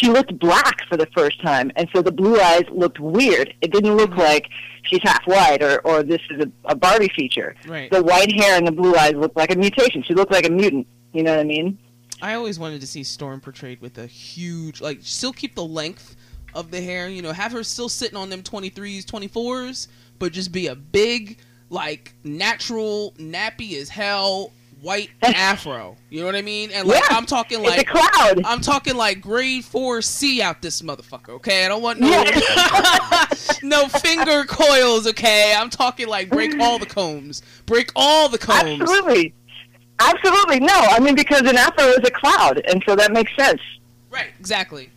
she 0.01 0.09
looked 0.09 0.39
black 0.39 0.87
for 0.89 0.97
the 0.97 1.07
first 1.15 1.43
time, 1.43 1.71
and 1.77 1.89
so 1.95 2.01
the 2.01 2.13
blue 2.13 2.41
eyes 2.41 2.65
looked 2.71 2.99
weird. 2.99 3.53
It 3.61 3.71
didn't 3.71 3.97
look 3.97 4.11
mm-hmm. 4.11 4.21
like 4.21 4.49
she's 4.85 5.01
half 5.03 5.27
white 5.27 5.63
or 5.63 5.81
or 5.87 6.03
this 6.03 6.21
is 6.31 6.43
a, 6.45 6.51
a 6.65 6.75
Barbie 6.75 7.11
feature. 7.15 7.55
Right. 7.67 7.91
The 7.91 8.03
white 8.03 8.33
hair 8.33 8.57
and 8.57 8.67
the 8.67 8.73
blue 8.73 8.95
eyes 8.95 9.15
looked 9.15 9.37
like 9.37 9.53
a 9.53 9.59
mutation. 9.59 10.03
She 10.03 10.15
looked 10.15 10.33
like 10.33 10.47
a 10.47 10.51
mutant. 10.51 10.87
You 11.13 11.23
know 11.23 11.33
what 11.33 11.41
I 11.41 11.45
mean? 11.45 11.79
I 12.23 12.35
always 12.35 12.59
wanted 12.59 12.81
to 12.81 12.87
see 12.87 13.03
Storm 13.03 13.41
portrayed 13.41 13.81
with 13.81 13.99
a 13.99 14.07
huge, 14.07 14.81
like, 14.81 15.01
still 15.03 15.33
keep 15.33 15.55
the 15.55 15.65
length 15.65 16.17
of 16.55 16.71
the 16.71 16.81
hair. 16.81 17.09
You 17.09 17.23
know, 17.23 17.33
have 17.33 17.53
her 17.53 17.63
still 17.63 17.89
sitting 17.89 18.17
on 18.17 18.31
them 18.31 18.43
23s, 18.43 19.05
24s, 19.05 19.89
but 20.19 20.33
just 20.33 20.53
be 20.53 20.67
a 20.67 20.75
big, 20.75 21.39
like, 21.69 22.15
natural, 22.25 23.15
nappy 23.19 23.77
as 23.77 23.89
hell, 23.89 24.53
white 24.81 25.11
afro. 25.23 25.97
You 26.09 26.21
know 26.21 26.27
what 26.27 26.37
I 26.37 26.43
mean? 26.43 26.71
And 26.73 26.89
like, 26.89 27.03
Yeah, 27.09 27.17
I'm 27.17 27.27
talking 27.27 27.61
it's 27.61 27.69
a 27.69 27.77
like 27.77 27.87
cloud. 27.87 28.43
I'm 28.45 28.61
talking 28.61 28.97
like 28.97 29.21
grade 29.21 29.65
four 29.65 30.03
C 30.03 30.41
out 30.43 30.63
this 30.63 30.83
motherfucker. 30.83 31.31
Okay, 31.31 31.65
I 31.65 31.69
don't 31.69 31.83
want 31.83 32.01
no 32.01 32.09
Yeah. 32.09 33.27
no 33.63 33.89
finger 33.89 34.45
coils. 34.45 35.07
Okay, 35.07 35.55
I'm 35.57 35.71
talking 35.71 36.09
like 36.09 36.31
break 36.31 36.59
all 36.61 36.79
the 36.79 36.87
combs, 36.87 37.43
break 37.67 37.91
all 37.95 38.29
the 38.29 38.39
combs. 38.39 38.81
Absolutely. 38.81 39.35
Absolutely. 39.99 40.61
No, 40.61 40.75
I 40.75 40.99
mean 40.99 41.15
because 41.15 41.43
an 41.43 41.57
afro 41.57 41.85
is 41.85 41.99
a 42.05 42.11
cloud, 42.11 42.63
and 42.67 42.83
so 42.87 42.97
that 42.97 43.13
makes 43.13 43.35
sense. 43.37 43.61
Right, 44.11 44.29
exactly. 44.39 44.91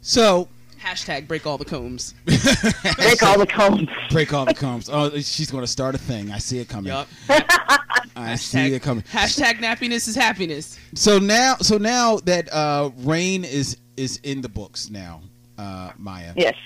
So 0.00 0.48
Hashtag 0.82 1.28
break 1.28 1.46
all 1.46 1.58
the 1.58 1.64
combs. 1.64 2.14
Break 2.24 3.22
all 3.22 3.38
the 3.38 3.46
combs. 3.48 3.88
break 4.10 4.32
all 4.34 4.44
the 4.44 4.52
combs. 4.54 4.88
Oh, 4.92 5.10
she's 5.20 5.48
going 5.50 5.62
to 5.62 5.68
start 5.70 5.94
a 5.94 5.98
thing. 5.98 6.32
I 6.32 6.38
see 6.38 6.58
it 6.58 6.68
coming. 6.68 6.92
Yup. 6.92 7.06
I 8.16 8.34
see 8.34 8.74
it 8.74 8.82
coming. 8.82 9.04
Hashtag 9.04 9.54
nappiness 9.60 10.08
is 10.08 10.16
happiness. 10.16 10.78
So 10.94 11.18
now, 11.20 11.54
so 11.60 11.78
now 11.78 12.16
that 12.24 12.52
uh, 12.52 12.90
Rain 12.98 13.44
is 13.44 13.76
is 13.96 14.16
in 14.24 14.40
the 14.40 14.48
books 14.48 14.90
now, 14.90 15.20
uh, 15.56 15.92
Maya, 15.98 16.32
Yes. 16.36 16.56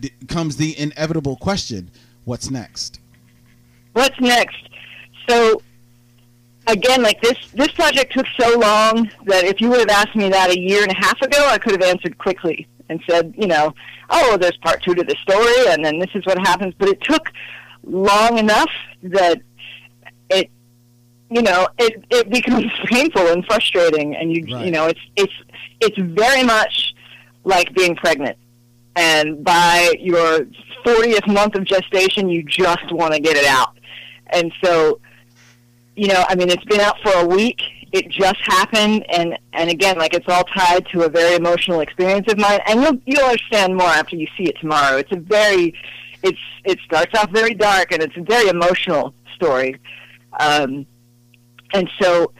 th- 0.00 0.12
comes 0.28 0.56
the 0.56 0.76
inevitable 0.78 1.36
question: 1.36 1.90
What's 2.24 2.50
next? 2.50 2.98
What's 3.92 4.18
next? 4.20 4.56
So 5.28 5.62
again, 6.66 7.02
like 7.02 7.20
this 7.20 7.36
this 7.54 7.68
project 7.72 8.12
took 8.12 8.26
so 8.38 8.58
long 8.58 9.10
that 9.26 9.44
if 9.44 9.60
you 9.60 9.68
would 9.70 9.80
have 9.80 9.88
asked 9.90 10.16
me 10.16 10.28
that 10.30 10.50
a 10.50 10.58
year 10.58 10.82
and 10.82 10.90
a 10.92 10.96
half 10.96 11.20
ago, 11.22 11.46
I 11.48 11.58
could 11.58 11.72
have 11.72 11.82
answered 11.82 12.18
quickly 12.18 12.66
and 12.88 13.00
said, 13.08 13.34
you 13.36 13.46
know, 13.46 13.74
oh, 14.10 14.36
there's 14.36 14.56
part 14.58 14.82
two 14.82 14.94
to 14.94 15.02
the 15.02 15.16
story, 15.22 15.68
and 15.72 15.84
then 15.84 15.98
this 15.98 16.10
is 16.14 16.24
what 16.26 16.38
happens. 16.38 16.74
But 16.78 16.88
it 16.88 17.00
took 17.00 17.30
long 17.82 18.38
enough 18.38 18.70
that 19.02 19.40
it, 20.30 20.50
you 21.30 21.42
know, 21.42 21.68
it 21.78 22.04
it 22.10 22.30
becomes 22.30 22.70
painful 22.86 23.26
and 23.28 23.44
frustrating, 23.46 24.16
and 24.16 24.32
you 24.32 24.54
Right. 24.54 24.66
you 24.66 24.70
know, 24.70 24.86
it's 24.86 25.00
it's 25.16 25.32
it's 25.80 25.98
very 25.98 26.42
much 26.42 26.94
like 27.44 27.74
being 27.74 27.94
pregnant. 27.96 28.38
And 28.96 29.42
by 29.42 29.92
your 29.98 30.46
40th 30.86 31.26
month 31.26 31.56
of 31.56 31.64
gestation, 31.64 32.28
you 32.28 32.44
just 32.44 32.92
want 32.92 33.12
to 33.12 33.18
get 33.20 33.36
it 33.36 33.44
out. 33.44 33.76
And 34.28 34.52
so, 34.62 35.00
you 35.96 36.08
know, 36.08 36.24
I 36.28 36.34
mean, 36.34 36.50
it's 36.50 36.64
been 36.64 36.80
out 36.80 36.96
for 37.02 37.12
a 37.12 37.26
week. 37.26 37.60
It 37.92 38.08
just 38.08 38.40
happened, 38.42 39.06
and 39.10 39.38
and 39.52 39.70
again, 39.70 39.96
like 39.98 40.14
it's 40.14 40.26
all 40.28 40.44
tied 40.44 40.86
to 40.88 41.02
a 41.02 41.08
very 41.08 41.36
emotional 41.36 41.80
experience 41.80 42.30
of 42.30 42.38
mine. 42.38 42.60
And 42.66 42.82
you'll 42.82 43.00
you'll 43.06 43.24
understand 43.26 43.76
more 43.76 43.86
after 43.88 44.16
you 44.16 44.26
see 44.36 44.44
it 44.44 44.58
tomorrow. 44.60 44.96
It's 44.96 45.12
a 45.12 45.16
very, 45.16 45.74
it's 46.22 46.38
it 46.64 46.78
starts 46.84 47.16
off 47.16 47.30
very 47.30 47.54
dark, 47.54 47.92
and 47.92 48.02
it's 48.02 48.16
a 48.16 48.22
very 48.22 48.48
emotional 48.48 49.14
story. 49.36 49.76
Um, 50.40 50.86
and 51.72 51.88
so, 52.00 52.32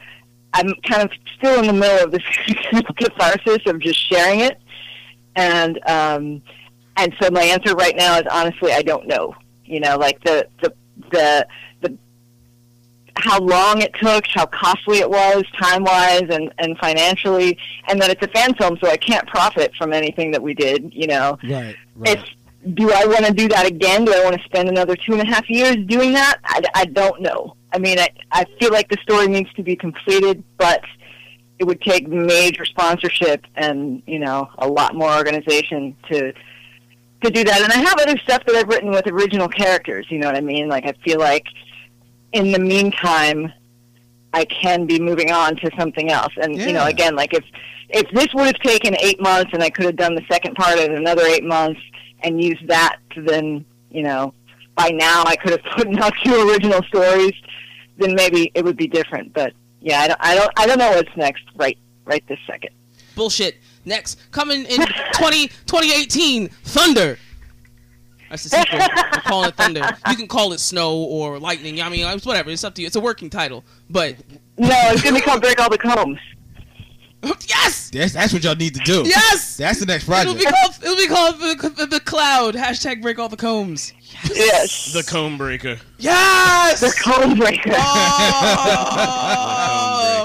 I'm 0.53 0.73
kind 0.89 1.03
of 1.03 1.11
still 1.37 1.59
in 1.59 1.67
the 1.67 1.73
middle 1.73 2.03
of 2.03 2.11
this 2.11 2.23
catharsis 2.97 3.59
of 3.65 3.79
just 3.79 3.99
sharing 4.09 4.41
it. 4.41 4.59
and 5.35 5.77
um, 5.87 6.41
and 6.97 7.13
so 7.21 7.29
my 7.29 7.43
answer 7.43 7.75
right 7.75 7.95
now 7.95 8.17
is 8.17 8.25
honestly 8.31 8.71
I 8.73 8.81
don't 8.81 9.07
know. 9.07 9.33
You 9.63 9.79
know, 9.79 9.97
like 9.97 10.23
the 10.23 10.47
the 10.61 10.73
the 11.11 11.47
the 11.74 11.74
how 13.17 13.39
long 13.39 13.81
it 13.81 13.93
took, 13.93 14.25
how 14.27 14.45
costly 14.45 14.99
it 14.99 15.09
was, 15.09 15.43
time 15.59 15.83
wise 15.83 16.27
and 16.29 16.53
and 16.57 16.77
financially, 16.77 17.57
and 17.87 18.01
that 18.01 18.09
it's 18.09 18.21
a 18.23 18.27
fan 18.27 18.53
film, 18.55 18.77
so 18.81 18.89
I 18.89 18.97
can't 18.97 19.27
profit 19.27 19.73
from 19.75 19.93
anything 19.93 20.31
that 20.31 20.41
we 20.41 20.53
did. 20.53 20.93
You 20.93 21.07
know, 21.07 21.37
Right. 21.43 21.75
Right. 21.95 22.17
it's 22.17 22.29
do 22.73 22.91
I 22.91 23.05
want 23.05 23.25
to 23.25 23.31
do 23.33 23.47
that 23.49 23.65
again? 23.67 24.05
Do 24.05 24.13
I 24.13 24.23
want 24.23 24.35
to 24.37 24.43
spend 24.43 24.69
another 24.69 24.95
two 24.95 25.13
and 25.13 25.21
a 25.21 25.25
half 25.25 25.47
years 25.49 25.75
doing 25.85 26.13
that? 26.13 26.39
I, 26.43 26.61
I 26.73 26.85
don't 26.85 27.21
know. 27.21 27.55
I 27.71 27.77
mean, 27.77 27.99
I, 27.99 28.09
I 28.31 28.45
feel 28.59 28.71
like 28.71 28.89
the 28.89 28.97
story 29.03 29.27
needs 29.27 29.53
to 29.53 29.61
be 29.63 29.75
completed, 29.75 30.43
but 30.57 30.81
it 31.59 31.65
would 31.65 31.79
take 31.81 32.07
major 32.07 32.65
sponsorship 32.65 33.45
and 33.55 34.01
you 34.07 34.19
know 34.19 34.49
a 34.57 34.67
lot 34.67 34.95
more 34.95 35.13
organization 35.15 35.95
to 36.09 36.33
to 37.23 37.29
do 37.31 37.43
that. 37.43 37.61
And 37.61 37.71
I 37.71 37.77
have 37.77 37.99
other 37.99 38.17
stuff 38.19 38.43
that 38.45 38.55
I've 38.55 38.67
written 38.67 38.91
with 38.91 39.07
original 39.07 39.47
characters. 39.47 40.07
You 40.09 40.19
know 40.19 40.27
what 40.27 40.35
I 40.35 40.41
mean? 40.41 40.67
Like 40.67 40.85
I 40.85 40.93
feel 41.03 41.19
like 41.19 41.45
in 42.35 42.51
the 42.51 42.59
meantime, 42.59 43.51
I 44.33 44.43
can 44.43 44.85
be 44.85 44.99
moving 44.99 45.31
on 45.31 45.55
to 45.55 45.71
something 45.79 46.11
else. 46.11 46.33
And 46.35 46.57
you 46.57 46.73
know, 46.73 46.85
again, 46.85 47.15
like 47.15 47.33
if 47.33 47.45
if 47.89 48.11
this 48.11 48.27
would 48.33 48.45
have 48.47 48.59
taken 48.59 48.95
eight 48.99 49.21
months 49.21 49.51
and 49.53 49.63
I 49.63 49.69
could 49.69 49.85
have 49.85 49.95
done 49.95 50.15
the 50.15 50.25
second 50.29 50.55
part 50.55 50.77
in 50.77 50.93
another 50.93 51.23
eight 51.25 51.45
months 51.45 51.79
and 52.21 52.43
used 52.43 52.67
that 52.67 52.97
to 53.11 53.21
then 53.21 53.63
you 53.89 54.03
know 54.03 54.33
by 54.75 54.89
now 54.89 55.23
I 55.25 55.37
could 55.37 55.51
have 55.51 55.63
put 55.77 55.87
out 55.97 56.13
two 56.23 56.49
original 56.49 56.83
stories, 56.83 57.33
then 57.97 58.13
maybe 58.13 58.51
it 58.53 58.65
would 58.65 58.75
be 58.75 58.87
different. 58.87 59.33
But 59.33 59.53
yeah, 59.79 60.01
I 60.01 60.07
don't 60.09 60.19
I 60.19 60.35
don't 60.35 60.51
I 60.57 60.67
don't 60.67 60.77
know 60.77 60.91
what's 60.91 61.15
next 61.15 61.43
right 61.55 61.77
right 62.03 62.23
this 62.27 62.39
second. 62.45 62.71
Bullshit. 63.15 63.55
Next, 63.87 64.19
coming 64.31 64.65
in 64.65 64.83
20, 65.13 65.47
2018, 65.47 66.47
Thunder. 66.47 67.19
That's 68.29 68.43
the 68.43 68.49
sequel. 68.49 68.79
We're 69.15 69.21
calling 69.21 69.49
it 69.49 69.55
Thunder. 69.55 69.81
You 70.09 70.15
can 70.15 70.27
call 70.27 70.53
it 70.53 70.59
Snow 70.59 70.95
or 70.95 71.39
Lightning. 71.39 71.81
I 71.81 71.89
mean, 71.89 72.05
it's 72.07 72.25
whatever. 72.25 72.49
It's 72.51 72.63
up 72.63 72.73
to 72.75 72.81
you. 72.81 72.87
It's 72.87 72.95
a 72.95 72.99
working 73.01 73.29
title. 73.29 73.63
But 73.89 74.17
No, 74.57 74.69
it's 74.91 75.01
gonna 75.03 75.15
be 75.15 75.21
called 75.21 75.41
Break 75.41 75.59
All 75.59 75.69
the 75.69 75.77
Combs. 75.77 76.19
yes, 77.47 77.89
That's, 77.89 78.13
that's 78.13 78.31
what 78.33 78.43
y'all 78.43 78.55
need 78.55 78.75
to 78.75 78.81
do. 78.81 79.01
yes. 79.03 79.57
That's 79.57 79.79
the 79.79 79.87
next 79.87 80.07
It'll 80.07 80.35
project. 80.35 80.37
be 80.39 80.45
called. 80.45 80.75
It'll 80.83 80.95
be 80.95 81.07
called 81.07 81.39
the, 81.39 81.55
the, 81.75 81.85
the 81.87 81.99
Cloud. 82.01 82.53
Hashtag 82.53 83.01
Break 83.01 83.17
All 83.17 83.29
the 83.29 83.35
Combs. 83.37 83.93
Yes. 84.33 84.93
The 84.93 85.01
comb 85.03 85.35
breaker. 85.37 85.77
Yes. 85.97 86.81
The 86.81 86.93
Comb 87.03 87.35
Breaker. 87.37 87.71
Oh. 89.07 90.21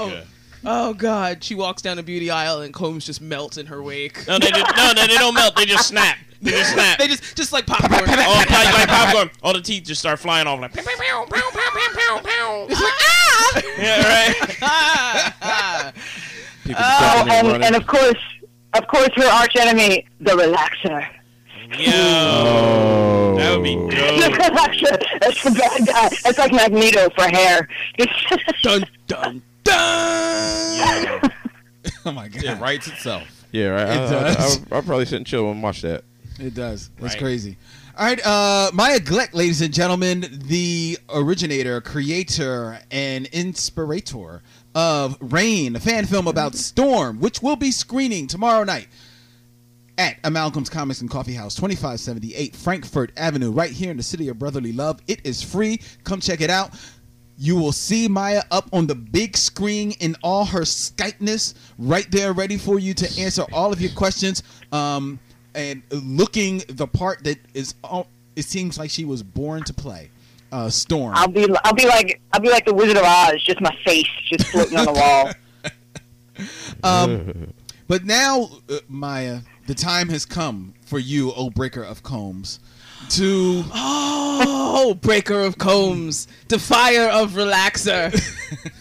Comb 0.63 0.71
breaker. 0.73 0.87
oh 0.89 0.93
God! 0.93 1.43
She 1.43 1.55
walks 1.55 1.81
down 1.81 1.99
a 1.99 2.03
beauty 2.03 2.29
aisle 2.29 2.61
and 2.61 2.73
combs 2.73 3.05
just 3.05 3.21
melt 3.21 3.57
in 3.57 3.65
her 3.67 3.81
wake. 3.83 4.27
No, 4.27 4.39
they 4.39 4.49
just, 4.51 4.75
no, 4.77 4.91
no, 4.93 5.07
they 5.07 5.15
don't 5.17 5.33
melt. 5.33 5.55
They 5.55 5.65
just 5.65 5.87
snap. 5.87 6.17
They 6.41 6.51
just 6.51 6.73
snap. 6.73 6.97
They 6.97 7.07
just 7.07 7.35
just 7.37 7.53
like 7.53 7.67
popcorn. 7.67 8.01
Oh, 8.03 8.05
like, 8.05 8.49
like 8.49 8.87
popcorn. 8.87 9.29
All 9.43 9.53
the 9.53 9.61
teeth 9.61 9.83
just 9.83 9.99
start 10.01 10.19
flying 10.19 10.47
off 10.47 10.59
like. 10.59 10.73
Pew, 10.73 10.81
pew, 10.83 10.95
pew, 10.97 11.25
pew, 11.29 11.41
pew, 11.51 11.61
pew, 11.73 11.89
pew, 11.93 12.19
pew. 12.23 12.65
It's 12.69 12.81
like 12.81 12.93
ah! 13.01 13.61
Yeah, 13.77 14.01
right. 14.61 15.93
People 16.63 16.83
Oh, 16.83 17.19
and 17.21 17.29
and, 17.31 17.47
running. 17.47 17.63
and 17.63 17.75
of 17.75 17.85
course, 17.87 18.17
of 18.73 18.87
course, 18.87 19.09
her 19.15 19.25
arch 19.27 19.55
enemy, 19.55 20.05
the 20.19 20.31
Relaxer. 20.31 21.07
Yo, 21.77 21.91
oh, 21.93 23.35
that 23.37 23.51
would 23.55 23.63
be 23.63 23.75
The. 23.75 24.29
Relaxer. 24.31 25.19
That's 25.21 25.43
the 25.43 25.51
bad 25.51 25.87
guy. 25.87 26.09
That's 26.23 26.37
like 26.37 26.51
Magneto 26.53 27.09
for 27.11 27.23
hair. 27.29 27.67
dun 28.63 28.83
dun 29.07 29.41
dun. 29.63 31.31
oh 32.05 32.11
my 32.11 32.27
god. 32.27 32.43
It 32.43 32.59
writes 32.59 32.87
itself. 32.87 33.23
Yeah, 33.51 33.67
right. 33.67 33.87
I, 33.87 33.93
It 33.93 34.09
does. 34.09 34.37
I, 34.37 34.59
I, 34.71 34.75
will 34.75 34.83
probably 34.83 35.05
sit 35.05 35.17
and 35.17 35.25
chill 35.27 35.51
and 35.51 35.61
watch 35.61 35.81
that. 35.81 36.03
It 36.39 36.53
does. 36.53 36.89
It's 36.97 37.13
Right. 37.13 37.17
crazy. 37.17 37.57
All 37.97 38.05
right, 38.05 38.25
uh, 38.25 38.71
Maya 38.73 38.99
Glick, 38.99 39.33
ladies 39.33 39.61
and 39.61 39.73
gentlemen, 39.73 40.25
the 40.45 40.97
originator, 41.09 41.81
creator, 41.81 42.79
and 42.89 43.27
inspirator 43.27 44.41
of 44.73 45.17
Rain, 45.19 45.75
a 45.75 45.79
fan 45.79 46.05
film 46.05 46.25
about 46.25 46.55
Storm, 46.55 47.19
which 47.19 47.41
will 47.41 47.57
be 47.57 47.69
screening 47.69 48.27
tomorrow 48.27 48.63
night 48.63 48.87
at 49.97 50.17
Amalgam's 50.23 50.69
Comics 50.69 51.01
and 51.01 51.09
Coffee 51.11 51.33
House, 51.33 51.53
2578 51.55 52.55
Frankford 52.55 53.11
Avenue, 53.17 53.51
right 53.51 53.69
here 53.71 53.91
in 53.91 53.97
the 53.97 54.03
city 54.03 54.29
of 54.29 54.39
brotherly 54.39 54.71
love. 54.71 55.01
It 55.07 55.19
is 55.25 55.43
free. 55.43 55.81
Come 56.05 56.21
check 56.21 56.39
it 56.39 56.49
out. 56.49 56.71
You 57.41 57.55
will 57.55 57.71
see 57.71 58.07
Maya 58.07 58.43
up 58.51 58.69
on 58.71 58.85
the 58.85 58.93
big 58.93 59.35
screen 59.35 59.93
in 59.99 60.15
all 60.21 60.45
her 60.45 60.61
Skypeness, 60.61 61.55
right 61.79 62.05
there, 62.11 62.33
ready 62.33 62.55
for 62.55 62.77
you 62.77 62.93
to 62.93 63.19
answer 63.19 63.45
all 63.51 63.73
of 63.73 63.81
your 63.81 63.89
questions. 63.93 64.43
Um, 64.71 65.19
and 65.55 65.81
looking 65.89 66.61
the 66.67 66.85
part 66.85 67.23
that 67.23 67.39
is, 67.55 67.73
all, 67.83 68.05
it 68.35 68.45
seems 68.45 68.77
like 68.77 68.91
she 68.91 69.05
was 69.05 69.23
born 69.23 69.63
to 69.63 69.73
play. 69.73 70.11
Uh, 70.51 70.69
Storm. 70.69 71.15
I'll 71.15 71.29
be, 71.29 71.47
I'll 71.63 71.73
be 71.73 71.87
like, 71.87 72.21
I'll 72.31 72.41
be 72.41 72.51
like 72.51 72.65
the 72.65 72.75
Wizard 72.75 72.97
of 72.97 73.05
Oz, 73.05 73.43
just 73.43 73.59
my 73.59 73.75
face 73.83 74.05
just 74.29 74.45
floating 74.51 74.77
on 74.77 74.85
the 74.85 74.93
wall. 74.93 75.31
Um, 76.83 77.53
but 77.87 78.03
now, 78.03 78.49
uh, 78.67 78.79
Maya, 78.87 79.41
the 79.67 79.75
time 79.75 80.09
has 80.09 80.25
come 80.25 80.73
for 80.83 80.97
you, 80.97 81.31
O 81.33 81.51
Breaker 81.51 81.83
of 81.83 82.01
Combs, 82.01 82.59
to 83.09 83.63
Oh, 83.73 84.93
breaker 85.01 85.39
of 85.41 85.57
combs, 85.57 86.27
defier 86.47 87.07
of 87.09 87.31
relaxer, 87.33 88.11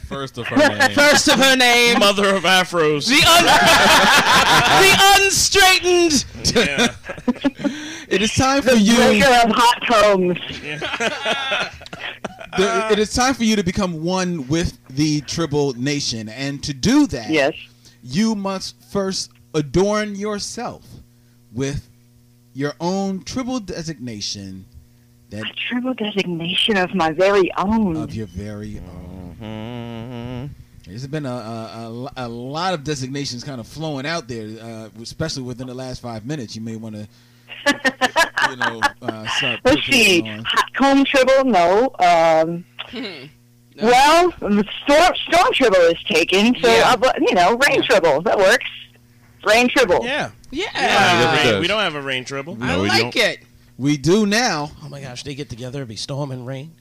First 0.06 0.38
of 0.38 0.46
her 0.48 0.56
name. 0.56 0.90
first 0.92 1.28
of 1.28 1.38
her 1.38 1.56
name, 1.56 1.98
Mother 2.00 2.34
of 2.34 2.42
afros. 2.44 3.06
the 3.06 3.22
un- 3.28 3.44
the 4.82 5.24
unstraightened. 5.24 6.24
Yeah. 6.54 6.94
it 8.08 8.22
is 8.22 8.32
time 8.34 8.62
for 8.62 8.70
The 8.70 8.78
you. 8.78 8.96
breaker 8.96 9.26
of 9.44 9.50
hot 9.54 9.86
combs. 9.86 10.38
the, 12.58 12.88
it 12.92 12.98
is 12.98 13.12
time 13.14 13.34
for 13.34 13.44
you 13.44 13.56
to 13.56 13.62
become 13.62 14.02
one 14.02 14.48
with 14.48 14.78
the 14.90 15.20
Tribble 15.22 15.74
Nation, 15.74 16.28
and 16.28 16.62
to 16.64 16.72
do 16.74 17.06
that, 17.08 17.30
Yes. 17.30 17.54
you 18.02 18.34
must 18.34 18.82
first 18.90 19.30
adorn 19.54 20.14
yourself 20.16 20.82
with 21.52 21.88
your 22.54 22.74
own 22.80 23.22
Tribble 23.22 23.60
designation 23.60 24.64
that 25.30 25.44
A 25.44 25.52
tribble 25.68 25.94
designation 25.94 26.76
of 26.76 26.94
my 26.94 27.12
very 27.12 27.50
own. 27.56 27.96
of 27.96 28.14
your 28.14 28.26
very 28.26 28.78
own. 28.78 29.36
Mhm. 29.40 30.50
There's 30.86 31.06
been 31.06 31.24
a, 31.26 31.30
a, 31.30 32.04
a, 32.16 32.26
a 32.26 32.28
lot 32.28 32.74
of 32.74 32.82
designations 32.82 33.44
kind 33.44 33.60
of 33.60 33.66
flowing 33.68 34.06
out 34.06 34.26
there, 34.26 34.48
uh, 34.60 34.88
especially 35.00 35.44
within 35.44 35.68
the 35.68 35.74
last 35.74 36.02
five 36.02 36.26
minutes. 36.26 36.56
You 36.56 36.62
may 36.62 36.74
want 36.76 36.96
to, 36.96 37.08
you 38.50 38.56
know, 38.56 38.80
uh, 39.02 39.26
start. 39.28 39.60
Let's 39.64 39.84
see. 39.84 40.20
percolating. 40.22 40.44
Hot 40.44 40.74
comb 40.74 41.04
tribble, 41.04 41.44
no. 41.44 41.94
Um, 42.00 42.64
Well, 43.80 44.32
storm, 44.32 45.14
storm 45.28 45.52
tribble 45.54 45.76
is 45.76 46.02
taken, 46.04 46.54
so 46.60 46.68
Yeah. 46.68 46.94
I'll, 47.00 47.22
you 47.22 47.34
know, 47.34 47.56
rain 47.68 47.82
tribble 47.84 48.20
that 48.22 48.36
works. 48.36 48.68
Rain 49.44 49.68
tribble. 49.68 50.04
Yeah. 50.04 50.30
Yeah, 50.50 50.66
Yeah, 50.74 51.42
it 51.46 51.52
rain- 51.52 51.60
we 51.60 51.66
don't 51.68 51.80
have 51.80 51.94
a 51.94 52.02
rain 52.02 52.24
tribble. 52.24 52.58
I 52.60 52.66
No, 52.68 52.82
we 52.82 52.88
like 52.88 53.00
don't. 53.02 53.16
it. 53.16 53.40
We 53.78 53.96
do 53.96 54.26
now. 54.26 54.70
Oh 54.84 54.88
my 54.88 55.00
gosh, 55.00 55.22
they 55.22 55.34
get 55.34 55.48
together, 55.48 55.78
it'd 55.78 55.88
be 55.88 55.96
storm 55.96 56.30
and 56.32 56.46
rain. 56.46 56.72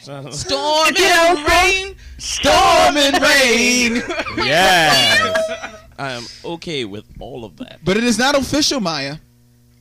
So- 0.00 0.30
Storm 0.30 0.94
You 0.96 1.02
know, 1.08 1.34
and 1.36 1.48
rain. 1.48 1.96
Storm 2.18 2.96
and 2.96 3.20
rain. 3.22 4.02
Yes. 4.46 5.74
I 5.98 6.12
am 6.12 6.26
okay 6.44 6.84
with 6.84 7.04
all 7.20 7.44
of 7.44 7.56
that. 7.56 7.80
But 7.84 7.96
it 7.96 8.04
is 8.04 8.18
not 8.18 8.34
official, 8.36 8.80
Maya. 8.80 9.16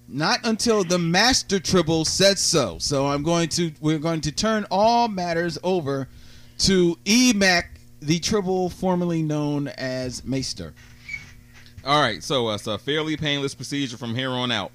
Not 0.08 0.40
until 0.46 0.84
the 0.84 0.98
master 1.00 1.60
tribble 1.60 2.06
said 2.06 2.40
so. 2.40 2.78
So 2.80 3.08
I'm 3.08 3.22
going 3.24 3.50
to 3.50 3.72
we're 3.82 3.98
going 4.00 4.22
to 4.22 4.32
turn 4.32 4.66
all 4.72 5.08
matters 5.08 5.58
over 5.64 6.08
to 6.60 6.96
EMAC, 7.06 7.64
the 8.02 8.20
tribble 8.20 8.70
formerly 8.70 9.24
known 9.24 9.68
as 9.68 10.24
Master. 10.24 10.74
All 11.86 12.02
right, 12.02 12.24
so 12.24 12.48
uh, 12.50 12.56
it's 12.56 12.66
a 12.68 12.78
fairly 12.78 13.16
painless 13.16 13.54
procedure 13.54 13.98
from 13.98 14.16
here 14.16 14.32
on 14.32 14.52
out. 14.52 14.72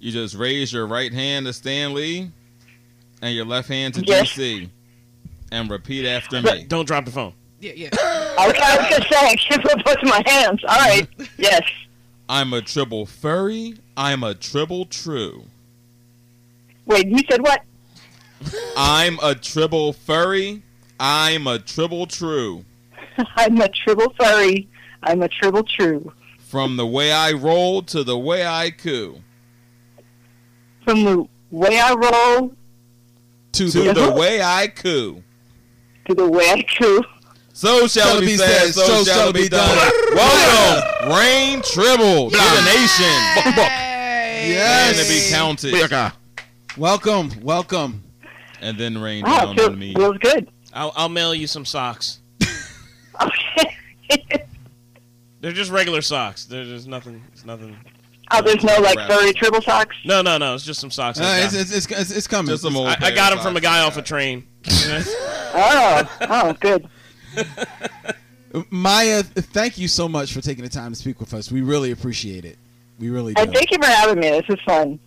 You 0.00 0.10
just 0.12 0.34
raise 0.34 0.72
your 0.72 0.86
right 0.86 1.12
hand 1.12 1.46
to 1.46 1.52
Stan 1.52 1.94
Lee 1.94 2.30
and 3.22 3.34
your 3.34 3.44
left 3.44 3.68
hand 3.68 3.94
to 3.94 4.02
Yes. 4.04 4.32
GC 4.32 4.68
and 5.52 5.70
repeat 5.70 6.04
after 6.06 6.42
me. 6.42 6.64
Don't 6.64 6.84
drop 6.86 7.04
the 7.04 7.10
phone. 7.12 7.32
Yeah, 7.60 7.72
yeah. 7.76 7.86
Okay, 7.92 7.98
I 8.02 8.76
was 8.78 8.88
going 8.90 9.02
to 9.02 9.08
say, 9.08 9.16
I 9.16 9.36
can't 9.36 9.62
put 9.64 9.84
both 9.84 10.02
my 10.02 10.22
hands. 10.26 10.62
All 10.64 10.76
right. 10.78 11.08
Yes. 11.38 11.62
I'm 12.28 12.52
a 12.52 12.60
tribble 12.60 13.06
furry. 13.06 13.76
I'm 13.96 14.24
a 14.24 14.34
tribble 14.34 14.86
true. 14.86 15.44
Wait, 16.86 17.06
you 17.06 17.18
said 17.30 17.40
what? 17.40 17.62
I'm 18.76 19.18
a 19.22 19.34
tribble 19.36 19.92
furry. 19.92 20.62
I'm 20.98 21.46
a 21.46 21.58
tribble 21.60 22.06
true. 22.06 22.64
I'm 23.36 23.60
a 23.60 23.68
tribble 23.68 24.12
furry. 24.18 24.68
I'm 25.04 25.22
a 25.22 25.28
tribble 25.28 25.62
true. 25.62 26.12
From 26.46 26.76
the 26.76 26.86
way 26.86 27.10
I 27.10 27.32
roll 27.32 27.82
to 27.82 28.04
the 28.04 28.16
way 28.16 28.46
I 28.46 28.70
coo. 28.70 29.20
From 30.84 31.02
the 31.02 31.26
way 31.50 31.80
I 31.80 31.92
roll 31.92 32.54
To 33.52 33.68
To 33.70 33.82
the 33.82 33.92
the 33.92 34.12
way 34.12 34.40
I 34.40 34.68
coo. 34.68 35.24
to 36.08 36.14
the 36.14 36.28
way 36.30 36.48
I 36.52 36.62
coo. 36.62 37.02
So 37.52 37.88
shall, 37.88 38.18
it 38.18 38.20
be 38.20 38.36
said, 38.36 38.72
so, 38.72 39.02
shall 39.02 39.30
it 39.30 39.34
be 39.34 39.48
done. 39.48 39.66
done. 39.76 39.92
Welcome, 40.14 41.16
Rain 41.18 41.62
Tribble 41.62 42.30
to 42.30 42.36
the 42.36 42.62
nation. 42.64 43.16
Yes. 44.46 44.98
And 44.98 45.06
to 45.08 45.12
be 45.12 45.28
counted. 45.34 46.12
Welcome, 46.76 47.30
welcome. 47.42 48.04
And 48.60 48.78
then 48.78 48.98
rain 48.98 49.24
Wow, 49.24 49.46
down 49.46 49.56
feel, 49.56 49.66
on 49.70 49.78
me. 49.80 49.94
feels 49.94 50.18
good. 50.18 50.48
I'll, 50.72 50.92
I'll 50.94 51.08
mail 51.08 51.34
you 51.34 51.46
some 51.48 51.64
socks. 51.64 52.20
Okay. 53.20 53.76
They're 55.46 55.54
just 55.54 55.70
regular 55.70 56.02
socks. 56.02 56.44
There's 56.44 56.66
just 56.66 56.88
nothing. 56.88 57.22
It's 57.32 57.44
nothing. 57.44 57.76
oh, 58.32 58.42
there's 58.42 58.64
no 58.64 58.80
like 58.80 58.98
furry 59.08 59.32
tribble 59.32 59.62
socks. 59.62 59.94
No, 60.04 60.20
no, 60.20 60.38
no. 60.38 60.56
It's 60.56 60.64
just 60.64 60.80
some 60.80 60.90
socks. 60.90 61.20
Uh, 61.20 61.38
it's, 61.44 61.54
it's, 61.54 61.72
it's, 61.72 61.86
it's, 61.88 62.10
it's 62.10 62.26
coming. 62.26 62.50
Just 62.50 62.64
some 62.64 62.76
old 62.76 62.88
I, 62.88 62.96
I 63.00 63.10
got 63.14 63.30
them 63.30 63.38
from 63.38 63.56
a 63.56 63.60
guy 63.60 63.78
off 63.84 63.96
a 63.96 64.02
train. 64.02 64.44
Oh, 65.58 66.16
oh, 66.20 66.52
good. 66.60 66.86
Maya, 68.68 69.22
thank 69.22 69.78
you 69.78 69.88
so 69.88 70.06
much 70.06 70.34
for 70.34 70.42
taking 70.42 70.64
the 70.64 70.68
time 70.68 70.92
to 70.92 70.98
speak 70.98 71.18
with 71.18 71.32
us. 71.32 71.50
We 71.50 71.62
really 71.62 71.92
appreciate 71.92 72.44
it. 72.44 72.58
We 72.98 73.10
really 73.10 73.34
do. 73.34 73.42
And 73.42 73.52
thank 73.52 73.70
you 73.70 73.78
for 73.78 73.86
having 73.86 74.20
me. 74.20 74.30
This 74.30 74.44
is 74.48 74.60
fun. 74.64 74.98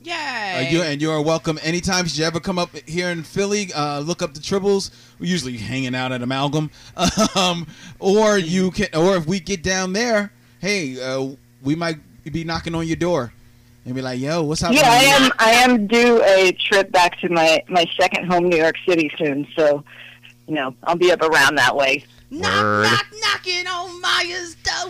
Uh, 0.57 0.69
you, 0.69 0.81
and 0.83 1.01
you 1.01 1.09
are 1.11 1.21
welcome 1.21 1.57
anytime. 1.63 2.05
Should 2.05 2.19
you 2.19 2.25
ever 2.25 2.39
come 2.39 2.59
up 2.59 2.69
here 2.87 3.09
in 3.09 3.23
Philly, 3.23 3.73
uh, 3.73 3.99
look 4.01 4.21
up 4.21 4.35
the 4.35 4.39
Tribbles. 4.39 4.91
We're 5.19 5.25
usually 5.25 5.57
hanging 5.57 5.95
out 5.95 6.11
at 6.11 6.21
Amalgam, 6.21 6.69
um, 7.35 7.65
or 7.99 8.37
you 8.37 8.69
can, 8.71 8.87
or 8.95 9.15
if 9.15 9.25
we 9.25 9.39
get 9.39 9.63
down 9.63 9.93
there, 9.93 10.31
hey, 10.59 11.01
uh, 11.01 11.29
we 11.63 11.73
might 11.75 11.97
be 12.31 12.43
knocking 12.43 12.75
on 12.75 12.85
your 12.85 12.95
door 12.95 13.33
and 13.85 13.95
be 13.95 14.01
like, 14.01 14.19
"Yo, 14.19 14.43
what's 14.43 14.61
up?" 14.61 14.71
Yeah, 14.71 14.83
I 14.85 15.03
am. 15.03 15.31
I 15.39 15.51
am 15.51 15.87
due 15.87 16.21
a 16.23 16.51
trip 16.51 16.91
back 16.91 17.19
to 17.21 17.29
my 17.29 17.63
my 17.69 17.85
second 17.99 18.31
home, 18.31 18.49
New 18.49 18.57
York 18.57 18.75
City, 18.87 19.11
soon. 19.17 19.47
So, 19.55 19.83
you 20.47 20.53
know, 20.53 20.75
I'll 20.83 20.95
be 20.95 21.11
up 21.11 21.21
around 21.21 21.55
that 21.55 21.75
way. 21.75 22.05
Knock, 22.31 22.83
knock, 22.83 23.05
knocking 23.23 23.65
on 23.67 24.01
Maya's 24.01 24.55
door. 24.63 24.81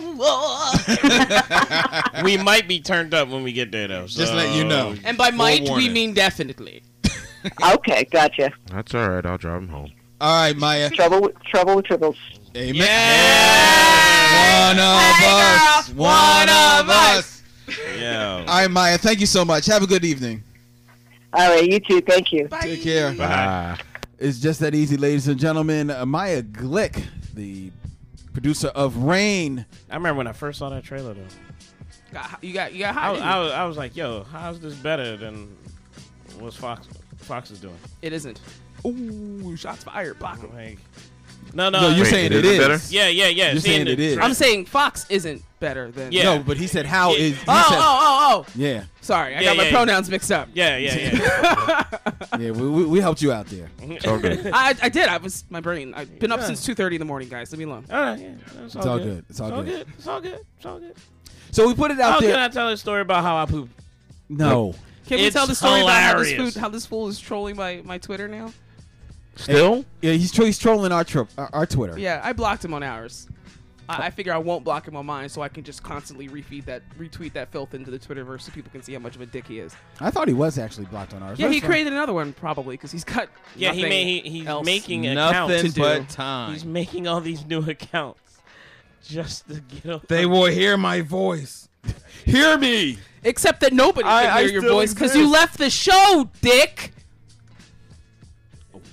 we 2.24 2.36
might 2.36 2.68
be 2.68 2.80
turned 2.80 3.14
up 3.14 3.28
when 3.28 3.42
we 3.42 3.52
get 3.52 3.72
there, 3.72 3.88
though. 3.88 4.06
Just 4.06 4.34
let 4.34 4.54
you 4.54 4.64
know. 4.64 4.94
and 5.04 5.16
by 5.16 5.30
might, 5.30 5.68
we 5.70 5.88
mean 5.88 6.12
definitely. 6.14 6.82
Okay, 7.64 8.04
gotcha. 8.10 8.52
That's 8.70 8.94
all 8.94 9.08
right. 9.08 9.24
I'll 9.24 9.38
drive 9.38 9.62
him 9.62 9.68
home. 9.68 9.90
All 10.20 10.42
right, 10.42 10.54
Maya. 10.54 10.90
Trouble, 10.90 11.22
with, 11.22 11.42
trouble 11.44 11.76
with 11.76 11.86
tribbles. 11.86 12.16
Amen. 12.54 12.76
One 14.68 14.78
of 14.78 15.00
Hey, 15.16 15.26
us. 15.26 15.88
girl. 15.88 15.96
One, 15.96 16.10
One 16.10 16.48
of 16.50 16.80
of 16.80 16.90
us. 16.90 17.42
Yeah. 17.98 18.40
All 18.40 18.44
right, 18.44 18.70
Maya. 18.70 18.98
Thank 18.98 19.20
you 19.20 19.26
so 19.26 19.46
much. 19.46 19.64
Have 19.66 19.82
a 19.82 19.86
good 19.86 20.04
evening. 20.04 20.42
All 21.32 21.48
right, 21.48 21.66
you 21.66 21.80
too. 21.80 22.02
Thank 22.02 22.30
you. 22.30 22.46
Bye. 22.48 22.60
Take 22.60 22.82
care. 22.82 23.14
Bye. 23.14 23.78
It's 24.18 24.38
just 24.38 24.60
that 24.60 24.74
easy, 24.74 24.98
ladies 24.98 25.26
and 25.28 25.40
gentlemen. 25.40 25.88
Uh, 25.90 26.04
Maya 26.04 26.42
Glick, 26.42 27.02
the 27.34 27.70
producer 28.32 28.68
of 28.68 28.96
Rain. 28.96 29.64
I 29.90 29.94
remember 29.96 30.18
when 30.18 30.26
I 30.26 30.32
first 30.32 30.58
saw 30.58 30.68
that 30.70 30.84
trailer, 30.84 31.14
though. 31.14 31.22
Got, 32.12 32.42
you 32.42 32.52
got 32.52 32.72
you 32.72 32.80
got 32.80 32.96
I, 32.96 33.10
was- 33.12 33.20
I, 33.20 33.38
was, 33.38 33.52
I 33.52 33.64
was 33.64 33.76
like, 33.76 33.96
yo, 33.96 34.24
how's 34.24 34.58
this 34.60 34.74
better 34.74 35.16
than 35.16 35.56
what 36.38 36.54
Fox 36.54 36.88
Fox 37.18 37.50
is 37.50 37.60
doing? 37.60 37.76
It 38.02 38.12
isn't. 38.12 38.40
Ooh, 38.86 39.54
shots 39.56 39.84
fired. 39.84 40.18
Block 40.18 40.38
'em. 40.42 40.52
Like, 40.54 40.78
no, 41.54 41.68
no, 41.70 41.80
No, 41.82 41.88
you're 41.90 42.04
Wait, 42.04 42.10
saying 42.10 42.26
it 42.26 42.32
it 42.32 42.44
isn't 42.44 42.60
is. 42.60 42.68
better? 42.88 42.94
yeah, 42.94 43.08
yeah, 43.08 43.28
yeah. 43.28 43.52
You're 43.52 43.60
saying 43.60 43.86
it 43.88 44.00
is. 44.00 44.18
I'm 44.18 44.34
saying 44.34 44.66
Fox 44.66 45.06
isn't 45.08 45.42
better 45.58 45.90
than. 45.90 46.12
Yeah. 46.12 46.22
No, 46.36 46.38
but 46.42 46.56
he 46.56 46.66
said 46.66 46.86
how 46.86 47.10
Yeah. 47.12 47.18
is. 47.18 47.36
He 47.36 47.44
Oh, 47.48 47.66
said, 47.68 47.78
oh, 47.78 47.98
oh, 48.00 48.44
oh. 48.48 48.52
Yeah, 48.54 48.84
Sorry, 49.00 49.34
I 49.36 49.40
Yeah, 49.40 49.50
got 49.50 49.56
my 49.56 49.64
yeah, 49.64 49.70
pronouns 49.70 50.10
mixed 50.10 50.30
up. 50.32 50.48
yeah, 50.54 50.76
yeah, 50.76 50.94
yeah. 50.96 51.84
yeah. 52.38 52.50
We, 52.52 52.68
we, 52.68 52.84
we 52.84 53.00
helped 53.00 53.22
you 53.22 53.32
out 53.32 53.46
there. 53.46 53.68
It's 53.82 54.06
all 54.06 54.18
good. 54.18 54.50
I, 54.52 54.74
I 54.82 54.88
did. 54.88 55.08
I 55.08 55.16
was 55.18 55.44
my 55.50 55.60
brain. 55.60 55.92
I've 55.94 56.18
been 56.18 56.32
up 56.32 56.42
since 56.42 56.64
two 56.64 56.74
thirty 56.74 56.96
in 56.96 57.00
the 57.00 57.04
morning, 57.06 57.28
guys. 57.28 57.50
Leave 57.52 57.58
me 57.58 57.64
alone. 57.64 57.84
all 57.90 58.00
right, 58.00 58.18
yeah, 58.18 58.30
it's 58.64 58.76
all, 58.76 58.88
all 58.88 58.98
good. 58.98 59.04
good. 59.06 59.24
It's 59.28 59.40
all 59.40 59.50
good. 59.50 59.66
good. 59.66 59.86
It's 59.98 60.06
all 60.06 60.20
good. 60.20 60.40
It's 60.56 60.66
all 60.66 60.78
good. 60.78 60.94
So 61.50 61.66
we 61.66 61.74
put 61.74 61.90
it 61.90 61.98
out 62.00 62.12
How 62.12 62.20
there. 62.20 62.30
can 62.30 62.38
I 62.40 62.48
tell 62.48 62.68
a 62.68 62.76
story 62.76 63.00
about 63.02 63.22
how 63.24 63.36
I 63.36 63.46
pooped? 63.46 63.72
no. 64.28 64.74
Can 65.06 65.18
we 65.18 65.26
It's 65.26 65.34
tell 65.34 65.48
the 65.48 65.56
story 65.56 65.80
about 65.80 66.00
how 66.00 66.18
this, 66.20 66.28
hilarious. 66.28 66.54
food, 66.54 66.60
how 66.60 66.68
this 66.68 66.86
fool 66.86 67.08
is 67.08 67.18
trolling 67.18 67.56
my, 67.56 67.82
my 67.84 67.98
Twitter 67.98 68.28
now? 68.28 68.52
Still? 69.42 69.84
Yeah, 70.02 70.12
he's, 70.12 70.32
tro- 70.32 70.44
he's 70.44 70.58
trolling 70.58 70.92
our, 70.92 71.04
tro- 71.04 71.28
our, 71.38 71.50
our 71.52 71.66
Twitter. 71.66 71.98
Yeah, 71.98 72.20
I 72.22 72.32
blocked 72.32 72.64
him 72.64 72.74
on 72.74 72.82
ours. 72.82 73.28
I, 73.88 74.06
I 74.06 74.10
figure 74.10 74.32
I 74.32 74.38
won't 74.38 74.62
block 74.62 74.86
him 74.86 74.94
on 74.96 75.04
mine, 75.06 75.28
so 75.28 75.42
I 75.42 75.48
can 75.48 75.64
just 75.64 75.82
constantly 75.82 76.28
refeed 76.28 76.64
that, 76.66 76.82
retweet 76.96 77.32
that 77.32 77.50
filth 77.50 77.74
into 77.74 77.90
the 77.90 77.98
Twitterverse, 77.98 78.42
so 78.42 78.52
people 78.52 78.70
can 78.70 78.82
see 78.82 78.92
how 78.92 79.00
much 79.00 79.16
of 79.16 79.20
a 79.20 79.26
dick 79.26 79.46
he 79.48 79.58
is. 79.58 79.74
I 80.00 80.10
thought 80.10 80.28
he 80.28 80.34
was 80.34 80.58
actually 80.58 80.86
blocked 80.86 81.12
on 81.12 81.22
ours. 81.24 81.38
Yeah, 81.40 81.46
That's 81.48 81.54
he 81.54 81.60
fine. 81.60 81.70
created 81.70 81.92
another 81.92 82.12
one 82.12 82.32
probably 82.32 82.74
because 82.76 82.92
he's 82.92 83.02
got 83.02 83.28
Yeah, 83.56 83.72
he 83.72 83.78
nothing 83.82 83.88
made 83.90 84.24
he, 84.24 84.30
he's 84.38 84.46
else. 84.46 84.64
making 84.64 85.06
accounts. 85.08 85.32
Nothing 85.52 85.66
to 85.66 85.72
do. 85.74 85.80
but 85.80 86.08
time. 86.08 86.52
He's 86.52 86.64
making 86.64 87.08
all 87.08 87.20
these 87.20 87.44
new 87.46 87.68
accounts 87.68 88.20
just 89.02 89.48
to 89.48 89.60
get 89.60 89.86
on. 89.92 90.00
They 90.08 90.24
will 90.26 90.46
hear 90.46 90.76
my 90.76 91.00
voice. 91.00 91.68
Hear 92.26 92.58
me. 92.58 92.98
Except 93.24 93.60
that 93.60 93.72
nobody 93.72 94.06
I- 94.06 94.22
can 94.26 94.30
I 94.36 94.42
hear 94.42 94.50
your 94.60 94.62
voice 94.70 94.92
because 94.94 95.16
you 95.16 95.28
left 95.32 95.56
the 95.58 95.70
show, 95.70 96.28
Dick. 96.42 96.92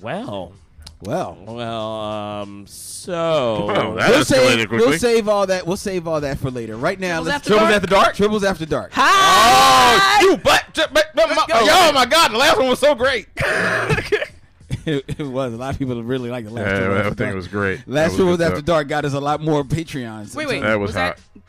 Well, 0.01 0.53
Well, 1.01 1.37
well, 1.45 1.91
um, 2.01 2.65
so 2.67 3.65
Well, 3.67 3.95
that 3.95 4.09
we'll 4.09 4.19
escalated 4.21 4.25
save, 4.25 4.67
quickly. 4.69 4.87
we'll 4.89 4.99
save 4.99 5.27
all 5.27 5.45
that. 5.47 5.67
We'll 5.67 5.77
save 5.77 6.07
all 6.07 6.21
that 6.21 6.39
for 6.39 6.49
later. 6.49 6.75
Right 6.75 6.99
now, 6.99 7.21
Tribbles 7.21 7.25
let's 7.25 7.35
After 7.35 7.49
Tribbles 7.53 7.57
Dark? 7.59 7.71
After 7.75 7.87
dark. 7.87 8.15
Tribbles 8.15 8.43
after 8.43 8.65
dark. 8.65 8.91
Hi. 8.95 10.21
You 10.21 10.37
but, 10.37 10.63
but, 10.73 10.91
but, 10.93 11.05
but 11.13 11.29
my, 11.29 11.45
oh 11.49 11.91
my 11.93 12.05
god, 12.05 12.31
the 12.31 12.37
last 12.37 12.57
one 12.57 12.67
was 12.69 12.79
so 12.79 12.95
great. 12.95 13.27
it, 13.37 15.05
it 15.07 15.19
was. 15.19 15.53
A 15.53 15.57
lot 15.57 15.73
of 15.73 15.79
people 15.79 16.01
really 16.03 16.29
like 16.29 16.45
the 16.45 16.51
last. 16.51 16.65
Yeah, 16.65 16.79
Tribbles 16.87 16.93
I 16.95 16.97
After 16.99 17.09
think 17.09 17.17
Dark. 17.17 17.31
it 17.31 17.35
was 17.35 17.47
great. 17.47 17.87
Last 17.87 17.87
That 17.87 18.03
was 18.11 18.13
Tribbles 18.19 18.37
good 18.37 18.41
after 18.41 18.55
stuff. 18.57 18.65
dark 18.65 18.87
got 18.87 19.05
us 19.05 19.13
a 19.13 19.19
lot 19.19 19.41
more 19.41 19.63
Patreons. 19.63 20.35
Wait, 20.35 20.47
wait. 20.47 20.61
That 20.61 20.79
was, 20.79 20.89
Was 20.89 20.95
hot. 20.95 21.17
that- 21.17 21.41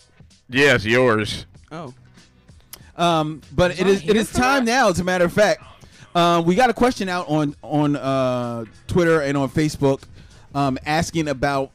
Yes, 0.51 0.85
yours. 0.85 1.47
Oh, 1.73 1.93
Um, 2.97 3.43
but 3.55 3.73
it 3.79 3.87
I 3.87 3.91
is 3.91 3.99
it 4.01 4.03
here 4.05 4.16
is 4.16 4.31
for 4.31 4.39
time 4.39 4.65
that? 4.65 4.73
now. 4.73 4.89
As 4.89 4.99
a 5.01 5.05
matter 5.05 5.25
of 5.27 5.33
fact, 5.33 5.62
um, 6.14 6.44
we 6.44 6.55
got 6.55 6.70
a 6.70 6.74
question 6.74 7.09
out 7.09 7.28
on 7.28 7.55
on 7.62 7.97
uh, 7.97 8.64
Twitter 8.86 9.20
and 9.20 9.36
on 9.36 9.48
Facebook, 9.51 10.02
um, 10.55 10.78
asking 10.86 11.28
about 11.28 11.70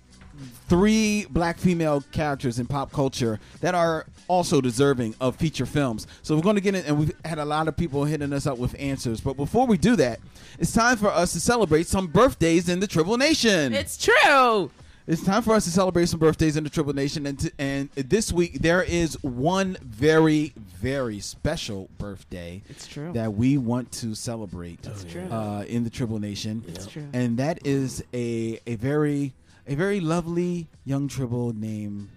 three 0.68 1.26
black 1.30 1.58
female 1.58 2.02
characters 2.12 2.60
in 2.60 2.66
pop 2.66 2.92
culture 2.92 3.40
that 3.62 3.76
are 3.76 4.06
also 4.28 4.62
deserving 4.62 5.14
of 5.22 5.36
feature 5.36 5.66
films. 5.66 6.08
So 6.22 6.36
we're 6.36 6.42
going 6.42 6.56
to 6.56 6.62
get 6.62 6.76
in, 6.76 6.86
and 6.86 6.98
we've 6.98 7.12
had 7.26 7.38
a 7.38 7.46
lot 7.46 7.68
of 7.68 7.78
people 7.78 8.06
hitting 8.06 8.34
us 8.34 8.48
up 8.48 8.58
with 8.58 8.76
answers. 8.80 9.22
But 9.22 9.38
before 9.38 9.68
we 9.68 9.78
do 9.78 9.96
that, 9.98 10.20
it's 10.60 10.72
time 10.74 10.98
for 10.98 11.10
us 11.10 11.34
to 11.34 11.40
celebrate 11.40 11.88
some 11.88 12.08
birthdays 12.08 12.70
in 12.70 12.80
the 12.80 12.88
Tribble 12.88 13.18
Nation. 13.18 13.74
it's 13.74 13.98
true. 13.98 14.72
It's 15.06 15.22
time 15.24 15.42
for 15.44 15.54
us 15.54 15.66
to 15.66 15.70
celebrate 15.72 16.06
some 16.08 16.20
birthdays 16.20 16.56
in 16.56 16.64
the 16.64 16.70
Tribble 16.70 16.94
Nation, 16.94 17.26
and 17.26 17.38
t- 17.38 17.52
and 17.60 17.90
this 17.92 18.32
week 18.32 18.60
there 18.62 18.82
is 18.82 19.22
one 19.22 19.76
very 19.82 20.54
very 20.56 21.20
special 21.20 21.90
birthday. 21.98 22.62
It's 22.70 22.88
true. 22.88 23.12
that 23.12 23.34
we 23.34 23.58
want 23.58 23.92
to 23.94 24.16
celebrate 24.16 24.88
true. 25.10 25.24
uh, 25.30 25.66
in 25.68 25.84
the 25.84 25.90
Tribble 25.90 26.20
Nation. 26.20 26.64
It's 26.70 26.88
true. 26.88 27.06
and 27.12 27.38
that 27.38 27.66
is 27.68 28.02
a 28.14 28.60
a 28.66 28.76
very 28.76 29.34
a 29.68 29.76
very 29.76 30.00
lovely 30.00 30.68
young 30.86 31.10
Tribble 31.10 31.52
named 31.54 32.08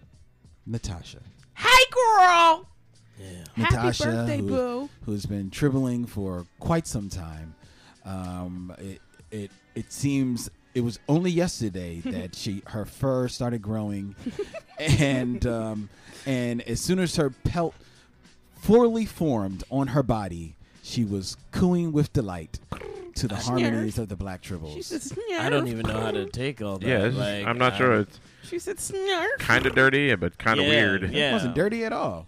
Natasha. 0.65 1.19
Hey, 1.57 1.67
girl. 1.91 2.67
Happy 3.57 3.63
Natasha, 3.63 4.05
birthday, 4.05 4.39
who- 4.39 4.49
boo. 4.49 4.89
who's 5.07 5.27
been 5.27 5.51
tribling 5.51 6.07
for 6.07 6.47
quite 6.61 6.87
some 6.87 7.09
time. 7.09 7.55
Um, 8.05 8.73
it 8.79 9.01
it 9.33 9.51
it 9.75 9.93
seems 9.93 10.51
it 10.77 10.85
was 10.85 10.99
only 11.09 11.31
yesterday 11.31 12.01
that 12.05 12.35
she 12.35 12.63
her 12.67 12.85
fur 12.85 13.29
started 13.29 13.63
growing, 13.63 14.15
and 14.79 15.45
um, 15.47 15.89
and 16.27 16.61
as 16.69 16.81
soon 16.81 16.99
as 16.99 17.17
her 17.17 17.31
pelt 17.31 17.75
fully 18.61 19.07
formed 19.07 19.65
on 19.71 19.89
her 19.89 20.03
body, 20.03 20.55
she 20.83 21.05
was 21.05 21.37
cooing 21.53 21.93
with 21.93 22.13
delight 22.13 22.59
to 23.15 23.27
the 23.27 23.37
harmonies 23.37 23.99
of 23.99 24.09
the 24.09 24.17
Black 24.17 24.45
She 24.45 24.83
said 24.83 25.01
snarf. 25.01 25.39
I 25.41 25.49
don't 25.49 25.69
even 25.69 25.87
know 25.87 26.01
how 26.01 26.11
to 26.11 26.27
take 26.27 26.61
all 26.61 26.79
that. 26.79 26.87
Yeah, 26.87 26.99
it's- 27.07 27.15
like, 27.15 27.47
I'm 27.47 27.57
not 27.59 27.73
um, 27.73 27.79
sure. 27.79 27.95
It's 28.01 28.21
She 28.45 28.59
said 28.59 28.77
snarf. 28.77 29.39
kind 29.39 29.65
of 29.65 29.75
dirty, 29.75 30.15
but 30.17 30.37
kind 30.37 30.61
of 30.61 30.67
yeah, 30.67 30.73
weird. 30.73 31.05
It 31.05 31.13
Yeah, 31.13 31.33
wasn't 31.33 31.55
dirty 31.55 31.85
at 31.87 31.93
all. 31.95 32.27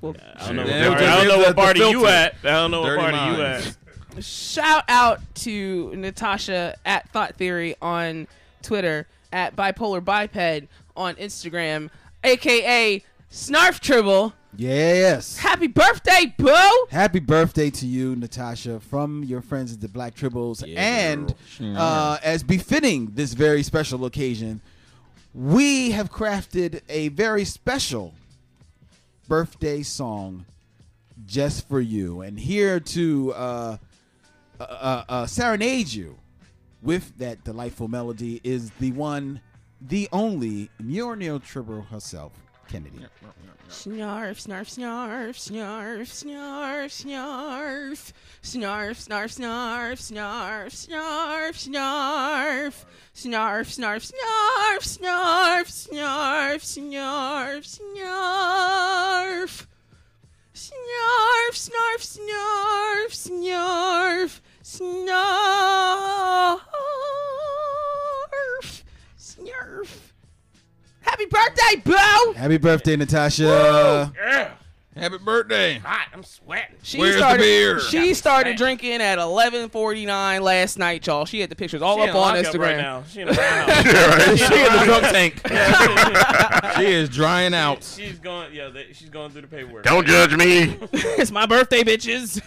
Well, 0.00 0.16
I 0.36 0.46
don't 0.46 0.56
know, 0.56 0.64
Yeah, 0.64 0.88
what, 0.88 1.00
it 1.02 1.04
party, 1.04 1.04
I 1.06 1.16
don't 1.16 1.26
know 1.28 1.32
the- 1.32 1.38
what 1.40 1.48
the 1.48 1.54
party 1.54 1.80
you 1.80 1.86
filter. 2.00 2.08
at. 2.08 2.34
I 2.44 2.48
don't 2.48 2.70
know 2.70 2.80
what 2.82 2.86
Dirty 2.88 3.00
party 3.02 3.16
you 3.36 3.42
minds. 3.42 3.66
at. 3.66 3.76
Shout 4.20 4.84
out 4.88 5.20
to 5.36 5.94
Natasha 5.96 6.76
at 6.84 7.08
Thought 7.10 7.34
Theory 7.36 7.76
on 7.80 8.26
Twitter, 8.62 9.06
at 9.32 9.54
Bipolar 9.56 10.04
Biped 10.04 10.68
on 10.96 11.14
Instagram, 11.16 11.90
aka 12.24 13.02
Snarf 13.30 13.80
Tribble. 13.80 14.32
Yes. 14.56 15.38
Happy 15.38 15.66
birthday, 15.66 16.34
boo! 16.36 16.86
Happy 16.90 17.20
birthday 17.20 17.70
to 17.70 17.86
you, 17.86 18.16
Natasha, 18.16 18.80
from 18.80 19.22
your 19.22 19.40
friends 19.40 19.72
at 19.72 19.80
the 19.80 19.88
Black 19.88 20.14
Tribbles. 20.14 20.64
and 20.76 21.34
uh, 21.76 22.18
as 22.22 22.42
befitting 22.42 23.10
this 23.14 23.34
very 23.34 23.62
special 23.62 24.04
occasion, 24.06 24.60
we 25.34 25.90
have 25.92 26.10
crafted 26.10 26.80
a 26.88 27.08
very 27.08 27.44
special 27.44 28.14
birthday 29.28 29.82
song 29.82 30.46
just 31.26 31.68
for 31.68 31.80
you. 31.80 32.22
And 32.22 32.40
here 32.40 32.80
to 32.80 33.32
uh, 33.34 33.76
uh, 34.60 35.04
uh, 35.08 35.26
serenade 35.26 35.88
you 35.88 36.18
with 36.82 37.16
that 37.18 37.44
delightful 37.44 37.88
melody 37.88 38.40
is 38.44 38.70
the 38.80 38.92
one, 38.92 39.40
the 39.80 40.08
only 40.12 40.70
Muriel 40.78 41.40
Tribble 41.40 41.82
herself, 41.82 42.32
Kennedy. 42.68 43.04
Snarf, 43.68 44.46
snarf, 44.46 44.68
snarf, 44.78 45.36
snarf, 45.36 46.08
snarf, 46.08 46.88
snarf, 46.88 48.12
snarf, 48.42 48.96
snarf, 48.96 49.36
snarf, 49.36 49.98
snarf, 49.98 49.98
snarf, 50.00 50.80
snarf, 53.14 53.66
snarf, 53.68 54.04
snarf, 54.08 54.86
snarf, 54.88 55.68
snarf, 55.68 55.68
snarf, 55.84 56.62
snarf, 56.64 57.64
snarf. 57.94 59.66
Snarf, 60.54 61.54
snarf, 61.54 62.02
snarf, 62.02 63.12
snarf, 63.12 64.40
snarf, 64.68 66.60
snarf. 69.18 69.88
Happy 71.00 71.24
birthday, 71.24 71.76
Boo! 71.84 72.32
Happy 72.36 72.58
birthday, 72.58 72.96
Natasha. 72.96 74.12
Yeah. 74.14 74.50
Happy 74.98 75.18
birthday. 75.18 75.78
Hot. 75.78 76.08
I'm 76.12 76.24
sweating. 76.24 76.76
She 76.82 76.98
Where's 76.98 77.14
the 77.14 77.20
started, 77.20 77.42
beer? 77.42 77.80
She 77.80 78.14
started 78.14 78.56
drinking 78.56 79.00
at 79.00 79.18
11:49 79.18 80.42
last 80.42 80.78
night, 80.78 81.06
y'all. 81.06 81.24
She 81.24 81.40
had 81.40 81.50
the 81.50 81.56
pictures 81.56 81.82
all 81.82 81.96
She 81.96 82.02
up 82.08 82.14
on 82.16 82.34
lockup 82.34 82.52
Instagram. 82.52 82.60
right 82.60 82.76
now. 82.76 83.02
She 83.04 83.20
in 83.20 83.28
the 83.28 83.34
house. 83.34 84.38
she 84.38 84.54
in 84.54 84.72
the 84.72 84.84
drunk 84.84 85.04
tank. 85.04 86.76
she 86.76 86.86
is 86.92 87.08
drying 87.08 87.54
out. 87.54 87.84
She's 87.84 88.18
going. 88.18 88.52
Yeah, 88.52 88.68
they, 88.68 88.92
she's 88.92 89.10
going 89.10 89.30
through 89.30 89.42
the 89.42 89.48
paperwork. 89.48 89.84
Don't 89.84 90.06
judge 90.06 90.34
me. 90.36 90.76
it's 90.92 91.30
my 91.30 91.46
birthday, 91.46 91.82
bitches. 91.82 92.40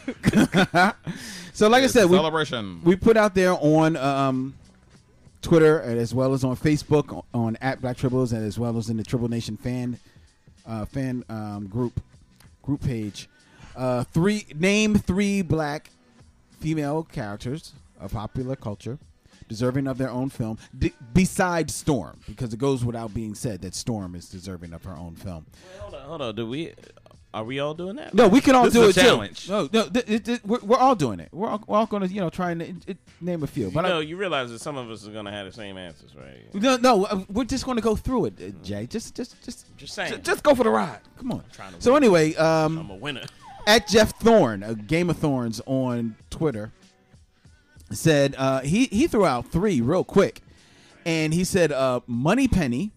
so, 1.54 1.70
like 1.70 1.84
I 1.84 1.88
said, 1.88 2.06
we, 2.10 2.18
celebration. 2.18 2.82
we 2.84 2.96
put 2.96 3.16
out 3.18 3.34
there 3.34 3.54
on 3.54 3.96
um, 3.98 4.54
Twitter 5.42 5.80
and 5.80 6.00
as 6.00 6.14
well 6.14 6.34
as 6.34 6.44
on 6.44 6.56
Facebook 6.58 7.14
on, 7.14 7.24
on 7.34 7.58
at 7.62 7.82
Black 7.82 7.98
Tribbles 7.98 8.34
and 8.34 8.46
as 8.46 8.60
well 8.60 8.78
as 8.78 8.90
in 8.90 8.98
the 8.98 9.04
Tribble 9.04 9.30
Nation 9.30 9.58
fan 9.58 9.98
uh, 10.68 10.86
fan 10.86 11.24
um, 11.30 11.68
group 11.68 12.00
group 12.62 12.82
page. 12.82 13.30
Uh, 13.76 14.04
three 14.04 14.46
name 14.56 14.96
three 14.96 15.42
black 15.42 15.92
female 16.60 17.04
characters 17.04 17.74
of 18.00 18.12
popular 18.12 18.56
culture 18.56 19.00
deserving 19.48 19.88
of 19.88 19.98
their 19.98 20.10
own 20.10 20.30
film 20.30 20.58
d- 20.78 20.94
besides 21.14 21.74
Storm 21.74 22.20
because 22.28 22.54
it 22.54 22.58
goes 22.60 22.84
without 22.86 23.14
being 23.14 23.34
said 23.36 23.62
that 23.62 23.74
Storm 23.76 24.16
is 24.16 24.30
deserving 24.30 24.74
of 24.74 24.84
her 24.84 24.96
own 24.96 25.16
film. 25.16 25.46
Hold 25.80 25.96
on, 25.96 26.02
hold 26.02 26.22
on. 26.22 26.36
Do 26.36 26.48
we? 26.48 26.74
Are 27.34 27.46
we 27.46 27.60
all 27.60 27.74
doing 27.74 27.96
that? 27.96 28.14
No, 28.14 28.28
we 28.28 28.42
can 28.42 28.56
all 28.56 28.66
This 28.66 28.74
do 28.74 28.84
is 28.84 28.98
it 28.98 29.00
a 29.00 29.04
too. 29.04 29.08
challenge. 29.08 29.50
No, 29.50 29.70
no, 29.72 29.88
th- 29.88 30.06
th- 30.06 30.24
th- 30.26 30.44
we're, 30.44 30.60
we're 30.60 30.78
all 30.78 30.96
doing 30.96 31.22
it. 31.22 31.30
We're 31.32 31.48
all, 31.48 31.64
we're 31.66 31.78
all 31.78 31.86
going 31.86 32.04
to 32.06 32.10
you 32.14 32.20
know 32.20 32.30
try 32.30 32.52
and 32.52 32.62
it, 32.62 32.76
it, 32.88 32.98
name 33.22 33.42
a 33.44 33.48
few. 33.48 33.72
But 33.72 33.86
I- 33.86 33.90
know, 33.90 34.00
you 34.02 34.18
realize 34.18 34.50
that 34.52 34.60
some 34.60 34.76
of 34.76 34.90
us 34.92 35.08
are 35.08 35.12
gonna 35.12 35.32
have 35.32 35.46
the 35.46 35.54
same 35.54 35.78
answers, 35.78 36.14
right? 36.14 36.54
No, 36.54 36.76
no, 36.76 37.06
uh, 37.06 37.24
we're 37.30 37.46
just 37.46 37.64
going 37.64 37.78
to 37.78 37.82
go 37.82 37.96
through 37.96 38.26
it, 38.26 38.34
uh, 38.42 38.50
Jay. 38.64 38.86
Just, 38.86 39.16
just, 39.16 39.42
just, 39.46 39.78
Just 39.78 39.94
saying. 39.94 40.12
J- 40.12 40.20
Just 40.22 40.44
go 40.44 40.54
for 40.56 40.66
the 40.66 40.70
ride. 40.70 41.00
come 41.18 41.32
on. 41.32 41.44
trying 41.54 41.74
to 41.74 41.82
So 41.82 41.94
win. 41.94 42.04
anyway, 42.04 42.36
I'm 42.36 42.78
um, 42.80 42.90
a 42.92 42.96
winner. 42.96 43.24
at 43.68 43.88
Jeff 43.88 44.20
Thorne, 44.20 44.62
a 44.64 44.76
Game 44.76 45.10
of 45.10 45.18
Thorns 45.18 45.62
on 45.66 46.18
Twitter, 46.30 46.74
said 47.92 48.36
uh, 48.38 48.60
he 48.62 48.86
he 48.88 49.08
threw 49.08 49.26
out 49.26 49.48
three 49.52 49.80
real 49.82 50.04
quick, 50.04 50.42
and 51.06 51.34
he 51.34 51.44
said 51.44 51.72
uh, 51.72 52.02
Moneypenny 52.08 52.92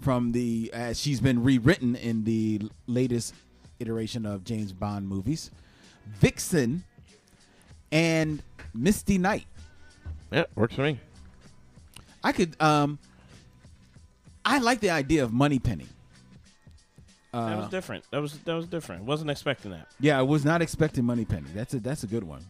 from 0.00 0.32
the 0.32 0.70
as 0.72 1.00
she's 1.00 1.20
been 1.20 1.42
rewritten 1.42 1.94
in 1.96 2.24
the 2.24 2.60
latest 2.86 3.34
iteration 3.82 4.24
of 4.24 4.44
James 4.44 4.72
Bond 4.72 5.06
movies, 5.08 5.50
Vixen, 6.18 6.84
and 7.90 8.42
Misty 8.74 9.18
Knight. 9.18 9.46
Yeah, 10.30 10.44
works 10.54 10.74
for 10.74 10.82
me. 10.82 10.98
I 12.24 12.32
could 12.32 12.60
um 12.60 12.98
I 14.44 14.58
like 14.58 14.80
the 14.80 14.90
idea 14.90 15.22
of 15.24 15.32
Moneypenny. 15.32 15.86
that 17.32 17.38
Uh, 17.38 17.56
was 17.60 17.68
different. 17.68 18.04
That 18.10 18.22
was 18.22 18.38
that 18.40 18.54
was 18.54 18.66
different. 18.66 19.04
Wasn't 19.04 19.30
expecting 19.30 19.72
that. 19.72 19.88
yeah, 20.00 20.18
I 20.18 20.22
was 20.22 20.44
not 20.44 20.62
expecting 20.62 21.04
Moneypenny. 21.04 21.48
That's 21.54 21.74
a 21.74 21.80
that's 21.80 22.02
a 22.04 22.06
good 22.06 22.24
one. 22.24 22.44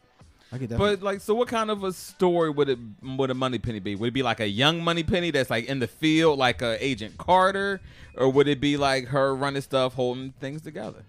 I 0.55 0.59
could 0.59 0.69
definitely 0.69 0.97
But 0.97 1.03
like, 1.03 1.21
so 1.23 1.35
what 1.35 1.49
kind 1.49 1.71
of 1.71 1.83
a 1.83 1.93
story 1.95 2.51
would 2.51 2.69
it 2.69 2.79
would 3.03 3.31
a 3.31 3.35
Moneypenny 3.35 3.79
be? 3.81 3.97
Would 3.97 4.09
it 4.09 4.13
be 4.15 4.23
like 4.23 4.41
a 4.41 4.47
young 4.49 4.85
Moneypenny 4.85 5.31
that's 5.31 5.49
like 5.51 5.65
in 5.65 5.79
the 5.79 5.87
field, 5.89 6.39
like 6.39 6.61
a 6.63 6.77
Agent 6.85 7.17
Carter, 7.17 7.81
or 8.17 8.29
would 8.31 8.47
it 8.49 8.61
be 8.61 8.77
like 8.77 9.07
her 9.09 9.35
running 9.35 9.63
stuff, 9.63 9.95
holding 9.95 10.33
things 10.41 10.61
together? 10.63 11.05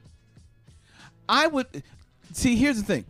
I 1.34 1.48
would 1.48 1.84
see. 2.32 2.56
Here's 2.56 2.78
the 2.78 2.84
thing. 2.84 3.06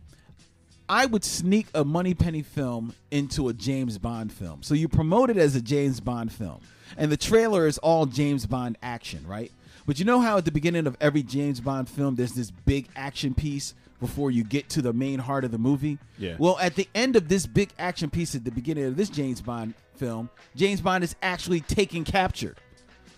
I 0.87 1.05
would 1.05 1.23
sneak 1.25 1.67
a 1.73 1.83
Moneypenny 1.83 2.41
film 2.41 2.93
into 3.11 3.49
a 3.49 3.53
James 3.53 3.97
Bond 3.97 4.31
film. 4.31 4.63
So 4.63 4.75
you 4.75 4.87
promote 4.87 5.29
it 5.29 5.37
as 5.37 5.55
a 5.55 5.61
James 5.61 5.99
Bond 5.99 6.31
film, 6.31 6.61
and 6.97 7.11
the 7.11 7.17
trailer 7.17 7.67
is 7.67 7.77
all 7.79 8.05
James 8.05 8.45
Bond 8.45 8.77
action, 8.81 9.25
right? 9.27 9.51
But 9.85 9.99
you 9.99 10.05
know 10.05 10.21
how 10.21 10.37
at 10.37 10.45
the 10.45 10.51
beginning 10.51 10.87
of 10.87 10.95
every 11.01 11.21
James 11.23 11.59
Bond 11.59 11.89
film, 11.89 12.15
there's 12.15 12.31
this 12.33 12.49
big 12.49 12.87
action 12.95 13.33
piece 13.33 13.73
before 13.99 14.31
you 14.31 14.45
get 14.45 14.69
to 14.69 14.81
the 14.81 14.93
main 14.93 15.19
heart 15.19 15.43
of 15.43 15.51
the 15.51 15.57
movie. 15.57 15.97
Yeah. 16.17 16.35
Well, 16.37 16.57
at 16.59 16.75
the 16.75 16.87
end 16.95 17.17
of 17.17 17.27
this 17.27 17.45
big 17.45 17.71
action 17.77 18.09
piece 18.09 18.35
at 18.35 18.45
the 18.45 18.51
beginning 18.51 18.85
of 18.85 18.95
this 18.95 19.09
James 19.09 19.41
Bond 19.41 19.73
film, 19.97 20.29
James 20.55 20.79
Bond 20.79 21.03
is 21.03 21.15
actually 21.21 21.59
taken 21.59 22.05
captured. 22.05 22.57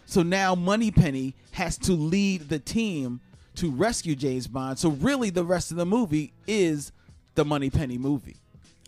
So 0.08 0.24
now 0.24 0.56
Moneypenny 0.56 1.36
has 1.52 1.78
to 1.80 1.94
lead 1.94 2.50
the 2.50 2.60
team 2.60 3.22
to 3.56 3.72
rescue 3.72 4.16
James 4.16 4.48
Bond. 4.48 4.80
So 4.80 4.90
really, 4.90 5.30
the 5.30 5.44
rest 5.44 5.72
of 5.72 5.78
the 5.78 5.86
movie 5.86 6.34
is 6.48 6.92
the 7.36 7.46
Moneypenny 7.46 7.98
movie. 7.98 8.38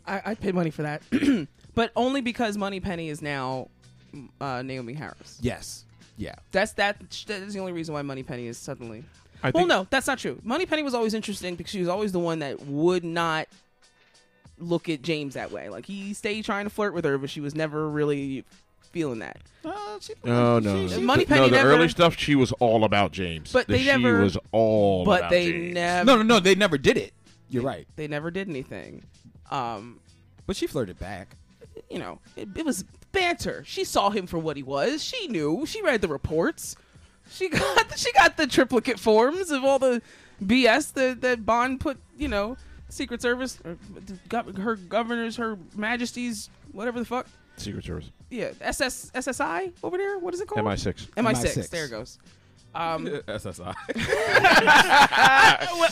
I, 0.05 0.21
I'd 0.25 0.39
pay 0.39 0.51
money 0.51 0.69
for 0.69 0.83
that, 0.83 1.01
but 1.75 1.91
only 1.95 2.21
because 2.21 2.57
Moneypenny 2.57 3.09
is 3.09 3.21
now 3.21 3.69
uh, 4.39 4.59
Naomie 4.61 4.95
Harris. 4.95 5.37
Yes. 5.41 5.85
Yeah. 6.17 6.35
That's 6.51 6.73
that. 6.73 6.97
That 7.27 7.41
is 7.41 7.53
the 7.53 7.59
only 7.59 7.73
reason 7.73 7.93
why 7.93 8.01
Moneypenny 8.01 8.47
is 8.47 8.57
suddenly. 8.57 9.03
I 9.43 9.51
well, 9.51 9.61
think- 9.61 9.69
no, 9.69 9.87
that's 9.89 10.07
not 10.07 10.17
true. 10.17 10.39
Moneypenny 10.43 10.83
was 10.83 10.93
always 10.93 11.13
interesting 11.13 11.55
because 11.55 11.71
she 11.71 11.79
was 11.79 11.89
always 11.89 12.11
the 12.11 12.19
one 12.19 12.39
that 12.39 12.65
would 12.65 13.03
not 13.03 13.47
look 14.57 14.89
at 14.89 15.01
James 15.01 15.35
that 15.35 15.51
way. 15.51 15.69
Like 15.69 15.85
he 15.85 16.13
stayed 16.13 16.43
trying 16.45 16.65
to 16.65 16.69
flirt 16.69 16.93
with 16.93 17.05
her, 17.05 17.17
but 17.17 17.29
she 17.29 17.41
was 17.41 17.53
never 17.53 17.87
really 17.89 18.43
feeling 18.97 19.19
that. 19.19 19.37
Uh, 19.63 19.99
she- 19.99 20.13
No, 20.23 20.57
no. 20.59 20.87
she- 20.87 20.99
Money 20.99 21.23
The- 21.23 21.27
Penny 21.29 21.41
no, 21.41 21.47
the 21.49 21.55
never- 21.57 21.69
early 21.73 21.87
stuff, 21.89 22.17
she 22.17 22.33
was 22.33 22.51
all 22.53 22.83
about 22.83 23.11
James. 23.11 23.51
But 23.53 23.67
The 23.67 23.73
they 23.73 23.79
she 23.81 23.85
never- 23.85 24.21
was 24.23 24.37
all 24.51 25.05
but 25.05 25.19
about 25.19 25.29
they 25.29 25.51
James. 25.51 25.73
never. 25.75 26.05
no, 26.05 26.15
no, 26.17 26.23
no. 26.23 26.39
They 26.39 26.55
never 26.55 26.77
did 26.79 26.97
it. 26.97 27.13
You're 27.49 27.63
right. 27.63 27.87
They 27.95 28.07
never 28.07 28.31
did 28.31 28.49
anything. 28.49 29.03
Um, 29.51 29.99
But 30.47 30.55
she 30.55 30.65
flirted 30.67 30.97
back. 30.99 31.35
you 31.91 31.99
know, 31.99 32.19
it, 32.35 32.49
it 32.55 32.65
was 32.65 32.83
banter. 33.11 33.63
She 33.67 33.83
saw 33.83 34.09
him 34.09 34.25
for 34.25 34.39
what 34.39 34.57
he 34.57 34.63
was. 34.63 35.03
She 35.03 35.27
knew. 35.27 35.65
She 35.67 35.81
read 35.83 36.01
the 36.01 36.07
reports. 36.07 36.75
She 37.29 37.49
got 37.49 37.97
she 37.99 38.11
got 38.13 38.35
the 38.37 38.47
triplicate 38.47 38.99
forms 38.99 39.51
of 39.51 39.63
all 39.63 39.77
the 39.79 40.01
BS 40.43 40.93
that 40.93 41.21
that 41.21 41.45
Bond 41.45 41.79
put. 41.81 41.97
You 42.17 42.29
know, 42.29 42.57
Secret 42.89 43.21
Service, 43.21 43.59
or 43.63 43.77
her 44.59 44.75
governors, 44.75 45.35
her 45.37 45.57
Majesties, 45.75 46.49
whatever 46.71 46.99
the 46.99 47.05
fuck. 47.05 47.27
Secret 47.57 47.85
Service. 47.85 48.09
Yeah, 48.29 48.51
SS 48.59 49.11
SSI 49.13 49.73
over 49.83 49.97
there. 49.97 50.19
What 50.19 50.33
is 50.33 50.41
it 50.41 50.47
called? 50.47 50.65
MI6. 50.65 51.09
MI6. 51.11 51.33
MI6. 51.33 51.69
There 51.69 51.85
it 51.85 51.91
goes. 51.91 52.19
Um, 52.75 53.05
SSI. 53.27 53.73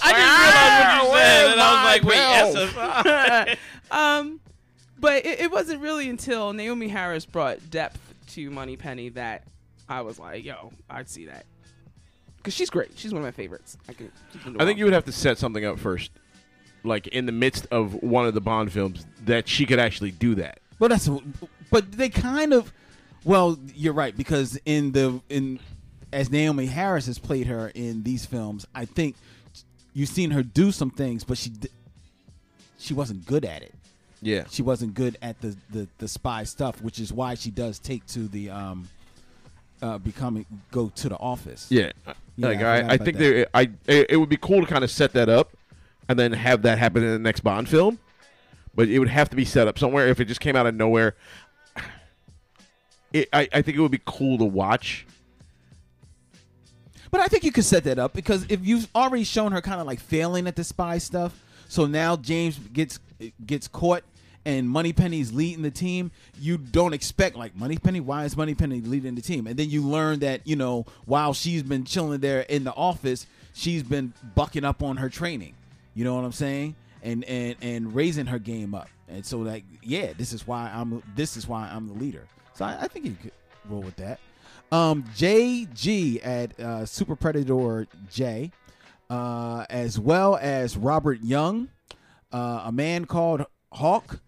I 0.03 0.11
didn't 0.11 0.39
realize 0.41 1.07
what 1.07 1.17
you 1.17 1.21
said, 1.21 1.51
and 1.51 1.61
I 1.61 1.63
was 1.73 1.83
like, 1.93 2.03
wait, 2.03 3.57
SFI. 3.57 3.57
um, 3.91 4.39
but 4.99 5.25
it, 5.25 5.39
it 5.41 5.51
wasn't 5.51 5.81
really 5.81 6.09
until 6.09 6.53
Naomie 6.53 6.89
Harris 6.89 7.25
brought 7.25 7.69
depth 7.69 7.99
to 8.27 8.49
Moneypenny 8.51 9.09
that 9.09 9.43
I 9.87 10.01
was 10.01 10.19
like, 10.19 10.43
yo, 10.43 10.73
I'd 10.89 11.09
see 11.09 11.25
that. 11.25 11.45
Because 12.37 12.53
she's 12.53 12.69
great. 12.69 12.91
She's 12.95 13.11
one 13.11 13.21
of 13.21 13.25
my 13.25 13.31
favorites. 13.31 13.77
I, 13.89 13.93
can, 13.93 14.11
she 14.31 14.39
can 14.39 14.53
do 14.53 14.59
I 14.59 14.65
think 14.65 14.77
you 14.77 14.85
would 14.85 14.93
have 14.93 15.05
to 15.05 15.11
set 15.11 15.37
something 15.37 15.65
up 15.65 15.79
first, 15.79 16.11
like 16.83 17.07
in 17.07 17.25
the 17.25 17.31
midst 17.31 17.65
of 17.71 17.95
one 18.03 18.27
of 18.27 18.33
the 18.35 18.41
Bond 18.41 18.71
films, 18.71 19.05
that 19.23 19.47
she 19.47 19.65
could 19.65 19.79
actually 19.79 20.11
do 20.11 20.35
that. 20.35 20.59
Well, 20.79 20.89
that's. 20.89 21.09
But 21.71 21.91
they 21.91 22.09
kind 22.09 22.53
of. 22.53 22.71
Well, 23.23 23.57
you're 23.73 23.93
right 23.93 24.15
because 24.15 24.59
in 24.65 24.91
the 24.91 25.21
in 25.29 25.59
as 26.13 26.29
Naomie 26.29 26.69
Harris 26.69 27.07
has 27.07 27.19
played 27.19 27.47
her 27.47 27.71
in 27.75 28.03
these 28.03 28.25
films, 28.25 28.65
I 28.73 28.85
think 28.85 29.15
you've 29.93 30.09
seen 30.09 30.31
her 30.31 30.43
do 30.43 30.71
some 30.71 30.91
things, 30.91 31.23
but 31.23 31.37
she 31.37 31.51
she 32.77 32.93
wasn't 32.93 33.25
good 33.25 33.45
at 33.45 33.63
it. 33.63 33.73
Yeah. 34.21 34.45
She 34.49 34.61
wasn't 34.61 34.93
good 34.93 35.17
at 35.21 35.41
the 35.41 35.55
the, 35.71 35.87
the 35.97 36.07
spy 36.07 36.43
stuff, 36.43 36.81
which 36.81 36.99
is 36.99 37.11
why 37.11 37.35
she 37.35 37.51
does 37.51 37.79
take 37.79 38.05
to 38.07 38.27
the 38.27 38.49
um 38.49 38.87
uh 39.81 39.97
becoming 39.97 40.45
go 40.71 40.89
to 40.95 41.09
the 41.09 41.17
office. 41.17 41.67
Yeah. 41.69 41.91
Yeah, 42.37 42.47
like 42.47 42.59
I 42.59 42.79
I, 42.79 42.87
I, 42.93 42.97
think 42.97 43.17
that. 43.17 43.19
they, 43.19 43.45
I 43.53 43.61
it 43.87 44.07
it 44.11 44.17
would 44.17 44.29
be 44.29 44.37
cool 44.37 44.61
to 44.61 44.67
kind 44.67 44.83
of 44.83 44.91
set 44.91 45.13
that 45.13 45.29
up, 45.29 45.51
and 46.09 46.19
then 46.19 46.33
have 46.33 46.61
that 46.63 46.77
happen 46.77 47.03
in 47.03 47.11
the 47.11 47.19
next 47.19 47.41
Bond 47.41 47.69
film. 47.69 47.97
But 48.75 48.89
it 48.89 48.99
would 48.99 49.09
have 49.09 49.29
to 49.29 49.35
be 49.35 49.45
set 49.45 49.67
up 49.67 49.79
somewhere. 49.79 50.07
If 50.07 50.19
it 50.19 50.25
just 50.25 50.41
came 50.41 50.55
out 50.55 50.67
of 50.67 50.75
nowhere, 50.75 51.15
it, 53.13 53.29
I 53.31 53.47
I 53.53 53.61
think 53.61 53.77
it 53.77 53.79
would 53.79 53.91
be 53.91 54.01
cool 54.05 54.37
to 54.37 54.45
watch. 54.45 55.05
But 57.11 57.21
I 57.21 57.27
think 57.27 57.45
you 57.45 57.51
could 57.51 57.63
set 57.63 57.85
that 57.85 57.97
up 57.97 58.13
because 58.13 58.45
if 58.49 58.65
you've 58.65 58.89
already 58.93 59.23
shown 59.23 59.53
her 59.53 59.61
kind 59.61 59.79
of 59.79 59.87
like 59.87 59.99
failing 59.99 60.47
at 60.47 60.57
the 60.57 60.63
spy 60.65 60.97
stuff, 60.97 61.39
so 61.69 61.85
now 61.85 62.17
James 62.17 62.57
gets 62.57 62.99
gets 63.45 63.67
caught 63.69 64.03
and 64.45 64.69
Moneypenny's 64.69 65.31
leading 65.31 65.63
the 65.63 65.71
team, 65.71 66.11
you 66.39 66.57
don't 66.57 66.93
expect 66.93 67.37
like 67.37 67.55
Moneypenny. 67.55 68.01
Why 68.01 68.25
is 68.25 68.35
Moneypenny 68.35 68.81
leading 68.81 69.15
the 69.15 69.21
team? 69.21 69.47
And 69.47 69.57
then 69.57 69.69
you 69.69 69.81
learn 69.81 70.19
that 70.19 70.45
you 70.45 70.57
know 70.57 70.85
while 71.05 71.33
she's 71.33 71.63
been 71.63 71.85
chilling 71.85 72.19
there 72.19 72.41
in 72.41 72.65
the 72.65 72.73
office, 72.73 73.27
she's 73.53 73.81
been 73.81 74.13
bucking 74.35 74.65
up 74.65 74.83
on 74.83 74.97
her 74.97 75.09
training. 75.09 75.53
You 75.93 76.03
know 76.03 76.15
what 76.15 76.25
I'm 76.25 76.33
saying? 76.33 76.75
And 77.05 77.23
and 77.25 77.55
and 77.61 77.95
raising 77.95 78.25
her 78.25 78.39
game 78.39 78.75
up. 78.75 78.89
And 79.07 79.25
so 79.25 79.37
like 79.39 79.63
yeah, 79.83 80.13
this 80.17 80.33
is 80.33 80.45
why 80.47 80.71
I'm 80.73 81.01
this 81.15 81.37
is 81.37 81.47
why 81.47 81.69
I'm 81.71 81.87
the 81.87 81.93
leader. 81.93 82.27
So 82.53 82.65
I, 82.65 82.81
I 82.81 82.87
think 82.87 83.05
you 83.05 83.15
could 83.21 83.31
roll 83.69 83.81
with 83.81 83.95
that. 83.97 84.19
Um, 84.71 85.03
JG 85.15 86.25
at 86.25 86.59
uh, 86.59 86.85
Super 86.85 87.15
Predator 87.15 87.87
J, 88.11 88.51
uh, 89.09 89.65
as 89.69 89.99
well 89.99 90.37
as 90.41 90.75
Robert 90.75 91.21
Young, 91.21 91.69
uh, 92.33 92.63
a 92.65 92.71
man 92.71 93.05
called 93.05 93.45
Hawk, 93.71 94.19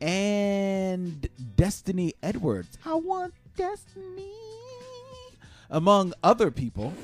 and 0.00 1.28
Destiny 1.56 2.14
Edwards. 2.22 2.76
I 2.84 2.94
want 2.94 3.34
Destiny. 3.56 4.32
Among 5.70 6.14
other 6.22 6.50
people, 6.50 6.94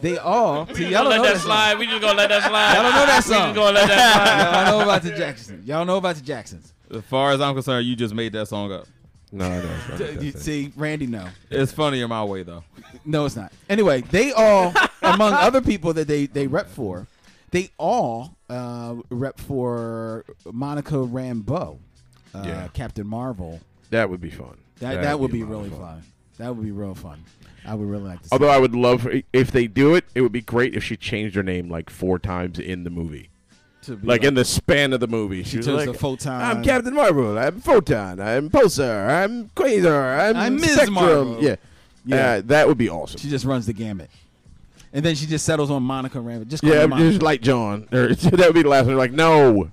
they 0.00 0.18
all. 0.18 0.64
We 0.66 0.74
See, 0.74 0.80
just 0.80 0.92
y'all 0.92 1.02
gonna 1.04 1.14
don't 1.16 1.22
let 1.24 1.28
know 1.28 1.34
that 1.34 1.40
slide. 1.42 1.78
We 1.78 1.86
just 1.86 2.00
gonna 2.00 2.18
let 2.18 2.28
that 2.28 2.42
slide. 2.48 2.74
Y'all 2.74 2.82
don't 2.82 2.92
know 2.94 3.06
that 3.06 3.24
We 3.26 3.34
song. 3.34 3.42
just 3.42 3.54
gonna 3.54 3.72
let 3.74 3.88
that 3.88 4.14
slide. 4.14 4.64
Y'all 4.66 4.78
know 4.78 4.84
about 4.84 5.02
the 5.02 5.10
Jacksons. 5.10 5.66
Y'all 5.66 5.84
know 5.84 5.96
about 5.96 6.16
the 6.16 6.22
Jacksons. 6.22 6.72
As 6.90 7.02
far 7.04 7.32
as 7.32 7.40
I'm 7.40 7.54
concerned, 7.54 7.86
you 7.86 7.96
just 7.96 8.14
made 8.14 8.32
that 8.34 8.46
song 8.46 8.70
up. 8.72 8.86
No, 9.32 9.48
no, 9.48 9.56
it's 9.56 9.88
not 9.88 10.00
like 10.00 10.22
You 10.22 10.32
that. 10.32 10.40
See, 10.40 10.72
Randy, 10.76 11.06
no. 11.08 11.26
It's 11.50 11.72
funnier 11.72 12.06
my 12.06 12.22
way 12.24 12.42
though. 12.44 12.62
No, 13.04 13.24
it's 13.24 13.34
not. 13.36 13.52
Anyway, 13.68 14.02
they 14.02 14.30
all, 14.32 14.72
among 15.02 15.32
other 15.32 15.60
people 15.60 15.92
that 15.94 16.06
they 16.06 16.26
they 16.26 16.46
rep 16.46 16.68
for, 16.68 17.06
they 17.50 17.70
all 17.78 18.36
uh, 18.48 18.94
rep 19.10 19.40
for 19.40 20.24
Monica 20.52 20.94
Rambeau, 20.94 21.78
uh, 22.34 22.42
Yeah. 22.46 22.68
Captain 22.74 23.06
Marvel. 23.06 23.60
That 23.90 24.08
would 24.10 24.20
be 24.20 24.30
fun. 24.30 24.56
That 24.78 25.02
that 25.02 25.18
would 25.18 25.32
be, 25.32 25.40
a 25.40 25.44
lot 25.46 25.52
of 25.54 25.58
really 25.64 25.70
fun. 25.70 26.02
That 26.38 26.54
would 26.54 26.64
be 26.64 26.72
real 26.72 26.94
fun. 26.94 27.24
I 27.66 27.74
would 27.74 27.88
really 27.88 28.04
like 28.04 28.22
to. 28.22 28.28
See 28.28 28.32
Although 28.32 28.50
I 28.50 28.58
would 28.58 28.74
love 28.74 29.08
if 29.32 29.50
they 29.50 29.66
do 29.66 29.94
it, 29.94 30.04
it 30.14 30.20
would 30.20 30.32
be 30.32 30.40
great 30.40 30.74
if 30.74 30.84
she 30.84 30.96
changed 30.96 31.34
her 31.36 31.42
name 31.42 31.70
like 31.70 31.90
four 31.90 32.18
times 32.18 32.58
in 32.58 32.84
the 32.84 32.90
movie. 32.90 33.30
be 33.86 33.94
Like 34.02 34.24
in 34.24 34.34
the 34.34 34.44
span 34.44 34.92
of 34.92 35.00
the 35.00 35.06
movie, 35.06 35.42
she, 35.42 35.50
she 35.50 35.56
was 35.58 35.66
turns 35.66 35.86
like, 35.86 35.96
photon. 35.96 36.42
"I'm 36.42 36.62
Captain 36.62 36.94
Marvel. 36.94 37.38
I'm 37.38 37.60
Photon. 37.60 38.20
I'm 38.20 38.50
Pulsar. 38.50 39.08
I'm 39.08 39.48
Quasar. 39.50 40.30
I'm, 40.30 40.36
I'm 40.36 40.54
Ms. 40.56 40.72
Spectrum." 40.72 40.94
Marvel. 40.94 41.42
Yeah, 41.42 41.56
Yeah. 42.04 42.16
Uh, 42.16 42.42
that 42.46 42.68
would 42.68 42.78
be 42.78 42.90
awesome. 42.90 43.20
She 43.20 43.30
just 43.30 43.44
runs 43.44 43.66
the 43.66 43.72
gamut, 43.72 44.10
and 44.92 45.04
then 45.04 45.14
she 45.14 45.26
just 45.26 45.46
settles 45.46 45.70
on 45.70 45.82
Monica 45.82 46.18
Rambeau. 46.18 46.48
Just 46.48 46.64
yeah, 46.64 46.86
just 46.86 47.22
like 47.22 47.40
John. 47.40 47.88
That 47.90 48.38
would 48.38 48.54
be 48.54 48.62
the 48.62 48.68
last 48.68 48.86
one. 48.86 48.96
Like, 48.96 49.12
no. 49.12 49.70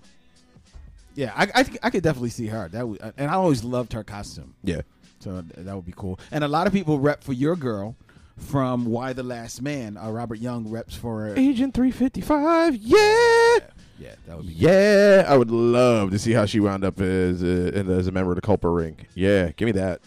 yeah. 1.15 1.33
I, 1.35 1.61
I 1.61 1.65
I 1.83 1.89
could 1.89 2.03
definitely 2.03 2.29
see 2.29 2.47
her. 2.47 2.69
That 2.69 2.87
would, 2.87 3.13
and 3.17 3.29
I 3.29 3.33
always 3.33 3.63
loved 3.65 3.93
her 3.93 4.03
costume. 4.03 4.55
Yeah. 4.63 4.81
So 5.21 5.41
that 5.41 5.75
would 5.75 5.85
be 5.85 5.93
cool. 5.95 6.19
And 6.31 6.43
a 6.43 6.47
lot 6.47 6.67
of 6.67 6.73
people 6.73 6.99
rep 6.99 7.23
for 7.23 7.33
your 7.33 7.55
girl 7.55 7.95
from 8.37 8.85
Y: 8.85 9.13
The 9.13 9.23
Last 9.23 9.61
Man. 9.61 9.97
Uh, 9.97 10.09
Robert 10.11 10.39
Young 10.39 10.69
reps 10.69 10.95
for. 10.95 11.35
Agent 11.35 11.73
355. 11.73 12.75
Yeah. 12.75 13.59
Yeah, 13.99 14.15
that 14.25 14.37
would 14.37 14.47
be. 14.47 14.53
Yeah, 14.53 15.25
I 15.27 15.37
would 15.37 15.51
love 15.51 16.09
to 16.09 16.17
see 16.17 16.31
how 16.31 16.45
she 16.45 16.59
wound 16.59 16.83
up 16.83 16.99
as 16.99 17.43
a, 17.43 17.71
as 17.77 18.07
a 18.07 18.11
member 18.11 18.31
of 18.31 18.35
the 18.35 18.41
Culper 18.41 18.75
Ring. 18.75 18.97
Yeah, 19.13 19.51
give 19.51 19.67
me 19.67 19.73
that. 19.73 20.01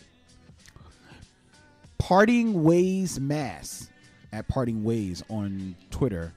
Parting 1.98 2.64
Ways 2.64 3.20
Mass 3.20 3.88
at 4.32 4.48
Parting 4.48 4.82
Ways 4.82 5.22
on 5.30 5.76
Twitter 5.90 6.34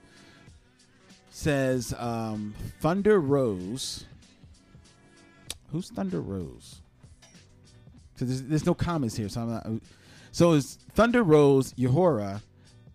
says 1.32 1.96
um, 1.98 2.54
Thunder 2.80 3.20
Rose. 3.20 4.06
Who's 5.72 5.90
Thunder 5.90 6.22
Rose? 6.22 6.82
So 8.18 8.26
there's, 8.26 8.44
there's 8.44 8.66
no 8.66 8.74
comments 8.74 9.16
here, 9.16 9.30
so 9.30 9.42
I'm 9.42 9.50
not. 9.50 9.68
So 10.32 10.54
it's 10.54 10.76
Thunder 10.94 11.24
Rose, 11.24 11.74
Yahora, 11.74 12.42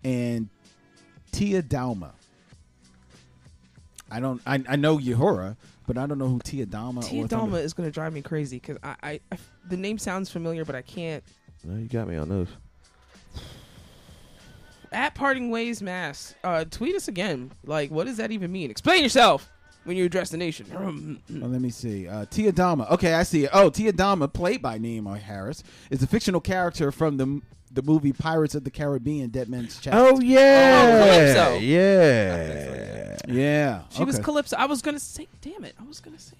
and 0.04 0.48
Tia 1.30 1.62
Dalma. 1.62 2.10
I 4.10 4.20
don't. 4.20 4.42
I, 4.46 4.62
I 4.68 4.76
know 4.76 4.98
Yahora, 4.98 5.56
but 5.86 5.96
I 5.96 6.06
don't 6.06 6.18
know 6.18 6.28
who 6.28 6.40
Tia 6.40 6.66
Dalma 6.66 7.04
Tia 7.04 7.24
or 7.24 7.28
Thunder- 7.28 7.56
Dalma 7.56 7.62
is 7.62 7.72
gonna 7.72 7.90
drive 7.90 8.12
me 8.12 8.20
crazy 8.20 8.56
because 8.56 8.78
I, 8.82 8.96
I, 9.02 9.20
I, 9.30 9.38
the 9.68 9.76
name 9.76 9.96
sounds 9.96 10.30
familiar, 10.30 10.64
but 10.64 10.74
I 10.74 10.82
can't. 10.82 11.22
No, 11.64 11.78
you 11.78 11.86
got 11.86 12.08
me 12.08 12.16
on 12.16 12.28
those. 12.28 12.48
At 14.90 15.14
Parting 15.14 15.50
Ways 15.50 15.80
Mass, 15.80 16.34
uh, 16.44 16.64
tweet 16.68 16.94
us 16.96 17.08
again. 17.08 17.52
Like, 17.64 17.90
what 17.90 18.06
does 18.06 18.16
that 18.18 18.32
even 18.32 18.52
mean? 18.52 18.70
Explain 18.70 19.02
yourself 19.02 19.50
when 19.84 19.96
you 19.96 20.04
address 20.04 20.30
the 20.30 20.36
nation. 20.36 20.66
Well, 20.72 21.48
let 21.50 21.60
me 21.60 21.70
see. 21.70 22.08
Uh, 22.08 22.24
Tia 22.26 22.52
Dalma. 22.52 22.90
Okay, 22.92 23.14
I 23.14 23.22
see 23.22 23.44
it. 23.44 23.50
Oh, 23.52 23.70
Tia 23.70 23.92
Dalma, 23.92 24.32
played 24.32 24.62
by 24.62 24.78
Naomie 24.78 25.20
Harris, 25.20 25.62
is 25.90 26.02
a 26.02 26.06
fictional 26.06 26.40
character 26.40 26.92
from 26.92 27.16
the 27.16 27.40
the 27.74 27.82
movie 27.82 28.12
Pirates 28.12 28.54
of 28.54 28.64
the 28.64 28.70
Caribbean: 28.70 29.30
Dead 29.30 29.48
Man's 29.48 29.80
Chest. 29.80 29.96
Oh 29.96 30.20
yeah, 30.20 31.34
Calypso. 31.34 31.58
yeah, 31.58 33.16
yeah. 33.28 33.82
She 33.90 34.04
was. 34.04 34.18
Calypso. 34.18 34.56
I 34.56 34.66
was 34.66 34.82
gonna 34.82 35.00
say, 35.00 35.26
damn 35.40 35.64
it, 35.64 35.74
I 35.80 35.84
was 35.84 36.00
gonna 36.00 36.18
say 36.18 36.36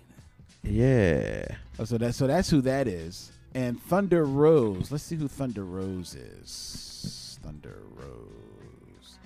that. 0.64 0.70
yeah. 0.70 1.56
Oh, 1.78 1.84
so 1.84 1.98
that 1.98 2.14
so 2.14 2.26
that's 2.26 2.50
who 2.50 2.60
that 2.62 2.86
is. 2.86 3.32
And 3.54 3.80
Thunder 3.82 4.24
Rose. 4.24 4.90
Let's 4.90 5.04
see 5.04 5.16
who 5.16 5.28
Thunder 5.28 5.64
Rose 5.64 6.14
is. 6.14 7.38
Thunder 7.42 7.78
Rose. 7.96 9.18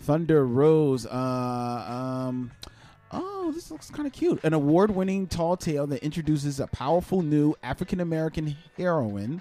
Thunder 0.00 0.46
Rose. 0.46 1.06
Uh, 1.06 1.08
um. 2.28 2.52
Oh, 3.12 3.52
this 3.52 3.70
looks 3.70 3.90
kind 3.90 4.06
of 4.06 4.12
cute. 4.12 4.42
An 4.42 4.52
award-winning 4.52 5.28
tall 5.28 5.56
tale 5.56 5.86
that 5.88 6.02
introduces 6.02 6.58
a 6.60 6.66
powerful 6.66 7.22
new 7.22 7.54
African 7.62 8.00
American 8.00 8.56
heroine, 8.76 9.40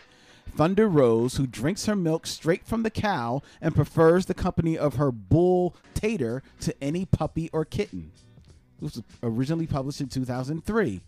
Thunder 0.56 0.88
Rose, 0.88 1.38
who 1.38 1.48
drinks 1.48 1.86
her 1.88 1.96
milk 1.96 2.28
straight 2.28 2.66
from 2.66 2.84
the 2.84 2.92
cow 2.92 3.42
and 3.62 3.74
prefers 3.76 4.28
the 4.28 4.34
company 4.36 4.78
of 4.78 4.96
her 4.96 5.12
bull 5.12 5.76
Tater 5.96 6.44
to 6.62 6.76
any 6.84 7.06
puppy 7.06 7.50
or 7.52 7.66
kitten. 7.66 8.12
It 8.80 8.84
was 8.84 9.02
originally 9.24 9.66
published 9.68 10.02
in 10.02 10.10
2003 10.10 11.02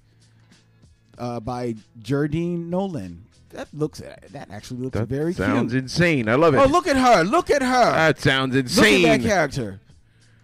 uh, 1.20 1.40
by 1.40 1.76
Jerdine 2.02 2.70
Nolen. 2.70 3.26
That 3.50 3.68
looks 3.74 4.00
that 4.00 4.48
actually 4.52 4.82
looks 4.82 4.98
That 4.98 5.08
very 5.08 5.34
sounds 5.34 5.72
cute. 5.72 5.84
insane. 5.84 6.28
I 6.28 6.36
love 6.36 6.54
it. 6.54 6.58
Oh, 6.58 6.66
look 6.66 6.86
at 6.88 6.98
her! 6.98 7.24
Look 7.24 7.50
at 7.50 7.62
her! 7.62 7.92
that 7.94 8.20
sounds 8.20 8.56
insane. 8.56 9.04
look 9.04 9.12
at 9.12 9.22
that 9.22 9.28
character. 9.28 9.80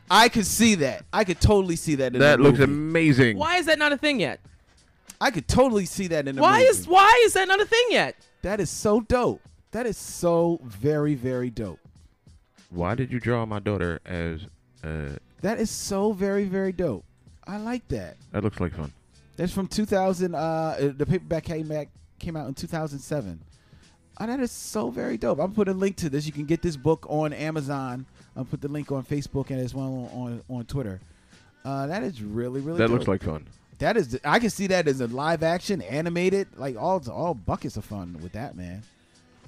I 0.09 0.29
could 0.29 0.45
see 0.45 0.75
that. 0.75 1.05
I 1.11 1.23
could 1.23 1.39
totally 1.41 1.75
see 1.75 1.95
that 1.95 2.13
in 2.13 2.19
That 2.19 2.37
the 2.37 2.43
looks 2.43 2.59
movie. 2.59 2.71
amazing. 2.71 3.37
Why 3.37 3.57
is 3.57 3.65
that 3.67 3.79
not 3.79 3.91
a 3.91 3.97
thing 3.97 4.19
yet? 4.19 4.39
I 5.21 5.31
could 5.31 5.47
totally 5.47 5.85
see 5.85 6.07
that 6.07 6.27
in 6.27 6.35
the 6.35 6.41
Why 6.41 6.59
movie. 6.59 6.69
is 6.69 6.87
why 6.87 7.21
is 7.25 7.33
that 7.33 7.47
not 7.47 7.61
a 7.61 7.65
thing 7.65 7.85
yet? 7.89 8.15
that 8.41 8.59
is 8.59 8.69
so 8.69 8.99
dope. 9.01 9.41
That 9.71 9.85
is 9.85 9.97
so 9.97 10.59
very 10.63 11.15
very 11.15 11.49
dope. 11.49 11.79
Why 12.69 12.93
did 12.95 13.11
you 13.11 13.19
draw 13.19 13.45
my 13.45 13.59
daughter 13.59 13.99
as? 14.05 14.41
Uh, 14.83 15.17
That 15.41 15.59
is 15.59 15.69
so 15.69 16.11
very 16.11 16.43
very 16.45 16.71
dope. 16.73 17.05
I 17.47 17.57
like 17.57 17.87
that. 17.89 18.17
that 18.31 18.43
looks 18.43 18.59
like 18.59 18.73
fun. 18.75 18.91
That's 19.37 19.51
from 19.53 19.67
2000. 19.67 20.35
Uh, 20.35 20.91
the 20.97 21.05
paperback 21.05 21.45
came 21.45 21.67
back 21.67 21.89
came 22.19 22.35
out 22.35 22.47
in 22.47 22.53
2007. 22.53 23.41
Oh, 24.19 24.27
that 24.27 24.39
is 24.39 24.51
so 24.51 24.89
very 24.91 25.17
dope. 25.17 25.39
I'm 25.39 25.53
putting 25.53 25.73
a 25.73 25.77
link 25.77 25.95
to 25.97 26.09
this. 26.09 26.25
You 26.25 26.31
can 26.33 26.45
get 26.45 26.61
this 26.61 26.75
book 26.77 27.05
on 27.09 27.33
Amazon. 27.33 28.05
I'll 28.35 28.45
put 28.45 28.61
the 28.61 28.67
link 28.67 28.91
on 28.91 29.03
Facebook 29.03 29.49
and 29.49 29.59
as 29.59 29.73
well 29.73 30.09
on 30.13 30.41
on 30.49 30.65
Twitter. 30.65 30.99
Uh, 31.65 31.87
that 31.87 32.03
is 32.03 32.21
really 32.21 32.61
really. 32.61 32.77
That 32.77 32.87
dope. 32.87 32.97
looks 32.97 33.07
like 33.07 33.23
fun. 33.23 33.47
that 33.79 33.97
is. 33.97 34.19
I 34.23 34.39
can 34.39 34.49
see 34.49 34.67
that 34.67 34.87
as 34.87 35.01
a 35.01 35.07
live 35.07 35.43
action 35.43 35.81
animated. 35.81 36.47
Like 36.57 36.75
all 36.77 37.01
all 37.09 37.33
buckets 37.33 37.77
of 37.77 37.85
fun 37.85 38.19
with 38.21 38.33
that 38.33 38.55
man. 38.55 38.83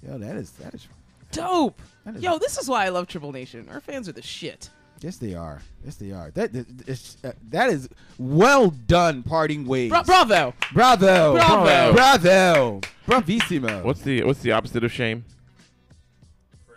Yo, 0.06 0.18
that 0.18 0.36
is 0.36 0.52
that 0.52 0.74
is. 0.74 0.88
Dope. 1.32 1.82
That 2.06 2.16
is 2.16 2.24
Yo, 2.24 2.38
this 2.38 2.57
is 2.57 2.70
why 2.70 2.86
I 2.86 2.90
love 2.90 3.07
Tribble 3.07 3.32
Nation. 3.32 3.68
Our 3.70 3.82
fans 3.82 4.07
are 4.07 4.14
the 4.14 4.22
shit. 4.22 4.70
Yes, 5.02 5.18
they 5.18 5.36
are. 5.36 5.62
Yes, 5.84 5.95
they 5.95 6.12
are. 6.12 6.32
That 6.32 6.53
that, 6.53 6.66
it's, 6.88 7.18
uh, 7.24 7.34
that 7.49 7.70
is 7.70 7.90
well 8.18 8.70
done. 8.70 9.24
Parting 9.24 9.66
ways. 9.66 9.90
Bra- 9.90 10.03
bravo. 10.03 10.53
bravo. 10.74 11.34
Bravo. 11.34 11.94
Bravo. 11.94 12.82
Bravissimo. 13.07 13.84
What's 13.84 14.02
the 14.02 14.24
What's 14.24 14.41
the 14.41 14.52
opposite 14.52 14.84
of 14.84 14.91
shame? 14.91 15.26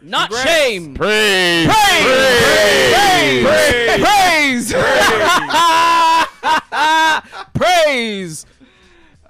Not 0.00 0.32
shame. 0.32 0.94
Praise. 0.94 1.66
Praise. 1.66 3.44
Praise. 3.44 4.72
Praise. 4.72 4.74
Praise 7.54 8.46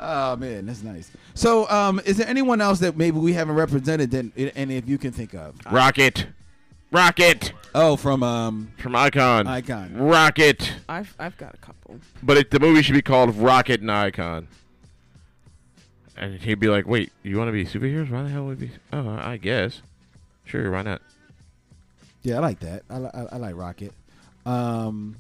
Oh 0.01 0.37
man, 0.37 0.67
that's 0.67 0.83
nice. 0.83 1.11
So, 1.35 1.69
um, 1.69 2.01
is 2.05 2.19
there 2.19 2.29
anyone 2.29 2.61
else 2.61 2.79
that 2.81 2.97
maybe 2.97 3.19
we 3.19 3.33
haven't 3.33 3.57
represented 3.57 4.11
that, 4.13 4.53
and 4.57 4.71
if 4.73 4.89
you 4.89 4.97
can 4.97 5.11
think 5.11 5.35
of? 5.35 5.57
Rocket. 5.71 6.27
Rocket 6.93 7.53
Oh, 7.75 7.97
from 7.97 8.23
um, 8.23 8.73
from 8.79 8.95
Icon. 8.95 9.47
Icon. 9.47 9.97
Rocket. 9.97 10.73
I've 10.89 11.15
I've 11.19 11.37
got 11.37 11.55
a 11.55 11.59
couple. 11.59 11.99
But 12.23 12.37
it, 12.37 12.51
the 12.51 12.61
movie 12.61 12.83
should 12.83 12.95
be 12.95 13.03
called 13.03 13.37
Rocket 13.37 13.81
and 13.81 13.91
Icon. 13.91 14.47
And 16.17 16.41
he'd 16.41 16.61
be 16.61 16.69
like, 16.69 16.87
"Wait, 16.87 17.13
you 17.23 17.37
want 17.37 17.49
to 17.49 17.53
be 17.53 17.65
superheroes? 17.65 18.11
Why 18.11 18.23
the 18.23 18.29
hell 18.29 18.47
would 18.47 18.61
we 18.61 18.67
be? 18.69 18.73
Oh, 18.93 19.19
I 19.21 19.37
guess. 19.37 19.83
Sure, 20.49 20.71
why 20.71 20.83
not? 20.83 21.03
yeah, 22.23 22.37
I 22.37 22.39
like 22.41 22.61
that. 22.61 22.83
I, 22.91 22.99
li- 22.99 23.11
I, 23.15 23.21
I 23.33 23.37
like 23.37 23.55
Rocket. 23.55 23.93
Um, 24.47 25.17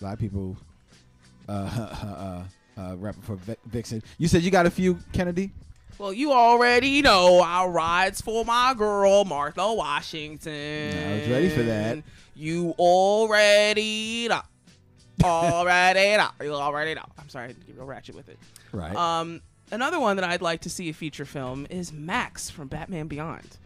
a 0.00 0.04
lot 0.04 0.12
of 0.14 0.18
people 0.20 0.56
uh, 1.48 1.52
uh, 2.76 2.80
uh, 2.80 2.96
rapping 2.96 3.22
for 3.22 3.36
Vixen. 3.66 4.02
You 4.16 4.28
said 4.28 4.42
you 4.42 4.50
got 4.50 4.66
a 4.66 4.70
few, 4.70 4.98
Kennedy. 5.12 5.52
Well, 5.98 6.12
you 6.12 6.30
already 6.32 7.02
know 7.02 7.40
I 7.44 7.66
rides 7.66 8.20
for 8.20 8.44
my 8.44 8.74
girl 8.78 9.24
Martha 9.24 9.74
Washington. 9.74 10.96
I 10.96 11.18
was 11.18 11.28
ready 11.28 11.48
for 11.48 11.62
that. 11.64 12.02
You 12.36 12.72
already 12.78 14.28
know. 14.28 14.40
Already 15.24 16.16
know. 16.16 16.28
You 16.40 16.52
already 16.54 16.94
know. 16.94 17.04
I'm 17.18 17.28
sorry, 17.28 17.46
I 17.46 17.48
had 17.48 17.60
to 17.60 17.66
get 17.66 17.76
real 17.76 17.86
ratchet 17.86 18.14
with 18.14 18.28
it. 18.28 18.38
Right. 18.70 18.94
Um, 18.94 19.42
another 19.72 19.98
one 19.98 20.14
that 20.16 20.24
I'd 20.24 20.42
like 20.42 20.60
to 20.60 20.70
see 20.70 20.88
a 20.88 20.94
feature 20.94 21.24
film 21.24 21.66
is 21.68 21.92
Max 21.92 22.48
from 22.48 22.68
Batman 22.68 23.08
Beyond. 23.08 23.56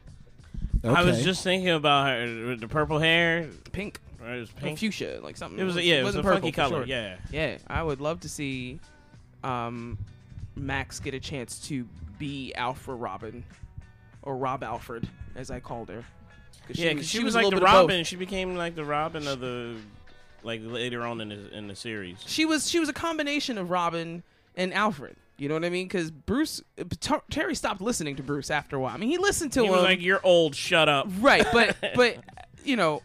I 0.85 1.05
was 1.05 1.23
just 1.23 1.43
thinking 1.43 1.71
about 1.71 2.09
her 2.09 2.47
with 2.49 2.61
the 2.61 2.69
purple 2.69 2.99
hair. 2.99 3.49
Pink, 3.73 4.01
It 4.25 4.41
was 4.41 4.51
or 4.51 4.55
pink. 4.55 4.79
fuchsia, 4.79 5.21
like 5.23 5.37
something. 5.37 5.59
It 5.59 5.65
was 5.65 5.77
yeah, 5.77 6.01
it 6.01 6.05
was 6.05 6.15
a 6.15 6.19
wasn't 6.19 6.35
funky 6.35 6.53
purple, 6.53 6.71
color. 6.71 6.87
sure. 6.87 6.89
Yeah. 6.89 7.17
Yeah, 7.31 7.59
I 7.69 7.83
would 7.83 8.01
love 8.01 8.21
to 8.21 8.29
see 8.29 8.81
um, 9.45 9.99
Max 10.57 11.01
get 11.01 11.15
a 11.15 11.21
chance 11.21 11.59
to 11.69 11.87
be 12.19 12.53
Alfred 12.55 13.01
Robin, 13.01 13.45
or 14.23 14.37
Rob 14.37 14.63
Alfred, 14.63 15.09
as 15.35 15.51
I 15.51 15.61
called 15.61 15.89
her. 15.89 16.05
Yeah, 16.69 16.91
because 16.91 17.09
she, 17.09 17.23
was, 17.23 17.35
a 17.35 17.39
like 17.39 17.47
the 17.47 17.51
bit 17.51 17.63
of 17.63 17.67
both. 17.69 17.75
Robin. 17.75 18.05
She 18.05 18.17
became 18.17 18.57
like 18.57 18.75
the 18.75 18.85
Robin 18.85 19.27
of 19.27 19.41
the 19.41 19.77
like 20.43 20.61
later 20.65 21.03
on 21.05 21.21
in 21.21 21.29
the 21.29 21.57
in 21.57 21.67
the 21.69 21.77
series. 21.77 22.19
She 22.27 22.45
was 22.45 22.69
she 22.69 22.79
was 22.81 22.89
a 22.89 22.93
combination 22.93 23.59
of 23.59 23.71
Robin 23.71 24.23
and 24.57 24.73
Alfred. 24.73 25.17
You 25.43 25.49
know 25.49 25.55
what 25.55 25.65
I 25.65 25.71
mean? 25.71 25.89
Because 25.89 26.13
Bruce 26.13 26.63
Ter- 27.01 27.21
Terry 27.29 27.57
stopped 27.57 27.81
listening 27.81 28.15
to 28.15 28.23
Bruce 28.23 28.49
after 28.49 28.77
a 28.77 28.81
while. 28.81 28.95
I 28.95 28.97
mean, 28.97 29.09
he 29.09 29.19
listened 29.19 29.53
to 29.55 29.63
He 29.63 29.67
him, 29.67 29.73
was 29.73 29.83
like, 29.83 30.01
"You're 30.01 30.21
old. 30.23 30.55
Shut 30.55 30.89
up." 30.89 31.09
right? 31.19 31.45
But 31.53 31.77
but 31.97 32.19
you 32.65 32.77
know, 32.77 33.03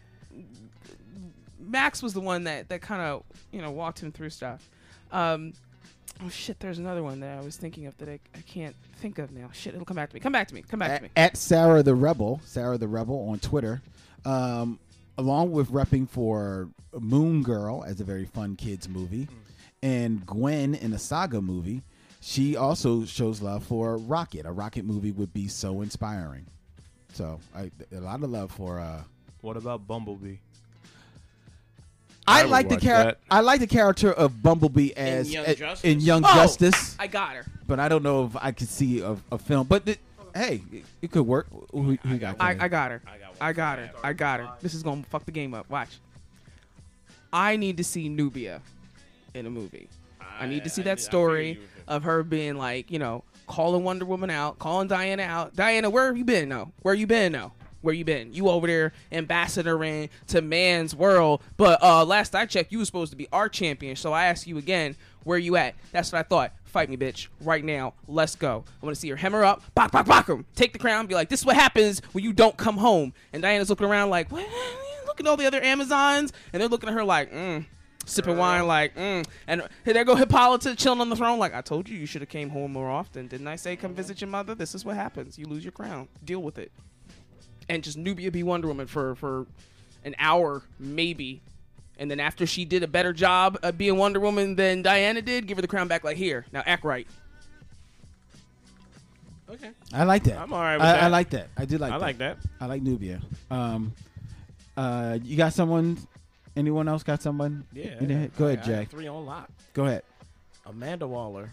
Max 1.58 2.00
was 2.02 2.14
the 2.14 2.20
one 2.20 2.44
that 2.44 2.68
that 2.68 2.80
kind 2.80 3.02
of 3.02 3.24
you 3.52 3.60
know 3.60 3.72
walked 3.72 4.00
him 4.00 4.12
through 4.12 4.30
stuff. 4.30 4.70
Um, 5.10 5.52
oh 6.24 6.28
shit! 6.28 6.60
There's 6.60 6.78
another 6.78 7.02
one 7.02 7.18
that 7.20 7.38
I 7.38 7.40
was 7.40 7.56
thinking 7.56 7.86
of 7.86 7.98
that 7.98 8.08
I, 8.08 8.20
I 8.36 8.40
can't 8.42 8.76
think 9.00 9.18
of 9.18 9.32
now. 9.32 9.50
Shit! 9.52 9.74
It'll 9.74 9.84
come 9.84 9.96
back 9.96 10.10
to 10.10 10.14
me. 10.14 10.20
Come 10.20 10.32
back 10.32 10.46
to 10.46 10.54
me. 10.54 10.62
Come 10.62 10.78
back 10.78 10.98
to 10.98 11.02
me. 11.02 11.10
at 11.16 11.36
Sarah 11.36 11.82
the 11.82 11.96
Rebel, 11.96 12.40
Sarah 12.44 12.78
the 12.78 12.86
Rebel 12.88 13.28
on 13.30 13.40
Twitter, 13.40 13.82
um, 14.24 14.78
along 15.16 15.50
with 15.50 15.70
repping 15.72 16.08
for 16.08 16.68
Moon 16.98 17.42
Girl 17.42 17.82
as 17.84 18.00
a 18.00 18.04
very 18.04 18.26
fun 18.26 18.54
kids 18.54 18.88
movie, 18.88 19.26
and 19.82 20.24
Gwen 20.24 20.76
in 20.76 20.92
a 20.92 20.98
Saga 20.98 21.42
movie. 21.42 21.82
She 22.20 22.56
also 22.56 23.04
shows 23.04 23.40
love 23.40 23.64
for 23.64 23.96
Rocket. 23.96 24.44
A 24.46 24.52
Rocket 24.52 24.84
movie 24.84 25.12
would 25.12 25.32
be 25.32 25.48
so 25.48 25.82
inspiring. 25.82 26.46
So 27.12 27.38
I, 27.54 27.70
a 27.94 28.00
lot 28.00 28.22
of 28.22 28.30
love 28.30 28.50
for. 28.52 28.78
Uh, 28.80 29.02
What 29.40 29.56
about 29.56 29.86
Bumblebee? 29.86 30.36
I, 32.26 32.40
I 32.40 32.44
like 32.44 32.68
the 32.68 32.76
character. 32.76 33.18
I 33.30 33.40
like 33.40 33.60
the 33.60 33.66
character 33.66 34.12
of 34.12 34.42
Bumblebee 34.42 34.92
as 34.94 35.32
Young 35.32 35.46
uh, 35.46 35.54
Justice? 35.54 35.84
in 35.90 36.00
Young 36.00 36.22
Oh! 36.26 36.34
Justice, 36.34 36.94
I 36.98 37.06
got 37.06 37.30
her. 37.36 37.44
but 37.66 37.80
I 37.80 37.88
don't 37.88 38.02
know 38.02 38.26
if 38.26 38.36
I 38.36 38.52
could 38.52 38.68
see 38.68 39.00
a, 39.00 39.16
a 39.32 39.38
film. 39.38 39.66
But 39.66 39.86
the, 39.86 39.96
hey, 40.34 40.60
it, 40.70 40.84
it 41.00 41.10
could 41.10 41.22
work. 41.26 41.46
Who, 41.72 41.96
who 41.96 42.18
got 42.18 42.36
I, 42.38 42.56
I 42.60 42.68
got 42.68 42.90
her. 42.90 43.00
I 43.06 43.16
got. 43.18 43.34
I 43.40 43.52
got 43.54 43.78
her. 43.78 43.90
I 44.04 44.12
got 44.12 44.40
her. 44.40 44.50
This 44.60 44.74
is 44.74 44.82
gonna 44.82 45.04
fuck 45.04 45.24
the 45.24 45.30
game 45.30 45.54
up. 45.54 45.70
Watch. 45.70 45.98
I 47.32 47.56
need 47.56 47.76
to 47.78 47.84
see 47.84 48.08
Nubia 48.10 48.60
in 49.32 49.46
a 49.46 49.50
movie. 49.50 49.88
I 50.38 50.46
need 50.46 50.64
to 50.64 50.70
see 50.70 50.82
I- 50.82 50.86
that 50.86 50.98
I 50.98 51.00
story 51.00 51.48
you 51.52 51.60
would. 51.60 51.68
Of 51.88 52.04
her 52.04 52.22
being 52.22 52.56
like, 52.56 52.90
you 52.90 52.98
know, 52.98 53.24
calling 53.46 53.82
Wonder 53.82 54.04
Woman 54.04 54.30
out, 54.30 54.58
calling 54.58 54.88
Diana 54.88 55.24
out. 55.24 55.56
Diana, 55.56 55.90
where 55.90 56.06
have 56.06 56.16
you 56.16 56.24
been? 56.24 56.48
No, 56.48 56.72
where 56.82 56.94
you 56.94 57.06
been? 57.06 57.32
No, 57.32 57.52
where 57.80 57.94
you 57.94 58.04
been? 58.04 58.32
You 58.32 58.48
over 58.48 58.66
there 58.66 58.92
ambassadoring 59.10 60.10
to 60.28 60.42
man's 60.42 60.94
world. 60.94 61.42
But 61.56 61.82
uh 61.82 62.04
last 62.04 62.34
I 62.34 62.46
checked, 62.46 62.70
you 62.70 62.78
were 62.78 62.84
supposed 62.84 63.10
to 63.10 63.16
be 63.16 63.26
our 63.32 63.48
champion. 63.48 63.96
So 63.96 64.12
I 64.12 64.26
ask 64.26 64.46
you 64.46 64.58
again, 64.58 64.96
where 65.24 65.38
you 65.38 65.56
at? 65.56 65.74
That's 65.92 66.12
what 66.12 66.18
I 66.18 66.22
thought. 66.22 66.52
Fight 66.64 66.90
me, 66.90 66.96
bitch, 66.96 67.28
right 67.40 67.64
now. 67.64 67.94
Let's 68.06 68.36
go. 68.36 68.64
I 68.82 68.84
want 68.84 68.94
to 68.94 69.00
see 69.00 69.08
her 69.08 69.16
hammer 69.16 69.44
up, 69.44 69.62
bok, 69.74 69.90
bok, 69.90 70.06
bok 70.06 70.28
him. 70.28 70.44
Take 70.54 70.72
the 70.72 70.78
crown, 70.78 71.06
be 71.06 71.14
like, 71.14 71.28
this 71.28 71.40
is 71.40 71.46
what 71.46 71.56
happens 71.56 72.00
when 72.12 72.24
you 72.24 72.32
don't 72.32 72.56
come 72.56 72.76
home. 72.76 73.12
And 73.32 73.42
Diana's 73.42 73.70
looking 73.70 73.86
around 73.86 74.10
like, 74.10 74.30
what? 74.30 74.46
Look 75.06 75.20
at 75.20 75.26
all 75.26 75.36
the 75.36 75.46
other 75.46 75.62
Amazons, 75.62 76.32
and 76.52 76.60
they're 76.60 76.68
looking 76.68 76.88
at 76.88 76.94
her 76.94 77.04
like, 77.04 77.32
mm, 77.32 77.64
sipping 78.08 78.36
wine, 78.36 78.66
like, 78.66 78.94
mm. 78.96 79.26
And 79.46 79.62
there 79.84 80.04
go 80.04 80.16
Hippolyta 80.16 80.74
chilling 80.74 81.00
on 81.00 81.08
the 81.08 81.16
throne, 81.16 81.38
like, 81.38 81.54
I 81.54 81.60
told 81.60 81.88
you 81.88 81.96
you 81.96 82.06
should 82.06 82.22
have 82.22 82.28
came 82.28 82.50
home 82.50 82.72
more 82.72 82.90
often. 82.90 83.26
Didn't 83.26 83.46
I 83.46 83.56
say 83.56 83.76
come 83.76 83.94
visit 83.94 84.20
your 84.20 84.28
mother? 84.28 84.54
This 84.54 84.74
is 84.74 84.84
what 84.84 84.96
happens. 84.96 85.38
You 85.38 85.46
lose 85.46 85.64
your 85.64 85.72
crown. 85.72 86.08
Deal 86.24 86.40
with 86.40 86.58
it. 86.58 86.72
And 87.68 87.84
just 87.84 87.98
Nubia 87.98 88.30
be 88.30 88.42
Wonder 88.42 88.68
Woman 88.68 88.86
for 88.86 89.14
for 89.14 89.46
an 90.04 90.14
hour, 90.18 90.62
maybe. 90.78 91.42
And 91.98 92.10
then 92.10 92.20
after 92.20 92.46
she 92.46 92.64
did 92.64 92.82
a 92.82 92.88
better 92.88 93.12
job 93.12 93.58
of 93.62 93.76
being 93.76 93.96
Wonder 93.96 94.20
Woman 94.20 94.54
than 94.54 94.82
Diana 94.82 95.20
did, 95.20 95.46
give 95.46 95.58
her 95.58 95.62
the 95.62 95.68
crown 95.68 95.88
back. 95.88 96.04
Like 96.04 96.16
here, 96.16 96.46
now 96.52 96.62
act 96.64 96.84
right. 96.84 97.06
Okay. 99.50 99.70
I 99.92 100.04
like 100.04 100.24
that. 100.24 100.38
I'm 100.38 100.52
all 100.52 100.60
right 100.60 100.76
with 100.76 100.86
I, 100.86 100.92
that. 100.92 101.02
I 101.02 101.06
like 101.08 101.30
that. 101.30 101.48
I 101.56 101.64
do 101.64 101.78
like. 101.78 101.90
That. 101.90 101.96
I 101.96 101.98
that. 101.98 102.04
like 102.04 102.18
that. 102.18 102.38
I 102.60 102.66
like 102.66 102.82
Nubia. 102.82 103.20
Um, 103.50 103.92
uh, 104.76 105.18
you 105.22 105.36
got 105.36 105.52
someone? 105.52 105.98
Anyone 106.58 106.88
else 106.88 107.02
got 107.02 107.22
someone? 107.22 107.64
Yeah. 107.72 107.98
in 108.00 108.08
there? 108.08 108.28
Go 108.36 108.46
ahead, 108.46 108.58
I- 108.58 108.62
I 108.62 108.66
got 108.66 108.80
Jay. 108.80 108.84
Three 108.86 109.06
on 109.06 109.24
lock. 109.26 109.48
Go 109.74 109.84
ahead. 109.86 110.02
Amanda 110.66 111.06
Waller. 111.06 111.52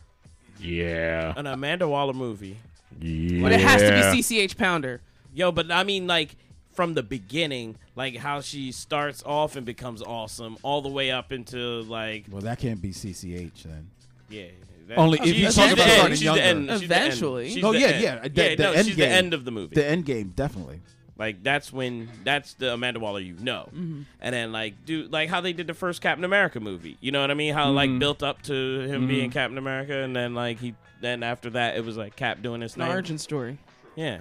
Yeah. 0.60 1.34
An 1.38 1.48
Amanda 1.48 1.88
Waller 1.88 2.14
movie. 2.14 2.57
Yeah. 2.99 3.41
But 3.44 3.52
it 3.52 3.60
has 3.61 3.82
to 3.82 3.90
be 3.90 4.22
CCH 4.22 4.57
Pounder. 4.57 5.02
Yo, 5.34 5.52
but 5.52 5.69
I 5.72 5.84
mean, 5.84 6.07
like 6.07 6.36
from 6.73 6.94
the 6.94 7.03
beginning, 7.03 7.76
like 7.95 8.15
how 8.18 8.41
she 8.41 8.72
starts 8.72 9.22
off 9.26 9.56
and 9.56 9.65
becomes 9.65 10.02
awesome, 10.02 10.57
all 10.64 10.82
the 10.82 10.90
way 10.90 11.11
up 11.11 11.32
into 11.32 11.82
like, 11.84 12.26
Well, 12.30 12.41
that 12.41 12.60
can't 12.60 12.82
be 12.82 12.90
CCH 12.90 13.64
then. 13.64 13.90
yeah. 14.30 14.45
that- 14.88 14.98
Only 14.98 15.19
if 15.22 15.36
you 15.38 15.49
talk 15.52 15.72
about 15.72 15.88
starting 15.90 16.11
she's 16.11 16.19
the 16.19 16.26
younger. 16.26 16.41
end, 16.41 16.69
she's 16.80 16.90
the 16.90 16.95
end. 16.95 17.06
Eventually. 17.07 17.49
She's 17.52 17.64
Oh, 17.64 17.72
yeah, 17.72 17.80
yeah, 17.99 18.19
the- 18.27 18.30
yeah. 18.32 18.56
the 18.56 18.64
no, 18.64 18.72
end 18.73 18.86
she's 18.88 18.95
the 18.95 19.07
end 19.07 19.34
of 19.34 19.44
the 19.45 19.52
movie. 19.52 19.76
The 19.76 19.86
end 19.86 20.06
game, 20.06 20.34
definitely. 20.36 20.80
Like 21.17 21.43
that's 21.43 21.71
when 21.71 22.09
that's 22.25 22.55
the 22.55 22.73
Amanda 22.73 22.99
Waller 22.99 23.19
you 23.21 23.35
know, 23.39 23.69
Mm-hmm. 23.73 24.01
and 24.19 24.33
then 24.35 24.51
like 24.51 24.83
do 24.85 25.03
like 25.09 25.29
how 25.29 25.39
they 25.41 25.53
did 25.53 25.67
the 25.67 25.73
first 25.73 26.01
Captain 26.01 26.25
America 26.25 26.59
movie. 26.59 26.97
You 26.99 27.11
know 27.11 27.21
what 27.21 27.31
I 27.31 27.35
mean? 27.35 27.53
How 27.53 27.69
like 27.71 27.89
Mhm. 27.89 27.99
built 27.99 28.21
up 28.21 28.41
to 28.43 28.53
him 28.81 29.01
Mm-hmm. 29.01 29.07
being 29.07 29.29
Captain 29.31 29.57
America, 29.57 29.97
and 30.03 30.13
then 30.15 30.33
like 30.35 30.59
he 30.59 30.75
then 31.01 31.23
after 31.23 31.49
that 31.51 31.77
it 31.77 31.85
was 31.85 31.95
like 31.95 32.15
Cap 32.17 32.41
doing 32.41 32.59
his 32.61 32.75
An 32.75 32.81
thing. 32.81 32.91
origin 32.91 33.17
story. 33.17 33.57
Yeah, 33.95 34.19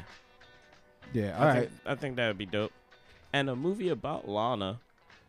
Yeah. 1.12 1.36
I 1.36 1.40
All 1.40 1.46
right. 1.46 1.58
think, 1.68 1.70
I 1.86 1.94
think 1.96 2.16
that 2.16 2.28
would 2.28 2.38
be 2.38 2.46
dope. 2.46 2.72
And 3.32 3.50
a 3.50 3.56
movie 3.56 3.88
about 3.88 4.28
Lana 4.28 4.78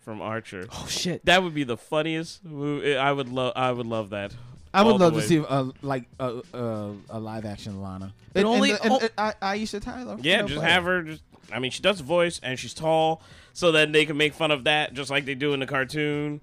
from 0.02 0.22
Archer. 0.22 0.68
Oh 0.72 0.86
shit. 0.88 1.26
That 1.26 1.42
would 1.42 1.56
be 1.56 1.64
the 1.64 1.78
funniest. 1.78 2.44
Movie. 2.46 2.96
I 2.96 3.12
would 3.12 3.30
love. 3.30 3.54
I 3.56 3.72
would 3.72 3.88
love 3.88 4.12
that. 4.12 4.36
I 4.74 4.84
would 4.84 4.98
love 5.00 5.14
to 5.14 5.22
see 5.22 5.40
uh, 5.40 5.72
like 5.82 6.04
a 6.20 6.42
uh, 6.54 6.92
a 7.10 7.20
live 7.20 7.46
action 7.46 7.82
Lana. 7.82 8.14
But 8.34 8.42
And- 8.42 8.48
only- 8.48 8.72
and, 8.72 8.80
and, 8.84 8.92
oh- 8.94 9.00
and, 9.00 9.12
I- 9.18 9.58
Aisha 9.58 9.82
Tyler. 9.82 10.18
Yeah, 10.22 10.42
just 10.44 10.56
play 10.56 10.70
have 10.70 10.84
her. 10.84 10.98
her. 10.98 11.04
Just 11.04 11.24
I 11.52 11.60
mean, 11.60 11.72
she 11.72 11.82
does 11.82 12.00
voice 12.02 12.40
and 12.44 12.58
she's 12.60 12.74
tall, 12.74 13.22
so 13.54 13.72
then 13.72 13.92
they 13.92 14.06
can 14.06 14.18
make 14.18 14.34
fun 14.34 14.52
of 14.52 14.64
that, 14.66 14.94
just 14.94 15.10
like 15.10 15.26
they 15.26 15.36
do 15.36 15.54
in 15.54 15.60
the 15.60 15.68
cartoon. 15.68 16.42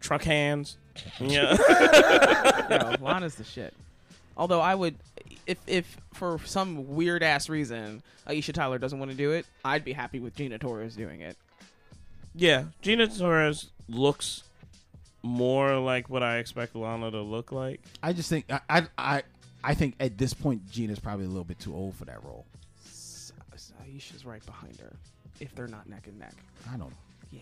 Truck 0.00 0.22
hands. 0.24 0.76
Yeah. 1.20 1.56
Yo, 2.70 2.94
Lana's 3.00 3.36
the 3.36 3.44
shit. 3.44 3.72
Although 4.36 4.60
I 4.60 4.74
would, 4.74 4.96
if 5.46 5.58
if 5.66 5.96
for 6.14 6.38
some 6.44 6.94
weird 6.94 7.22
ass 7.22 7.48
reason 7.48 8.02
Aisha 8.26 8.52
Tyler 8.52 8.78
doesn't 8.78 8.98
want 8.98 9.10
to 9.10 9.16
do 9.16 9.32
it, 9.32 9.46
I'd 9.64 9.84
be 9.84 9.92
happy 9.92 10.20
with 10.20 10.34
Gina 10.34 10.58
Torres 10.58 10.96
doing 10.96 11.20
it. 11.20 11.36
yeah. 12.34 12.64
Gina 12.82 13.06
Torres 13.08 13.70
looks 13.88 14.42
more 15.22 15.78
like 15.78 16.08
what 16.10 16.22
I 16.22 16.38
expect 16.38 16.74
Lana 16.74 17.10
to 17.10 17.20
look 17.22 17.52
like. 17.52 17.80
I 18.02 18.12
just 18.12 18.28
think 18.28 18.46
I, 18.50 18.60
I 18.68 18.82
I 18.98 19.22
I 19.62 19.74
think 19.74 19.94
at 20.00 20.18
this 20.18 20.34
point 20.34 20.68
Gina's 20.70 20.98
probably 20.98 21.26
a 21.26 21.28
little 21.28 21.44
bit 21.44 21.58
too 21.60 21.74
old 21.74 21.94
for 21.94 22.04
that 22.06 22.22
role. 22.24 22.44
S- 23.82 23.88
S- 23.88 24.12
Aisha's 24.12 24.24
right 24.26 24.44
behind 24.44 24.78
her, 24.80 24.96
if 25.40 25.54
they're 25.54 25.68
not 25.68 25.88
neck 25.88 26.06
and 26.06 26.18
neck. 26.18 26.34
I 26.68 26.76
don't. 26.76 26.90
Know. 26.90 26.96
Yeah, 27.30 27.40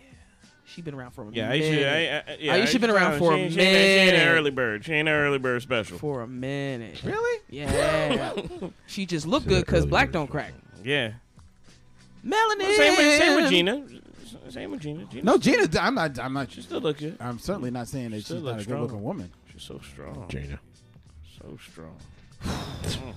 she 0.64 0.82
been 0.82 0.94
around 0.94 1.10
for 1.12 1.22
a 1.22 1.30
Yeah, 1.32 1.48
minute. 1.48 1.64
Aisha. 1.64 1.88
I, 2.28 2.32
I, 2.32 2.36
yeah, 2.40 2.58
Aisha 2.64 2.80
been 2.80 2.90
around 2.90 3.12
Tyler, 3.12 3.18
for 3.18 3.36
she, 3.36 3.42
a 3.42 3.50
she 3.50 3.60
ain't- 3.60 3.60
She 3.60 3.60
ain't 3.60 4.12
minute. 4.12 4.22
an 4.28 4.28
early 4.36 4.50
bird. 4.50 4.84
She 4.84 4.92
ain't 4.92 5.08
an 5.08 5.14
early 5.14 5.38
bird 5.38 5.62
special. 5.62 5.98
for 5.98 6.22
a 6.22 6.26
minute. 6.28 7.02
Really? 7.02 7.42
Yeah, 7.50 8.32
she 8.86 9.06
just 9.06 9.26
look 9.26 9.46
good 9.46 9.64
because 9.66 9.84
black 9.86 10.12
don't 10.12 10.28
crack. 10.30 10.52
Yeah. 10.84 11.12
Melanin. 12.24 12.76
Same 12.76 12.96
with, 12.96 13.18
same 13.18 13.36
with 13.36 13.50
Gina. 13.50 13.84
Same 14.50 14.70
with 14.70 14.80
Gina. 14.80 15.04
Gina 15.06 15.22
No, 15.24 15.38
Gina. 15.38 15.66
I'm 15.80 15.94
not. 15.94 16.18
I'm 16.18 16.32
not. 16.32 16.50
She 16.50 16.62
still 16.62 16.80
look 16.80 16.98
good. 16.98 17.16
I'm 17.20 17.38
certainly 17.38 17.70
not 17.70 17.88
saying 17.88 18.10
that 18.10 18.22
Still 18.24 18.36
she's 18.38 18.44
not 18.44 18.58
a 18.58 18.62
strong. 18.62 18.80
good-looking 18.80 19.02
woman. 19.02 19.32
She's 19.52 19.62
so 19.62 19.80
strong. 19.80 20.26
Gina. 20.28 20.60
So 21.38 21.56
strong. 21.70 21.96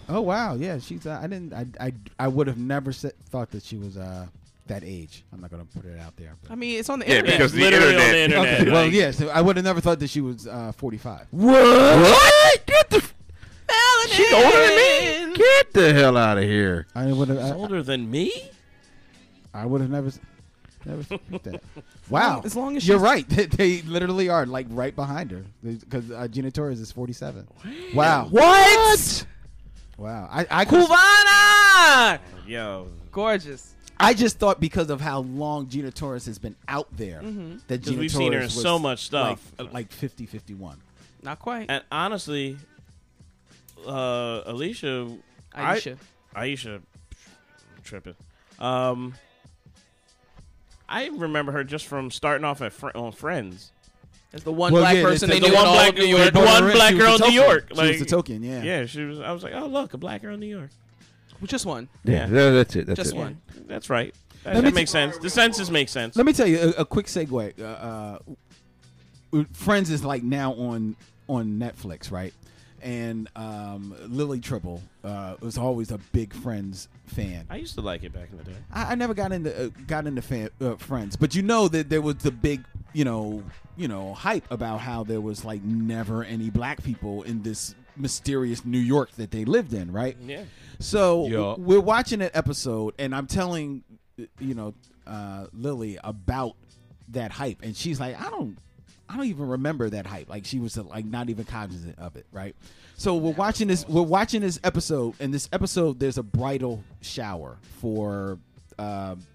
Oh 0.10 0.22
wow, 0.22 0.56
yeah, 0.56 0.80
she's. 0.80 1.06
Uh, 1.06 1.20
I 1.22 1.28
didn't. 1.28 1.54
I. 1.54 1.66
I. 1.80 1.94
I 2.20 2.28
would 2.28 2.48
have 2.48 2.58
never 2.58 2.92
said, 2.92 3.14
thought 3.30 3.52
that 3.52 3.64
she 3.64 3.78
was 3.78 3.98
uh 3.98 4.28
that 4.68 4.84
age. 4.84 5.24
I'm 5.34 5.42
not 5.42 5.52
gonna 5.52 5.66
put 5.66 5.86
it 5.86 6.00
out 6.00 6.16
there. 6.18 6.36
I 6.50 6.56
mean, 6.56 6.80
it's 6.80 6.90
on 6.90 7.00
the 7.00 7.06
Yeah, 7.08 7.16
internet. 7.16 7.38
because 7.38 7.52
the 7.54 7.60
Literally 7.62 7.86
internet. 7.94 8.06
on 8.06 8.12
the 8.12 8.24
internet. 8.24 8.62
Okay, 8.62 8.72
well, 8.72 8.84
like- 8.86 8.94
yes, 8.94 9.22
I 9.22 9.42
would 9.42 9.56
have 9.58 9.66
never 9.66 9.82
thought 9.82 10.00
that 10.00 10.10
she 10.10 10.22
was 10.22 10.48
uh, 10.48 10.72
45. 10.78 11.28
What? 11.32 12.66
Get 12.66 12.90
the. 12.90 12.98
Melanin. 13.00 14.08
She's 14.10 14.34
older 14.34 14.50
than 14.58 15.30
me. 15.30 15.36
Get 15.36 15.74
the 15.74 15.94
hell 15.94 16.18
out 16.18 16.38
of 16.38 16.44
here. 16.44 16.86
I 16.94 17.12
would 17.12 17.28
She's 17.30 17.38
have. 17.40 17.56
older 17.56 17.82
than 17.82 18.10
me? 18.12 18.32
I, 19.54 19.62
I 19.64 19.66
would 19.66 19.82
have 19.82 19.90
never. 19.90 20.08
s- 20.08 20.20
Never 20.86 21.02
think 21.02 21.22
that. 21.44 21.64
Wow. 22.10 22.42
as 22.44 22.58
long 22.58 22.76
as 22.76 22.86
you're 22.86 22.98
she's- 23.00 23.04
right, 23.10 23.30
they, 23.30 23.46
they 23.46 23.82
literally 23.84 24.28
are 24.28 24.46
like 24.46 24.68
right 24.70 24.94
behind 24.94 25.32
her 25.32 25.46
because 25.64 26.12
uh, 26.12 26.28
Gina 26.28 26.52
Torres 26.52 26.82
is 26.82 26.92
47. 26.92 27.48
Wow. 27.96 28.28
What? 28.30 29.26
Wow. 29.98 30.28
I 30.32 30.46
I, 30.50 30.66
could've- 30.66 30.88
Cubana! 30.88 32.20
Yo, 32.48 32.88
Gorgeous. 33.12 33.74
I 34.00 34.14
just 34.14 34.38
thought 34.40 34.60
because 34.60 34.90
of 34.90 35.00
how 35.00 35.20
long 35.20 35.68
Gina 35.70 35.92
Torres 35.92 36.26
has 36.26 36.40
been 36.40 36.56
out 36.68 36.88
there 36.98 37.22
Mm-hmm. 37.22 37.58
that 37.68 37.82
'Cause 37.82 37.90
Gina 37.90 38.00
we've 38.02 38.12
Torres 38.12 38.24
seen 38.26 38.34
her 38.34 38.40
in 38.40 38.44
was 38.46 38.62
so 38.62 38.80
much 38.80 39.04
stuff. 39.06 39.40
like, 39.60 39.74
like 39.74 39.92
50 39.92 40.26
51. 40.26 40.78
Not 41.22 41.40
quite. 41.40 41.68
and 41.70 41.84
honestly, 41.92 42.58
uh, 43.88 44.42
Alicia, 44.46 45.16
I- 45.54 45.78
Aisha. 45.78 45.98
Aisha, 46.36 46.82
tripping. 47.84 48.16
Um, 48.60 49.14
I 50.90 51.08
remember 51.10 51.52
her 51.52 51.64
just 51.64 51.86
from 51.88 52.10
starting 52.12 52.44
off 52.46 52.62
at 52.62 52.74
Fr- 52.74 52.90
on 52.96 53.12
Friends. 53.12 53.72
As 54.34 54.44
the 54.44 54.52
one 54.52 54.74
Well, 54.74 54.82
black 54.82 54.96
yeah, 54.96 55.04
person 55.04 55.30
the- 55.30 55.36
they 55.36 55.40
the 55.42 55.48
knew 55.50 55.54
one 55.54 55.62
in 55.64 55.68
all 55.68 55.74
black- 55.76 55.90
of 55.90 55.96
New 55.96 56.02
the 56.02 56.08
York. 56.10 56.34
one 56.34 56.72
black 56.72 56.96
girl 56.96 57.06
in 57.06 57.12
New 57.14 57.18
token. 57.20 57.34
York, 57.34 57.64
She 57.68 57.70
was 57.70 57.78
like- 57.92 58.02
a 58.02 58.06
token, 58.06 58.44
yeah. 58.44 58.64
Yeah, 58.64 58.86
she 58.88 59.04
was. 59.04 59.20
I 59.20 59.32
was 59.32 59.44
like, 59.44 59.54
oh 59.56 59.68
look, 59.68 59.94
a 59.94 59.98
black 59.98 60.22
girl 60.24 60.34
in 60.34 60.40
New 60.40 60.48
York. 60.48 60.70
Just 61.46 61.66
one. 61.66 61.90
Yeah, 62.06 62.26
that- 62.28 62.52
that's 62.52 62.76
it. 62.76 62.88
That's 62.88 62.98
Just 62.98 63.14
it. 63.14 63.18
one. 63.18 63.42
That's 63.68 63.90
right. 63.90 64.14
That, 64.44 64.62
that 64.64 64.74
makes 64.74 64.92
sense. 64.92 65.18
The 65.20 65.30
census 65.30 65.70
makes 65.70 65.92
sense. 65.92 66.16
Let 66.16 66.26
me 66.26 66.34
tell 66.34 66.48
you 66.48 66.74
a, 66.78 66.82
a 66.82 66.86
quick 66.86 67.06
segue. 67.06 67.60
Uh, 67.62 67.64
uh, 67.64 69.44
Friends 69.54 69.90
is 69.90 70.04
like 70.04 70.24
now 70.24 70.54
on 70.54 70.96
on 71.28 71.58
Netflix, 71.60 72.12
right? 72.12 72.34
And 72.82 73.30
um, 73.38 73.96
Lily 74.10 74.42
Tribble 74.42 74.82
uh, 75.06 75.36
was 75.40 75.58
always 75.58 75.90
a 75.92 75.98
big 76.12 76.34
Friends 76.34 76.90
fan. 77.06 77.46
I 77.50 77.56
used 77.56 77.76
to 77.76 77.82
like 77.82 78.04
it 78.04 78.12
back 78.14 78.30
in 78.32 78.38
the 78.38 78.44
day. 78.44 78.56
I, 78.72 78.92
I 78.92 78.96
never 78.96 79.14
got 79.14 79.32
into 79.32 79.66
uh, 79.66 79.70
got 79.88 80.06
into 80.06 80.22
fan, 80.22 80.50
uh, 80.62 80.76
Friends, 80.76 81.16
but 81.16 81.34
you 81.34 81.42
know 81.42 81.68
that 81.70 81.90
there 81.90 82.02
was 82.02 82.18
the 82.18 82.32
big, 82.32 82.64
you 82.94 83.04
know, 83.04 83.44
you 83.76 83.88
know, 83.88 84.14
hype 84.14 84.50
about 84.52 84.80
how 84.80 85.04
there 85.04 85.22
was 85.22 85.44
like 85.44 85.64
never 85.64 86.24
any 86.24 86.50
black 86.50 86.84
people 86.84 87.24
in 87.24 87.42
this 87.42 87.76
mysterious 87.96 88.64
New 88.66 88.80
York 88.80 89.12
that 89.14 89.32
they 89.32 89.46
lived 89.46 89.74
in, 89.74 89.92
right? 89.92 90.16
Yeah. 90.22 90.44
So 90.80 91.28
Yup. 91.28 91.60
we're 91.60 91.80
watching 91.80 92.22
an 92.22 92.30
episode, 92.34 92.94
and 93.00 93.14
I'm 93.16 93.28
telling, 93.28 93.84
you 94.40 94.56
know, 94.56 94.74
uh, 95.06 95.48
Lily 95.54 95.98
about 96.04 96.56
that 97.10 97.32
hype, 97.32 97.62
and 97.64 97.76
she's 97.76 98.00
like, 98.00 98.20
I 98.20 98.30
don't, 98.30 98.58
I 99.10 99.18
don't 99.18 99.26
even 99.26 99.48
remember 99.48 99.90
that 99.90 100.06
hype. 100.06 100.30
Like 100.30 100.46
she 100.46 100.60
was 100.60 100.78
uh, 100.78 100.84
like 100.84 101.06
not 101.06 101.30
even 101.30 101.46
cognizant 101.46 102.00
of 102.00 102.16
it, 102.16 102.26
right? 102.32 102.56
So 102.96 103.16
we're 103.16 103.34
watching 103.34 103.68
this, 103.68 103.88
we're 103.88 104.02
watching 104.02 104.42
this 104.42 104.60
episode, 104.64 105.16
and 105.20 105.34
this 105.34 105.50
episode 105.52 106.00
there's 106.00 106.18
a 106.18 106.24
bridal 106.24 106.84
shower 107.02 107.58
for. 107.80 108.38
Um, 108.80 109.20
d- 109.20 109.26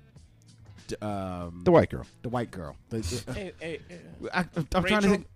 um, 1.00 1.62
The 1.64 1.70
white 1.70 1.90
girl. 1.90 2.06
the 2.22 2.28
white 2.28 2.50
girl. 2.50 2.76
The- 2.90 2.98
the- 3.26 3.32
Hey, 3.32 3.52
hey, 3.60 3.80
hey. 3.88 3.98
I, 4.32 4.44
am 4.56 4.66
trying 4.84 5.02
to 5.02 5.08
think. 5.08 5.26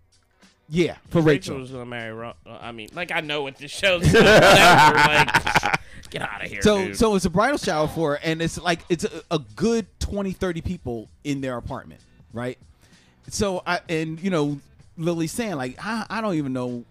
Yeah, 0.68 0.96
for 1.10 1.20
Rachel 1.20 1.56
Rachel. 1.56 1.58
was 1.58 1.70
gonna 1.70 1.84
marry. 1.84 2.12
Ro- 2.14 2.34
uh, 2.46 2.58
I 2.60 2.72
mean, 2.72 2.88
like 2.94 3.12
I 3.12 3.20
know 3.20 3.42
what 3.42 3.56
this 3.56 3.70
show's 3.70 4.08
about. 4.10 4.24
whatever, 4.24 4.96
like, 4.96 5.80
get 6.10 6.22
out 6.22 6.42
of 6.44 6.50
here. 6.50 6.62
So 6.62 6.86
dude. 6.86 6.96
so 6.96 7.14
it's 7.14 7.24
a 7.26 7.30
bridal 7.30 7.58
shower 7.58 7.88
for 7.88 8.12
her, 8.12 8.20
and 8.22 8.40
it's 8.40 8.58
like 8.58 8.80
it's 8.88 9.04
a, 9.04 9.22
a 9.30 9.38
good 9.54 9.86
20, 10.00 10.32
30 10.32 10.60
people 10.62 11.08
in 11.24 11.40
their 11.42 11.58
apartment, 11.58 12.00
right? 12.32 12.56
So 13.28 13.62
I 13.66 13.80
and 13.88 14.18
you 14.22 14.30
know 14.30 14.60
Lily's 14.96 15.32
saying 15.32 15.56
like 15.56 15.76
I, 15.84 16.06
I 16.08 16.20
don't 16.22 16.34
even 16.34 16.52
know 16.54 16.84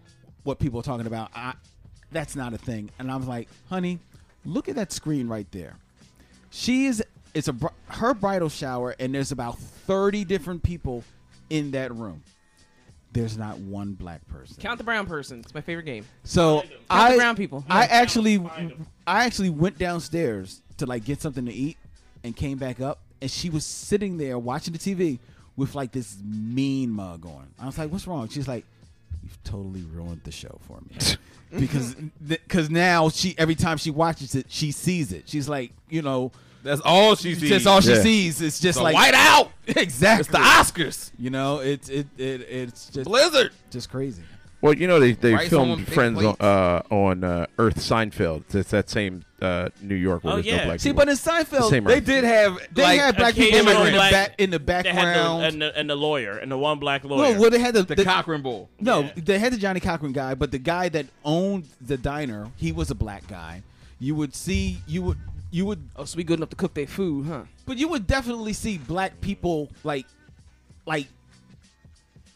what 0.44 0.60
people 0.60 0.80
are 0.80 0.84
talking 0.84 1.08
about. 1.08 1.32
I 1.34 1.54
that's 2.12 2.36
not 2.36 2.54
a 2.54 2.58
thing, 2.60 2.92
and 3.00 3.10
I 3.10 3.16
was 3.16 3.26
like, 3.26 3.48
honey, 3.70 4.00
look 4.46 4.70
at 4.70 4.76
that 4.76 4.92
screen 4.92 5.28
right 5.28 5.48
there. 5.52 5.76
She 6.52 6.86
is 6.86 7.04
it's 7.34 7.48
a 7.48 7.56
her 7.88 8.14
bridal 8.14 8.50
shower, 8.50 8.96
and 9.00 9.14
there's 9.14 9.32
about 9.32 9.58
thirty 9.60 10.24
different 10.26 10.64
people 10.64 11.04
in 11.50 11.72
that 11.72 11.94
room. 11.94 12.24
There's 13.14 13.38
not 13.38 13.58
one 13.60 13.94
black 13.94 14.26
person. 14.30 14.56
Count 14.60 14.78
the 14.78 14.86
brown 14.86 15.06
person. 15.06 15.40
It's 15.40 15.54
my 15.54 15.60
favorite 15.62 15.84
game. 15.86 16.06
So 16.24 16.62
the 16.62 16.78
I 16.90 17.16
brown 17.18 17.36
people. 17.36 17.66
I 17.70 17.82
Yeah. 17.84 17.88
actually 17.92 18.38
I 19.06 19.26
actually 19.26 19.50
went 19.50 19.78
downstairs 19.78 20.62
to 20.78 20.86
like 20.86 21.04
get 21.04 21.22
something 21.22 21.46
to 21.46 21.52
eat 21.54 21.78
and 22.24 22.36
came 22.36 22.58
back 22.58 22.80
up 22.80 23.00
and 23.22 23.30
she 23.30 23.50
was 23.50 23.66
sitting 23.66 24.18
there 24.18 24.40
watching 24.40 24.72
the 24.74 24.80
TV 24.80 25.20
with 25.58 25.76
like 25.76 25.92
this 25.92 26.18
mean 26.24 26.90
mug 26.90 27.26
on. 27.26 27.48
I 27.60 27.66
was 27.66 27.78
like, 27.78 27.92
"What's 27.92 28.08
wrong?" 28.08 28.30
She's 28.30 28.48
like, 28.48 28.64
"You've 29.24 29.44
totally 29.44 29.82
ruined 29.94 30.22
the 30.24 30.32
show 30.32 30.58
for 30.66 30.80
me." 30.82 30.96
because 31.60 31.96
because 32.26 32.70
now 32.70 33.10
she 33.10 33.36
every 33.38 33.56
time 33.56 33.78
she 33.78 33.92
watches 33.92 34.36
it, 34.36 34.46
she 34.48 34.72
sees 34.72 35.12
it. 35.12 35.28
She's 35.28 35.50
like, 35.50 35.74
you 35.90 36.02
know, 36.02 36.32
That's 36.64 36.82
all 36.84 37.16
she 37.16 37.36
sees. 37.36 37.50
that's 37.50 37.66
all 37.66 37.82
she 37.82 37.92
Yeah. 37.92 38.02
sees. 38.02 38.42
It's 38.42 38.60
just 38.60 38.78
The 38.78 38.84
like 38.84 38.96
white 38.96 39.14
out. 39.14 39.52
exactly. 39.68 40.22
It's 40.22 40.30
the 40.30 40.38
Oscars. 40.38 41.12
You 41.18 41.30
know, 41.30 41.60
it's 41.60 41.90
it, 41.90 42.08
it 42.18 42.42
it's 42.50 42.90
just 42.90 43.06
Blizzard. 43.10 43.52
just 43.70 43.90
crazy. 43.90 44.24
Well, 44.62 44.76
you 44.76 44.86
know 44.86 45.00
they 45.00 45.14
they 45.14 45.34
Rice 45.34 45.50
filmed 45.50 45.88
Friends 45.88 46.24
on, 46.24 46.36
uh, 46.40 46.84
on 46.92 47.24
uh, 47.24 47.48
Earth 47.58 47.78
Seinfeld. 47.78 48.54
It's 48.54 48.70
that 48.70 48.92
same 48.92 49.26
uh, 49.42 49.70
New 49.82 49.96
York 49.96 50.24
where 50.24 50.36
Oh, 50.36 50.38
yeah. 50.38 50.58
no 50.58 50.66
black 50.66 50.80
See, 50.82 50.90
people. 50.90 50.98
but 51.04 51.10
in 51.10 51.16
Seinfeld, 51.16 51.70
Same 51.72 51.84
they 51.86 51.98
Earth. 51.98 52.06
did 52.06 52.24
have 52.24 52.60
they 52.72 52.84
like, 52.84 53.00
had 53.00 53.18
black 53.18 53.34
people 53.34 53.58
in 53.58 53.66
the, 53.66 53.72
black- 53.92 54.12
back, 54.12 54.36
in 54.38 54.52
the 54.52 54.60
they 54.60 54.74
had 54.74 54.86
the, 54.86 54.92
background. 54.92 55.44
and, 55.46 55.62
the, 55.64 55.76
and 55.80 55.90
the 55.90 55.96
lawyer 55.96 56.38
and 56.38 56.52
the 56.52 56.58
one 56.60 56.78
black 56.78 57.04
lawyer. 57.04 57.34
No, 57.34 57.42
well, 57.42 57.50
they 57.50 57.58
had 57.58 57.74
the, 57.74 57.82
The, 57.82 57.96
the- 57.96 58.04
Cochran 58.04 58.44
Bowl. 58.44 58.70
no, 58.80 59.00
Yeah. 59.02 59.12
they 59.16 59.40
had 59.40 59.52
the 59.52 59.58
Johnnie 59.58 59.80
Cochran 59.80 60.12
guy, 60.12 60.36
but 60.36 60.52
the 60.52 60.60
guy 60.60 60.90
that 60.90 61.08
owned 61.26 61.66
the 61.82 61.98
diner, 61.98 62.52
he 62.56 62.72
was 62.72 62.92
a 62.92 62.96
black 62.96 63.28
guy. 63.28 63.64
You 63.98 64.14
would 64.14 64.36
see, 64.36 64.78
you 64.86 65.02
would, 65.02 65.18
you 65.52 65.66
would, 65.66 65.88
Oh, 65.96 66.06
so 66.06 66.18
we 66.18 66.24
good 66.24 66.40
enough 66.40 66.50
to 66.50 66.56
cook 66.56 66.74
their 66.74 66.88
food, 66.88 67.28
huh? 67.28 67.44
but 67.66 67.78
you 67.78 67.88
would 67.90 68.08
definitely 68.08 68.54
see 68.54 68.78
black 68.78 69.22
people 69.22 69.70
like, 69.84 70.06
like, 70.86 71.08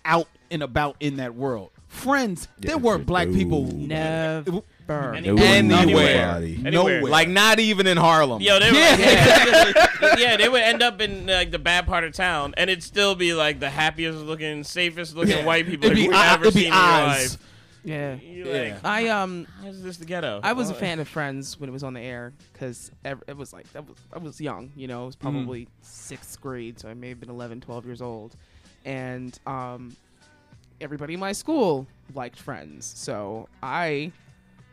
out 0.04 0.28
and 0.52 0.62
about 0.62 0.96
in 1.00 1.18
that 1.18 1.34
world. 1.36 1.72
Friends, 1.88 2.48
there 2.60 2.78
weren't 2.78 3.06
black 3.06 3.28
no. 3.30 3.38
people. 3.38 3.64
Never. 3.64 4.62
Any- 4.90 5.32
No, 5.32 5.36
Anywhere. 5.42 6.36
Anywhere. 6.36 6.72
Nowhere. 6.72 7.02
Like 7.04 7.30
not 7.30 7.60
even 7.60 7.88
in 7.88 7.98
Harlem. 7.98 8.42
Yo, 8.42 8.60
they 8.60 8.72
were, 8.72 8.78
Yeah. 8.78 8.98
yeah. 8.98 10.16
yeah, 10.18 10.38
they 10.38 10.48
would 10.50 10.62
end 10.62 10.84
up 10.84 11.00
in 11.02 11.26
like 11.26 11.52
the 11.52 11.58
bad 11.60 11.88
part 11.88 12.04
of 12.04 12.14
town, 12.14 12.54
and 12.58 12.70
it'd 12.70 12.84
still 12.84 13.16
be 13.16 13.34
like 13.34 13.60
the 13.60 13.70
happiest 13.70 14.20
looking, 14.20 14.64
safest 14.64 15.16
looking 15.16 15.44
white 15.46 15.66
people 15.66 15.86
It'd 15.86 15.96
be, 15.98 16.04
you've 16.04 16.14
eye- 16.14 16.34
ever 16.34 16.44
it'd 16.46 16.54
seen 16.54 16.64
be 16.64 16.68
in 16.68 16.74
your 16.74 16.82
eyes. 16.82 17.32
life. 17.34 17.42
Yeah. 17.86 18.16
You're 18.16 18.48
Yeah. 18.48 18.80
I 18.84 19.08
um 19.10 19.46
how's 19.62 19.82
this 19.82 19.98
the 19.98 20.06
ghetto? 20.06 20.40
I 20.44 20.54
was 20.54 20.70
a 20.70 20.74
Well, 20.74 20.80
fan 20.82 21.00
of 21.00 21.08
Friends 21.08 21.60
when 21.60 21.70
it 21.70 21.74
was 21.74 21.84
on 21.84 21.94
the 21.94 22.02
air 22.02 22.34
because 22.52 22.92
it 23.04 23.38
was 23.38 23.54
like 23.54 23.72
that 23.74 23.88
was 23.88 23.98
I 24.12 24.18
was 24.20 24.42
young, 24.42 24.72
you 24.76 24.88
know, 24.88 25.02
it 25.02 25.04
Mm. 25.04 25.06
was 25.06 25.16
probably 25.16 25.68
sixth 25.82 26.42
grade, 26.42 26.80
so 26.80 26.90
I 26.90 26.94
may 26.96 27.10
have 27.10 27.20
been 27.20 27.30
11, 27.30 27.62
12 27.62 27.86
years 27.86 28.02
old, 28.02 28.36
and 28.84 29.38
um, 29.46 29.96
everybody 30.82 31.14
in 31.14 31.20
my 31.20 31.32
school 31.32 31.88
liked 32.14 32.40
Friends, 32.40 32.86
so 32.98 33.48
I, 33.64 34.12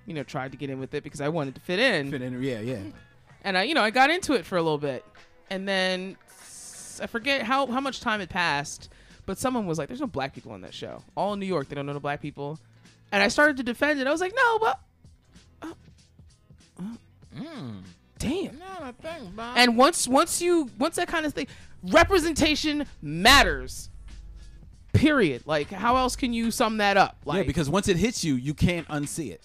you 0.07 0.15
know, 0.15 0.23
tried 0.23 0.53
to 0.53 0.59
get 0.59 0.71
in 0.71 0.81
with 0.81 0.95
it 0.95 1.05
because 1.05 1.21
I 1.21 1.29
wanted 1.29 1.55
to 1.57 1.61
fit 1.61 1.79
in, 1.79 2.11
Fit 2.11 2.23
in, 2.23 2.43
yeah, 2.43 2.61
yeah. 2.61 2.79
and 3.45 3.57
I, 3.59 3.65
you 3.65 3.75
know, 3.75 3.83
I 3.83 3.91
got 3.91 4.11
into 4.11 4.33
it 4.33 4.45
for 4.47 4.57
a 4.57 4.63
little 4.63 4.79
bit, 4.79 5.05
and 5.51 5.69
then 5.69 6.17
s- 6.31 6.99
I 7.03 7.07
forget 7.07 7.43
how 7.43 7.67
how 7.67 7.81
much 7.81 8.01
time 8.01 8.21
had 8.21 8.31
passed, 8.31 8.89
but 9.27 9.39
someone 9.39 9.67
was 9.67 9.79
like, 9.79 9.89
"There's 9.89 10.01
no 10.01 10.07
black 10.07 10.35
people 10.35 10.53
on 10.53 10.63
that 10.63 10.75
show. 10.75 11.03
All 11.17 11.35
in 11.35 11.41
New 11.41 11.47
York, 11.47 11.69
they 11.69 11.75
don't 11.77 11.87
know 11.87 11.93
the 11.95 12.01
black 12.01 12.21
people," 12.21 12.59
and 13.13 13.23
I 13.23 13.29
started 13.29 13.59
to 13.59 13.63
defend 13.63 14.01
it. 14.01 14.07
I 14.07 14.11
was 14.11 14.21
like, 14.21 14.35
"No, 14.35 14.59
but." 14.59 14.81
uh, 15.63 15.73
uh, 16.81 17.43
Damn. 18.19 18.59
And 19.57 19.77
once 19.77 20.07
once 20.09 20.41
you 20.41 20.71
once 20.79 20.97
that 20.97 21.09
kind 21.09 21.27
of 21.27 21.35
thing 21.35 21.47
representation 21.83 22.87
matters. 23.01 23.89
Period. 24.93 25.43
Like 25.47 25.71
how 25.71 25.97
else 25.97 26.17
can 26.17 26.33
you 26.33 26.51
sum 26.51 26.77
that 26.77 26.97
up? 26.97 27.17
Like 27.25 27.39
yeah, 27.39 27.43
because 27.45 27.69
once 27.71 27.89
it 27.89 27.97
hits 27.97 28.23
you, 28.25 28.35
you 28.35 28.55
can't 28.55 28.87
unsee 28.89 29.31
it. 29.33 29.43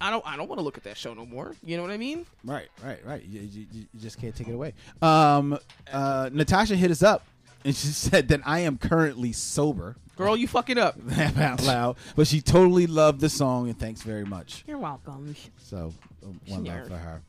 I 0.00 0.10
don't 0.10 0.24
I 0.26 0.36
don't 0.36 0.48
want 0.48 0.58
to 0.58 0.62
look 0.64 0.76
at 0.76 0.84
that 0.84 0.96
show 0.96 1.14
no 1.14 1.24
more. 1.24 1.54
You 1.64 1.76
know 1.76 1.82
what 1.82 1.90
I 1.90 1.96
mean? 1.96 2.26
Right, 2.44 2.68
right, 2.84 3.04
right. 3.04 3.24
You, 3.24 3.40
you, 3.40 3.66
you 3.72 3.86
you 3.92 4.00
just 4.00 4.20
can't 4.20 4.34
take 4.34 4.48
it 4.48 4.52
away. 4.54 4.74
Um, 5.00 5.58
uh, 5.90 6.30
Natasha 6.32 6.76
hit 6.76 6.90
us 6.90 7.02
up, 7.02 7.24
and 7.64 7.74
she 7.74 7.88
said 7.88 8.28
that 8.28 8.40
I 8.44 8.60
am 8.60 8.78
currently 8.78 9.32
sober. 9.32 9.96
Girl, 10.16 10.36
you 10.36 10.46
fucking 10.46 10.78
up. 10.78 10.96
Laugh 11.04 11.38
out 11.38 11.62
loud, 11.62 11.96
but 12.14 12.26
she 12.26 12.40
totally 12.40 12.86
loved 12.86 13.20
the 13.20 13.28
song, 13.28 13.68
and 13.68 13.78
thanks 13.78 14.02
very 14.02 14.24
much. 14.24 14.64
You're 14.66 14.78
welcome. 14.78 15.34
So, 15.58 15.92
uh, 16.22 16.28
one 16.46 16.64
love 16.64 16.88
for 16.88 16.96
her. 16.96 17.22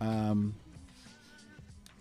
Um, 0.00 0.54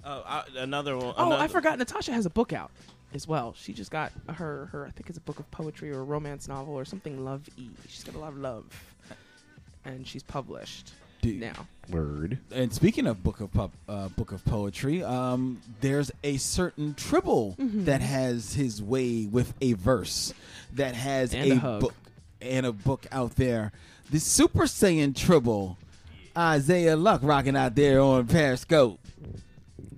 Oh, 0.10 0.24
I, 0.26 0.44
another 0.60 0.96
one. 0.96 1.14
Oh, 1.18 1.28
another, 1.28 1.44
I 1.44 1.48
forgot 1.48 1.78
Natasha 1.78 2.14
has 2.14 2.26
a 2.26 2.30
book 2.30 2.54
out 2.54 2.72
as 3.14 3.28
well. 3.28 3.54
She 3.58 3.74
just 3.74 3.92
got 3.92 4.14
her 4.30 4.68
her 4.72 4.86
I 4.88 4.92
think 4.92 5.10
it's 5.10 5.18
a 5.18 5.22
book 5.22 5.38
of 5.40 5.52
poetry 5.52 5.92
or 5.92 6.00
a 6.00 6.04
romance 6.04 6.48
novel 6.48 6.76
or 6.76 6.86
something 6.86 7.26
love 7.26 7.42
y. 7.58 7.66
She's 7.90 8.06
got 8.06 8.16
a 8.16 8.20
lot 8.20 8.30
of 8.30 8.38
love. 8.38 8.66
And 9.84 10.08
she's 10.08 10.24
published 10.24 10.94
do- 11.22 11.36
now. 11.36 11.68
Word. 11.90 12.40
and 12.52 12.74
speaking 12.74 13.08
of 13.08 13.24
book 13.24 13.40
of 13.40 13.54
pub, 13.54 13.72
uh, 13.88 14.10
book 14.10 14.34
of 14.34 14.44
poetry, 14.44 15.02
um, 15.04 15.62
there's 15.80 16.12
a 16.24 16.36
certain 16.38 16.94
Tribble 16.96 17.56
Mm-hmm. 17.58 17.86
that 17.86 18.02
has 18.02 18.54
his 18.56 18.84
way 18.84 19.26
with 19.26 19.54
a 19.62 19.72
verse 19.74 20.34
that 20.74 20.96
has 20.96 21.34
And 21.34 21.64
a, 21.64 21.76
a 21.76 21.80
book 21.80 21.94
and 22.42 22.66
a 22.66 22.74
book 22.74 23.06
out 23.12 23.38
there. 23.38 23.72
The 24.12 24.20
Super 24.20 24.64
Saiyan 24.64 25.16
Tribble, 25.16 25.78
Isaiah 26.38 26.98
Luck 26.98 27.22
rocking 27.24 27.56
out 27.56 27.74
there 27.76 28.02
on 28.02 28.28
Periscope. 28.28 29.00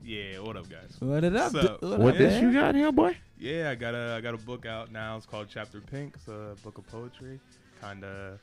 Yeah, 0.04 0.40
what 0.40 0.56
up, 0.58 0.70
guys? 0.70 0.96
What 1.00 1.24
it 1.24 1.36
up? 1.36 1.52
So- 1.52 1.78
What 1.82 2.00
What 2.00 2.18
this 2.18 2.40
you 2.42 2.54
got 2.54 2.76
here, 2.76 2.92
boy? 2.92 3.18
Yeah, 3.40 3.70
I 3.72 3.76
got 3.76 3.96
a 3.96 4.16
I 4.18 4.22
got 4.22 4.34
a 4.34 4.38
book 4.38 4.66
out 4.66 4.92
now. 4.92 5.18
It's 5.18 5.26
called 5.26 5.48
Chapter 5.50 5.80
Pink. 5.82 6.14
It's 6.18 6.28
a 6.28 6.56
book 6.64 6.78
of 6.78 6.86
poetry. 6.88 7.40
Kind 7.82 8.04
of 8.04 8.40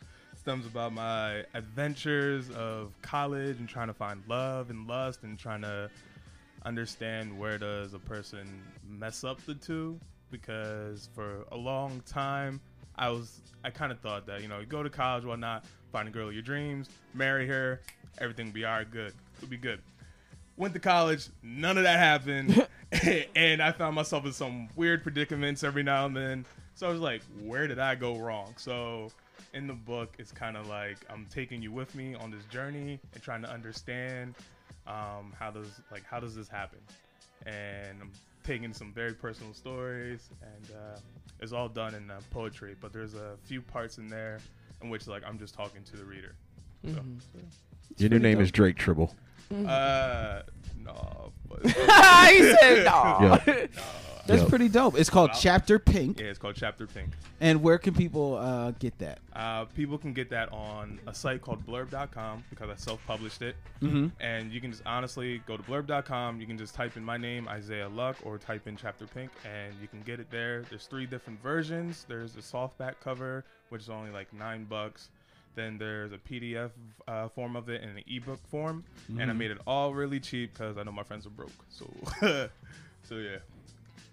about 0.48 0.92
my 0.92 1.44
adventures 1.54 2.50
of 2.50 2.92
college 3.02 3.58
and 3.58 3.68
trying 3.68 3.88
to 3.88 3.94
find 3.94 4.22
love 4.28 4.70
and 4.70 4.86
lust 4.86 5.24
and 5.24 5.36
trying 5.36 5.60
to 5.62 5.90
understand 6.64 7.36
where 7.36 7.58
does 7.58 7.94
a 7.94 7.98
person 7.98 8.62
mess 8.88 9.24
up 9.24 9.44
the 9.44 9.54
two. 9.54 9.98
Because 10.30 11.08
for 11.14 11.44
a 11.50 11.56
long 11.56 12.00
time 12.06 12.60
I 12.96 13.10
was 13.10 13.40
I 13.64 13.70
kind 13.70 13.90
of 13.90 13.98
thought 14.00 14.26
that 14.26 14.42
you 14.42 14.48
know 14.48 14.60
you 14.60 14.66
go 14.66 14.82
to 14.82 14.90
college 14.90 15.24
whatnot 15.24 15.64
find 15.92 16.08
a 16.08 16.10
girl 16.10 16.28
of 16.28 16.34
your 16.34 16.42
dreams 16.42 16.88
marry 17.14 17.46
her 17.46 17.80
everything 18.18 18.46
will 18.46 18.52
be 18.52 18.64
all 18.64 18.78
right 18.78 18.90
good 18.90 19.12
it'll 19.36 19.48
be 19.48 19.56
good. 19.56 19.80
Went 20.56 20.74
to 20.74 20.80
college 20.80 21.28
none 21.42 21.76
of 21.76 21.84
that 21.84 21.98
happened. 21.98 22.66
And 23.34 23.60
I 23.60 23.72
found 23.72 23.96
myself 23.96 24.24
in 24.26 24.32
some 24.32 24.68
weird 24.76 25.02
predicaments 25.02 25.64
every 25.64 25.82
now 25.82 26.06
and 26.06 26.16
then. 26.16 26.46
So 26.74 26.86
I 26.86 26.90
was 26.90 27.00
like 27.00 27.22
where 27.42 27.66
did 27.66 27.80
I 27.80 27.96
go 27.96 28.16
wrong? 28.16 28.54
So 28.56 29.10
in 29.54 29.66
the 29.66 29.72
book 29.72 30.14
it's 30.18 30.32
kind 30.32 30.56
of 30.56 30.68
like 30.68 30.98
I'm 31.10 31.26
taking 31.30 31.62
you 31.62 31.72
with 31.72 31.94
me 31.94 32.14
on 32.14 32.30
this 32.30 32.44
journey 32.46 32.98
and 33.14 33.22
trying 33.22 33.42
to 33.42 33.50
understand 33.50 34.34
um, 34.86 35.32
how 35.38 35.50
does 35.50 35.80
like 35.90 36.04
how 36.04 36.20
does 36.20 36.34
this 36.34 36.48
happen 36.48 36.78
and 37.44 38.00
i'm 38.00 38.10
taking 38.44 38.72
some 38.72 38.92
very 38.92 39.12
personal 39.12 39.52
stories 39.52 40.30
and 40.42 40.70
uh, 40.76 40.98
it's 41.40 41.52
all 41.52 41.68
done 41.68 41.94
in 41.94 42.10
uh, 42.10 42.20
poetry 42.30 42.76
but 42.80 42.92
there's 42.92 43.14
a 43.14 43.36
few 43.44 43.60
parts 43.60 43.98
in 43.98 44.08
there 44.08 44.38
in 44.82 44.88
which 44.88 45.06
like 45.06 45.22
i'm 45.26 45.38
just 45.38 45.54
talking 45.54 45.82
to 45.82 45.96
the 45.96 46.04
reader 46.04 46.34
so, 46.84 46.90
Mm-hmm. 46.90 47.38
Your 47.96 48.10
new 48.10 48.18
name 48.18 48.40
is 48.40 48.50
Drake 48.52 48.76
Tribble. 48.76 49.14
Uh 49.52 50.42
no 50.84 51.32
but 51.48 51.62
he 51.66 51.72
said 51.72 52.84
no. 52.84 53.38
Yeah. 53.46 53.66
That's 54.26 54.42
Yo. 54.42 54.48
pretty 54.48 54.68
dope. 54.68 54.98
It's 54.98 55.08
called 55.08 55.30
Wow. 55.30 55.38
Chapter 55.40 55.78
Pink. 55.78 56.18
yeah 56.18 56.26
it's 56.26 56.38
called 56.40 56.56
chapter 56.56 56.88
pink 56.88 57.10
And 57.40 57.62
where 57.62 57.78
can 57.78 57.94
people 57.94 58.34
uh, 58.34 58.72
get 58.72 58.98
that? 58.98 59.20
uh, 59.34 59.66
people 59.66 59.98
can 59.98 60.12
get 60.12 60.30
that 60.30 60.52
on 60.52 60.98
a 61.06 61.14
site 61.14 61.42
called 61.42 61.64
blurb.com 61.64 62.42
because 62.50 62.68
i 62.68 62.74
self-published 62.74 63.42
it 63.42 63.54
Mm-hmm. 63.82 64.08
and 64.20 64.50
you 64.50 64.60
can 64.60 64.72
just 64.72 64.82
honestly 64.84 65.40
go 65.46 65.56
to 65.56 65.62
blurb.com 65.62 66.40
you 66.40 66.46
can 66.48 66.58
just 66.58 66.74
type 66.74 66.96
in 66.96 67.04
my 67.04 67.16
name 67.16 67.46
isaiah 67.46 67.88
luck 67.88 68.16
or 68.24 68.36
type 68.36 68.66
in 68.66 68.76
chapter 68.76 69.06
pink 69.06 69.30
and 69.44 69.72
you 69.80 69.86
can 69.86 70.00
get 70.00 70.18
it 70.18 70.28
there 70.30 70.62
there's 70.70 70.86
three 70.86 71.06
different 71.06 71.40
versions 71.40 72.04
there's 72.08 72.34
a 72.34 72.40
softback 72.40 72.94
cover 73.04 73.44
which 73.68 73.82
is 73.82 73.90
only 73.90 74.10
like 74.10 74.32
nine 74.32 74.64
bucks 74.64 75.10
then 75.56 75.76
there's 75.78 76.12
a 76.12 76.18
pdf 76.18 76.70
uh, 77.08 77.28
form 77.30 77.56
of 77.56 77.68
it 77.68 77.82
and 77.82 77.98
an 77.98 78.04
ebook 78.06 78.38
form 78.46 78.84
and 79.18 79.28
i 79.30 79.34
made 79.34 79.50
it 79.50 79.58
all 79.66 79.92
really 79.94 80.20
cheap 80.20 80.52
because 80.52 80.78
i 80.78 80.82
know 80.84 80.92
my 80.92 81.02
friends 81.02 81.26
are 81.26 81.30
broke 81.30 81.50
so 81.68 81.90
so 83.02 83.16
yeah 83.16 83.38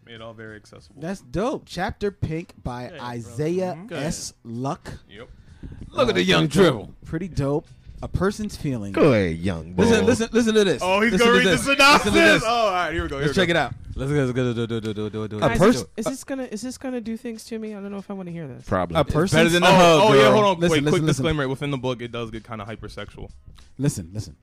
made 0.06 0.16
it 0.16 0.22
all 0.22 0.34
very 0.34 0.56
accessible 0.58 1.00
That's 1.02 1.22
dope. 1.22 1.64
Chapter 1.66 2.12
Pink 2.12 2.54
by 2.62 2.90
bro. 2.90 3.00
Isaiah 3.00 3.76
Mhm. 3.78 3.92
S. 3.94 4.34
Luck. 4.44 4.92
yep 5.10 5.30
Look 5.92 6.10
at 6.10 6.16
the 6.16 6.24
young 6.24 6.50
Tribble. 6.50 6.94
Pretty 7.06 7.30
dope. 7.30 7.68
A 8.04 8.08
person's 8.10 8.58
feeling. 8.58 8.92
Go 8.92 9.14
ahead, 9.14 9.38
young 9.38 9.72
boy. 9.72 9.84
Listen, 9.84 10.06
listen, 10.06 10.30
listen 10.34 10.54
to 10.56 10.64
this. 10.66 10.82
oh 10.84 11.00
he's 11.00 11.14
Listen 11.14 11.28
gonna 11.28 11.40
to 11.40 11.48
read 11.50 11.58
the 11.58 11.64
synopsis 11.64 12.14
this. 12.14 12.44
oh 12.46 12.48
all 12.50 12.72
right 12.72 12.92
here 12.92 13.04
we 13.04 13.08
go 13.08 13.16
here 13.16 13.28
Let's 13.28 13.38
we 13.38 13.46
go. 13.46 13.48
check 13.48 13.48
go. 13.48 13.52
it 13.52 13.56
out. 13.56 13.74
Let's 13.96 14.12
go. 14.12 14.18
Let's 14.18 14.32
go. 14.34 14.54
Do, 14.54 14.68
do, 14.68 14.82
do, 14.82 14.94
do, 14.94 15.10
do, 15.10 15.28
do, 15.30 15.40
Guys, 15.40 15.50
A 15.50 15.54
is, 15.54 15.60
person. 15.60 15.88
is 15.96 16.06
this 16.08 16.24
gonna 16.26 16.44
is 16.44 16.62
this 16.62 16.78
gonna 16.78 17.00
do 17.00 17.16
things 17.16 17.46
to 17.46 17.58
me? 17.58 17.74
I 17.74 17.80
don't 17.80 17.92
know 17.92 17.98
if 18.00 18.12
I 18.12 18.14
want 18.14 18.28
to 18.28 18.34
hear 18.34 18.46
this. 18.46 18.66
Probably. 18.68 18.98
A 18.98 19.06
person. 19.06 19.40
better 19.40 19.50
than 19.50 19.62
the 19.62 19.70
oh, 19.70 19.72
hug, 19.72 20.02
oh 20.04 20.14
yeah 20.16 20.22
girl. 20.24 20.32
hold 20.34 20.46
on 20.46 20.60
Listen, 20.60 20.60
wait 20.60 20.70
listen, 20.70 20.84
quick 20.84 20.92
listen. 21.04 21.06
disclaimer 21.08 21.48
within 21.48 21.72
the 21.72 21.78
book 21.78 22.02
it 22.02 22.12
does 22.12 22.30
get 22.30 22.44
kind 22.44 22.62
of 22.62 22.68
hypersexual 22.68 23.30
Listen, 23.78 24.10
listen. 24.14 24.36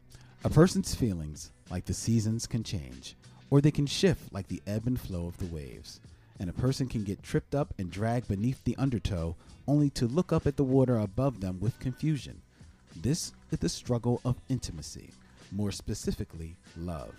A 0.43 0.49
person's 0.49 0.95
feelings, 0.95 1.51
like 1.71 1.85
the 1.85 1.93
seasons, 1.93 2.47
can 2.47 2.65
change, 2.65 3.15
or 3.51 3.61
they 3.61 3.71
can 3.71 3.85
shift 3.87 4.33
like 4.33 4.49
the 4.49 4.63
ebb 4.67 4.87
and 4.87 4.99
flow 4.99 5.27
of 5.27 5.37
the 5.37 5.45
waves. 5.55 6.01
And 6.39 6.49
a 6.49 6.55
person 6.55 6.89
can 6.89 7.05
get 7.05 7.23
tripped 7.23 7.55
up 7.55 7.75
and 7.79 7.91
dragged 7.91 8.29
beneath 8.29 8.65
the 8.65 8.75
undertow, 8.79 9.37
only 9.69 9.91
to 9.91 10.07
look 10.07 10.33
up 10.33 10.47
at 10.47 10.57
the 10.57 10.65
water 10.65 10.97
above 10.97 11.43
them 11.43 11.61
with 11.61 11.79
confusion. 11.79 12.41
This 12.97 13.33
is 13.51 13.59
the 13.59 13.69
struggle 13.69 14.21
of 14.25 14.41
intimacy, 14.49 15.11
more 15.53 15.73
specifically, 15.73 16.57
love. 16.77 17.15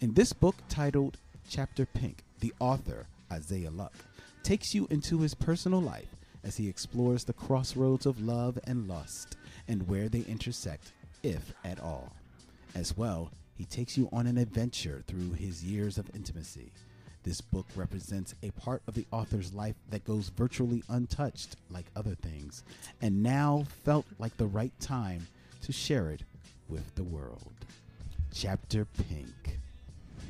In 0.00 0.14
this 0.14 0.32
book 0.32 0.54
titled 0.68 1.18
Chapter 1.48 1.86
Pink, 1.86 2.22
the 2.40 2.52
author, 2.60 3.06
Isaiah 3.30 3.70
Luck, 3.70 3.94
takes 4.42 4.74
you 4.74 4.86
into 4.90 5.20
his 5.20 5.34
personal 5.34 5.82
life 5.82 6.14
as 6.44 6.56
he 6.56 6.68
explores 6.68 7.24
the 7.24 7.32
crossroads 7.32 8.06
of 8.06 8.20
love 8.20 8.58
and 8.64 8.88
lust 8.88 9.36
and 9.66 9.88
where 9.88 10.08
they 10.08 10.20
intersect, 10.20 10.92
if 11.22 11.52
at 11.64 11.80
all. 11.80 12.12
As 12.74 12.96
well, 12.96 13.30
he 13.56 13.64
takes 13.64 13.98
you 13.98 14.08
on 14.12 14.26
an 14.26 14.38
adventure 14.38 15.02
through 15.06 15.32
his 15.32 15.64
years 15.64 15.98
of 15.98 16.14
intimacy. 16.14 16.70
This 17.28 17.40
book 17.42 17.66
represents 17.76 18.34
a 18.42 18.50
part 18.52 18.80
of 18.88 18.94
the 18.94 19.04
author's 19.12 19.52
life 19.52 19.74
that 19.90 20.02
goes 20.06 20.30
virtually 20.30 20.82
untouched, 20.88 21.56
like 21.70 21.84
other 21.94 22.14
things, 22.14 22.64
and 23.02 23.22
now 23.22 23.66
felt 23.84 24.06
like 24.18 24.34
the 24.38 24.46
right 24.46 24.72
time 24.80 25.26
to 25.60 25.70
share 25.70 26.08
it 26.08 26.22
with 26.70 26.94
the 26.94 27.02
world. 27.02 27.52
Chapter 28.32 28.86
Pink. 28.86 29.58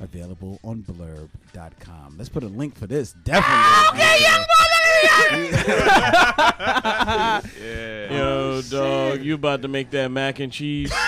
Available 0.01 0.59
on 0.61 0.83
blurb.com. 0.83 2.17
Let's 2.17 2.27
put 2.27 2.43
a 2.43 2.47
link 2.47 2.75
for 2.75 2.85
this. 2.85 3.13
Definitely. 3.13 3.55
Oh, 3.55 3.91
okay, 3.93 4.21
young 4.21 4.43
yeah 7.61 8.11
Yo, 8.11 8.61
dog, 8.63 9.21
you 9.21 9.35
about 9.35 9.61
to 9.61 9.69
make 9.69 9.89
that 9.91 10.11
mac 10.11 10.41
and 10.41 10.51
cheese? 10.51 10.91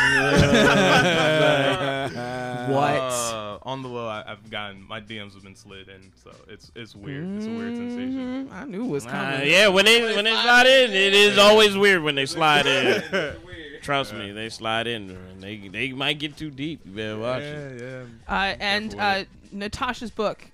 What? 2.72 3.41
Uh, 3.66 3.70
on 3.70 3.82
the 3.84 3.90
low, 3.90 4.08
I, 4.08 4.24
I've 4.32 4.50
gotten 4.50 4.82
my 4.88 5.00
DMs 5.02 5.34
have 5.34 5.44
been 5.44 5.56
slid 5.56 5.88
in, 5.90 6.12
so 6.24 6.32
it's 6.48 6.72
it's 6.76 6.96
weird. 6.96 7.28
It's 7.38 7.46
a 7.46 7.50
weird 7.50 7.76
sensation. 7.76 8.48
Mm, 8.48 8.52
I 8.54 8.66
knew 8.66 8.86
it 8.86 8.90
was 8.90 9.06
Uh, 9.06 9.10
coming. 9.12 9.50
yeah, 9.50 9.68
when 9.68 9.86
they 9.86 10.02
when 10.16 10.26
they 10.26 10.32
slide 10.34 10.68
in, 10.68 10.92
it 10.92 11.14
is 11.14 11.38
always 11.38 11.78
weird 11.78 12.02
when 12.04 12.16
they 12.16 12.26
slide 12.26 12.66
in. 12.66 13.36
Trust 13.82 14.14
me, 14.14 14.32
they 14.32 14.50
slide 14.50 14.86
in, 14.88 15.10
and 15.12 15.42
they 15.42 15.58
they 15.68 15.92
might 15.92 16.20
get 16.20 16.38
too 16.38 16.52
deep. 16.52 16.82
You 16.86 16.92
better 16.92 17.18
watch 17.18 17.42
it. 17.42 17.82
Yeah, 17.82 17.88
yeah. 17.88 18.04
Uh, 18.28 18.56
and 18.60 18.96
uh, 19.00 19.24
Natasha's 19.52 20.12
book, 20.12 20.46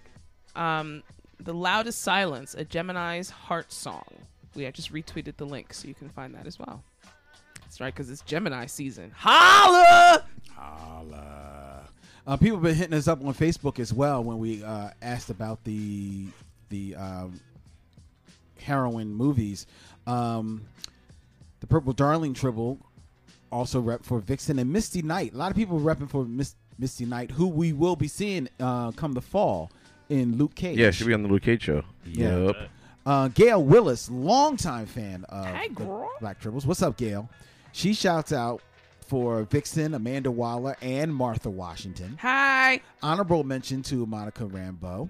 um, 0.56 1.04
"The 1.40 1.54
Loudest 1.54 2.02
Silence: 2.02 2.56
A 2.56 2.64
Gemini's 2.64 3.30
Heart 3.30 3.72
Song." 3.74 4.06
We 4.56 4.66
I 4.66 4.72
just 4.72 4.92
retweeted 4.94 5.36
the 5.38 5.46
link, 5.46 5.74
so 5.74 5.88
you 5.88 5.94
can 5.94 6.10
find 6.10 6.34
that 6.36 6.48
as 6.48 6.58
well. 6.58 6.82
That's 7.62 7.80
right, 7.82 7.94
because 7.94 8.10
it's 8.10 8.22
Gemini 8.22 8.66
season. 8.66 9.12
Holla! 9.16 10.24
Holla. 10.56 11.77
Uh, 12.28 12.36
people 12.36 12.58
have 12.58 12.64
been 12.64 12.76
hitting 12.76 12.94
us 12.94 13.08
up 13.08 13.24
on 13.24 13.34
Facebook 13.34 13.80
as 13.80 13.94
well 13.94 14.22
when 14.24 14.38
we 14.38 14.62
uh, 14.64 14.90
asked 15.02 15.30
about 15.30 15.64
the 15.64 16.26
the 16.70 16.94
um, 16.96 17.40
heroin 18.60 19.14
movies. 19.14 19.66
Um, 20.06 20.66
the 21.62 21.68
Purple 21.68 21.94
Darling 21.94 22.34
Tribble 22.34 22.80
also 23.50 23.80
rep 23.80 24.04
for 24.04 24.20
Vixen 24.20 24.60
and 24.60 24.72
Misty 24.72 25.02
Knight. 25.02 25.34
A 25.34 25.38
lot 25.38 25.52
of 25.52 25.56
people 25.58 25.80
repping 25.80 26.10
for 26.10 26.26
Miss, 26.26 26.56
Misty 26.78 27.06
Knight, 27.06 27.32
who 27.32 27.48
we 27.48 27.72
will 27.72 27.96
be 27.96 28.10
seeing 28.10 28.50
uh, 28.60 28.92
come 28.92 29.14
the 29.14 29.22
fall 29.22 29.72
in 30.10 30.38
Luke 30.38 30.54
Cage. 30.56 30.78
Yeah, 30.78 30.92
she'll 30.92 31.08
be 31.08 31.14
on 31.14 31.24
the 31.24 31.30
Luke 31.30 31.44
Cage 31.44 31.64
show. 31.64 31.84
Yeah. 32.06 32.38
Yup. 32.38 32.56
Uh, 33.06 33.30
Gail 33.30 33.64
Willis, 33.64 34.12
longtime 34.12 34.86
fan 34.86 35.24
of 35.30 35.46
Hey, 35.46 35.70
the 35.70 35.76
girl. 35.76 36.12
Black 36.20 36.42
Tribbles. 36.42 36.66
What's 36.66 36.82
up, 36.82 36.98
Gail? 36.98 37.30
She 37.72 37.94
shouts 37.94 38.34
out 38.34 38.62
for 39.08 39.44
Vixen, 39.44 39.94
Amanda 39.94 40.30
Waller, 40.32 40.76
and 40.82 41.14
Martha 41.14 41.50
Washington. 41.50 42.18
Hi. 42.22 42.82
Honorable 43.02 43.44
mention 43.44 43.82
to 43.84 44.06
Monica 44.06 44.44
Rambeau. 44.44 45.10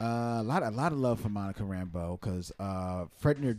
Uh, 0.00 0.04
a 0.04 0.42
lot, 0.42 0.62
a 0.62 0.70
lot 0.70 0.92
of 0.92 0.98
love 0.98 1.20
for 1.20 1.28
Monica 1.28 1.62
Rambeau 1.62 2.20
because 2.20 2.52
uh, 2.58 3.04
Fredner, 3.22 3.58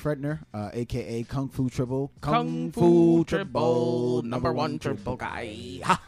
Fredner, 0.00 0.40
uh, 0.54 0.70
aka 0.72 1.22
Kung 1.24 1.48
Fu 1.48 1.68
Tribble, 1.68 2.10
Kung 2.20 2.72
Fu 2.72 3.24
Tribble, 3.24 4.22
number 4.22 4.52
one 4.52 4.78
triple 4.78 5.16
guy. 5.16 5.80
Ha! 5.84 6.00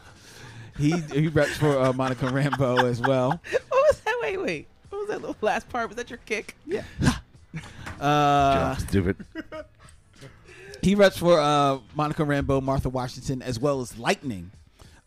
He 0.77 0.91
he 1.13 1.27
reps 1.27 1.57
for 1.57 1.77
uh, 1.79 1.93
Monica 1.93 2.25
Rambeau 2.25 2.83
as 2.83 3.01
well. 3.01 3.39
What 3.69 3.93
was 3.93 3.99
that? 4.01 4.19
Wait, 4.21 4.37
wait. 4.37 4.67
What 4.89 4.99
was 4.99 5.07
that 5.09 5.21
little 5.21 5.37
last 5.41 5.69
part? 5.69 5.87
Was 5.87 5.95
that 5.97 6.09
your 6.09 6.19
kick? 6.25 6.55
Yeah. 6.65 6.83
Uh, 7.99 8.75
Stupid. 8.75 9.15
He 10.87 10.95
reps 10.95 11.17
for 11.17 11.37
uh, 11.37 11.79
Monica 11.95 12.23
Rambeau, 12.23 12.61
Martha 12.63 12.87
Washington, 12.87 13.41
as 13.41 13.59
well 13.59 13.81
as 13.81 13.97
Lightning, 13.97 14.51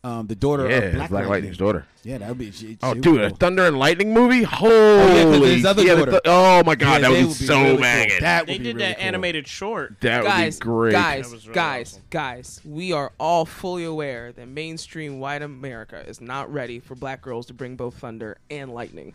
um, 0.05 0.27
the 0.27 0.35
daughter 0.35 0.69
Yeah, 0.69 0.77
of 0.77 0.95
Black, 0.97 1.11
Black, 1.11 1.27
Lightning's 1.27 1.57
daughter. 1.57 1.87
Yeah, 2.05 2.19
that 2.19 2.29
would 2.29 2.37
be. 2.39 2.51
She, 2.51 2.77
Oh, 2.83 2.93
she 2.93 3.01
dude, 3.01 3.13
would 3.15 3.23
a 3.25 3.31
go- 3.31 3.37
Thunder 3.37 3.67
and 3.67 3.79
Lightning 3.79 4.13
movie? 4.13 4.43
Holy! 4.43 4.73
yeah, 4.75 5.25
'cause 5.25 5.49
his 5.49 5.65
other 5.65 5.83
Yeah, 5.83 5.95
daughter. 5.95 6.11
th- 6.11 6.23
oh 6.27 6.63
my 6.65 6.75
god, 6.75 7.01
Yeah, 7.03 7.09
that 7.09 7.11
would 7.13 7.17
be 7.21 7.27
be 7.29 7.33
so 7.33 7.57
really 7.63 7.71
cool. 7.73 7.81
banging. 7.81 8.21
That 8.21 8.47
They 8.47 8.59
be 8.59 8.65
did 8.65 8.77
really 8.77 8.89
that 8.89 8.99
cool. 8.99 9.07
animated 9.07 9.49
short. 9.49 9.95
That 10.03 10.23
would 10.23 10.53
be 10.53 10.59
great. 10.59 10.93
guys, 10.93 11.31
That 11.31 11.37
really 11.41 11.55
guys, 11.55 11.93
awesome. 11.95 12.03
guys. 12.11 12.61
We 12.65 12.93
are 12.93 13.13
all 13.19 13.47
fully 13.47 13.85
aware 13.85 14.33
that 14.33 14.49
mainstream 14.49 15.19
white 15.19 15.41
America 15.41 16.03
is 16.07 16.21
not 16.21 16.53
ready 16.53 16.79
for 16.81 16.95
black 16.95 17.23
girls 17.23 17.47
to 17.47 17.55
bring 17.55 17.77
both 17.77 17.95
thunder 17.95 18.37
and 18.51 18.73
lightning. 18.75 19.15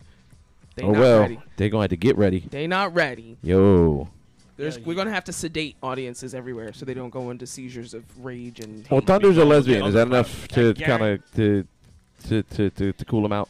They 0.74 0.82
oh 0.82 0.90
not 0.90 1.00
well, 1.00 1.20
ready. 1.20 1.38
they're 1.56 1.68
gonna 1.68 1.84
have 1.84 1.90
to 1.90 1.96
get 1.96 2.18
ready. 2.18 2.40
They 2.50 2.66
not 2.66 2.92
ready. 2.94 3.36
Yo. 3.42 4.08
There's, 4.56 4.78
we're 4.78 4.94
gonna 4.94 5.12
have 5.12 5.24
to 5.24 5.32
sedate 5.32 5.76
audiences 5.82 6.34
everywhere 6.34 6.72
so 6.72 6.86
they 6.86 6.94
don't 6.94 7.10
go 7.10 7.30
into 7.30 7.46
seizures 7.46 7.92
of 7.92 8.04
rage 8.24 8.60
and. 8.60 8.86
Well, 8.90 9.00
hate. 9.00 9.06
Thunder's 9.06 9.36
a 9.36 9.44
lesbian. 9.44 9.84
Is 9.84 9.94
that 9.94 10.06
enough 10.06 10.48
to 10.48 10.72
kind 10.74 11.02
of 11.02 11.32
to 11.34 11.66
to 12.28 12.42
to, 12.42 12.70
to, 12.70 12.92
to 12.92 13.04
cool 13.04 13.22
them 13.22 13.32
out. 13.32 13.48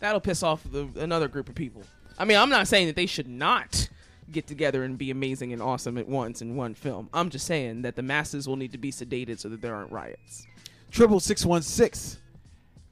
That'll 0.00 0.20
piss 0.20 0.42
off 0.42 0.62
the, 0.70 0.88
another 0.96 1.28
group 1.28 1.48
of 1.48 1.54
people. 1.54 1.82
I 2.18 2.24
mean, 2.24 2.36
I'm 2.36 2.50
not 2.50 2.68
saying 2.68 2.88
that 2.88 2.96
they 2.96 3.06
should 3.06 3.28
not 3.28 3.88
get 4.30 4.46
together 4.46 4.84
and 4.84 4.98
be 4.98 5.10
amazing 5.10 5.52
and 5.52 5.62
awesome 5.62 5.96
at 5.98 6.08
once 6.08 6.42
in 6.42 6.56
one 6.56 6.74
film. 6.74 7.08
I'm 7.14 7.30
just 7.30 7.46
saying 7.46 7.82
that 7.82 7.96
the 7.96 8.02
masses 8.02 8.46
will 8.46 8.56
need 8.56 8.72
to 8.72 8.78
be 8.78 8.92
sedated 8.92 9.38
so 9.38 9.48
that 9.48 9.62
there 9.62 9.74
aren't 9.74 9.92
riots. 9.92 10.46
Triple 10.90 11.20
six 11.20 11.44
one 11.44 11.62
six. 11.62 12.18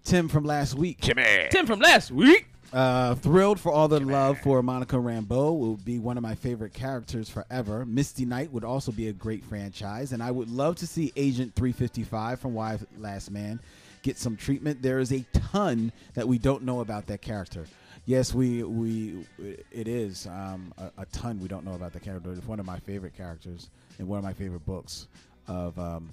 Tim 0.05 0.29
from 0.29 0.45
last 0.45 0.75
week. 0.75 1.01
Tim 1.01 1.67
from 1.67 1.81
last 1.81 2.11
week. 2.11 2.49
Uh, 2.73 3.15
thrilled 3.17 3.61
for 3.61 3.71
all 3.71 3.87
the 3.87 4.01
love 4.01 4.39
for 4.41 4.63
Monica 4.63 4.97
Rambeau. 4.97 5.59
Will 5.59 5.77
be 5.77 5.99
one 5.99 6.17
of 6.17 6.23
my 6.23 6.35
favorite 6.35 6.73
characters 6.73 7.29
forever. 7.29 7.85
Misty 7.85 8.25
Knight 8.25 8.51
would 8.51 8.65
also 8.65 8.91
be 8.91 9.09
a 9.09 9.13
great 9.13 9.45
franchise, 9.45 10.13
and 10.13 10.23
I 10.23 10.31
would 10.31 10.51
love 10.51 10.77
to 10.77 10.87
see 10.87 11.13
Agent 11.15 11.55
355 11.55 12.41
from 12.41 12.55
Y: 12.55 12.79
Last 12.97 13.31
Man 13.31 13.61
get 14.03 14.19
some 14.19 14.37
treatment. 14.37 14.83
There 14.83 14.99
is 14.99 15.13
a 15.13 15.25
ton 15.33 15.93
that 16.15 16.27
we 16.27 16.39
don't 16.39 16.63
know 16.63 16.81
about 16.81 17.07
that 17.07 17.23
character. 17.23 17.67
Yes, 18.05 18.35
we 18.35 18.63
we 18.63 19.27
it 19.71 19.87
is 19.87 20.27
um, 20.27 20.73
a, 20.79 21.03
a 21.03 21.07
ton 21.07 21.41
we 21.41 21.49
don't 21.49 21.65
know 21.65 21.75
about 21.75 21.93
the 21.93 22.01
character. 22.01 22.33
It's 22.33 22.47
one 22.47 22.59
of 22.59 22.67
my 22.67 22.79
favorite 22.79 23.17
characters 23.17 23.69
and 23.99 24.09
one 24.09 24.19
of 24.19 24.25
my 24.25 24.33
favorite 24.33 24.65
books 24.67 25.09
of 25.47 25.79
um, 25.79 26.11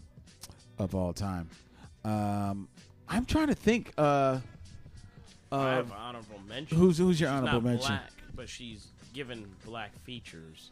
of 0.77 0.93
all 0.93 1.13
time. 1.13 1.49
Um, 2.03 2.67
I'm 3.07 3.25
trying 3.25 3.47
to 3.47 3.55
think. 3.55 3.93
Uh, 3.97 4.39
I 5.51 5.71
have 5.75 5.87
an 5.87 5.97
honorable 5.97 6.39
mention. 6.47 6.77
Who's- 6.77 6.97
who's 6.97 7.19
your 7.19 7.29
She's 7.29 7.33
honorable 7.37 7.61
not 7.61 7.63
mention? 7.71 7.87
Black, 7.87 8.11
but 8.35 8.49
she's 8.49 8.87
given 9.13 9.45
black 9.65 9.91
features. 10.03 10.69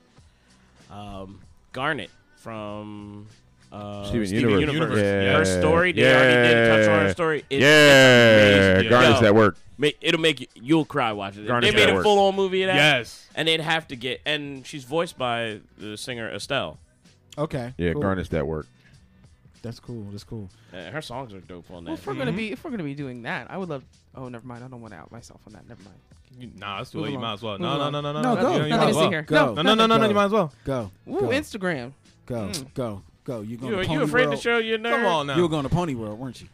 Um, 0.92 1.42
Garnet 1.74 2.10
from 2.38 3.28
uh, 3.72 4.06
Steven 4.06 4.28
Steven 4.28 4.50
Universe. 4.52 4.74
Universe. 4.74 5.00
Yeah. 5.00 5.38
Her 5.38 5.46
story. 5.46 5.92
They 5.92 6.04
already 6.14 6.48
did 6.54 6.68
touch 6.70 6.90
on 6.90 7.00
her 7.00 7.06
Yeah. 7.08 7.12
story. 7.12 7.46
It's, 7.50 7.62
Yeah. 7.62 8.80
it's. 8.80 8.90
Garnet's 8.90 9.16
Yo, 9.16 9.22
that 9.22 9.36
work. 9.36 9.58
It'll 10.02 10.22
make 10.22 10.40
you. 10.42 10.48
You'll 10.56 10.86
cry 10.86 11.12
watching 11.12 11.44
it. 11.44 11.48
Garnet's 11.48 11.74
they 11.76 11.86
made 11.86 11.94
a 11.96 12.02
full 12.02 12.20
on 12.28 12.36
movie 12.36 12.64
of 12.64 12.68
that. 12.68 12.76
Yes. 12.76 13.28
And 13.36 13.48
they'd 13.48 13.60
have 13.60 13.88
to 13.90 13.96
get. 13.96 14.22
And 14.26 14.66
she's 14.66 14.84
voiced 14.86 15.18
by 15.18 15.60
the 15.78 15.98
singer 15.98 16.30
Estelle. 16.34 16.80
Okay. 17.38 17.74
Yeah, 17.78 17.94
cool. 17.94 18.02
Garnet's 18.02 18.30
that 18.30 18.48
work. 18.48 18.66
That's 19.62 19.80
cool. 19.80 20.04
That's 20.12 20.24
cool. 20.24 20.50
Uh, 20.74 20.92
her 20.92 21.02
songs 21.02 21.34
are 21.34 21.40
dope 21.42 21.70
on 21.72 21.84
that. 21.86 21.92
Well, 21.92 21.98
if 21.98 22.08
we're 22.08 22.14
gonna 22.14 22.32
be 22.32 22.52
if 22.52 22.64
we're 22.64 22.72
gonna 22.72 22.84
be 22.84 22.94
doing 22.96 23.24
that, 23.24 23.50
I 23.50 23.58
would 23.58 23.70
love. 23.70 23.84
Oh, 24.16 24.30
never 24.30 24.46
mind. 24.46 24.64
I 24.64 24.68
don't 24.68 24.82
want 24.82 24.94
to 24.94 25.00
out 25.00 25.12
myself 25.12 25.42
on 25.48 25.54
that. 25.54 25.68
Never 25.68 25.82
mind. 25.84 25.98
You, 26.40 26.52
nah, 26.58 26.78
that's 26.78 26.92
too 26.92 27.00
late. 27.00 27.14
You 27.14 27.20
might 27.20 27.34
as 27.34 27.42
well. 27.42 27.58
No, 27.58 27.78
no, 27.78 27.90
no, 27.90 28.02
no, 28.02 28.12
no. 28.14 28.22
No, 28.22 28.36
no. 28.36 28.42
go. 28.42 28.56
You, 28.58 28.64
you 28.64 28.70
Nothing 28.70 28.78
might 28.78 28.84
to 28.84 28.88
as 28.90 28.96
see 28.96 29.00
well. 29.10 29.22
Go. 29.24 29.54
No, 29.56 29.62
no, 29.64 29.74
no, 29.76 29.86
no, 29.88 29.98
no. 29.98 30.08
You 30.08 30.14
might 30.14 30.26
as 30.26 30.32
well. 30.32 30.54
Go. 30.66 30.92
Ooh, 31.10 31.20
go. 31.22 31.28
Instagram. 31.30 31.94
Go. 32.26 32.36
Mm. 32.50 32.74
Go. 32.74 33.02
Go. 33.24 33.42
You 33.42 33.58
going 33.58 33.74
You, 33.74 33.84
to 33.84 33.92
you 33.92 34.02
afraid 34.04 34.28
World? 34.28 34.36
to 34.38 34.42
show 34.42 34.58
your 34.60 34.78
nerve? 34.78 34.98
Come 34.98 35.06
on 35.06 35.28
now. 35.28 35.36
You 35.36 35.42
were 35.42 35.50
going 35.50 35.64
to 35.64 35.70
Pony 35.70 35.96
World, 35.96 36.20
weren't 36.20 36.40
you? 36.42 36.48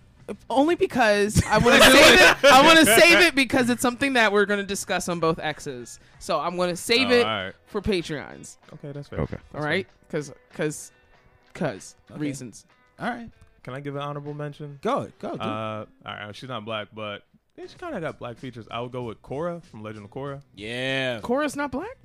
Only 0.49 0.75
because 0.75 1.43
I 1.45 1.57
want 1.57 1.83
to 1.83 1.91
save 1.91 2.19
it. 2.19 2.45
I 2.45 2.61
want 2.65 2.79
to 2.79 2.85
save 2.99 3.19
it 3.19 3.35
because 3.35 3.69
it's 3.69 3.81
something 3.81 4.13
that 4.13 4.31
we're 4.31 4.45
going 4.45 4.61
to 4.61 4.65
discuss 4.65 5.09
on 5.09 5.19
both 5.19 5.37
X's. 5.39 5.99
So 6.19 6.39
I'm 6.39 6.55
going 6.55 6.69
to 6.69 6.77
save 6.77 7.09
Oh, 7.09 7.13
it 7.13 7.25
all 7.25 7.43
right. 7.45 7.53
for 7.65 7.81
Patreons. 7.81 8.55
Okay, 8.75 8.93
that's 8.93 9.09
fair. 9.09 9.19
Okay. 9.19 9.37
All 9.53 9.61
right, 9.61 9.85
because 10.07 10.31
because 10.49 10.91
because 11.51 11.95
Okay. 12.09 12.19
reasons. 12.21 12.65
All 13.03 13.09
right. 13.09 13.29
Can 13.63 13.73
I 13.73 13.79
give 13.81 13.95
an 13.95 14.01
honorable 14.01 14.33
mention? 14.33 14.79
Go. 14.81 15.09
Go. 15.19 15.29
do 15.29 15.35
it. 15.35 15.41
Uh, 15.41 15.45
all 15.45 15.85
right. 16.05 16.35
She's 16.35 16.47
not 16.49 16.63
black, 16.65 16.87
but 16.93 17.23
yeah, 17.57 17.65
she 17.67 17.77
kind 17.77 17.95
of 17.95 18.01
got 18.01 18.17
black 18.17 18.37
features. 18.37 18.65
I 18.71 18.79
would 18.81 18.91
go 18.91 19.03
with 19.03 19.21
Korra 19.21 19.61
from 19.63 19.83
Legend 19.83 20.05
of 20.05 20.11
Korra. 20.11 20.41
Yeah. 20.55 21.19
Korra's 21.21 21.55
not 21.55 21.71
black. 21.71 21.97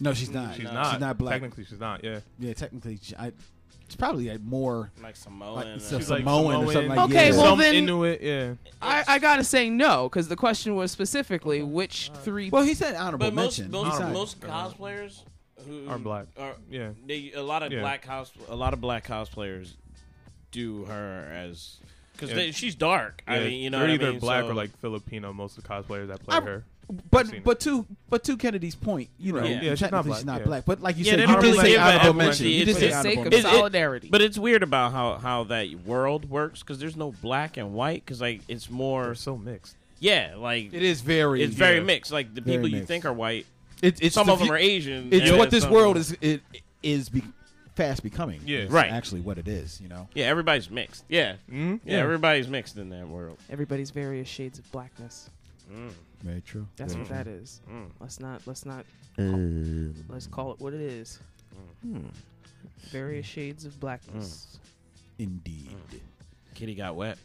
no, 0.00 0.14
she's 0.14 0.30
not. 0.30 0.54
She's 0.54 0.64
no. 0.64 0.72
not. 0.72 0.92
She's 0.92 1.00
not 1.00 1.18
black. 1.18 1.34
Technically, 1.34 1.64
she's 1.64 1.80
not. 1.80 2.04
Yeah. 2.04 2.20
Yeah, 2.38 2.52
technically, 2.52 2.98
she, 3.02 3.16
I, 3.16 3.32
it's 3.84 3.96
probably 3.96 4.28
like 4.30 4.42
more. 4.42 4.92
Like 5.02 5.16
Samoan. 5.16 5.54
Like, 5.56 5.66
and- 5.66 5.82
so 5.82 5.98
She's 5.98 6.06
Samoan 6.06 6.44
like 6.44 6.68
or 6.68 6.72
something 6.72 6.88
like 6.90 7.10
Okay, 7.10 7.30
yeah. 7.30 7.36
well 7.36 7.50
Some 7.50 7.58
then- 7.58 7.74
Inuit. 7.74 8.22
Yeah. 8.22 8.54
I, 8.80 9.04
I 9.08 9.18
gotta 9.18 9.44
say 9.44 9.68
no 9.70 10.08
because 10.08 10.28
the 10.28 10.36
question 10.36 10.74
was 10.76 10.90
specifically 10.92 11.62
which 11.62 12.10
three. 12.22 12.50
Well, 12.50 12.62
he 12.62 12.74
said 12.74 12.94
honorable 12.94 13.26
But 13.26 13.34
most 13.34 13.58
mention. 13.58 13.72
most, 13.72 13.90
He 13.92 13.96
said- 13.98 14.12
most 14.12 14.40
cosplayers 14.40 15.22
who 15.66 15.88
Are 15.88 15.98
black. 15.98 16.26
Are, 16.38 16.54
Yeah. 16.70 16.90
they, 17.06 17.32
a 17.34 17.42
lot 17.42 17.62
of 17.62 17.72
Yeah. 17.72 17.80
black 17.80 18.02
cos 18.02 18.32
a 18.48 18.56
lot 18.56 18.72
of 18.72 18.80
black 18.80 19.06
cosplayers 19.06 19.74
do 20.54 20.84
her 20.86 21.30
as 21.34 21.76
because 22.12 22.30
Yeah. 22.32 22.50
she's 22.52 22.74
dark. 22.76 23.22
I 23.26 23.40
mean, 23.40 23.60
you 23.62 23.70
know, 23.70 23.78
they're 23.80 23.88
what 23.88 23.90
I 23.90 23.94
either 23.94 24.10
mean? 24.12 24.20
black 24.20 24.44
So- 24.44 24.50
or 24.50 24.54
like 24.54 24.70
Filipino. 24.80 25.32
Most 25.32 25.58
of 25.58 25.64
the 25.64 25.68
cosplayers 25.68 26.08
that 26.08 26.22
play 26.24 26.36
I- 26.36 26.40
her. 26.40 26.64
but 27.10 27.26
but 27.42 27.58
to 27.60 27.86
but 28.08 28.22
to 28.24 28.36
Kennedy's 28.36 28.74
point, 28.76 29.08
you 29.18 29.32
know, 29.32 29.40
Right. 29.40 29.60
Yeah, 29.62 29.74
she's 29.74 29.90
not 29.90 30.04
black, 30.04 30.18
she's 30.18 30.24
not 30.26 30.40
yeah. 30.40 30.46
black. 30.46 30.64
But 30.64 30.80
like 30.80 30.96
you 30.96 31.04
Yeah, 31.04 31.12
said, 31.12 31.18
they 31.18 31.22
you 31.22 31.26
don't 31.28 31.40
did 31.42 31.46
really 31.48 31.58
say 31.58 31.68
give 31.70 31.80
that 31.80 32.00
honorable 32.02 32.18
mention. 32.18 32.46
You 32.46 32.52
It's 32.52 32.64
did 32.66 32.74
for 32.74 32.80
say 32.80 32.86
sake 32.90 32.96
honorable 32.96 33.20
of 33.20 33.26
It- 33.26 33.30
mention. 33.36 33.50
it- 33.50 33.54
solidarity. 33.58 34.08
But 34.10 34.22
it's 34.22 34.38
weird 34.38 34.62
about 34.62 34.92
how 34.92 35.18
how 35.18 35.44
that 35.44 35.70
world 35.84 36.30
works 36.30 36.60
because 36.60 36.78
there's 36.78 36.96
no 36.96 37.12
black 37.20 37.56
and 37.56 37.74
white 37.74 38.04
because 38.04 38.20
like 38.20 38.42
it's 38.48 38.70
more 38.70 39.04
They're 39.06 39.14
so 39.16 39.36
mixed. 39.36 39.74
yeah 39.98 40.34
like 40.36 40.72
It 40.72 40.82
is 40.82 41.00
very. 41.00 41.42
it's 41.42 41.54
very 41.54 41.76
yeah. 41.78 41.82
mixed. 41.82 42.12
Like 42.12 42.32
the 42.34 42.40
Very 42.42 42.56
people 42.58 42.68
you 42.78 42.84
think 42.84 43.04
are 43.04 43.12
white, 43.12 43.46
It, 43.82 44.00
it's 44.00 44.14
some 44.14 44.26
the 44.28 44.34
of 44.34 44.38
them 44.38 44.50
are 44.52 44.56
Asian. 44.56 45.08
It's 45.10 45.30
what 45.32 45.50
this 45.50 45.66
world 45.66 45.96
is. 45.96 46.16
It 46.20 46.42
is 46.82 47.08
be, 47.08 47.22
fast 47.74 48.02
becoming. 48.02 48.40
Yeah. 48.44 48.66
Right. 48.68 48.90
Actually, 48.90 49.20
what 49.22 49.38
it 49.38 49.48
is. 49.48 49.80
You 49.80 49.88
know. 49.88 50.08
Yeah, 50.14 50.26
everybody's 50.26 50.70
mixed. 50.70 51.04
Yeah, 51.08 51.34
Mm-hmm. 51.50 51.88
yeah, 51.88 51.98
everybody's 51.98 52.48
mixed 52.48 52.76
in 52.76 52.90
that 52.90 53.08
world. 53.08 53.38
Everybody's 53.50 53.90
various 53.90 54.28
shades 54.28 54.58
of 54.58 54.70
blackness. 54.72 55.30
Mm. 55.72 55.90
Very 56.22 56.40
true. 56.42 56.66
That's 56.76 56.94
Very 56.94 57.04
what 57.04 57.12
that 57.14 57.26
is. 57.26 57.60
Mm. 57.70 57.86
Let's 58.00 58.20
not 58.20 58.42
let's 58.46 58.64
not 58.66 58.84
Uh, 59.18 59.92
let's 60.08 60.26
call 60.26 60.52
it 60.52 60.60
what 60.60 60.72
it 60.74 60.80
is. 60.80 61.18
Hmm. 61.82 62.06
Various 62.90 63.26
shades 63.26 63.64
of 63.64 63.78
blackness. 63.80 64.58
Indeed. 65.18 65.70
Kitty 66.54 66.74
got 66.74 66.96
wet. 66.96 67.18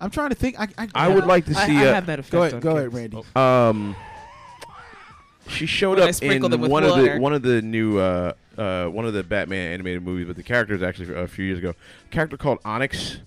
I'm 0.00 0.10
trying 0.10 0.30
to 0.30 0.34
think. 0.34 0.58
I 0.60 0.68
I, 0.76 0.88
I 0.94 1.08
would 1.08 1.26
like 1.26 1.44
to 1.46 1.54
see. 1.54 1.76
I 1.76 1.86
uh, 1.86 1.94
have 1.94 2.06
that 2.06 2.18
effect 2.18 2.32
go 2.32 2.40
ahead. 2.42 2.54
on 2.54 2.60
Go 2.60 2.76
ahead. 2.76 2.92
Randy. 2.94 3.22
Oh. 3.36 3.40
Um, 3.70 3.96
she 5.48 5.66
showed 5.66 5.98
When 5.98 6.02
up 6.02 6.08
in 6.08 6.14
sprinkled 6.14 6.52
it 6.54 6.60
with 6.60 6.70
one 6.70 6.82
of 6.84 6.96
the 6.96 7.18
one 7.18 7.32
of 7.32 7.42
the 7.42 7.62
new 7.62 7.98
uh, 7.98 8.32
uh, 8.58 8.86
one 8.88 9.04
of 9.06 9.12
the 9.14 9.22
Batman 9.22 9.72
animated 9.72 10.02
movies, 10.02 10.26
but 10.26 10.36
the 10.36 10.42
character 10.42 10.74
is 10.74 10.82
actually 10.82 11.14
a 11.14 11.26
few 11.28 11.44
years 11.44 11.58
ago. 11.58 11.70
A 11.70 12.10
character 12.10 12.36
called 12.36 12.58
Onyx. 12.64 13.18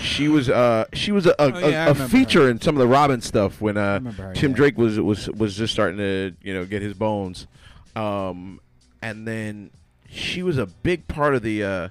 She 0.00 0.28
was 0.28 0.50
uh 0.50 0.84
she 0.92 1.10
was 1.10 1.24
a, 1.24 1.30
a, 1.30 1.34
Oh, 1.38 1.58
yeah, 1.68 1.86
a, 1.88 1.90
a 1.92 1.94
feature 1.94 2.42
her. 2.42 2.50
in 2.50 2.60
some 2.60 2.74
of 2.76 2.80
the 2.80 2.86
Robin 2.86 3.22
stuff 3.22 3.62
when 3.62 3.78
uh 3.78 4.00
her, 4.12 4.34
Tim 4.34 4.50
yeah. 4.50 4.56
Drake 4.56 4.76
was 4.76 5.00
was 5.00 5.30
was 5.30 5.56
just 5.56 5.72
starting 5.72 5.96
to 5.96 6.34
you 6.42 6.52
know 6.52 6.66
get 6.66 6.82
his 6.82 6.92
bones, 6.92 7.46
um 7.94 8.60
and 9.00 9.26
then 9.26 9.70
she 10.10 10.42
was 10.42 10.58
a 10.58 10.66
big 10.66 11.08
part 11.08 11.34
of 11.34 11.42
the 11.42 11.62
uh 11.62 11.68
there 11.68 11.90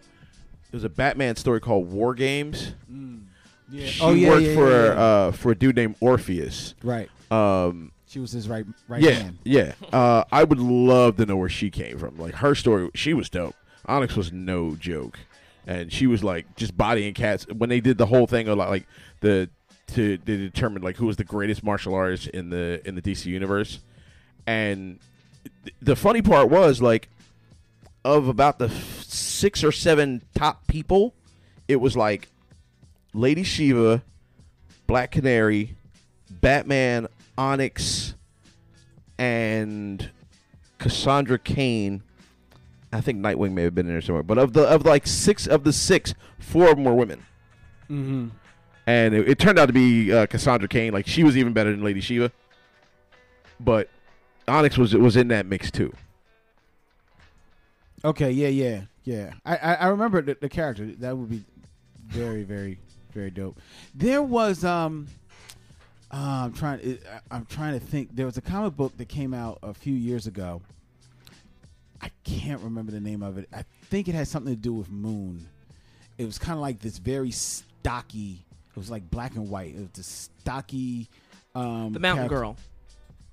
was 0.74 0.84
a 0.84 0.90
Batman 0.90 1.36
story 1.36 1.60
called 1.60 1.92
War 1.92 2.14
Games. 2.14 2.76
Yeah. 3.72 3.88
She 3.88 4.04
oh 4.04 4.14
yeah, 4.14 4.30
worked 4.30 4.48
for 4.54 4.72
uh 5.00 5.32
for 5.32 5.52
a 5.52 5.56
dude 5.56 5.76
named 5.76 5.96
Orpheus. 6.00 6.76
right. 6.84 7.10
Um 7.32 7.92
She 8.08 8.20
was 8.20 8.32
his 8.32 8.48
right 8.48 8.66
right 8.88 9.02
yeah, 9.02 9.12
hand. 9.12 9.38
yeah. 9.44 9.74
Uh, 9.92 10.24
I 10.32 10.44
would 10.44 10.60
love 10.60 11.18
to 11.18 11.26
know 11.26 11.36
where 11.38 11.50
she 11.50 11.70
came 11.70 11.98
from. 11.98 12.18
Like 12.18 12.36
her 12.36 12.56
story, 12.56 12.90
she 12.94 13.14
was 13.14 13.30
dope. 13.30 13.56
Onyx 13.88 14.16
was 14.16 14.32
no 14.32 14.76
joke, 14.76 15.20
and 15.68 15.92
she 15.92 16.08
was 16.08 16.24
like 16.24 16.56
just 16.56 16.78
bodying 16.78 17.14
cats. 17.14 17.46
When 17.48 17.70
they 17.70 17.80
did 17.80 17.98
the 17.98 18.06
whole 18.06 18.28
thing 18.28 18.48
of 18.48 18.58
like, 18.58 18.88
the 19.22 19.50
to 19.88 20.18
they 20.18 20.38
determined 20.38 20.84
like 20.84 20.96
who 20.98 21.06
was 21.06 21.18
the 21.18 21.24
greatest 21.24 21.64
martial 21.64 21.94
artist 21.94 22.28
in 22.28 22.50
the 22.50 22.82
in 22.86 22.96
the 22.96 23.02
DC 23.02 23.26
universe, 23.26 23.80
and 24.48 25.00
th- 25.64 25.76
the 25.82 25.96
funny 25.96 26.22
part 26.22 26.50
was 26.50 26.82
like 26.82 27.10
of 28.04 28.28
about 28.28 28.60
the 28.60 28.66
f- 28.66 29.04
six 29.04 29.64
or 29.64 29.72
seven 29.72 30.22
top 30.36 30.68
people, 30.68 31.14
it 31.68 31.78
was 31.78 31.98
like 31.98 32.30
Lady 33.14 33.44
Shiva, 33.44 34.04
Black 34.88 35.12
Canary, 35.12 35.76
Batman, 36.30 37.08
Onyx, 37.38 38.16
and 39.18 40.10
Cassandra 40.78 41.40
Cain. 41.40 42.04
I 42.94 43.02
think 43.02 43.20
Nightwing 43.20 43.52
may 43.52 43.64
have 43.64 43.76
been 43.76 43.88
in 43.88 43.94
there 43.94 44.02
somewhere. 44.02 44.24
But 44.24 44.38
of 44.38 44.54
the 44.54 44.64
of 44.64 44.86
like 44.86 45.06
six 45.06 45.48
of 45.48 45.64
the 45.64 45.74
six, 45.74 46.14
four 46.40 46.70
of 46.70 46.76
them 46.76 46.86
were 46.86 46.94
women. 46.94 47.26
Mm-hmm. 47.90 48.28
And 48.88 49.14
it, 49.16 49.30
it 49.30 49.40
turned 49.40 49.60
out 49.60 49.66
to 49.66 49.74
be 49.74 50.14
uh, 50.14 50.28
Cassandra 50.28 50.68
Cain. 50.68 50.94
Like 50.94 51.08
she 51.08 51.24
was 51.24 51.36
even 51.38 51.54
better 51.54 51.72
than 51.72 51.84
Lady 51.84 52.02
Shiva. 52.02 52.32
But 53.60 53.90
Onyx 54.48 54.78
was 54.78 54.94
was 54.96 55.18
in 55.18 55.28
that 55.30 55.46
mix 55.46 55.72
too. 55.72 55.94
Okay. 58.04 58.32
Yeah. 58.32 58.50
Yeah. 58.50 58.82
Yeah. 59.04 59.34
I 59.46 59.58
I, 59.58 59.74
I 59.74 59.88
remember 59.88 60.22
the, 60.22 60.38
the 60.40 60.50
character. 60.50 60.86
That 60.86 61.18
would 61.18 61.30
be 61.30 61.44
very 62.08 62.44
very 62.44 62.80
very 63.14 63.32
dope. 63.32 63.60
There 63.94 64.24
was 64.24 64.64
um. 64.64 65.08
Uh, 66.16 66.46
I'm 66.46 66.54
trying. 66.54 66.80
It, 66.80 67.04
I'm 67.30 67.46
trying 67.46 67.78
to 67.78 67.86
think. 67.86 68.16
There 68.16 68.26
was 68.26 68.38
a 68.38 68.42
comic 68.42 68.78
book 68.78 68.96
that 68.98 69.10
came 69.10 69.34
out 69.34 69.60
a 69.62 69.74
few 69.74 69.94
years 69.94 70.28
ago. 70.28 70.62
I 72.02 72.10
can't 72.24 72.62
remember 72.62 72.92
the 72.94 73.02
name 73.02 73.22
of 73.22 73.38
it. 73.38 73.50
I 73.54 73.66
think 73.90 74.08
it 74.08 74.16
had 74.16 74.28
something 74.28 74.54
to 74.56 74.60
do 74.60 74.74
with 74.74 74.90
Moon. 74.90 75.46
It 76.18 76.26
was 76.26 76.38
kind 76.38 76.54
of 76.54 76.62
like 76.62 76.80
this 76.80 77.00
very 77.00 77.32
stocky. 77.32 78.46
It 78.70 78.78
was 78.78 78.90
like 78.90 79.10
black 79.10 79.36
and 79.36 79.50
white. 79.50 79.76
It 79.76 79.80
was 79.80 79.90
this 79.94 80.30
stocky. 80.42 81.10
Um, 81.54 81.92
The 81.94 82.00
Mountain 82.00 82.28
character- 82.30 82.36
Girl. 82.38 82.58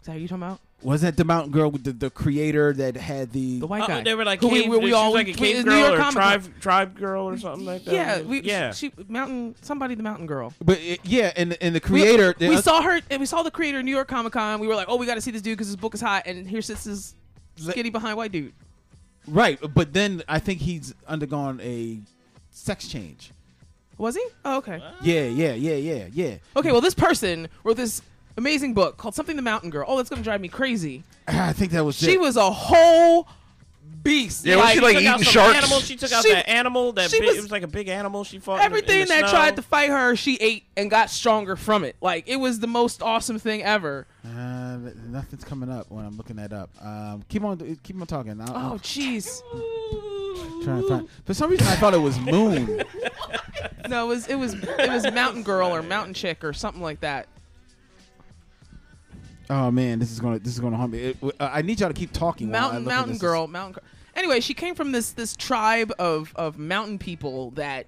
Is 0.00 0.06
that 0.06 0.12
what 0.12 0.20
you 0.20 0.26
talking 0.28 0.42
about? 0.42 0.60
Was 0.82 1.02
that 1.02 1.16
the 1.16 1.24
Mountain 1.24 1.52
Girl 1.52 1.70
the, 1.70 1.92
the 1.92 2.10
creator 2.10 2.72
that 2.72 2.96
had 2.96 3.30
the 3.32 3.60
The 3.60 3.66
white 3.66 3.82
Uh, 3.82 3.86
guy. 3.86 4.02
they 4.02 4.14
were 4.14 4.24
like 4.24 4.40
Who 4.40 4.48
cave, 4.50 4.68
we, 4.68 4.78
we, 4.78 4.86
she 4.88 4.92
all 4.92 5.12
like 5.12 5.28
a 5.28 5.32
cave 5.32 5.58
New 5.64 5.70
girl 5.70 5.78
York 5.78 5.92
or 5.92 5.96
Comic 5.98 6.14
Con. 6.14 6.40
tribe 6.40 6.60
tribe 6.60 6.98
girl 6.98 7.28
or 7.28 7.38
something 7.38 7.64
like 7.64 7.84
that. 7.84 7.94
Yeah, 7.94 8.20
we, 8.22 8.40
yeah. 8.42 8.72
She, 8.72 8.92
mountain 9.08 9.54
somebody 9.62 9.94
the 9.94 10.02
mountain 10.02 10.26
girl. 10.26 10.52
But 10.64 10.78
it, 10.80 11.00
yeah, 11.04 11.32
and 11.36 11.56
and 11.60 11.74
the 11.74 11.80
creator. 11.80 12.34
We, 12.40 12.48
we 12.48 12.56
the- 12.56 12.62
saw 12.62 12.82
her. 12.82 13.00
and 13.10 13.20
We 13.20 13.26
saw 13.26 13.42
the 13.42 13.50
creator 13.52 13.78
in 13.78 13.84
New 13.86 13.92
York 13.94 14.08
Comic 14.08 14.32
Con. 14.32 14.58
We 14.60 14.66
were 14.66 14.74
like, 14.74 14.88
oh, 14.88 14.96
we 14.96 15.06
got 15.06 15.14
to 15.14 15.20
see 15.20 15.30
this 15.30 15.42
dude 15.42 15.56
because 15.56 15.68
his 15.68 15.76
book 15.76 15.94
is 15.94 16.00
hot. 16.00 16.24
And 16.26 16.48
here 16.48 16.62
sits 16.62 16.84
this 16.84 17.14
skinny 17.56 17.90
behind 17.90 18.16
white 18.16 18.32
dude. 18.32 18.52
right, 19.28 19.58
but 19.74 19.92
then 19.92 20.22
I 20.28 20.40
think 20.40 20.60
he's 20.60 20.94
undergone 21.06 21.60
a 21.62 21.98
sex 22.50 22.88
change. 22.88 23.30
Was 23.98 24.16
he? 24.16 24.24
Oh, 24.44 24.56
okay. 24.56 24.82
Yeah, 25.02 25.26
yeah, 25.26 25.52
yeah, 25.52 25.74
yeah, 25.74 26.06
yeah. 26.12 26.34
Okay, 26.56 26.72
well, 26.72 26.80
this 26.80 26.94
person 26.94 27.46
wrote 27.62 27.76
this 27.76 28.02
amazing 28.36 28.74
book 28.74 28.96
called 28.96 29.14
Something 29.14 29.36
the 29.36 29.42
Mountain 29.42 29.70
Girl. 29.70 29.84
Oh, 29.88 29.96
that's 29.96 30.08
gonna 30.10 30.22
drive 30.22 30.40
me 30.40 30.48
crazy. 30.48 31.04
I 31.28 31.52
think 31.52 31.72
that 31.72 31.84
was 31.84 31.96
She 31.96 32.14
it. 32.14 32.20
was 32.20 32.36
a 32.36 32.50
whole 32.50 33.28
beast. 34.02 34.44
Yeah, 34.44 34.56
was 34.56 34.70
she, 34.70 34.80
like, 34.80 34.96
took 34.96 35.04
out 35.06 35.14
eating 35.20 35.24
some 35.24 35.32
sharks? 35.32 35.58
Animal. 35.58 35.78
She 35.80 35.96
took 35.96 36.10
out 36.12 36.24
She- 36.24 36.32
that 36.32 36.48
animal. 36.48 36.92
That 36.92 37.10
she 37.10 37.20
big, 37.20 37.28
was- 37.28 37.36
it 37.38 37.42
was 37.42 37.50
like 37.52 37.62
a 37.62 37.68
big 37.68 37.88
animal. 37.88 38.24
She 38.24 38.38
fought 38.40 38.54
in 38.54 38.58
the- 38.58 38.64
in 38.64 38.66
everything 38.72 39.00
the 39.02 39.06
that 39.06 39.20
snow. 39.20 39.30
tried 39.30 39.56
to 39.56 39.62
fight 39.62 39.90
her, 39.90 40.16
she 40.16 40.36
ate 40.36 40.64
and 40.76 40.90
got 40.90 41.08
stronger 41.10 41.54
from 41.56 41.84
it. 41.84 41.94
Like 42.00 42.24
it 42.26 42.36
was 42.36 42.58
the 42.60 42.66
most 42.66 43.02
awesome 43.02 43.38
thing 43.38 43.62
ever. 43.62 44.06
Uh, 44.24 44.78
nothing's 45.08 45.44
coming 45.44 45.70
up 45.70 45.90
when 45.90 46.04
I'm 46.04 46.16
looking 46.16 46.36
that 46.36 46.52
up. 46.52 46.70
Um, 46.84 47.22
keep 47.28 47.44
on, 47.44 47.58
keep 47.82 48.00
on 48.00 48.06
talking. 48.06 48.40
I'll, 48.40 48.50
Oh, 48.50 48.54
I'll 48.72 48.78
jeez. 48.80 49.40
try 50.64 50.80
to 50.80 50.88
find. 50.88 51.08
For 51.24 51.34
some 51.34 51.50
reason, 51.50 51.66
I 51.68 51.76
thought 51.76 51.94
it 51.94 51.98
was 51.98 52.18
Moon. 52.18 52.82
No, 53.88 54.04
it 54.06 54.08
was 54.08 54.26
it 54.28 54.34
was 54.36 54.54
it 54.54 54.88
was 54.90 55.04
Mountain 55.12 55.42
Girl 55.42 55.68
or 55.74 55.82
Mountain 55.82 56.14
Chick 56.14 56.42
or 56.44 56.52
something 56.52 56.80
like 56.82 57.00
that. 57.00 57.26
Oh 59.52 59.70
man, 59.70 59.98
this 59.98 60.10
is 60.10 60.20
gonna 60.20 60.38
this 60.38 60.52
is 60.54 60.60
gonna 60.60 60.76
haunt 60.76 60.92
me. 60.92 60.98
It, 60.98 61.16
uh, 61.22 61.30
I 61.52 61.62
need 61.62 61.80
y'all 61.80 61.88
to 61.88 61.94
keep 61.94 62.12
talking. 62.12 62.50
while 62.50 62.56
I 62.58 62.60
Mountain 62.62 62.84
look 62.84 62.92
at 62.92 62.96
Mountain 62.96 63.12
this. 63.14 63.20
Girl, 63.20 63.46
Mountain 63.46 63.72
Girl. 63.74 63.84
Anyway, 64.14 64.40
she 64.40 64.54
came 64.54 64.74
from 64.74 64.92
this 64.92 65.12
this 65.12 65.36
tribe 65.36 65.92
of 65.98 66.32
of 66.36 66.58
mountain 66.58 66.98
people 66.98 67.50
that 67.52 67.86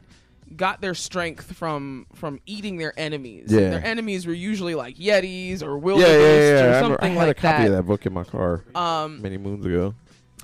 got 0.57 0.81
their 0.81 0.95
strength 0.95 1.57
from 1.57 2.07
from 2.15 2.39
eating 2.47 2.77
their 2.77 2.99
enemies. 2.99 3.51
Yeah. 3.51 3.71
Their 3.71 3.85
enemies 3.85 4.27
were 4.27 4.33
usually 4.35 4.75
like 4.75 4.97
yetis 4.97 5.63
or 5.63 5.77
Yeah, 5.77 5.83
wildebeest 5.83 6.11
yeah, 6.11 6.19
yeah. 6.19 6.55
or 6.55 6.61
I, 6.61 6.77
remember- 6.77 6.77
I 6.77 6.81
something 6.81 7.13
had 7.15 7.19
like 7.29 7.39
a 7.39 7.41
copy 7.41 7.63
that. 7.63 7.67
of 7.71 7.73
that 7.77 7.83
book 7.85 8.07
in 8.07 8.13
my 8.13 8.25
car 8.25 8.65
Um, 8.75 9.21
many 9.23 9.37
moons 9.39 9.65
ago. 9.67 9.95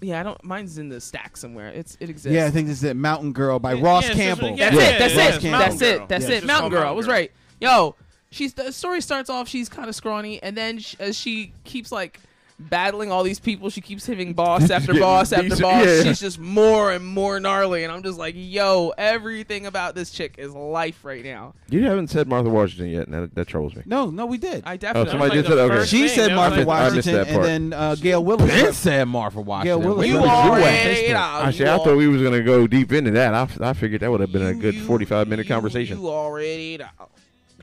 yeah, 0.03 0.21
I 0.21 0.23
don't. 0.23 0.43
Mine's 0.45 0.79
in 0.79 0.89
the 0.89 1.01
stack 1.01 1.37
somewhere. 1.37 1.69
It's 1.69 1.97
it 2.01 2.09
exists. 2.11 2.35
Yeah, 2.35 2.47
I 2.47 2.51
think 2.51 2.67
this 2.69 2.79
is 2.79 2.85
it. 2.85 2.97
Mountain 2.97 3.33
Girl 3.33 3.59
by 3.59 3.75
Ross 3.75 4.05
yeah, 4.05 4.11
it's 4.11 4.17
just- 4.19 4.41
Campbell. 4.41 4.59
yeah, 4.59 4.71
That's 4.71 4.77
yeah, 4.83 4.89
it. 4.89 4.99
That's 4.99 5.15
yeah, 5.15 5.21
it. 5.23 5.35
it's 5.35 5.43
That's 5.45 5.45
Mountain 5.81 6.03
it. 6.03 6.09
That's 6.09 6.29
it. 6.29 6.45
Mountain 6.45 6.71
Girl. 6.71 6.89
I 6.89 6.91
was 6.93 7.07
right. 7.07 7.31
Yo, 7.61 7.95
she's 8.31 8.55
the 8.55 8.73
story 8.73 9.01
starts 9.01 9.31
off. 9.31 9.49
She's 9.49 9.69
kind 9.69 9.89
of 9.89 9.95
scrawny, 9.95 10.43
and 10.43 10.57
then 10.57 10.79
sh 10.79 10.97
as 10.99 11.17
she 11.17 11.53
keeps 11.65 11.91
like 11.93 12.21
battling 12.63 13.11
all 13.11 13.23
these 13.23 13.41
people, 13.41 13.71
she 13.71 13.81
keeps 13.81 14.05
hitting 14.05 14.35
boss 14.35 14.69
after 14.71 14.89
getting 14.89 15.01
boss 15.01 15.33
after 15.33 15.57
boss. 15.57 15.87
yeah. 15.87 16.03
She's 16.03 16.21
just 16.21 16.39
more 16.39 16.93
and 16.93 17.03
more 17.07 17.41
gnarly, 17.41 17.85
and 17.85 17.91
I'm 17.93 18.03
just 18.03 18.19
like, 18.19 18.35
yo, 18.37 18.93
everything 18.99 19.65
about 19.65 19.95
this 19.95 20.11
chick 20.11 20.35
is 20.37 20.53
life 20.53 21.03
right 21.03 21.25
now. 21.25 21.55
You 21.71 21.85
haven't 21.87 22.09
said 22.09 22.29
Martha 22.29 22.51
Washington 22.51 22.91
yet, 22.91 23.07
and 23.07 23.15
that, 23.15 23.35
that 23.35 23.47
troubles 23.47 23.75
me. 23.75 23.83
No, 23.87 24.11
no, 24.11 24.27
we 24.27 24.37
did. 24.37 24.63
I 24.67 24.77
definitely 24.77 25.01
Oh, 25.01 25.05
definitely. 25.05 25.11
somebody 25.11 25.29
like 25.31 25.47
did 25.47 25.49
say 25.49 25.55
the 25.57 25.63
okay. 25.75 25.87
she 25.87 25.99
thing, 26.01 26.09
said 26.09 26.31
that 26.33 26.37
Martha 26.37 26.57
was 26.59 26.67
like- 26.67 26.81
I 26.81 26.85
missed 26.97 27.09
Washington, 27.09 27.35
that 27.35 27.51
and 27.51 27.73
then 27.73 27.81
uh, 27.81 27.95
Gail 27.95 28.23
Willis. 28.25 28.51
Ben 28.51 28.73
said 28.75 29.05
Martha 29.09 29.41
Washington. 29.41 29.83
Willis. 29.89 30.07
you 30.09 30.21
Wait, 30.21 30.29
already 30.29 30.63
wait. 31.07 31.13
know. 31.13 31.19
Actually, 31.19 31.69
I 31.71 31.77
thought 31.79 31.97
we 31.97 32.09
was 32.09 32.21
gonna 32.23 32.43
go 32.43 32.67
deep 32.67 32.93
into 32.93 33.13
that. 33.13 33.33
I, 33.35 33.49
I 33.71 33.73
figured 33.73 34.03
that 34.03 34.11
would 34.11 34.21
have 34.21 34.33
been 34.33 34.45
a 34.47 34.53
good 34.55 34.75
you- 34.75 34.83
forty-five 34.85 35.29
minute 35.29 35.47
you- 35.47 35.55
conversation. 35.55 35.99
You 35.99 36.09
already 36.11 36.77
know. 36.77 36.87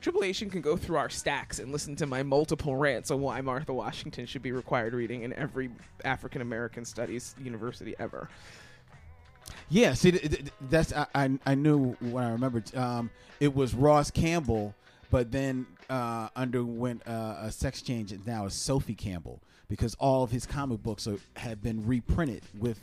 Triple 0.00 0.24
H 0.24 0.40
can 0.50 0.60
go 0.60 0.76
through 0.76 0.96
our 0.96 1.10
stacks 1.10 1.58
and 1.58 1.72
listen 1.72 1.96
to 1.96 2.06
my 2.06 2.22
multiple 2.22 2.76
rants 2.76 3.10
on 3.10 3.20
why 3.20 3.40
Martha 3.40 3.72
Washington 3.72 4.26
should 4.26 4.42
be 4.42 4.52
required 4.52 4.94
reading 4.94 5.22
in 5.22 5.32
every 5.34 5.70
African 6.04 6.40
American 6.40 6.84
studies 6.84 7.34
university 7.42 7.94
ever. 7.98 8.28
Yeah, 9.70 9.94
see, 9.94 10.12
th- 10.12 10.22
th- 10.30 10.44
that's 10.70 10.92
I, 10.92 11.06
I 11.14 11.38
I 11.46 11.54
knew 11.54 11.92
when 12.00 12.24
I 12.24 12.30
remembered. 12.30 12.74
Um, 12.76 13.10
it 13.40 13.54
was 13.54 13.74
Ross 13.74 14.10
Campbell, 14.10 14.74
but 15.10 15.30
then 15.32 15.66
uh, 15.90 16.28
underwent 16.36 17.02
uh, 17.06 17.36
a 17.40 17.50
sex 17.52 17.82
change, 17.82 18.12
and 18.12 18.26
now 18.26 18.46
is 18.46 18.54
Sophie 18.54 18.94
Campbell 18.94 19.40
because 19.68 19.94
all 19.96 20.22
of 20.22 20.30
his 20.30 20.46
comic 20.46 20.82
books 20.82 21.06
are, 21.06 21.18
have 21.36 21.62
been 21.62 21.86
reprinted 21.86 22.42
with 22.58 22.78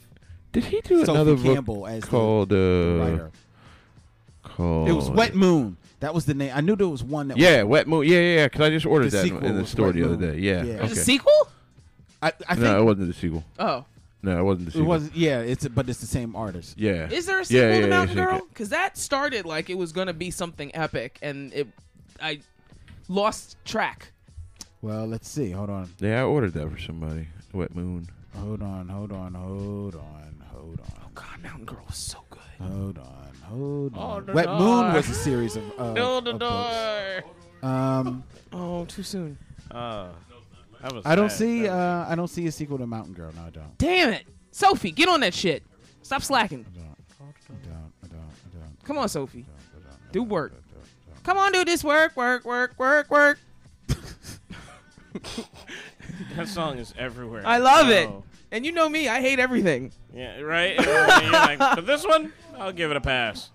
Did 0.52 0.66
he 0.66 0.82
do 0.82 1.00
Sophie 1.06 1.12
another 1.12 1.36
book 1.36 1.56
Campbell 1.56 1.88
as 1.88 2.02
the- 2.02 2.08
called 2.08 2.50
the 2.50 3.00
uh, 3.02 3.04
writer. 3.10 3.32
called? 4.44 4.88
It 4.90 4.94
was 4.94 5.10
Wet 5.10 5.34
Moon. 5.36 5.78
That 6.02 6.14
was 6.14 6.26
the 6.26 6.34
name. 6.34 6.52
I 6.54 6.62
knew 6.62 6.76
there 6.76 6.88
was 6.88 7.04
one 7.04 7.30
that. 7.30 7.38
Yeah, 7.38 7.64
was, 7.64 7.72
Wet 7.72 7.88
Moon. 7.88 8.06
Yeah, 8.06 8.20
yeah, 8.20 8.36
yeah. 8.36 8.46
Because 8.48 8.62
I 8.62 8.70
just 8.70 8.86
ordered 8.86 9.12
that 9.12 9.24
sequel 9.24 9.46
in 9.46 9.56
the 9.56 9.66
store 9.66 9.88
Wet 9.88 9.96
the 9.96 10.04
other 10.04 10.18
Moon. 10.18 10.34
day. 10.34 10.40
Yeah. 10.40 10.52
Yeah. 10.52 10.60
Okay. 10.60 10.76
There's 10.78 10.92
a 10.92 10.96
sequel? 10.96 11.48
I, 12.22 12.28
I 12.48 12.56
think 12.56 12.60
no, 12.60 12.82
it 12.82 12.84
wasn't 12.84 13.08
the 13.08 13.14
sequel. 13.14 13.44
Oh, 13.60 13.86
No, 14.24 14.40
it 14.40 14.44
wasn't 14.44 14.66
the 14.66 14.72
sequel. 14.72 14.94
it 14.94 15.00
sequel. 15.00 15.10
was. 15.10 15.16
Yeah, 15.16 15.40
it's 15.40 15.68
but 15.68 15.90
it's 15.90 16.00
the 16.00 16.08
same 16.08 16.36
artist. 16.36 16.78
Yeah. 16.78 17.10
is 17.10 17.26
there 17.26 17.40
a 17.40 17.46
sequel 17.46 17.70
yeah, 17.70 17.82
to 17.82 17.88
Mountain 17.88 18.18
yeah, 18.18 18.26
Girl? 18.26 18.42
Because 18.50 18.70
that 18.70 18.98
started 18.98 19.46
like 19.46 19.70
it 19.70 19.78
was 19.78 19.92
gonna 19.92 20.14
be 20.14 20.32
something 20.32 20.76
epic, 20.76 21.20
and 21.22 21.54
it, 21.54 21.68
I 22.22 22.40
lost 23.08 23.58
track. 23.66 24.12
Well, 24.82 25.08
let's 25.08 25.30
see. 25.30 25.52
Hold 25.52 25.70
on. 25.70 25.90
Yeah, 26.00 26.22
I 26.22 26.24
ordered 26.24 26.54
that 26.54 26.70
for 26.72 26.80
somebody. 26.80 27.28
Wet 27.54 27.74
Moon. 27.76 28.08
Hold 28.38 28.62
on. 28.62 28.90
Hold 28.90 29.12
on. 29.12 29.34
Hold 29.34 29.96
on. 29.96 30.44
Hold 30.52 30.80
on. 30.82 30.92
Oh 31.04 31.10
God, 31.14 31.42
Mountain 31.42 31.66
Girl 31.66 31.84
was 31.88 31.98
so 31.98 32.20
good. 32.30 32.35
Hold 32.62 32.98
on, 33.00 33.32
hold 33.44 33.98
on. 33.98 34.26
the 34.26 34.34
Wet 34.34 34.46
door. 34.46 34.60
Moon 34.60 34.94
was 34.94 35.10
a 35.10 35.14
series 35.14 35.56
of. 35.56 35.64
Uh, 35.80 35.94
No, 35.94 36.20
the 36.22 36.32
of 36.32 36.40
books. 36.40 37.24
door. 37.62 37.70
Um, 37.70 38.24
Oh, 38.54 38.86
too 38.86 39.04
soon. 39.04 39.38
Uh, 39.72 40.10
that 40.82 40.94
was 40.94 41.06
I 41.06 41.16
don't 41.16 41.30
sad. 41.30 41.38
see. 41.38 41.62
That 41.64 41.72
Uh, 41.74 42.06
I 42.08 42.16
don't 42.16 42.28
see 42.30 42.46
a 42.48 42.52
sequel 42.52 42.78
to 42.78 42.88
Mountain 42.88 43.14
Girl. 43.14 43.32
No, 43.36 43.42
I 43.44 43.50
don't. 43.50 43.78
Damn 43.78 44.14
it, 44.14 44.26
Sophie, 44.52 44.92
get 44.92 45.10
on 45.10 45.20
that 45.22 45.34
shit. 45.34 45.64
Stop 46.04 46.22
slacking. 46.22 46.66
I 46.72 46.78
don't. 46.78 46.86
I 47.20 47.24
don't. 47.68 47.92
I 48.04 48.08
don't. 48.08 48.20
I 48.20 48.60
don't. 48.60 48.84
Come 48.84 48.98
on, 49.00 49.10
Sophie. 49.10 49.46
I 49.50 49.80
don't, 49.80 49.88
I 49.92 50.12
Do 50.12 50.20
don't, 50.20 50.30
work. 50.30 50.52
I 50.54 50.56
don't, 50.74 50.84
I 50.84 51.14
don't. 51.16 51.24
Come 51.24 51.38
on, 51.38 51.52
do 51.52 51.66
this 51.66 51.84
work, 51.84 52.16
work, 52.16 52.46
work, 52.46 52.76
work, 52.78 53.10
work. 53.10 53.40
that 56.36 56.48
song 56.48 56.78
is 56.78 56.94
everywhere. 56.98 57.44
I 57.46 57.58
love 57.58 57.90
it. 57.90 58.08
Oh, 58.10 58.24
And 58.52 58.66
you 58.66 58.72
know 58.72 58.88
me, 58.88 59.08
I 59.08 59.22
hate 59.22 59.40
everything. 59.40 59.92
Yeah, 60.14 60.40
right. 60.42 60.78
And 60.78 60.86
you're 61.24 61.32
like, 61.32 61.60
but 61.60 61.86
this 61.86 62.06
one, 62.06 62.32
I'll 62.58 62.72
give 62.74 62.92
it 62.92 62.98
a 62.98 63.02
pass. 63.02 63.50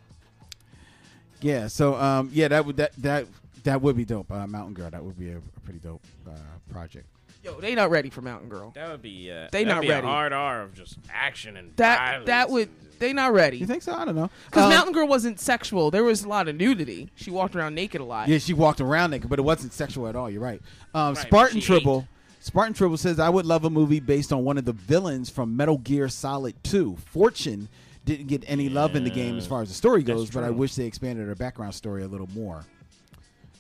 Yeah. 1.40 1.68
So, 1.68 1.94
um, 1.97 2.31
yeah, 2.32 2.48
that 2.48 2.66
would 2.66 2.77
that 2.77 2.93
that 2.98 3.27
that 3.64 3.81
would 3.82 3.97
be 3.97 4.05
dope. 4.05 4.31
Uh, 4.31 4.47
Mountain 4.47 4.74
Girl. 4.74 4.90
That 4.90 5.05
would 5.05 5.18
be 5.18 5.31
a, 5.31 5.39
a 5.39 5.60
pretty 5.64 5.78
dope 5.81 6.02
uh, 6.27 6.32
project. 6.72 7.06
Yo, 7.43 7.59
they 7.59 7.74
not 7.74 7.89
ready 7.90 8.10
for 8.10 8.20
Mountain 8.20 8.51
Girl. 8.51 8.70
That 8.74 8.90
would 8.90 9.01
be. 9.01 9.31
Uh, 9.31 9.48
They 9.51 9.64
not 9.64 9.81
be 9.81 9.89
ready. 9.89 10.06
A 10.06 10.10
hard 10.10 10.32
R 10.35 10.62
of 10.62 10.74
just 10.74 10.98
action 11.12 11.56
and 11.56 11.74
That 11.77 11.98
violence 11.98 12.27
that 12.27 12.51
would 12.51 12.68
they 12.98 13.14
not 13.14 13.32
ready. 13.32 13.56
You 13.56 13.64
think 13.64 13.82
so? 13.82 13.94
I 13.94 14.05
don't 14.05 14.14
know. 14.14 14.28
Because 14.47 14.64
Um, 14.64 14.70
Mountain 14.70 14.93
Girl 14.93 15.09
wasn't 15.09 15.40
sexual. 15.40 15.90
There 15.90 16.05
was 16.05 16.22
a 16.24 16.28
lot 16.28 16.48
of 16.48 16.56
nudity. 16.56 17.09
She 17.14 17.31
walked 17.31 17.56
around 17.56 17.74
naked 17.74 18.02
a 18.02 18.05
lot. 18.05 18.28
Yeah, 18.28 18.36
she 18.36 18.52
walked 18.52 18.82
around 18.82 19.12
naked, 19.12 19.31
but 19.31 19.39
it 19.39 19.43
wasn't 19.43 19.72
sexual 19.72 20.06
at 20.06 20.16
all. 20.16 20.28
You're 20.28 20.43
right. 20.43 20.60
Um, 20.94 21.14
Right, 21.14 21.27
Spartan 21.27 21.60
she 21.60 21.66
Tribble. 21.66 22.06
Spartan 22.40 22.74
Tribble 22.74 22.98
says, 22.98 23.18
"I 23.18 23.31
would 23.31 23.47
love 23.47 23.64
a 23.64 23.70
movie 23.70 24.01
based 24.01 24.35
on 24.35 24.44
one 24.44 24.59
of 24.59 24.66
the 24.66 24.72
villains 24.74 25.31
from 25.31 25.56
Metal 25.56 25.78
Gear 25.78 26.09
Solid 26.10 26.62
2. 26.62 26.97
Fortune 27.06 27.68
didn't 28.10 28.26
get 28.26 28.44
any 28.46 28.68
love 28.68 28.96
in 28.96 29.04
the 29.04 29.10
game 29.10 29.38
as 29.38 29.46
far 29.46 29.62
as 29.62 29.68
the 29.68 29.74
story 29.74 30.02
goes, 30.02 30.30
but 30.30 30.42
I 30.42 30.50
wish 30.50 30.74
they 30.74 30.84
expanded 30.84 31.28
her 31.28 31.34
background 31.34 31.74
story 31.74 32.02
a 32.02 32.08
little 32.08 32.28
more." 32.34 32.64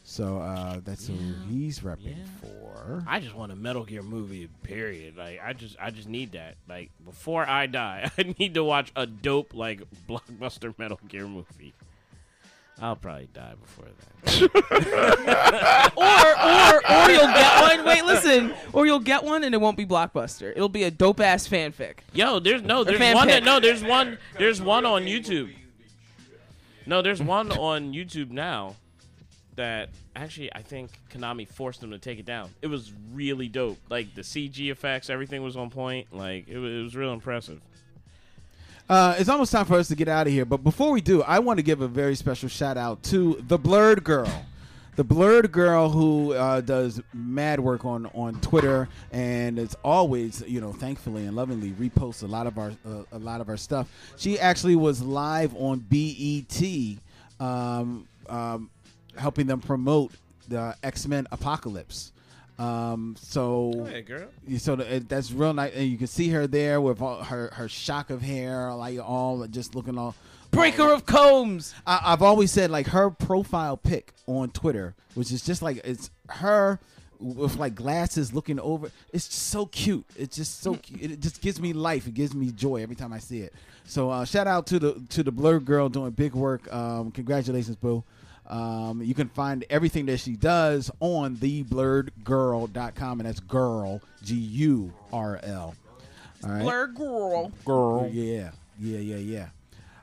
So 0.04 0.38
uh, 0.38 0.80
that's 0.84 1.06
who 1.06 1.14
he's 1.48 1.80
repping 1.80 2.16
for. 2.40 3.04
I 3.06 3.20
just 3.20 3.36
want 3.36 3.52
a 3.52 3.56
Metal 3.56 3.84
Gear 3.84 4.02
movie. 4.02 4.48
Period. 4.64 5.16
Like 5.16 5.40
I 5.40 5.52
just, 5.52 5.76
I 5.80 5.92
just 5.92 6.08
need 6.08 6.32
that. 6.32 6.56
Like 6.68 6.90
before 7.04 7.48
I 7.48 7.66
die, 7.66 8.10
I 8.18 8.34
need 8.38 8.54
to 8.54 8.64
watch 8.64 8.90
a 8.96 9.06
dope 9.06 9.54
like 9.54 9.82
blockbuster 10.08 10.76
Metal 10.78 10.98
Gear 11.08 11.28
movie. 11.28 11.74
I'll 12.80 12.96
probably 12.96 13.28
die 13.32 13.54
before 13.60 13.84
that. 13.84 13.92
or 15.96 16.02
or 16.02 16.96
or 16.96 17.10
you'll 17.10 17.26
get 17.26 17.60
one. 17.62 17.84
Wait, 17.86 18.04
listen. 18.04 18.54
Or 18.72 18.86
you'll 18.86 18.98
get 19.00 19.22
one 19.22 19.44
and 19.44 19.54
it 19.54 19.58
won't 19.58 19.76
be 19.76 19.84
blockbuster. 19.84 20.50
It'll 20.50 20.68
be 20.68 20.84
a 20.84 20.90
dope 20.90 21.20
ass 21.20 21.46
fanfic. 21.46 21.98
Yo, 22.12 22.38
there's 22.38 22.62
no, 22.62 22.84
there's 22.84 23.14
one. 23.14 23.28
That, 23.28 23.44
no, 23.44 23.60
there's 23.60 23.84
one. 23.84 24.18
There's 24.38 24.62
one 24.62 24.86
on 24.86 25.04
YouTube. 25.04 25.52
No, 26.86 27.02
there's 27.02 27.22
one 27.22 27.52
on 27.52 27.92
YouTube 27.92 28.30
now 28.30 28.76
that 29.56 29.90
actually 30.16 30.52
I 30.54 30.62
think 30.62 30.90
Konami 31.12 31.46
forced 31.46 31.82
them 31.82 31.90
to 31.90 31.98
take 31.98 32.18
it 32.18 32.24
down. 32.24 32.50
It 32.62 32.68
was 32.68 32.92
really 33.12 33.48
dope. 33.48 33.78
Like 33.90 34.14
the 34.14 34.22
CG 34.22 34.70
effects, 34.70 35.10
everything 35.10 35.42
was 35.42 35.56
on 35.56 35.70
point. 35.70 36.14
Like 36.14 36.48
it 36.48 36.58
was, 36.58 36.72
it 36.72 36.82
was 36.82 36.96
real 36.96 37.12
impressive. 37.12 37.60
Uh, 38.90 39.14
it's 39.20 39.28
almost 39.28 39.52
time 39.52 39.64
for 39.64 39.78
us 39.78 39.86
to 39.86 39.94
get 39.94 40.08
out 40.08 40.26
of 40.26 40.32
here, 40.32 40.44
but 40.44 40.64
before 40.64 40.90
we 40.90 41.00
do, 41.00 41.22
I 41.22 41.38
want 41.38 41.60
to 41.60 41.62
give 41.62 41.80
a 41.80 41.86
very 41.86 42.16
special 42.16 42.48
shout 42.48 42.76
out 42.76 43.00
to 43.04 43.40
the 43.46 43.56
Blurred 43.56 44.02
Girl. 44.02 44.28
The 44.96 45.04
Blurred 45.04 45.52
Girl 45.52 45.88
who 45.88 46.32
uh, 46.32 46.60
does 46.60 47.00
mad 47.14 47.60
work 47.60 47.84
on, 47.84 48.06
on 48.06 48.40
Twitter 48.40 48.88
and 49.12 49.60
is 49.60 49.76
always, 49.84 50.42
you 50.44 50.60
know, 50.60 50.72
thankfully 50.72 51.26
and 51.26 51.36
lovingly 51.36 51.70
reposts 51.70 52.24
a 52.24 52.26
lot 52.26 52.48
of 52.48 52.58
our 52.58 52.72
uh, 52.84 53.04
a 53.12 53.18
lot 53.20 53.40
of 53.40 53.48
our 53.48 53.56
stuff. 53.56 53.88
She 54.16 54.40
actually 54.40 54.74
was 54.74 55.00
live 55.00 55.54
on 55.54 55.86
BET, 55.88 56.60
um, 57.38 58.08
um, 58.28 58.70
helping 59.16 59.46
them 59.46 59.60
promote 59.60 60.10
the 60.48 60.74
X 60.82 61.06
Men 61.06 61.28
Apocalypse. 61.30 62.10
Um, 62.60 63.16
so 63.18 63.86
Hey, 63.90 64.02
girl. 64.02 64.28
so 64.58 64.76
the, 64.76 64.96
it- 64.96 65.08
that's 65.08 65.32
real 65.32 65.54
nice, 65.54 65.72
and 65.74 65.88
you 65.88 65.96
can 65.96 66.06
see 66.06 66.28
her 66.30 66.46
there 66.46 66.80
with 66.80 67.00
all 67.00 67.22
her 67.24 67.50
her 67.54 67.68
shock 67.68 68.10
of 68.10 68.20
hair, 68.22 68.72
like 68.74 68.98
all 69.02 69.46
just 69.46 69.74
looking 69.74 69.96
all. 69.96 70.14
Breaker 70.50 70.92
of 70.92 71.06
combs. 71.06 71.74
I, 71.86 72.00
I've 72.04 72.22
always 72.22 72.50
said 72.50 72.70
like 72.70 72.88
her 72.88 73.08
profile 73.10 73.76
pic 73.76 74.12
on 74.26 74.50
Twitter, 74.50 74.94
which 75.14 75.30
is 75.32 75.42
just 75.42 75.62
like 75.62 75.80
it's 75.84 76.10
her 76.28 76.78
with 77.18 77.56
like 77.56 77.74
glasses 77.76 78.32
looking 78.34 78.58
over. 78.60 78.90
It's 79.12 79.28
just 79.28 79.42
so 79.48 79.66
cute. 79.66 80.04
It's 80.16 80.36
just 80.36 80.60
so 80.60 80.74
cute. 80.74 81.02
It 81.02 81.20
just 81.20 81.40
gives 81.40 81.60
me 81.60 81.72
life. 81.72 82.06
It 82.08 82.14
gives 82.14 82.34
me 82.34 82.50
joy 82.50 82.82
every 82.82 82.96
time 82.96 83.12
I 83.12 83.20
see 83.20 83.40
it. 83.40 83.54
So 83.84 84.10
uh, 84.10 84.24
shout 84.24 84.46
out 84.48 84.66
to 84.68 84.78
the 84.78 85.02
to 85.10 85.22
the 85.22 85.30
blurred 85.32 85.64
girl 85.64 85.88
doing 85.88 86.10
big 86.10 86.34
work. 86.34 86.70
Um, 86.74 87.10
congratulations, 87.12 87.76
boo. 87.76 88.02
Um, 88.50 89.00
you 89.02 89.14
can 89.14 89.28
find 89.28 89.64
everything 89.70 90.06
that 90.06 90.18
she 90.18 90.32
does 90.36 90.90
on 91.00 91.36
theblurredgirl.com, 91.36 93.20
and 93.20 93.28
that's 93.28 93.40
girl 93.40 94.00
G 94.22 94.34
U 94.34 94.92
R 95.12 95.40
L. 95.42 95.74
All 96.44 96.50
right, 96.50 96.62
Blur 96.62 96.86
girl. 96.88 97.52
girl. 97.64 98.08
Yeah, 98.12 98.50
yeah, 98.78 98.98
yeah, 98.98 99.16
yeah. 99.16 99.46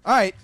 All 0.05 0.15
right. 0.15 0.35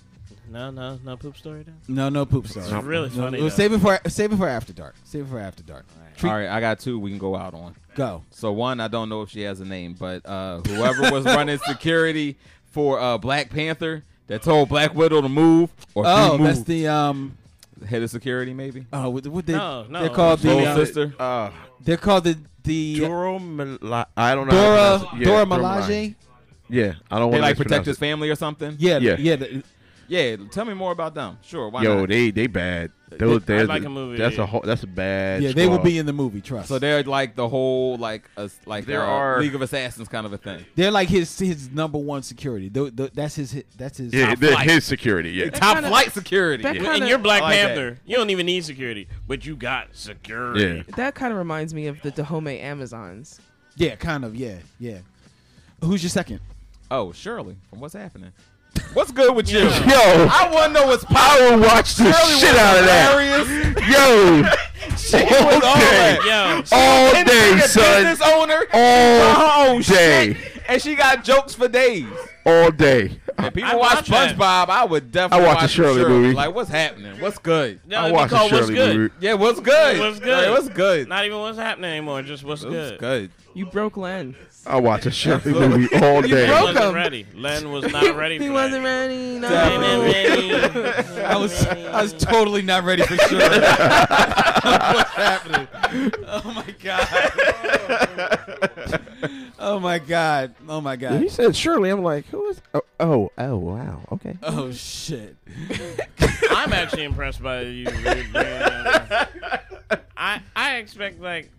No, 0.50 0.70
no, 0.70 0.98
no 1.02 1.16
poop 1.16 1.36
story 1.38 1.62
then. 1.62 1.76
No, 1.88 2.10
no 2.10 2.26
poop 2.26 2.46
story. 2.46 2.66
It's 2.66 2.84
really 2.84 3.08
No, 3.10 3.14
funny. 3.24 3.40
we'll 3.40 3.50
save 3.50 3.72
it 3.72 3.78
for 3.80 3.98
save 4.08 4.32
it 4.32 4.36
for 4.36 4.48
after 4.48 4.72
dark. 4.74 4.94
Save 5.04 5.24
it 5.26 5.28
for 5.30 5.38
after 5.38 5.62
dark. 5.62 5.86
Treat- 6.16 6.30
All 6.30 6.36
right, 6.36 6.48
I 6.48 6.60
got 6.60 6.80
two 6.80 6.98
we 6.98 7.10
can 7.10 7.18
go 7.18 7.34
out 7.34 7.54
on. 7.54 7.74
Go. 7.94 8.22
So 8.30 8.52
one, 8.52 8.80
I 8.80 8.88
don't 8.88 9.08
know 9.08 9.22
if 9.22 9.30
she 9.30 9.40
has 9.42 9.60
a 9.60 9.64
name, 9.64 9.94
but 9.98 10.26
uh, 10.26 10.60
whoever 10.66 11.10
was 11.10 11.24
running 11.24 11.58
security 11.66 12.36
for 12.72 13.00
uh, 13.00 13.16
Black 13.18 13.50
Panther 13.50 14.02
that 14.26 14.42
told 14.42 14.68
Black 14.68 14.94
Widow 14.94 15.22
to 15.22 15.28
move 15.28 15.70
or 15.94 16.04
Oh, 16.06 16.36
she 16.36 16.42
that's 16.42 16.62
the 16.64 16.88
um. 16.88 17.38
Head 17.86 18.02
of 18.02 18.10
security, 18.10 18.54
maybe. 18.54 18.86
Oh, 18.92 19.10
what, 19.10 19.26
what 19.26 19.46
they? 19.46 19.52
No, 19.54 19.84
no. 19.88 20.00
They're 20.00 20.10
called 20.10 20.40
the. 20.40 20.48
Soul 20.48 20.66
uh, 20.66 20.74
sister. 20.76 21.14
Uh, 21.18 21.50
they're 21.80 21.96
called 21.96 22.24
the 22.24 22.36
the 22.62 23.00
Dora 23.00 23.38
Mila- 23.38 24.08
I 24.16 24.34
don't 24.34 24.46
know. 24.48 24.52
Dora. 24.52 25.18
Yeah, 25.18 25.24
Dora 25.24 25.44
Milaje. 25.46 25.56
Milaje. 25.88 26.14
Yeah, 26.68 26.94
I 27.10 27.18
don't 27.18 27.30
They 27.30 27.38
want 27.38 27.42
like 27.42 27.56
protect 27.56 27.86
his 27.86 27.98
family 27.98 28.30
or 28.30 28.36
something. 28.36 28.76
Yeah, 28.78 28.98
Yeah. 28.98 29.16
yeah. 29.18 29.36
the- 29.36 29.62
Yeah, 30.08 30.36
tell 30.50 30.64
me 30.64 30.74
more 30.74 30.92
about 30.92 31.14
them. 31.14 31.38
Sure, 31.42 31.68
why 31.68 31.82
Yo, 31.82 32.00
not? 32.00 32.08
they 32.08 32.30
they 32.30 32.46
bad. 32.46 32.90
Those, 33.16 33.42
I 33.42 33.44
there's 33.46 33.68
like 33.68 33.84
a, 33.84 33.86
a 33.86 33.90
movie. 33.90 34.18
That's 34.18 34.38
a 34.38 34.46
whole, 34.46 34.62
that's 34.64 34.82
a 34.82 34.88
bad. 34.88 35.40
yeah, 35.40 35.52
they 35.52 35.66
will 35.68 35.74
squad. 35.76 35.84
be 35.84 35.98
in 35.98 36.06
the 36.06 36.12
movie. 36.12 36.40
Trust. 36.40 36.66
so 36.68 36.80
they're 36.80 37.04
like 37.04 37.36
the 37.36 37.48
whole 37.48 37.96
like 37.96 38.28
a, 38.36 38.50
like 38.66 38.86
There 38.86 39.02
uh, 39.02 39.06
are- 39.06 39.40
League 39.40 39.54
of 39.54 39.62
Assassins 39.62 40.08
kind 40.08 40.26
of 40.26 40.32
a 40.32 40.38
thing. 40.38 40.64
they're 40.74 40.90
like 40.90 41.08
his 41.08 41.38
his 41.38 41.70
number 41.70 41.98
one 41.98 42.22
security. 42.24 42.68
Tho- 42.68 42.90
tho- 42.90 43.10
that's 43.14 43.36
his. 43.36 43.62
That's 43.76 43.98
his. 43.98 44.12
Yeah, 44.12 44.30
top 44.30 44.38
they're 44.40 44.50
flight. 44.52 44.68
his 44.70 44.84
security. 44.84 45.30
Yeah, 45.30 45.50
Top 45.50 45.74
kinda- 45.74 45.88
flight 45.90 46.12
security. 46.12 46.62
that 46.64 46.74
Yeah. 46.74 46.80
kinda- 46.82 46.96
And 46.98 47.08
you're 47.08 47.18
Black 47.18 47.42
I 47.42 47.44
like 47.46 47.56
that. 47.60 47.66
Panther. 47.68 47.98
You 48.04 48.16
don't 48.16 48.30
even 48.30 48.46
need 48.46 48.64
security, 48.64 49.06
but 49.28 49.46
you 49.46 49.54
got 49.54 49.94
security. 49.94 50.82
yeah. 50.88 50.96
That 50.96 51.14
kind 51.14 51.32
of 51.32 51.38
reminds 51.38 51.72
me 51.72 51.86
of 51.86 52.02
the 52.02 52.10
Dahomey 52.10 52.58
Amazons. 52.58 53.38
Yeah, 53.76 53.94
kind 53.96 54.24
of. 54.24 54.34
Yeah, 54.34 54.56
yeah. 54.80 54.98
Who's 55.84 56.02
your 56.02 56.10
second? 56.10 56.40
Oh, 56.90 57.12
Shirley, 57.12 57.56
from 57.70 57.80
what's 57.80 57.94
happening? 57.94 58.32
What's 58.92 59.10
good 59.12 59.34
with 59.34 59.50
you? 59.50 59.60
Yo, 59.60 59.68
I 59.68 60.50
want 60.52 60.74
to 60.74 60.80
know 60.80 60.86
what's 60.86 61.04
I 61.08 61.50
will 61.50 61.60
watch 61.60 61.94
the 61.96 62.12
Shirley 62.12 62.38
shit 62.40 62.52
was 62.52 62.60
out 62.60 62.78
of 62.78 62.84
that. 62.86 63.10
hilarious. 63.10 63.88
Yo, 63.90 64.44
all 65.36 65.64
all 65.64 65.76
day, 65.78 66.18
Yo, 66.24 66.62
all 66.72 67.14
And 67.16 67.26
day, 67.28 67.52
she's 67.60 67.70
son, 67.72 68.04
business 68.04 68.28
owner. 68.28 68.58
all 68.72 69.76
Oh, 69.76 69.82
day, 69.82 70.34
shit. 70.34 70.62
And 70.68 70.80
she 70.80 70.94
got 70.94 71.24
jokes 71.24 71.54
for 71.54 71.68
days. 71.68 72.06
all 72.46 72.70
day. 72.70 73.18
If 73.36 73.52
people 73.54 73.70
I 73.70 73.74
watch 73.74 73.94
watch 73.96 74.06
that. 74.08 74.36
SpongeBob, 74.36 74.68
I 74.70 74.84
would 74.84 75.10
definitely 75.10 75.44
I 75.44 75.48
watch 75.48 75.58
the 75.58 75.62
watch 75.64 75.70
Shirley 75.72 76.00
Shirley 76.02 76.10
movie. 76.20 76.34
Like, 76.34 76.54
what's 76.54 76.70
happening? 76.70 77.20
What's 77.20 77.38
good? 77.38 77.80
no, 77.86 77.96
I 77.98 78.04
it'd 78.06 78.16
be 78.16 78.22
the 78.22 78.28
called 78.28 78.52
What's 78.52 78.66
Shirley 78.66 78.74
Good. 78.76 78.96
movie. 78.96 79.14
Yeah, 79.20 79.34
what's 79.34 79.60
good? 79.60 79.98
What's 79.98 80.20
good? 80.20 80.48
Like, 80.48 80.56
what's 80.62 80.68
good? 80.74 81.08
Not 81.08 81.24
even 81.26 81.38
what's 81.40 81.58
happening 81.58 81.90
anymore. 81.90 82.22
Just 82.22 82.44
what's 82.44 82.62
What's 82.62 82.72
good. 82.74 82.98
good? 83.00 83.30
You 83.54 83.66
broke 83.66 83.96
Len. 83.96 84.34
I 84.66 84.80
watch 84.80 85.06
a 85.06 85.10
Shirley 85.12 85.52
movie 85.52 85.94
all 85.96 86.22
day. 86.22 86.28
You 86.28 86.34
day. 86.34 86.46
broke 86.46 86.58
He 86.58 86.64
wasn't 86.64 86.84
him. 86.86 86.94
ready. 86.94 87.26
Len 87.34 87.70
was 87.70 87.92
not 87.92 88.16
ready. 88.16 88.38
he 88.38 88.46
for 88.48 88.52
wasn't 88.52 88.82
that. 88.82 89.06
ready. 89.06 89.38
No. 89.38 89.48
Definitely. 89.48 91.22
I 91.22 91.36
was 91.36 91.66
I 91.66 92.02
was 92.02 92.12
totally 92.14 92.62
not 92.62 92.82
ready 92.84 93.02
for 93.04 93.16
sure. 93.16 93.38
What's 93.48 95.10
happening? 95.12 95.68
Oh 96.26 96.52
my 96.52 96.74
god. 96.82 97.08
Oh 99.58 99.78
my 99.80 99.98
god. 99.98 100.54
Oh 100.68 100.80
my 100.80 100.96
When 100.96 101.22
he 101.22 101.28
said 101.28 101.54
Shirley, 101.54 101.90
I'm 101.90 102.02
like, 102.02 102.26
who 102.26 102.46
is? 102.48 102.60
Oh, 102.74 102.82
oh, 103.00 103.30
oh 103.38 103.56
wow, 103.56 104.00
okay. 104.12 104.36
Oh 104.42 104.72
shit. 104.72 105.36
I'm 106.50 106.72
actually 106.72 107.04
impressed 107.04 107.42
by 107.42 107.60
you. 107.62 107.86
really 107.86 108.24
bringing. 108.32 108.52
I 110.16 110.40
I 110.56 110.76
expect 110.76 111.20
like 111.20 111.50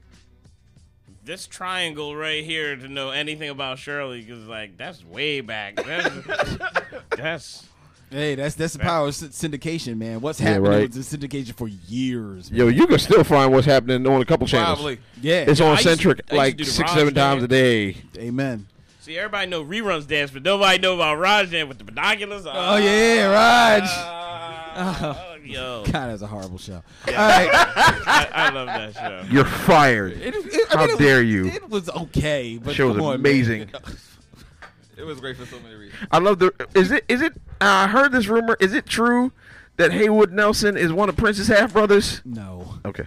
this 1.26 1.47
triangle 1.47 2.15
right 2.15 2.43
here 2.43 2.76
to 2.76 2.88
know 2.88 3.10
anything 3.10 3.49
about 3.49 3.80
Shirley 3.80 4.22
because 4.22 4.45
like 4.45 4.77
that's 4.77 5.03
way 5.03 5.41
back. 5.41 5.76
That's, 5.76 6.57
that's 7.18 7.68
Hey, 8.11 8.35
that's 8.35 8.56
that's 8.56 8.73
the 8.73 8.80
power 8.80 9.07
of 9.07 9.14
syndication, 9.15 9.97
man. 9.97 10.22
What's 10.22 10.39
Yeah, 10.39 10.49
happening 10.49 10.72
right. 10.72 10.81
with 10.84 10.93
the 10.93 11.18
syndication 11.18 11.56
for 11.56 11.68
years. 11.68 12.52
Man. 12.52 12.60
Yo, 12.60 12.68
you 12.68 12.85
can 12.88 12.99
still 12.99 13.23
find 13.23 13.52
what's 13.52 13.65
happening 13.65 14.06
on 14.07 14.22
a 14.22 14.26
couple 14.26 14.45
channels. 14.47 14.77
Probably. 14.77 14.99
Yeah. 15.22 15.45
It's 15.47 15.60
I 15.60 15.65
on 15.65 15.72
used 15.72 15.84
Centric 15.84 16.26
to 16.27 16.35
like 16.35 16.60
six, 16.60 16.80
Raj 16.80 16.91
seven 16.91 17.14
times 17.14 17.43
a 17.43 17.47
day. 17.47 17.97
Amen. 18.18 18.68
see 18.99 19.18
everybody 19.18 19.49
know 19.49 19.65
reruns 19.65 20.07
dance, 20.07 20.31
but 20.31 20.43
nobody 20.43 20.77
know 20.80 20.93
about 20.95 21.18
Raj 21.18 21.49
Rajan 21.49 21.68
with 21.68 21.80
the 21.80 21.84
binoculars. 21.84 22.45
Oh 22.45 22.77
yeah, 22.77 23.26
Raj. 23.26 23.84
Ah. 23.85 24.44
Ah, 24.76 25.35
yo, 25.43 25.84
God, 25.91 26.10
that's 26.10 26.22
a 26.22 26.27
horrible 26.27 26.57
show. 26.57 26.73
All 27.07 27.14
right. 27.14 27.49
I, 27.53 28.27
I 28.34 28.49
love 28.49 28.68
that 28.68 28.93
show. 28.93 29.23
You're 29.31 29.45
fired. 29.45 30.14
It- 30.14 30.35
it- 30.35 30.68
I 30.72 30.77
How 30.77 30.85
mean, 30.85 30.95
it 30.95 30.99
dare 30.99 31.19
was- 31.19 31.27
you. 31.27 31.45
It 31.47 31.69
was 31.69 31.89
okay, 31.89 32.60
but 32.61 32.76
show 32.76 32.88
was 32.88 32.97
come 32.97 33.06
on, 33.06 33.22
man. 33.22 33.31
amazing. 33.34 33.69
It 34.97 35.03
was 35.03 35.19
great 35.19 35.35
for 35.35 35.45
so 35.45 35.60
many 35.60 35.76
reasons. 35.76 36.02
I 36.10 36.19
love 36.19 36.39
the. 36.39 36.53
Is 36.73 36.89
it? 36.89 37.03
Is 37.10 37.22
it? 37.22 37.34
Uh, 37.60 37.65
I 37.65 37.88
heard 37.88 38.14
this 38.14 38.27
rumor. 38.27 38.56
Is 38.61 38.73
it 38.73 38.85
true 38.85 39.34
that 39.76 39.91
Haywood 39.91 40.31
Nelson 40.31 40.77
is 40.77 40.93
one 40.93 41.10
of 41.10 41.18
Prince's 41.18 41.49
half 41.49 41.73
brothers? 41.73 42.22
No. 42.23 42.76
Okay. 42.85 43.03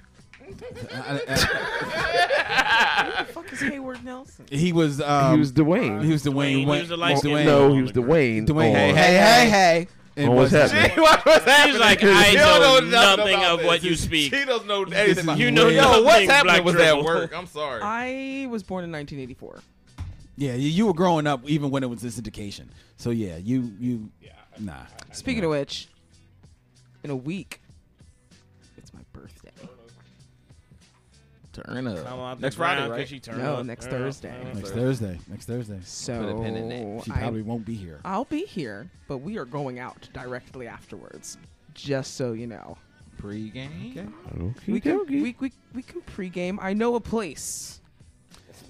I- 0.93 1.21
I- 1.27 3.05
Who 3.05 3.25
the 3.25 3.33
fuck 3.33 3.53
is 3.53 3.61
Hayward 3.61 4.05
Nelson? 4.05 4.45
he 4.51 4.73
was. 4.75 5.01
Um, 5.01 5.33
he 5.33 5.39
was 5.39 5.53
Dwayne. 5.53 6.05
He 6.05 6.13
was 6.13 6.23
Dwayne. 6.25 6.67
Dwayne, 6.67 6.75
he 6.75 6.81
was 6.81 6.89
the 6.91 6.97
light-skinned 6.99 7.35
Dwayne. 7.37 7.45
no, 7.47 7.73
he 7.75 7.81
was 7.83 7.93
Dwayne. 7.93 8.47
Dwayne. 8.47 8.73
Hey, 8.75 8.91
on- 8.91 8.97
hey, 8.97 9.17
hey, 9.17 9.49
hey. 9.51 9.79
And 9.79 9.89
on 10.27 10.35
what's 10.35 10.53
what's 10.53 10.73
happening? 10.73 10.99
what 11.03 11.25
was 11.25 11.43
happening? 11.45 11.73
She's 11.75 11.81
like, 11.81 12.03
I 12.03 12.31
She 12.31 12.37
know, 12.37 12.59
don't 12.61 12.91
nothing 12.91 13.35
about 13.35 13.53
of 13.53 13.59
this. 13.59 13.67
what 13.67 13.83
you 13.83 13.95
speak. 13.97 14.33
She 14.35 14.45
doesn't 14.45 14.67
know 14.67 14.85
anything 14.85 15.25
about 15.25 15.39
You 15.39 15.51
know 15.51 15.69
Yo, 15.69 16.03
what's 16.03 16.27
happening 16.27 16.55
Black 16.55 16.65
was 16.65 16.77
at 16.77 17.03
work. 17.03 17.35
I'm 17.37 17.47
sorry. 17.47 17.81
I 17.83 18.47
was 18.51 18.63
born 18.63 18.85
in 18.85 18.93
1984. 18.93 19.61
Yeah, 20.37 20.55
you, 20.55 20.69
you 20.69 20.87
were 20.87 20.95
growing 20.95 21.27
up 21.27 21.49
even 21.49 21.71
when 21.71 21.83
it 21.83 21.91
was 21.91 22.05
in 22.05 22.11
syndication. 22.11 22.67
So 22.97 23.11
yeah, 23.11 23.37
you 23.37 23.73
you. 23.79 24.11
Nah. 24.61 24.75
Speaking 25.13 25.45
of 25.45 25.51
which, 25.51 25.89
in 27.05 27.11
a 27.11 27.17
week, 27.17 27.61
Turn 31.67 31.87
up. 31.87 32.05
Come 32.07 32.19
on, 32.19 32.41
Next 32.41 32.55
the 32.57 32.59
ground, 32.61 32.77
Friday, 32.79 32.89
'cause 32.91 32.99
right? 32.99 33.09
she 33.09 33.21
turned 33.21 33.39
No, 33.39 33.55
up. 33.57 33.67
next 33.67 33.85
Turn 33.87 33.95
up. 33.95 34.01
Thursday. 34.01 34.31
Turn 34.31 34.47
up. 34.49 34.55
Next 34.55 34.71
Thursday. 34.71 35.19
Next 35.29 35.45
Thursday. 35.47 35.79
So 35.85 36.21
Put 36.21 36.29
a 36.41 36.43
pin 36.43 36.57
in 36.57 36.69
that. 36.97 37.05
She 37.05 37.11
I- 37.13 37.19
probably 37.19 37.43
won't 37.43 37.65
be 37.65 37.75
here. 37.75 38.01
I'll 38.05 38.25
be 38.25 38.45
here, 38.47 38.91
but 39.09 39.19
we 39.19 39.37
are 39.39 39.45
going 39.45 39.79
out 39.79 40.09
directly 40.13 40.67
afterwards. 40.69 41.39
Just 41.75 42.15
so 42.15 42.33
you 42.33 42.47
know, 42.47 42.77
Pre-game. 43.19 44.15
we 44.67 44.81
can 44.81 45.05
we, 45.09 45.35
we, 45.41 45.53
we 45.75 45.83
can 45.83 46.01
pregame. 46.03 46.59
I 46.61 46.73
know 46.73 46.95
a 46.95 47.01
place. 47.01 47.81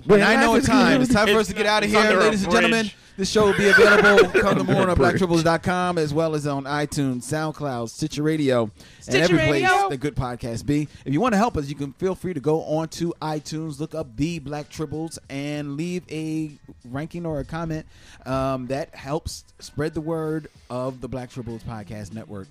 And 0.08 0.22
I 0.22 0.40
know 0.40 0.54
it's 0.54 0.66
time. 0.66 1.02
It's 1.02 1.12
time 1.12 1.28
for 1.28 1.38
us 1.38 1.48
to 1.48 1.54
get 1.54 1.66
out 1.66 1.84
of 1.84 1.90
here, 1.90 2.18
ladies 2.18 2.42
and 2.44 2.52
gentlemen. 2.52 2.90
This 3.18 3.28
show 3.28 3.46
will 3.46 3.58
be 3.58 3.68
available 3.68 4.30
come 4.40 4.58
the 4.58 4.62
morning 4.64 4.90
on 4.90 4.94
Bridge. 4.94 5.20
blacktribbles.com 5.20 5.98
as 5.98 6.14
well 6.14 6.36
as 6.36 6.46
on 6.46 6.64
iTunes, 6.64 7.22
SoundCloud, 7.24 7.88
Stitcher 7.88 8.22
Radio, 8.22 8.70
and 9.08 9.16
every 9.16 9.38
Radio. 9.38 9.68
place 9.68 9.88
that 9.90 9.96
good 9.96 10.14
podcasts 10.14 10.64
be. 10.64 10.86
If 11.04 11.12
you 11.12 11.20
want 11.20 11.32
to 11.32 11.36
help 11.36 11.56
us, 11.56 11.68
you 11.68 11.74
can 11.74 11.92
feel 11.94 12.14
free 12.14 12.32
to 12.32 12.38
go 12.38 12.62
on 12.62 12.86
to 12.90 13.12
iTunes, 13.20 13.80
look 13.80 13.92
up 13.92 14.16
the 14.16 14.38
Black 14.38 14.70
Tribbles, 14.70 15.18
and 15.28 15.76
leave 15.76 16.04
a 16.12 16.52
ranking 16.84 17.26
or 17.26 17.40
a 17.40 17.44
comment. 17.44 17.86
Um, 18.24 18.68
that 18.68 18.94
helps 18.94 19.42
spread 19.58 19.94
the 19.94 20.00
word 20.00 20.46
of 20.70 21.00
the 21.00 21.08
Black 21.08 21.30
Tribbles 21.30 21.64
Podcast 21.64 22.12
Network. 22.12 22.46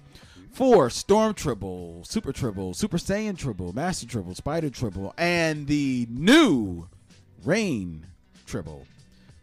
For 0.51 0.89
Storm 0.89 1.33
Tribble, 1.33 2.03
Super 2.03 2.33
Tribble, 2.33 2.73
Super 2.73 2.97
Saiyan 2.97 3.37
Tribble, 3.37 3.71
Master 3.71 4.05
Tribble, 4.05 4.35
Spider 4.35 4.69
Tribble, 4.69 5.13
and 5.17 5.67
the 5.67 6.07
new 6.09 6.87
Rain 7.45 8.05
Tribble. 8.45 8.85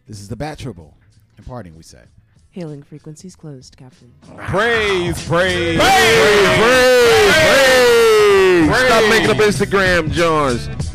This 0.07 0.21
is 0.21 0.29
the 0.29 0.37
Bat 0.37 0.59
Tribble. 0.59 0.95
In 1.39 1.45
parting, 1.45 1.77
we 1.77 1.83
say. 1.83 2.03
Hailing 2.51 2.83
frequencies 2.83 3.35
closed, 3.35 3.77
Captain. 3.77 4.13
Praise, 4.37 5.27
praise. 5.27 5.79
Praise, 5.79 6.49
praise, 6.59 7.35
praise. 8.69 8.87
Stop 8.87 9.11
making 9.11 9.31
up 9.31 9.37
Instagram, 9.39 10.11
Johns. 10.13 10.94